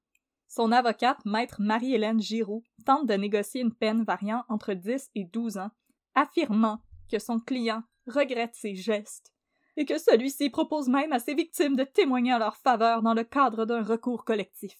Son 0.49 0.73
avocate, 0.73 1.25
maître 1.25 1.61
Marie-Hélène 1.61 2.21
Giroux, 2.21 2.65
tente 2.85 3.07
de 3.07 3.15
négocier 3.15 3.61
une 3.61 3.75
peine 3.75 4.03
variant 4.05 4.45
entre 4.49 4.75
10 4.75 5.11
et 5.15 5.25
12 5.25 5.59
ans, 5.59 5.71
affirmant 6.15 6.81
que 7.11 7.19
son 7.19 7.39
client 7.39 7.83
regrette 8.07 8.55
ses 8.55 8.75
gestes 8.75 9.33
et 9.77 9.85
que 9.85 9.99
celui-ci 9.99 10.51
propose 10.51 10.89
même 10.89 11.13
à 11.13 11.19
ses 11.19 11.35
victimes 11.35 11.77
de 11.77 11.85
témoigner 11.85 12.35
en 12.35 12.39
leur 12.39 12.57
faveur 12.57 13.03
dans 13.03 13.15
le 13.15 13.25
cadre 13.25 13.65
d'un 13.65 13.83
recours 13.83 14.25
collectif. 14.25 14.77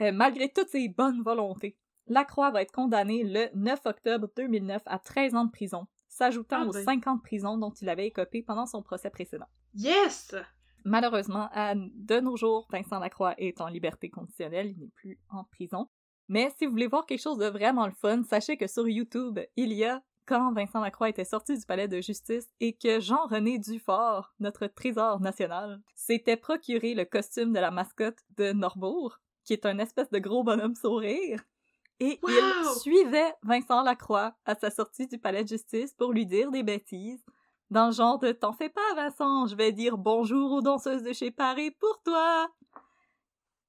Euh, 0.00 0.12
malgré 0.12 0.48
toutes 0.48 0.68
ses 0.68 0.88
bonnes 0.88 1.22
volontés, 1.22 1.76
Lacroix 2.06 2.50
va 2.50 2.62
être 2.62 2.72
condamné 2.72 3.24
le 3.24 3.48
9 3.54 3.80
octobre 3.84 4.28
2009 4.36 4.82
à 4.86 4.98
13 4.98 5.34
ans 5.34 5.44
de 5.44 5.50
prison, 5.50 5.86
s'ajoutant 6.12 6.62
Ah 6.62 6.66
aux 6.66 6.72
ben. 6.72 6.84
5 6.84 7.06
ans 7.06 7.16
de 7.16 7.22
prison 7.22 7.56
dont 7.56 7.72
il 7.80 7.88
avait 7.88 8.06
écopé 8.06 8.42
pendant 8.42 8.66
son 8.66 8.82
procès 8.82 9.10
précédent. 9.10 9.48
Yes! 9.74 10.34
Malheureusement, 10.84 11.48
à 11.52 11.74
de 11.74 12.20
nos 12.20 12.36
jours, 12.36 12.66
Vincent 12.70 12.98
Lacroix 12.98 13.34
est 13.38 13.60
en 13.60 13.68
liberté 13.68 14.10
conditionnelle, 14.10 14.68
il 14.68 14.78
n'est 14.78 14.90
plus 14.94 15.18
en 15.30 15.44
prison. 15.44 15.88
Mais 16.28 16.52
si 16.56 16.66
vous 16.66 16.72
voulez 16.72 16.86
voir 16.86 17.06
quelque 17.06 17.22
chose 17.22 17.38
de 17.38 17.46
vraiment 17.46 17.86
le 17.86 17.92
fun, 17.92 18.22
sachez 18.24 18.56
que 18.56 18.66
sur 18.66 18.88
YouTube, 18.88 19.38
il 19.56 19.72
y 19.72 19.84
a 19.84 20.02
quand 20.26 20.52
Vincent 20.52 20.80
Lacroix 20.80 21.08
était 21.08 21.24
sorti 21.24 21.58
du 21.58 21.66
palais 21.66 21.88
de 21.88 22.00
justice 22.00 22.48
et 22.60 22.74
que 22.74 23.00
Jean-René 23.00 23.58
Dufort, 23.58 24.34
notre 24.38 24.66
trésor 24.66 25.20
national, 25.20 25.80
s'était 25.94 26.36
procuré 26.36 26.94
le 26.94 27.04
costume 27.04 27.52
de 27.52 27.58
la 27.58 27.70
mascotte 27.70 28.20
de 28.36 28.52
Norbourg, 28.52 29.18
qui 29.44 29.52
est 29.52 29.66
un 29.66 29.78
espèce 29.78 30.10
de 30.10 30.18
gros 30.18 30.44
bonhomme 30.44 30.76
sourire. 30.76 31.42
Et 32.02 32.18
Wow! 32.20 32.30
il 32.32 32.80
suivait 32.80 33.32
Vincent 33.44 33.80
Lacroix 33.80 34.34
à 34.44 34.56
sa 34.56 34.72
sortie 34.72 35.06
du 35.06 35.18
palais 35.18 35.44
de 35.44 35.48
justice 35.48 35.94
pour 35.94 36.12
lui 36.12 36.26
dire 36.26 36.50
des 36.50 36.64
bêtises, 36.64 37.24
dans 37.70 37.86
le 37.86 37.92
genre 37.92 38.18
de 38.18 38.32
T'en 38.32 38.52
fais 38.52 38.70
pas, 38.70 38.94
Vincent, 38.96 39.46
je 39.46 39.54
vais 39.54 39.70
dire 39.70 39.96
bonjour 39.96 40.50
aux 40.50 40.60
danseuses 40.60 41.04
de 41.04 41.12
chez 41.12 41.30
Paris 41.30 41.70
pour 41.70 42.02
toi! 42.02 42.50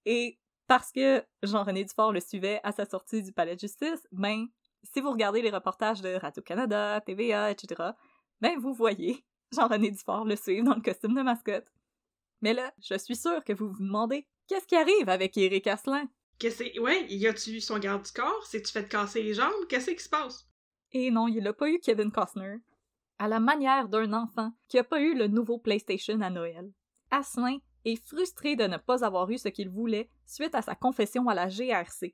Et 0.08 0.40
parce 0.66 0.92
que 0.92 1.24
Jean-René 1.44 1.84
Dufort 1.84 2.12
le 2.12 2.22
suivait 2.22 2.60
à 2.64 2.72
sa 2.72 2.86
sortie 2.86 3.22
du 3.22 3.32
palais 3.32 3.54
de 3.54 3.60
justice, 3.60 4.08
ben, 4.12 4.48
si 4.82 5.00
vous 5.00 5.12
regardez 5.12 5.44
les 5.44 5.52
reportages 5.52 6.02
de 6.02 6.16
Radio-Canada, 6.16 7.02
TVA, 7.02 7.52
etc., 7.52 7.92
ben, 8.42 8.58
vous 8.58 8.74
voyez 8.74 9.24
Jean-René 9.56 9.92
Dufort 9.92 10.26
le 10.26 10.38
suivre 10.38 10.66
dans 10.66 10.76
le 10.76 10.82
costume 10.82 11.14
de 11.14 11.22
mascotte. 11.22 11.72
Mais 12.42 12.56
là, 12.56 12.74
je 12.82 12.98
suis 12.98 13.16
sûre 13.16 13.44
que 13.44 13.54
vous 13.54 13.70
vous 13.70 13.84
demandez 13.84 14.28
qu'est-ce 14.48 14.66
qui 14.66 14.76
arrive 14.76 15.08
avec 15.08 15.38
Eric 15.38 15.68
Asselin? 15.68 16.08
Qu'est-ce 16.44 16.62
que 16.62 16.80
Ouais, 16.82 17.06
y 17.08 17.26
a-tu 17.26 17.62
son 17.62 17.80
garde 17.80 18.04
du 18.04 18.12
corps? 18.12 18.46
C'est-tu 18.46 18.70
fait 18.70 18.86
casser 18.86 19.24
les 19.24 19.34
jambes? 19.34 19.66
Qu'est-ce 19.70 19.92
qui 19.92 20.04
se 20.04 20.10
passe? 20.10 20.46
Et 20.92 21.10
non, 21.10 21.30
il 21.30 21.42
n'a 21.42 21.54
pas 21.54 21.70
eu 21.70 21.80
Kevin 21.80 22.12
Costner. 22.12 22.58
À 23.18 23.30
la 23.30 23.40
manière 23.40 23.88
d'un 23.88 24.12
enfant 24.12 24.52
qui 24.68 24.78
a 24.78 24.84
pas 24.84 25.00
eu 25.00 25.16
le 25.16 25.28
nouveau 25.28 25.58
PlayStation 25.58 26.20
à 26.20 26.30
Noël. 26.30 26.70
Asselin 27.12 27.60
est 27.86 27.96
frustré 27.96 28.58
de 28.58 28.66
ne 28.66 28.76
pas 28.76 29.06
avoir 29.06 29.30
eu 29.30 29.38
ce 29.38 29.48
qu'il 29.48 29.70
voulait 29.70 30.10
suite 30.26 30.54
à 30.54 30.62
sa 30.62 30.76
confession 30.76 31.30
à 31.30 31.34
la 31.34 31.48
GRC. 31.48 32.14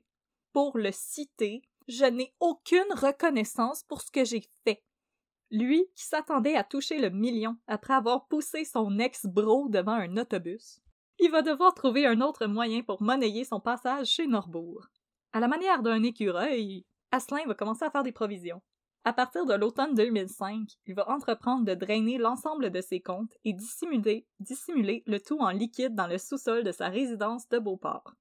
Pour 0.52 0.78
le 0.78 0.92
citer, 0.92 1.62
je 1.88 2.04
n'ai 2.04 2.32
aucune 2.38 2.92
reconnaissance 2.92 3.82
pour 3.82 4.00
ce 4.00 4.12
que 4.12 4.24
j'ai 4.24 4.44
fait. 4.62 4.84
Lui, 5.50 5.84
qui 5.96 6.04
s'attendait 6.04 6.54
à 6.54 6.62
toucher 6.62 7.00
le 7.00 7.10
million 7.10 7.56
après 7.66 7.94
avoir 7.94 8.28
poussé 8.28 8.64
son 8.64 8.96
ex-bro 9.00 9.68
devant 9.70 9.94
un 9.94 10.16
autobus, 10.18 10.80
il 11.20 11.30
va 11.30 11.42
devoir 11.42 11.74
trouver 11.74 12.06
un 12.06 12.20
autre 12.20 12.46
moyen 12.46 12.82
pour 12.82 13.02
monnayer 13.02 13.44
son 13.44 13.60
passage 13.60 14.08
chez 14.08 14.26
Norbourg. 14.26 14.88
À 15.32 15.40
la 15.40 15.48
manière 15.48 15.82
d'un 15.82 16.02
écureuil, 16.02 16.84
Asselin 17.12 17.44
va 17.46 17.54
commencer 17.54 17.84
à 17.84 17.90
faire 17.90 18.02
des 18.02 18.12
provisions. 18.12 18.62
À 19.04 19.12
partir 19.12 19.46
de 19.46 19.54
l'automne 19.54 19.94
2005, 19.94 20.68
il 20.86 20.94
va 20.94 21.08
entreprendre 21.10 21.64
de 21.64 21.74
drainer 21.74 22.18
l'ensemble 22.18 22.70
de 22.70 22.80
ses 22.80 23.00
comptes 23.00 23.32
et 23.44 23.52
dissimuler, 23.52 24.26
dissimuler 24.40 25.02
le 25.06 25.20
tout 25.20 25.38
en 25.38 25.50
liquide 25.50 25.94
dans 25.94 26.06
le 26.06 26.18
sous-sol 26.18 26.64
de 26.64 26.72
sa 26.72 26.88
résidence 26.88 27.48
de 27.48 27.58
Beauport. 27.58 28.14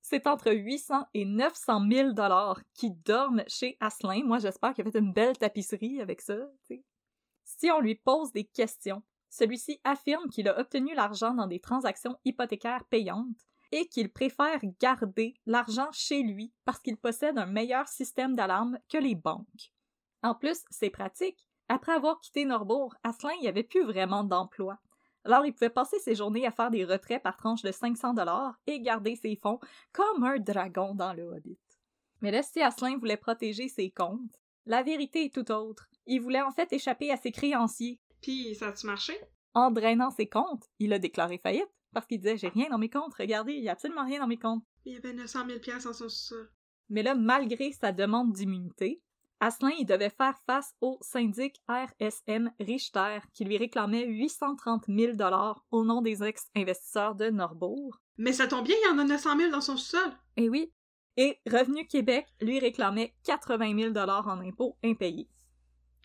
C'est 0.00 0.26
entre 0.26 0.52
800 0.52 1.06
et 1.14 1.24
900 1.24 1.88
000 1.90 2.12
dollars 2.12 2.60
qui 2.74 2.90
dorment 2.90 3.44
chez 3.48 3.76
Asselin. 3.80 4.22
Moi, 4.24 4.38
j'espère 4.38 4.74
qu'il 4.74 4.86
a 4.86 4.90
fait 4.90 4.98
une 4.98 5.12
belle 5.12 5.36
tapisserie 5.36 6.00
avec 6.00 6.20
ça. 6.20 6.36
Si 7.44 7.70
on 7.70 7.80
lui 7.80 7.94
pose 7.94 8.32
des 8.32 8.44
questions, 8.44 9.02
celui-ci 9.34 9.80
affirme 9.82 10.28
qu'il 10.28 10.48
a 10.48 10.58
obtenu 10.60 10.94
l'argent 10.94 11.34
dans 11.34 11.48
des 11.48 11.58
transactions 11.58 12.16
hypothécaires 12.24 12.84
payantes 12.84 13.48
et 13.72 13.88
qu'il 13.88 14.12
préfère 14.12 14.60
garder 14.80 15.34
l'argent 15.44 15.88
chez 15.90 16.22
lui 16.22 16.52
parce 16.64 16.78
qu'il 16.78 16.96
possède 16.96 17.36
un 17.36 17.46
meilleur 17.46 17.88
système 17.88 18.36
d'alarme 18.36 18.78
que 18.88 18.98
les 18.98 19.16
banques. 19.16 19.72
En 20.22 20.36
plus, 20.36 20.62
c'est 20.70 20.90
pratique. 20.90 21.48
Après 21.68 21.92
avoir 21.92 22.20
quitté 22.20 22.44
Norbourg, 22.44 22.94
Asselin 23.02 23.34
n'y 23.40 23.48
avait 23.48 23.64
plus 23.64 23.82
vraiment 23.82 24.22
d'emploi. 24.22 24.78
Alors, 25.24 25.44
il 25.44 25.52
pouvait 25.52 25.70
passer 25.70 25.98
ses 25.98 26.14
journées 26.14 26.46
à 26.46 26.52
faire 26.52 26.70
des 26.70 26.84
retraits 26.84 27.22
par 27.22 27.36
tranche 27.36 27.62
de 27.62 27.72
500 27.72 28.14
dollars 28.14 28.54
et 28.68 28.80
garder 28.80 29.16
ses 29.16 29.34
fonds 29.34 29.58
comme 29.92 30.22
un 30.22 30.38
dragon 30.38 30.94
dans 30.94 31.12
le 31.12 31.24
Hobbit. 31.24 31.58
Mais 32.20 32.30
là, 32.30 32.42
si 32.44 32.62
Asselin 32.62 32.98
voulait 32.98 33.16
protéger 33.16 33.68
ses 33.68 33.90
comptes, 33.90 34.38
la 34.66 34.82
vérité 34.82 35.24
est 35.24 35.34
tout 35.34 35.50
autre. 35.50 35.88
Il 36.06 36.20
voulait 36.20 36.42
en 36.42 36.52
fait 36.52 36.72
échapper 36.72 37.10
à 37.10 37.16
ses 37.16 37.32
créanciers. 37.32 37.98
Puis, 38.24 38.54
ça 38.54 38.68
a-tu 38.68 38.86
marché? 38.86 39.12
En 39.52 39.70
drainant 39.70 40.10
ses 40.10 40.26
comptes, 40.26 40.64
il 40.78 40.94
a 40.94 40.98
déclaré 40.98 41.36
faillite 41.36 41.68
parce 41.92 42.06
qu'il 42.06 42.20
disait 42.20 42.38
J'ai 42.38 42.48
rien 42.48 42.70
dans 42.70 42.78
mes 42.78 42.88
comptes, 42.88 43.12
regardez, 43.18 43.52
il 43.52 43.62
y 43.62 43.68
a 43.68 43.72
absolument 43.72 44.06
rien 44.06 44.18
dans 44.18 44.26
mes 44.26 44.38
comptes. 44.38 44.64
Il 44.86 44.94
y 44.94 44.96
avait 44.96 45.12
900 45.12 45.46
000 45.46 45.58
pièces 45.60 45.84
en 45.84 45.92
son 45.92 46.08
sous 46.08 46.34
Mais 46.88 47.02
là, 47.02 47.14
malgré 47.14 47.70
sa 47.72 47.92
demande 47.92 48.32
d'immunité, 48.32 49.02
Asselin 49.40 49.72
il 49.78 49.84
devait 49.84 50.08
faire 50.08 50.38
face 50.46 50.74
au 50.80 50.96
syndic 51.02 51.60
RSM 51.68 52.50
Richter 52.60 53.18
qui 53.34 53.44
lui 53.44 53.58
réclamait 53.58 54.06
830 54.06 54.84
000 54.88 55.16
dollars 55.16 55.62
au 55.70 55.84
nom 55.84 56.00
des 56.00 56.22
ex-investisseurs 56.22 57.16
de 57.16 57.28
Norbourg. 57.28 58.00
Mais 58.16 58.32
ça 58.32 58.46
tombe 58.46 58.64
bien, 58.64 58.76
il 58.84 58.88
y 58.88 58.90
en 58.90 58.98
a 58.98 59.04
900 59.04 59.36
000 59.36 59.50
dans 59.50 59.60
son 59.60 59.76
sous-sol. 59.76 60.12
Eh 60.38 60.48
oui. 60.48 60.72
Et 61.18 61.38
Revenu 61.46 61.86
Québec 61.86 62.26
lui 62.40 62.58
réclamait 62.58 63.14
80 63.24 63.78
000 63.78 63.92
dollars 63.92 64.28
en 64.28 64.40
impôts 64.40 64.78
impayés. 64.82 65.28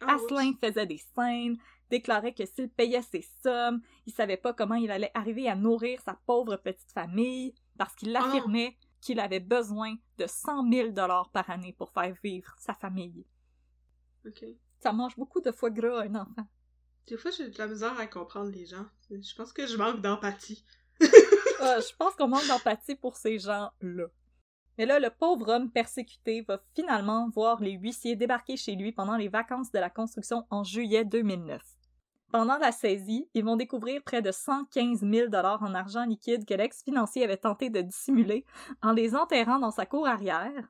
Ah, 0.02 0.16
Asselin 0.16 0.54
faisait 0.62 0.86
des 0.86 1.02
scènes, 1.16 1.58
déclarait 1.90 2.34
que 2.34 2.46
s'il 2.46 2.70
payait 2.70 3.02
ses 3.02 3.26
sommes, 3.44 3.82
il 4.06 4.14
savait 4.14 4.38
pas 4.38 4.54
comment 4.54 4.76
il 4.76 4.92
allait 4.92 5.12
arriver 5.14 5.50
à 5.50 5.56
nourrir 5.56 6.00
sa 6.02 6.20
pauvre 6.26 6.56
petite 6.58 6.92
famille, 6.92 7.54
parce 7.78 7.96
qu'il 7.96 8.10
Oh 8.10 8.20
non. 8.20 8.26
affirmait 8.28 8.78
qu'il 9.02 9.20
avait 9.20 9.40
besoin 9.40 9.96
de 10.18 10.28
100 10.28 10.70
000 10.72 10.90
dollars 10.92 11.30
par 11.32 11.50
année 11.50 11.74
pour 11.74 11.92
faire 11.92 12.14
vivre 12.24 12.54
sa 12.60 12.74
famille. 12.74 13.26
Ok. 14.26 14.44
Ça 14.80 14.92
mange 14.92 15.16
beaucoup 15.16 15.42
de 15.42 15.52
foie 15.52 15.70
gras 15.70 16.02
un 16.04 16.16
enfant. 16.16 16.48
Des 17.08 17.18
fois, 17.18 17.32
j'ai 17.32 17.50
de 17.50 17.58
la 17.58 17.68
misère 17.68 17.98
à 18.00 18.08
comprendre 18.08 18.52
les 18.52 18.66
gens. 18.66 18.86
Je 19.10 19.36
pense 19.36 19.52
que 19.54 19.66
je 19.66 19.78
manque 19.78 20.02
d'empathie. 20.02 20.64
Ah, 21.62 21.80
je 21.80 21.96
pense 21.98 22.16
qu'on 22.16 22.28
manque 22.28 22.48
d'empathie 22.48 22.96
pour 22.96 23.16
ces 23.18 23.40
gens-là. 23.40 24.06
Mais 24.78 24.86
là, 24.86 25.00
le 25.00 25.10
pauvre 25.10 25.50
homme 25.50 25.72
persécuté 25.72 26.42
va 26.42 26.62
finalement 26.74 27.30
voir 27.30 27.62
les 27.62 27.74
huissiers 27.74 28.16
débarquer 28.16 28.56
chez 28.56 28.76
lui 28.76 28.92
pendant 28.94 29.18
les 29.18 29.28
vacances 29.28 29.72
de 29.72 29.80
la 29.80 29.90
construction 29.90 30.46
en 30.50 30.64
juillet 30.64 31.04
2009. 31.04 31.62
Pendant 32.32 32.60
la 32.60 32.72
saisie, 32.72 33.28
ils 33.34 33.44
vont 33.44 33.56
découvrir 33.56 34.04
près 34.04 34.22
de 34.22 34.32
115 34.32 35.00
000 35.00 35.34
en 35.34 35.74
argent 35.74 36.06
liquide 36.06 36.46
que 36.46 36.54
l'ex-financier 36.54 37.24
avait 37.24 37.38
tenté 37.38 37.72
de 37.72 37.82
dissimuler 37.82 38.46
en 38.84 38.92
les 38.92 39.16
enterrant 39.16 39.58
dans 39.58 39.72
sa 39.72 39.88
cour 39.88 40.08
arrière. 40.08 40.70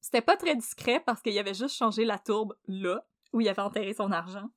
C'était 0.00 0.22
pas 0.22 0.36
très 0.36 0.56
discret 0.56 1.00
parce 1.04 1.20
qu'il 1.20 1.38
avait 1.38 1.52
juste 1.52 1.76
changé 1.76 2.04
la 2.04 2.18
tourbe 2.18 2.54
là, 2.66 3.04
où 3.34 3.42
il 3.42 3.48
avait 3.48 3.60
enterré 3.60 3.92
son 3.92 4.10
argent. 4.10 4.48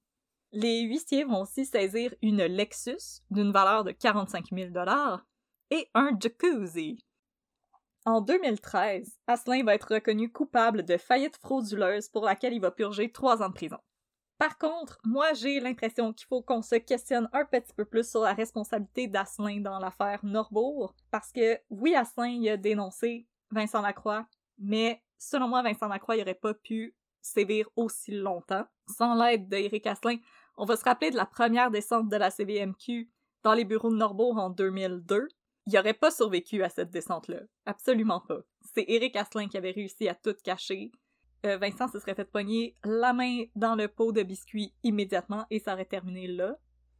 Les 0.51 0.81
huissiers 0.81 1.25
vont 1.25 1.41
aussi 1.41 1.65
saisir 1.65 2.15
une 2.21 2.43
Lexus 2.45 3.21
d'une 3.29 3.51
valeur 3.51 3.83
de 3.83 3.91
45 3.91 4.47
000 4.51 4.69
et 5.71 5.89
un 5.93 6.11
jacuzzi. 6.19 7.03
En 8.05 8.21
2013, 8.21 9.19
Asselin 9.27 9.63
va 9.63 9.75
être 9.75 9.93
reconnu 9.95 10.31
coupable 10.31 10.83
de 10.83 10.97
faillite 10.97 11.37
frauduleuse 11.37 12.07
pour 12.07 12.23
laquelle 12.23 12.53
il 12.53 12.61
va 12.61 12.71
purger 12.71 13.11
trois 13.11 13.43
ans 13.43 13.49
de 13.49 13.53
prison. 13.53 13.77
Par 14.39 14.57
contre, 14.57 14.97
moi 15.03 15.33
j'ai 15.33 15.59
l'impression 15.59 16.13
qu'il 16.13 16.25
faut 16.25 16.41
qu'on 16.41 16.61
se 16.61 16.75
questionne 16.75 17.29
un 17.33 17.43
petit 17.43 17.73
peu 17.73 17.83
plus 17.83 18.09
sur 18.09 18.21
la 18.21 18.33
responsabilité 18.33 19.07
d'Asselin 19.07 19.59
dans 19.59 19.79
l'affaire 19.79 20.23
Norbourg, 20.23 20.95
parce 21.11 21.33
que 21.33 21.59
oui, 21.69 21.93
Asselin 21.93 22.41
a 22.45 22.55
dénoncé 22.55 23.27
Vincent 23.51 23.81
Lacroix, 23.81 24.25
mais 24.57 25.03
selon 25.17 25.49
moi, 25.49 25.61
Vincent 25.61 25.89
Lacroix 25.89 26.15
n'aurait 26.15 26.35
pas 26.35 26.53
pu 26.53 26.95
sévir 27.21 27.67
aussi 27.75 28.11
longtemps. 28.11 28.65
Sans 28.87 29.13
l'aide 29.13 29.49
d'Éric 29.49 29.85
Asselin, 29.87 30.19
on 30.55 30.63
va 30.63 30.77
se 30.77 30.85
rappeler 30.85 31.11
de 31.11 31.17
la 31.17 31.25
première 31.25 31.69
descente 31.69 32.07
de 32.07 32.15
la 32.15 32.31
CVMQ 32.31 33.09
dans 33.43 33.53
les 33.53 33.65
bureaux 33.65 33.91
de 33.91 33.97
Norbourg 33.97 34.37
en 34.37 34.49
2002. 34.49 35.27
Il 35.65 35.77
aurait 35.77 35.93
pas 35.93 36.11
survécu 36.11 36.63
à 36.63 36.69
cette 36.69 36.91
descente-là. 36.91 37.41
Absolument 37.65 38.21
pas. 38.21 38.39
C'est 38.73 38.85
Éric 38.87 39.17
Asselin 39.17 39.49
qui 39.49 39.57
avait 39.57 39.71
réussi 39.71 40.07
à 40.07 40.15
tout 40.15 40.35
cacher. 40.45 40.91
Euh, 41.45 41.57
Vincent 41.57 41.87
se 41.87 41.99
serait 41.99 42.15
fait 42.15 42.29
pogner 42.29 42.75
la 42.83 43.13
main 43.13 43.45
dans 43.55 43.75
le 43.75 43.87
pot 43.87 44.11
de 44.11 44.23
biscuits 44.23 44.73
immédiatement 44.83 45.45
et 45.49 45.59
ça 45.59 45.73
aurait 45.73 45.85
terminé 45.85 46.27
là. 46.27 46.57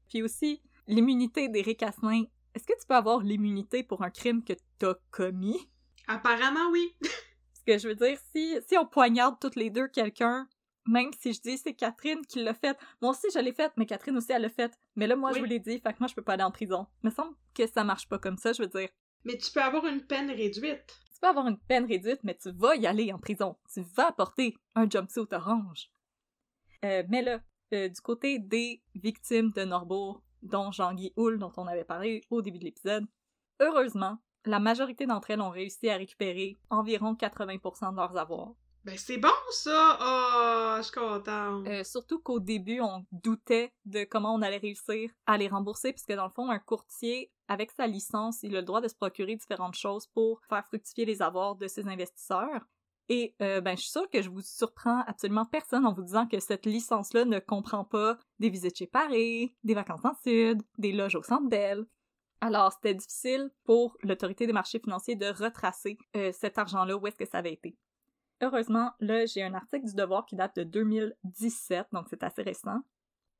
Puis 0.08 0.24
aussi, 0.24 0.62
l'immunité 0.88 1.50
d'Éric 1.50 1.84
Asselin. 1.84 2.24
Est-ce 2.56 2.66
que 2.66 2.80
tu 2.80 2.88
peux 2.88 2.96
avoir 2.96 3.20
l'immunité 3.20 3.84
pour 3.84 4.02
un 4.02 4.10
crime 4.10 4.44
que 4.44 4.54
t'as 4.80 4.96
commis? 5.12 5.70
Apparemment, 6.08 6.72
oui. 6.72 6.96
Ce 7.54 7.64
que 7.66 7.78
je 7.78 7.88
veux 7.88 7.96
dire, 7.96 8.18
si, 8.34 8.58
si 8.68 8.78
on 8.78 8.86
poignarde 8.86 9.36
toutes 9.40 9.56
les 9.56 9.70
deux 9.70 9.88
quelqu'un, 9.88 10.48
même 10.88 11.12
si 11.20 11.34
je 11.34 11.42
dis 11.42 11.58
c'est 11.58 11.74
Catherine 11.74 12.26
qui 12.26 12.42
l'a 12.42 12.54
fait, 12.54 12.78
moi 13.02 13.12
aussi 13.12 13.28
je 13.34 13.40
l'ai 13.40 13.54
faite, 13.54 13.74
mais 13.78 13.86
Catherine 13.86 14.18
aussi 14.18 14.32
elle 14.32 14.42
l'a 14.42 14.50
fait. 14.50 14.72
Mais 14.96 15.06
là, 15.06 15.16
moi 15.16 15.32
je 15.34 15.40
vous 15.40 15.46
l'ai 15.46 15.60
dit, 15.60 15.80
fait 15.80 15.94
que 15.94 16.00
moi 16.00 16.08
je 16.08 16.16
peux 16.16 16.24
pas 16.24 16.34
aller 16.34 16.44
en 16.44 16.52
prison. 16.52 16.88
Il 17.04 17.10
me 17.10 17.12
semble 17.14 17.36
que 17.54 17.68
ça 17.68 17.84
marche 17.84 18.08
pas 18.10 18.18
comme 18.18 18.38
ça, 18.38 18.54
je 18.54 18.64
veux 18.64 18.68
dire. 18.68 18.90
Mais 19.26 19.38
tu 19.38 19.52
peux 19.52 19.62
avoir 19.62 19.86
une 19.86 20.02
peine 20.02 20.32
réduite. 20.32 21.00
Tu 21.20 21.24
peux 21.24 21.32
avoir 21.32 21.48
une 21.48 21.60
peine 21.60 21.86
réduite, 21.86 22.24
mais 22.24 22.38
tu 22.38 22.50
vas 22.52 22.78
y 22.78 22.88
aller 22.88 23.12
en 23.12 23.20
prison. 23.20 23.58
Tu 23.74 23.82
vas 23.82 24.14
porter 24.14 24.56
un 24.76 24.90
jumpsuit 24.90 25.28
orange. 25.34 25.92
Euh, 26.86 27.04
mais 27.10 27.22
là, 27.22 27.42
euh, 27.74 27.90
du 27.90 28.00
côté 28.00 28.40
des 28.40 28.82
victimes 28.96 29.52
de 29.52 29.66
Norbourg, 29.66 30.24
dont 30.44 30.72
Jean-Guy 30.72 31.12
Houle, 31.18 31.38
dont 31.38 31.52
on 31.58 31.68
avait 31.68 31.84
parlé 31.84 32.22
au 32.30 32.42
début 32.42 32.60
de 32.60 32.64
l'épisode, 32.64 33.06
heureusement, 33.60 34.18
la 34.46 34.62
majorité 34.62 35.08
d'entre 35.08 35.32
elles 35.32 35.42
ont 35.42 35.50
réussi 35.50 35.90
à 35.90 35.98
récupérer 35.98 36.58
environ 36.70 37.16
80% 37.16 37.92
de 37.92 37.98
leurs 37.98 38.16
avoirs. 38.16 38.56
Ben, 38.86 38.98
c'est 38.98 39.18
bon, 39.18 39.30
ça! 39.52 39.98
Oh, 40.02 40.76
je 40.78 40.84
suis 40.84 40.94
contente. 40.94 41.68
Euh, 41.68 41.84
surtout 41.84 42.20
qu'au 42.20 42.40
début, 42.40 42.80
on 42.80 43.06
doutait 43.12 43.74
de 43.86 44.06
comment 44.06 44.34
on 44.34 44.42
allait 44.42 44.58
réussir 44.58 45.12
à 45.26 45.38
les 45.38 45.50
rembourser, 45.50 45.92
puisque 45.92 46.14
dans 46.14 46.26
le 46.26 46.32
fond, 46.32 46.50
un 46.50 46.60
courtier, 46.60 47.32
avec 47.50 47.72
sa 47.72 47.88
licence, 47.88 48.42
il 48.44 48.56
a 48.56 48.62
le 48.62 48.66
droit 48.66 48.80
de 48.80 48.88
se 48.88 48.96
procurer 48.96 49.36
différentes 49.36 49.76
choses 49.76 50.08
pour 50.08 50.40
faire 50.48 50.66
fructifier 50.66 51.06
les 51.06 51.22
avoirs 51.22 51.56
de 51.56 51.68
ses 51.68 51.88
investisseurs. 51.88 52.66
Et 53.10 53.36
euh, 53.42 53.60
ben, 53.60 53.76
je 53.76 53.82
suis 53.82 53.92
sûre 53.92 54.10
que 54.10 54.22
je 54.22 54.30
vous 54.30 54.42
surprends 54.42 55.04
absolument 55.08 55.46
personne 55.46 55.86
en 55.86 55.94
vous 55.94 56.04
disant 56.04 56.28
que 56.28 56.40
cette 56.40 56.68
licence-là 56.68 57.26
ne 57.26 57.40
comprend 57.40 57.84
pas 57.84 58.18
des 58.38 58.50
visites 58.50 58.78
chez 58.78 58.88
Paris, 58.88 59.56
des 59.64 59.74
vacances 59.74 60.06
en 60.06 60.14
Sud, 60.24 60.62
des 60.78 60.92
loges 60.92 61.16
au 61.16 61.24
Centre 61.24 61.50
Bell. 61.50 61.86
Alors, 62.40 62.72
c'était 62.72 62.94
difficile 62.94 63.50
pour 63.66 63.98
l'autorité 64.04 64.48
des 64.48 64.54
marchés 64.54 64.80
financiers 64.80 65.16
de 65.16 65.26
retracer 65.26 65.98
euh, 66.16 66.32
cet 66.32 66.58
argent-là, 66.58 66.96
où 66.96 67.08
est-ce 67.08 67.18
que 67.18 67.28
ça 67.28 67.40
avait 67.40 67.54
été. 67.54 67.76
Heureusement, 68.42 68.92
là, 69.00 69.26
j'ai 69.26 69.44
un 69.44 69.54
article 69.54 69.86
du 69.86 69.96
Devoir 69.96 70.26
qui 70.26 70.36
date 70.36 70.56
de 70.56 70.64
2017, 70.64 71.88
donc 71.92 72.08
c'est 72.10 72.24
assez 72.24 72.42
récent, 72.42 72.80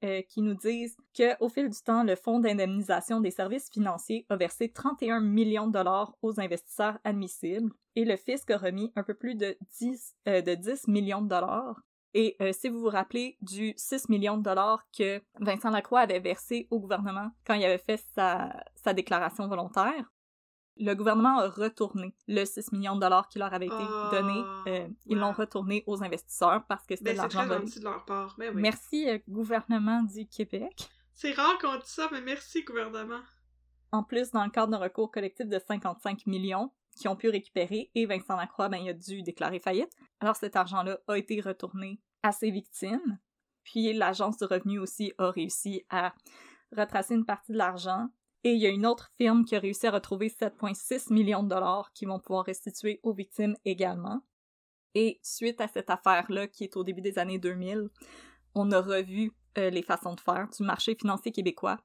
euh, 0.04 0.22
qui 0.24 0.42
nous 0.42 0.56
disent 0.56 0.98
qu'au 1.16 1.50
fil 1.50 1.70
du 1.70 1.82
temps, 1.82 2.04
le 2.04 2.16
Fonds 2.16 2.40
d'indemnisation 2.40 3.22
des 3.22 3.32
services 3.32 3.70
financiers 3.70 4.26
a 4.30 4.36
versé 4.36 4.70
31 4.70 5.22
millions 5.22 5.68
de 5.68 5.74
dollars 5.74 6.16
aux 6.22 6.40
investisseurs 6.40 6.98
admissibles 7.04 7.72
et 7.96 8.06
le 8.06 8.18
fisc 8.18 8.50
a 8.52 8.58
remis 8.58 8.92
un 8.96 9.04
peu 9.04 9.14
plus 9.14 9.36
de 9.36 9.58
10, 9.80 10.16
euh, 10.28 10.42
de 10.42 10.56
10 10.56 10.88
millions 10.88 11.22
de 11.22 11.30
dollars. 11.30 11.82
Et 12.14 12.36
euh, 12.42 12.52
si 12.54 12.70
vous 12.70 12.80
vous 12.80 12.90
rappelez 12.90 13.38
du 13.42 13.74
6 13.78 14.10
millions 14.10 14.38
de 14.38 14.44
dollars 14.44 14.86
que 14.98 15.22
Vincent 15.40 15.70
Lacroix 15.70 16.00
avait 16.00 16.20
versé 16.20 16.68
au 16.72 16.80
gouvernement 16.80 17.30
quand 17.46 17.54
il 17.54 17.64
avait 17.64 17.78
fait 17.78 18.02
sa, 18.16 18.52
sa 18.76 18.94
déclaration 18.94 19.48
volontaire, 19.48 20.12
le 20.80 20.94
gouvernement 20.96 21.40
a 21.40 21.50
retourné 21.50 22.16
le 22.28 22.46
6 22.46 22.72
millions 22.72 22.96
de 22.96 23.02
dollars 23.02 23.28
qui 23.28 23.38
leur 23.40 23.54
avait 23.54 23.68
été 23.68 23.76
Oh, 23.78 24.10
donné. 24.12 24.42
euh, 24.68 24.88
ils 25.06 25.16
wow. 25.18 25.22
l'ont 25.22 25.32
retourné 25.34 25.84
aux 25.88 26.04
investisseurs 26.04 26.64
parce 26.68 26.86
que 26.88 26.96
c'était 26.96 27.14
Ben, 27.16 27.26
de 27.26 27.30
c'est 27.32 27.38
l'argent 27.38 27.60
de 27.80 27.84
leur 27.84 28.06
part. 28.06 28.36
Ben 28.38 28.54
oui. 28.56 28.62
Merci, 28.62 29.10
euh, 29.10 29.20
gouvernement 29.28 30.04
du 30.04 30.28
Québec. 30.28 30.90
C'est 31.14 31.34
rare 31.34 31.58
qu'on 31.60 31.76
dise 31.76 31.84
ça, 31.86 32.08
mais 32.12 32.22
merci, 32.22 32.64
gouvernement. 32.64 33.20
En 33.92 34.04
plus, 34.04 34.32
dans 34.32 34.44
le 34.46 34.52
cadre 34.52 34.72
d'un 34.72 34.78
recours 34.78 35.12
collectif 35.12 35.48
de 35.48 35.60
55 35.60 36.26
millions 36.28 36.72
qui 36.96 37.08
ont 37.08 37.16
pu 37.16 37.30
récupérer, 37.30 37.92
et 37.96 38.06
Vincent 38.06 38.36
Lacroix, 38.36 38.70
ben, 38.70 38.78
il 38.78 38.90
a 38.90 38.94
dû 38.94 39.22
déclarer 39.24 39.60
faillite. 39.60 39.92
Alors 40.20 40.36
cet 40.36 40.56
argent-là 40.56 40.98
a 41.08 41.16
été 41.18 41.42
retourné 41.42 42.00
à 42.24 42.32
ses 42.32 42.52
victimes. 42.52 43.20
Puis 43.64 43.94
l'Agence 43.94 44.38
du 44.38 44.46
revenu 44.46 44.80
aussi 44.80 45.14
a 45.18 45.30
réussi 45.32 45.84
à 45.90 46.14
retracer 46.76 47.16
une 47.16 47.26
partie 47.26 47.52
de 47.52 47.58
l'argent. 47.58 48.10
Et 48.44 48.54
il 48.54 48.60
y 48.62 48.66
a 48.66 48.70
une 48.70 48.86
autre 48.86 49.10
firme 49.18 49.44
qui 49.44 49.56
a 49.56 49.60
réussi 49.60 49.88
à 49.88 49.92
retrouver 49.92 50.30
7,6 50.30 51.12
millions 51.14 51.44
de 51.44 51.50
dollars 51.50 51.92
qui 51.94 52.06
vont 52.06 52.20
pouvoir 52.20 52.46
restituer 52.46 53.00
aux 53.04 53.14
victimes 53.14 53.56
également. 53.66 54.22
Et 54.96 55.20
suite 55.22 55.62
à 55.62 55.68
cette 55.68 55.90
affaire-là, 55.90 56.48
qui 56.48 56.64
est 56.64 56.78
au 56.78 56.84
début 56.84 57.02
des 57.02 57.20
années 57.20 57.38
2000, 57.38 57.90
on 58.56 58.72
a 58.72 58.82
revu 58.82 59.32
euh, 59.58 59.70
les 59.70 59.84
façons 59.84 60.16
de 60.16 60.20
faire 60.22 60.48
du 60.50 60.64
marché 60.64 60.96
financier 60.96 61.32
québécois. 61.32 61.78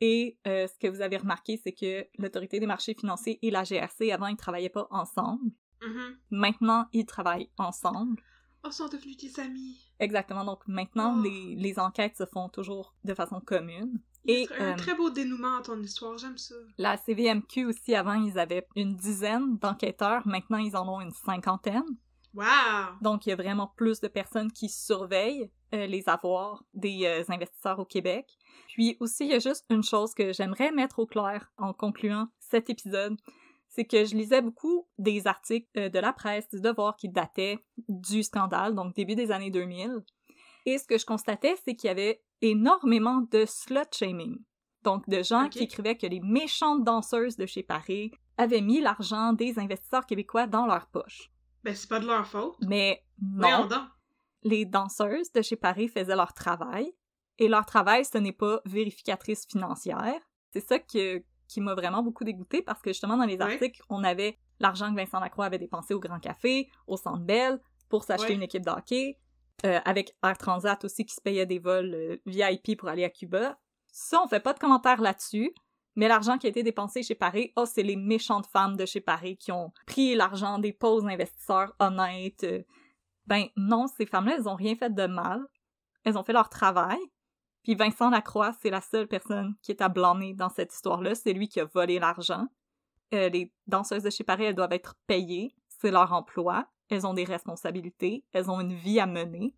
Et 0.00 0.38
euh, 0.46 0.68
ce 0.68 0.78
que 0.78 0.86
vous 0.86 1.00
avez 1.00 1.16
remarqué, 1.16 1.60
c'est 1.62 1.72
que 1.72 2.06
l'autorité 2.18 2.60
des 2.60 2.66
marchés 2.66 2.94
financiers 2.94 3.38
et 3.42 3.50
la 3.50 3.64
GRC, 3.64 4.12
avant, 4.12 4.28
ils 4.28 4.36
travaillaient 4.36 4.68
pas 4.68 4.86
ensemble. 4.90 5.50
Mhm. 5.82 6.18
Maintenant, 6.30 6.86
ils 6.92 7.04
travaillent 7.06 7.50
ensemble. 7.58 8.22
Oh, 8.64 8.68
ils 8.68 8.72
sont 8.72 8.88
devenus 8.88 9.16
des 9.16 9.40
amis. 9.40 9.90
Exactement. 9.98 10.44
Donc 10.44 10.66
maintenant, 10.68 11.16
Oh. 11.18 11.22
les, 11.22 11.56
les 11.56 11.78
enquêtes 11.78 12.16
se 12.16 12.26
font 12.26 12.48
toujours 12.48 12.94
de 13.04 13.14
façon 13.14 13.40
commune. 13.40 14.00
Et, 14.28 14.46
un 14.58 14.72
euh, 14.72 14.76
très 14.76 14.94
beau 14.94 15.08
dénouement 15.08 15.56
à 15.56 15.62
ton 15.62 15.82
histoire, 15.82 16.18
j'aime 16.18 16.36
ça. 16.36 16.54
La 16.76 16.98
CVMQ 16.98 17.64
aussi, 17.64 17.94
avant, 17.94 18.12
ils 18.12 18.38
avaient 18.38 18.66
une 18.76 18.94
dizaine 18.94 19.56
d'enquêteurs. 19.56 20.26
Maintenant, 20.26 20.58
ils 20.58 20.76
en 20.76 20.86
ont 20.86 21.00
une 21.00 21.12
cinquantaine. 21.12 21.82
Wow! 22.34 22.44
Donc, 23.00 23.24
il 23.24 23.30
y 23.30 23.32
a 23.32 23.36
vraiment 23.36 23.72
plus 23.74 24.00
de 24.00 24.08
personnes 24.08 24.52
qui 24.52 24.68
surveillent 24.68 25.50
euh, 25.74 25.86
les 25.86 26.10
avoirs 26.10 26.62
des 26.74 27.06
euh, 27.06 27.24
investisseurs 27.28 27.78
au 27.78 27.86
Québec. 27.86 28.36
Puis 28.74 28.98
aussi, 29.00 29.24
il 29.24 29.30
y 29.30 29.34
a 29.34 29.38
juste 29.38 29.64
une 29.70 29.82
chose 29.82 30.12
que 30.12 30.34
j'aimerais 30.34 30.72
mettre 30.72 30.98
au 30.98 31.06
clair 31.06 31.50
en 31.56 31.72
concluant 31.72 32.28
cet 32.38 32.68
épisode, 32.68 33.16
c'est 33.70 33.86
que 33.86 34.04
je 34.04 34.14
lisais 34.14 34.42
beaucoup 34.42 34.86
des 34.98 35.26
articles 35.26 35.68
de 35.74 35.98
la 35.98 36.12
presse 36.12 36.48
du 36.50 36.60
Devoir 36.60 36.96
qui 36.96 37.08
dataient 37.08 37.58
du 37.88 38.22
scandale, 38.22 38.74
donc 38.74 38.94
début 38.94 39.14
des 39.14 39.30
années 39.30 39.50
2000. 39.50 40.02
Et 40.66 40.78
ce 40.78 40.84
que 40.84 40.98
je 40.98 41.06
constatais, 41.06 41.56
c'est 41.64 41.74
qu'il 41.74 41.88
y 41.88 41.90
avait 41.90 42.22
énormément 42.42 43.20
de 43.30 43.44
slut 43.46 43.92
shaming. 43.92 44.38
Donc, 44.84 45.08
de 45.08 45.22
gens 45.22 45.48
qui 45.48 45.60
écrivaient 45.60 45.96
que 45.96 46.06
les 46.06 46.20
méchantes 46.20 46.84
danseuses 46.84 47.36
de 47.36 47.46
chez 47.46 47.62
Paris 47.62 48.12
avaient 48.36 48.60
mis 48.60 48.80
l'argent 48.80 49.32
des 49.32 49.58
investisseurs 49.58 50.06
québécois 50.06 50.46
dans 50.46 50.66
leur 50.66 50.86
poche. 50.86 51.30
Ben, 51.64 51.74
c'est 51.74 51.88
pas 51.88 51.98
de 51.98 52.06
leur 52.06 52.26
faute. 52.26 52.56
Mais 52.62 53.04
non. 53.20 53.68
Les 54.44 54.64
danseuses 54.64 55.32
de 55.32 55.42
chez 55.42 55.56
Paris 55.56 55.88
faisaient 55.88 56.14
leur 56.14 56.32
travail. 56.32 56.92
Et 57.38 57.48
leur 57.48 57.66
travail, 57.66 58.04
ce 58.04 58.18
n'est 58.18 58.32
pas 58.32 58.60
vérificatrice 58.64 59.46
financière. 59.46 60.20
C'est 60.52 60.66
ça 60.66 60.78
qui 60.78 61.22
m'a 61.58 61.74
vraiment 61.74 62.02
beaucoup 62.02 62.24
dégoûté 62.24 62.62
parce 62.62 62.80
que 62.80 62.90
justement, 62.90 63.16
dans 63.16 63.24
les 63.24 63.40
articles, 63.40 63.82
on 63.88 64.04
avait 64.04 64.38
l'argent 64.60 64.90
que 64.90 64.96
Vincent 64.96 65.20
Lacroix 65.20 65.46
avait 65.46 65.58
dépensé 65.58 65.94
au 65.94 66.00
Grand 66.00 66.20
Café, 66.20 66.68
au 66.86 66.96
Centre 66.96 67.24
Bell, 67.24 67.60
pour 67.88 68.04
s'acheter 68.04 68.34
une 68.34 68.42
équipe 68.42 68.64
d'hockey, 68.64 69.18
euh, 69.64 69.80
avec 69.84 70.16
Air 70.22 70.38
Transat 70.38 70.84
aussi 70.84 71.04
qui 71.04 71.14
se 71.14 71.20
payait 71.20 71.46
des 71.46 71.58
vols 71.58 71.94
euh, 71.94 72.16
VIP 72.26 72.78
pour 72.78 72.88
aller 72.88 73.04
à 73.04 73.10
Cuba. 73.10 73.58
Ça, 73.86 74.20
on 74.22 74.28
fait 74.28 74.40
pas 74.40 74.52
de 74.52 74.58
commentaires 74.58 75.00
là-dessus. 75.00 75.52
Mais 75.96 76.06
l'argent 76.06 76.38
qui 76.38 76.46
a 76.46 76.50
été 76.50 76.62
dépensé 76.62 77.02
chez 77.02 77.16
Paris, 77.16 77.52
oh, 77.56 77.64
c'est 77.66 77.82
les 77.82 77.96
méchantes 77.96 78.46
femmes 78.46 78.76
de 78.76 78.86
chez 78.86 79.00
Paris 79.00 79.36
qui 79.36 79.50
ont 79.50 79.72
pris 79.84 80.14
l'argent 80.14 80.60
des 80.60 80.72
pauvres 80.72 81.08
investisseurs 81.08 81.74
honnêtes. 81.80 82.46
Ben 83.26 83.46
non, 83.56 83.88
ces 83.88 84.06
femmes-là, 84.06 84.36
elles 84.36 84.48
ont 84.48 84.54
rien 84.54 84.76
fait 84.76 84.94
de 84.94 85.06
mal. 85.06 85.44
Elles 86.04 86.16
ont 86.16 86.22
fait 86.22 86.32
leur 86.32 86.48
travail. 86.48 87.00
Puis 87.64 87.74
Vincent 87.74 88.10
Lacroix, 88.10 88.52
c'est 88.62 88.70
la 88.70 88.80
seule 88.80 89.08
personne 89.08 89.54
qui 89.60 89.72
est 89.72 89.82
à 89.82 89.88
blâmer 89.88 90.34
dans 90.34 90.48
cette 90.48 90.72
histoire-là. 90.72 91.16
C'est 91.16 91.32
lui 91.32 91.48
qui 91.48 91.58
a 91.58 91.64
volé 91.64 91.98
l'argent. 91.98 92.46
Euh, 93.12 93.28
les 93.28 93.52
danseuses 93.66 94.02
de 94.02 94.10
chez 94.10 94.24
Paris, 94.24 94.44
elles 94.44 94.54
doivent 94.54 94.72
être 94.72 94.94
payées. 95.06 95.54
C'est 95.68 95.90
leur 95.90 96.12
emploi. 96.12 96.68
Elles 96.88 97.06
ont 97.06 97.14
des 97.14 97.24
responsabilités. 97.24 98.24
Elles 98.32 98.50
ont 98.50 98.60
une 98.60 98.74
vie 98.74 99.00
à 99.00 99.06
mener. 99.06 99.54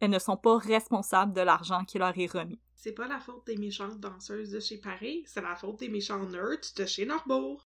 Elles 0.00 0.10
ne 0.10 0.18
sont 0.18 0.36
pas 0.36 0.56
responsables 0.56 1.32
de 1.32 1.40
l'argent 1.40 1.84
qui 1.84 1.98
leur 1.98 2.16
est 2.18 2.30
remis. 2.30 2.60
C'est 2.74 2.92
pas 2.92 3.06
la 3.06 3.20
faute 3.20 3.46
des 3.46 3.56
méchantes 3.56 4.00
danseuses 4.00 4.50
de 4.50 4.60
chez 4.60 4.78
Paris, 4.78 5.22
c'est 5.26 5.42
la 5.42 5.54
faute 5.54 5.80
des 5.80 5.90
méchants 5.90 6.24
nerds 6.24 6.72
de 6.74 6.86
chez 6.86 7.04
Norbourg. 7.04 7.68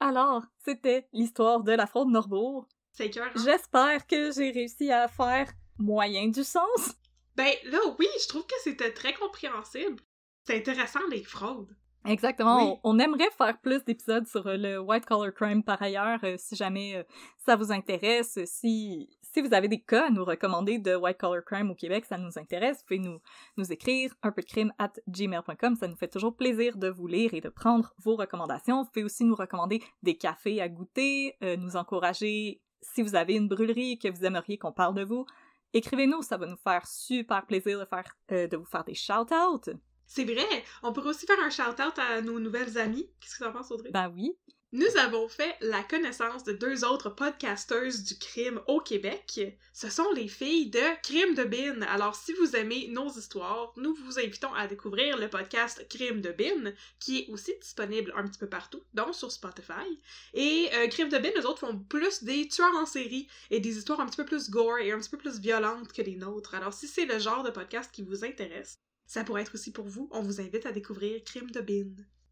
Alors, 0.00 0.42
c'était 0.64 1.06
l'histoire 1.12 1.62
de 1.62 1.72
la 1.72 1.86
fraude 1.86 2.08
Norbourg. 2.08 2.66
C'est 2.92 3.10
cœur. 3.10 3.30
J'espère 3.36 4.06
que 4.06 4.32
j'ai 4.32 4.50
réussi 4.50 4.90
à 4.90 5.06
faire 5.08 5.52
moyen 5.78 6.28
du 6.28 6.44
sens. 6.44 6.94
Ben 7.36 7.52
là, 7.64 7.78
oui, 7.98 8.06
je 8.22 8.28
trouve 8.28 8.46
que 8.46 8.54
c'était 8.62 8.92
très 8.92 9.14
compréhensible. 9.14 10.02
C'est 10.44 10.56
intéressant 10.56 11.06
les 11.10 11.22
fraudes. 11.22 11.76
Exactement. 12.04 12.80
On, 12.82 12.98
aimerait 12.98 13.30
faire 13.36 13.58
plus 13.60 13.84
d'épisodes 13.84 14.26
sur 14.26 14.46
euh, 14.46 14.56
le 14.56 14.78
white 14.80 15.06
collar 15.06 15.32
crime 15.32 15.62
par 15.62 15.80
ailleurs, 15.80 16.18
euh, 16.24 16.34
si 16.36 16.56
jamais 16.56 16.96
euh, 16.96 17.02
ça 17.38 17.56
vous 17.56 17.70
intéresse. 17.70 18.38
Si 18.44 19.08
si 19.22 19.40
vous 19.40 19.54
avez 19.54 19.68
des 19.68 19.80
cas 19.80 20.08
à 20.08 20.10
nous 20.10 20.26
recommander 20.26 20.78
de 20.78 20.94
white 20.94 21.16
collar 21.16 21.42
crime 21.44 21.70
au 21.70 21.74
Québec, 21.74 22.04
ça 22.04 22.18
nous 22.18 22.38
intéresse. 22.38 22.78
Vous 22.78 22.84
pouvez 22.86 22.98
nous 22.98 23.18
nous 23.56 23.72
écrire 23.72 24.14
un 24.22 24.30
peu 24.30 24.42
de 24.42 24.46
crime 24.46 24.72
at 24.78 24.92
gmail.com. 25.08 25.76
Ça 25.76 25.88
nous 25.88 25.96
fait 25.96 26.08
toujours 26.08 26.36
plaisir 26.36 26.76
de 26.76 26.88
vous 26.88 27.06
lire 27.06 27.32
et 27.32 27.40
de 27.40 27.48
prendre 27.48 27.94
vos 27.98 28.16
recommandations. 28.16 28.82
Vous 28.82 28.90
pouvez 28.90 29.04
aussi 29.04 29.24
nous 29.24 29.34
recommander 29.34 29.82
des 30.02 30.18
cafés 30.18 30.60
à 30.60 30.68
goûter, 30.68 31.34
nous 31.58 31.76
encourager 31.76 32.60
si 32.82 33.00
vous 33.00 33.14
avez 33.14 33.34
une 33.34 33.48
brûlerie 33.48 33.92
et 33.92 33.98
que 33.98 34.14
vous 34.14 34.26
aimeriez 34.26 34.58
qu'on 34.58 34.72
parle 34.72 34.94
de 34.94 35.04
vous. 35.04 35.24
Écrivez-nous, 35.72 36.20
ça 36.20 36.36
va 36.36 36.46
nous 36.46 36.58
faire 36.58 36.86
super 36.86 37.46
plaisir 37.46 37.80
de 37.80 37.86
faire 37.86 38.14
de 38.28 38.54
vous 38.54 38.66
faire 38.66 38.84
des 38.84 38.94
shout-outs. 38.94 39.70
C'est 40.14 40.24
vrai! 40.24 40.62
On 40.82 40.92
pourrait 40.92 41.08
aussi 41.08 41.24
faire 41.24 41.40
un 41.40 41.48
shout-out 41.48 41.98
à 41.98 42.20
nos 42.20 42.38
nouvelles 42.38 42.76
amies. 42.76 43.08
Qu'est-ce 43.18 43.38
que 43.38 43.44
tu 43.44 43.48
en 43.48 43.52
penses, 43.52 43.70
Audrey? 43.70 43.88
Ben 43.92 44.12
oui. 44.14 44.36
Nous 44.70 44.98
avons 44.98 45.26
fait 45.26 45.56
la 45.62 45.82
connaissance 45.82 46.44
de 46.44 46.52
deux 46.52 46.84
autres 46.84 47.08
podcasters 47.08 47.94
du 48.06 48.18
crime 48.18 48.60
au 48.66 48.80
Québec. 48.80 49.40
Ce 49.72 49.88
sont 49.88 50.10
les 50.14 50.28
filles 50.28 50.68
de 50.68 51.00
Crime 51.02 51.34
de 51.34 51.44
Bin. 51.44 51.80
Alors, 51.86 52.14
si 52.14 52.34
vous 52.34 52.54
aimez 52.56 52.88
nos 52.88 53.08
histoires, 53.08 53.72
nous 53.78 53.94
vous 54.04 54.18
invitons 54.18 54.52
à 54.52 54.66
découvrir 54.66 55.16
le 55.16 55.30
podcast 55.30 55.86
Crime 55.88 56.20
de 56.20 56.32
Bin, 56.32 56.74
qui 57.00 57.20
est 57.20 57.30
aussi 57.30 57.54
disponible 57.62 58.12
un 58.14 58.28
petit 58.28 58.38
peu 58.38 58.50
partout, 58.50 58.82
dont 58.92 59.14
sur 59.14 59.32
Spotify. 59.32 59.98
Et 60.34 60.68
euh, 60.74 60.88
Crime 60.88 61.08
de 61.08 61.16
Bin, 61.16 61.30
les 61.34 61.46
autres 61.46 61.60
font 61.60 61.78
plus 61.78 62.22
des 62.22 62.48
tueurs 62.48 62.76
en 62.76 62.84
série 62.84 63.28
et 63.50 63.60
des 63.60 63.78
histoires 63.78 64.00
un 64.00 64.06
petit 64.06 64.18
peu 64.18 64.26
plus 64.26 64.50
gore 64.50 64.76
et 64.76 64.92
un 64.92 64.98
petit 64.98 65.08
peu 65.08 65.16
plus 65.16 65.40
violentes 65.40 65.90
que 65.90 66.02
les 66.02 66.16
nôtres. 66.16 66.54
Alors, 66.54 66.74
si 66.74 66.86
c'est 66.86 67.06
le 67.06 67.18
genre 67.18 67.44
de 67.44 67.50
podcast 67.50 67.90
qui 67.90 68.02
vous 68.02 68.26
intéresse, 68.26 68.78
ça 69.12 69.24
pourrait 69.24 69.42
être 69.42 69.54
aussi 69.54 69.72
pour 69.72 69.86
vous. 69.86 70.08
On 70.10 70.22
vous 70.22 70.40
invite 70.40 70.64
à 70.64 70.72
découvrir 70.72 71.22
Crime 71.22 71.50
de 71.50 71.60
Bin. 71.60 71.90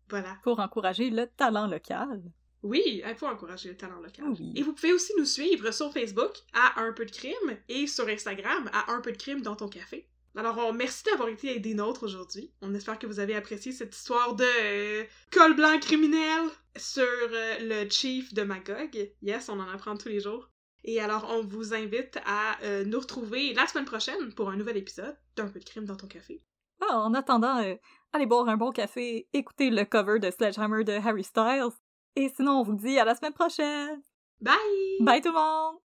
Voilà. 0.09 0.39
Pour 0.43 0.61
encourager 0.61 1.11
le 1.11 1.27
talent 1.27 1.67
local. 1.67 2.23
Oui, 2.63 3.03
il 3.07 3.15
faut 3.17 3.27
encourager 3.27 3.69
le 3.69 3.77
talent 3.77 4.01
local. 4.01 4.35
Et 4.55 4.63
vous 4.63 4.73
pouvez 4.73 4.95
aussi 4.95 5.13
nous 5.19 5.27
suivre 5.27 5.71
sur 5.73 5.93
Facebook 5.93 6.33
à 6.55 6.81
Un 6.81 6.95
peu 6.95 7.05
de 7.05 7.11
crime 7.11 7.59
et 7.69 7.87
sur 7.87 8.09
Instagram 8.09 8.71
à 8.73 8.93
Un 8.93 9.03
peu 9.03 9.13
de 9.13 9.19
crime 9.19 9.43
dans 9.43 9.57
ton 9.57 9.69
café. 9.69 10.09
Alors, 10.35 10.57
on 10.57 10.73
merci 10.73 11.05
d'avoir 11.05 11.29
été 11.29 11.59
des 11.59 11.75
nôtres 11.75 12.05
aujourd'hui. 12.05 12.51
On 12.63 12.75
espère 12.75 12.99
que 12.99 13.07
vous 13.07 13.21
avez 13.21 13.35
apprécié 13.35 13.73
cette 13.73 13.95
histoire 13.95 14.35
de 14.35 14.45
euh, 14.45 15.05
col 15.33 15.55
blanc 15.55 15.79
criminel 15.81 16.49
sur 16.77 17.03
euh, 17.05 17.57
le 17.85 17.91
chief 17.91 18.33
de 18.33 18.43
Magog. 18.43 19.13
Yes, 19.21 19.51
on 19.51 19.61
en 19.61 19.69
apprend 19.69 19.99
tous 19.99 20.09
les 20.09 20.21
jours. 20.21 20.49
Et 20.85 20.99
alors, 20.99 21.27
on 21.29 21.43
vous 21.43 21.75
invite 21.75 22.19
à 22.25 22.59
euh, 22.63 22.85
nous 22.87 23.01
retrouver 23.01 23.53
la 23.53 23.67
semaine 23.67 23.85
prochaine 23.85 24.33
pour 24.33 24.49
un 24.49 24.57
nouvel 24.57 24.79
épisode 24.79 25.17
d'Un 25.37 25.49
peu 25.49 25.59
de 25.59 25.65
crime 25.65 25.85
dans 25.85 25.97
ton 25.97 26.07
café. 26.07 26.41
Ah, 26.81 26.99
en 26.99 27.15
attendant, 27.15 27.59
euh, 27.59 27.75
allez 28.13 28.27
boire 28.27 28.49
un 28.49 28.57
bon 28.57 28.71
café, 28.71 29.29
écoutez 29.33 29.71
le 29.71 29.85
cover 29.85 30.19
de 30.19 30.31
Sledgehammer 30.31 30.85
de 30.85 30.93
Harry 30.93 31.25
Styles. 31.25 31.71
Et 32.17 32.29
sinon, 32.29 32.61
on 32.61 32.63
vous 32.63 32.75
dit 32.75 32.99
à 32.99 33.05
la 33.05 33.15
semaine 33.15 33.33
prochaine! 33.33 34.03
Bye! 34.41 34.57
Bye 35.01 35.21
tout 35.21 35.29
le 35.29 35.35
monde! 35.35 35.90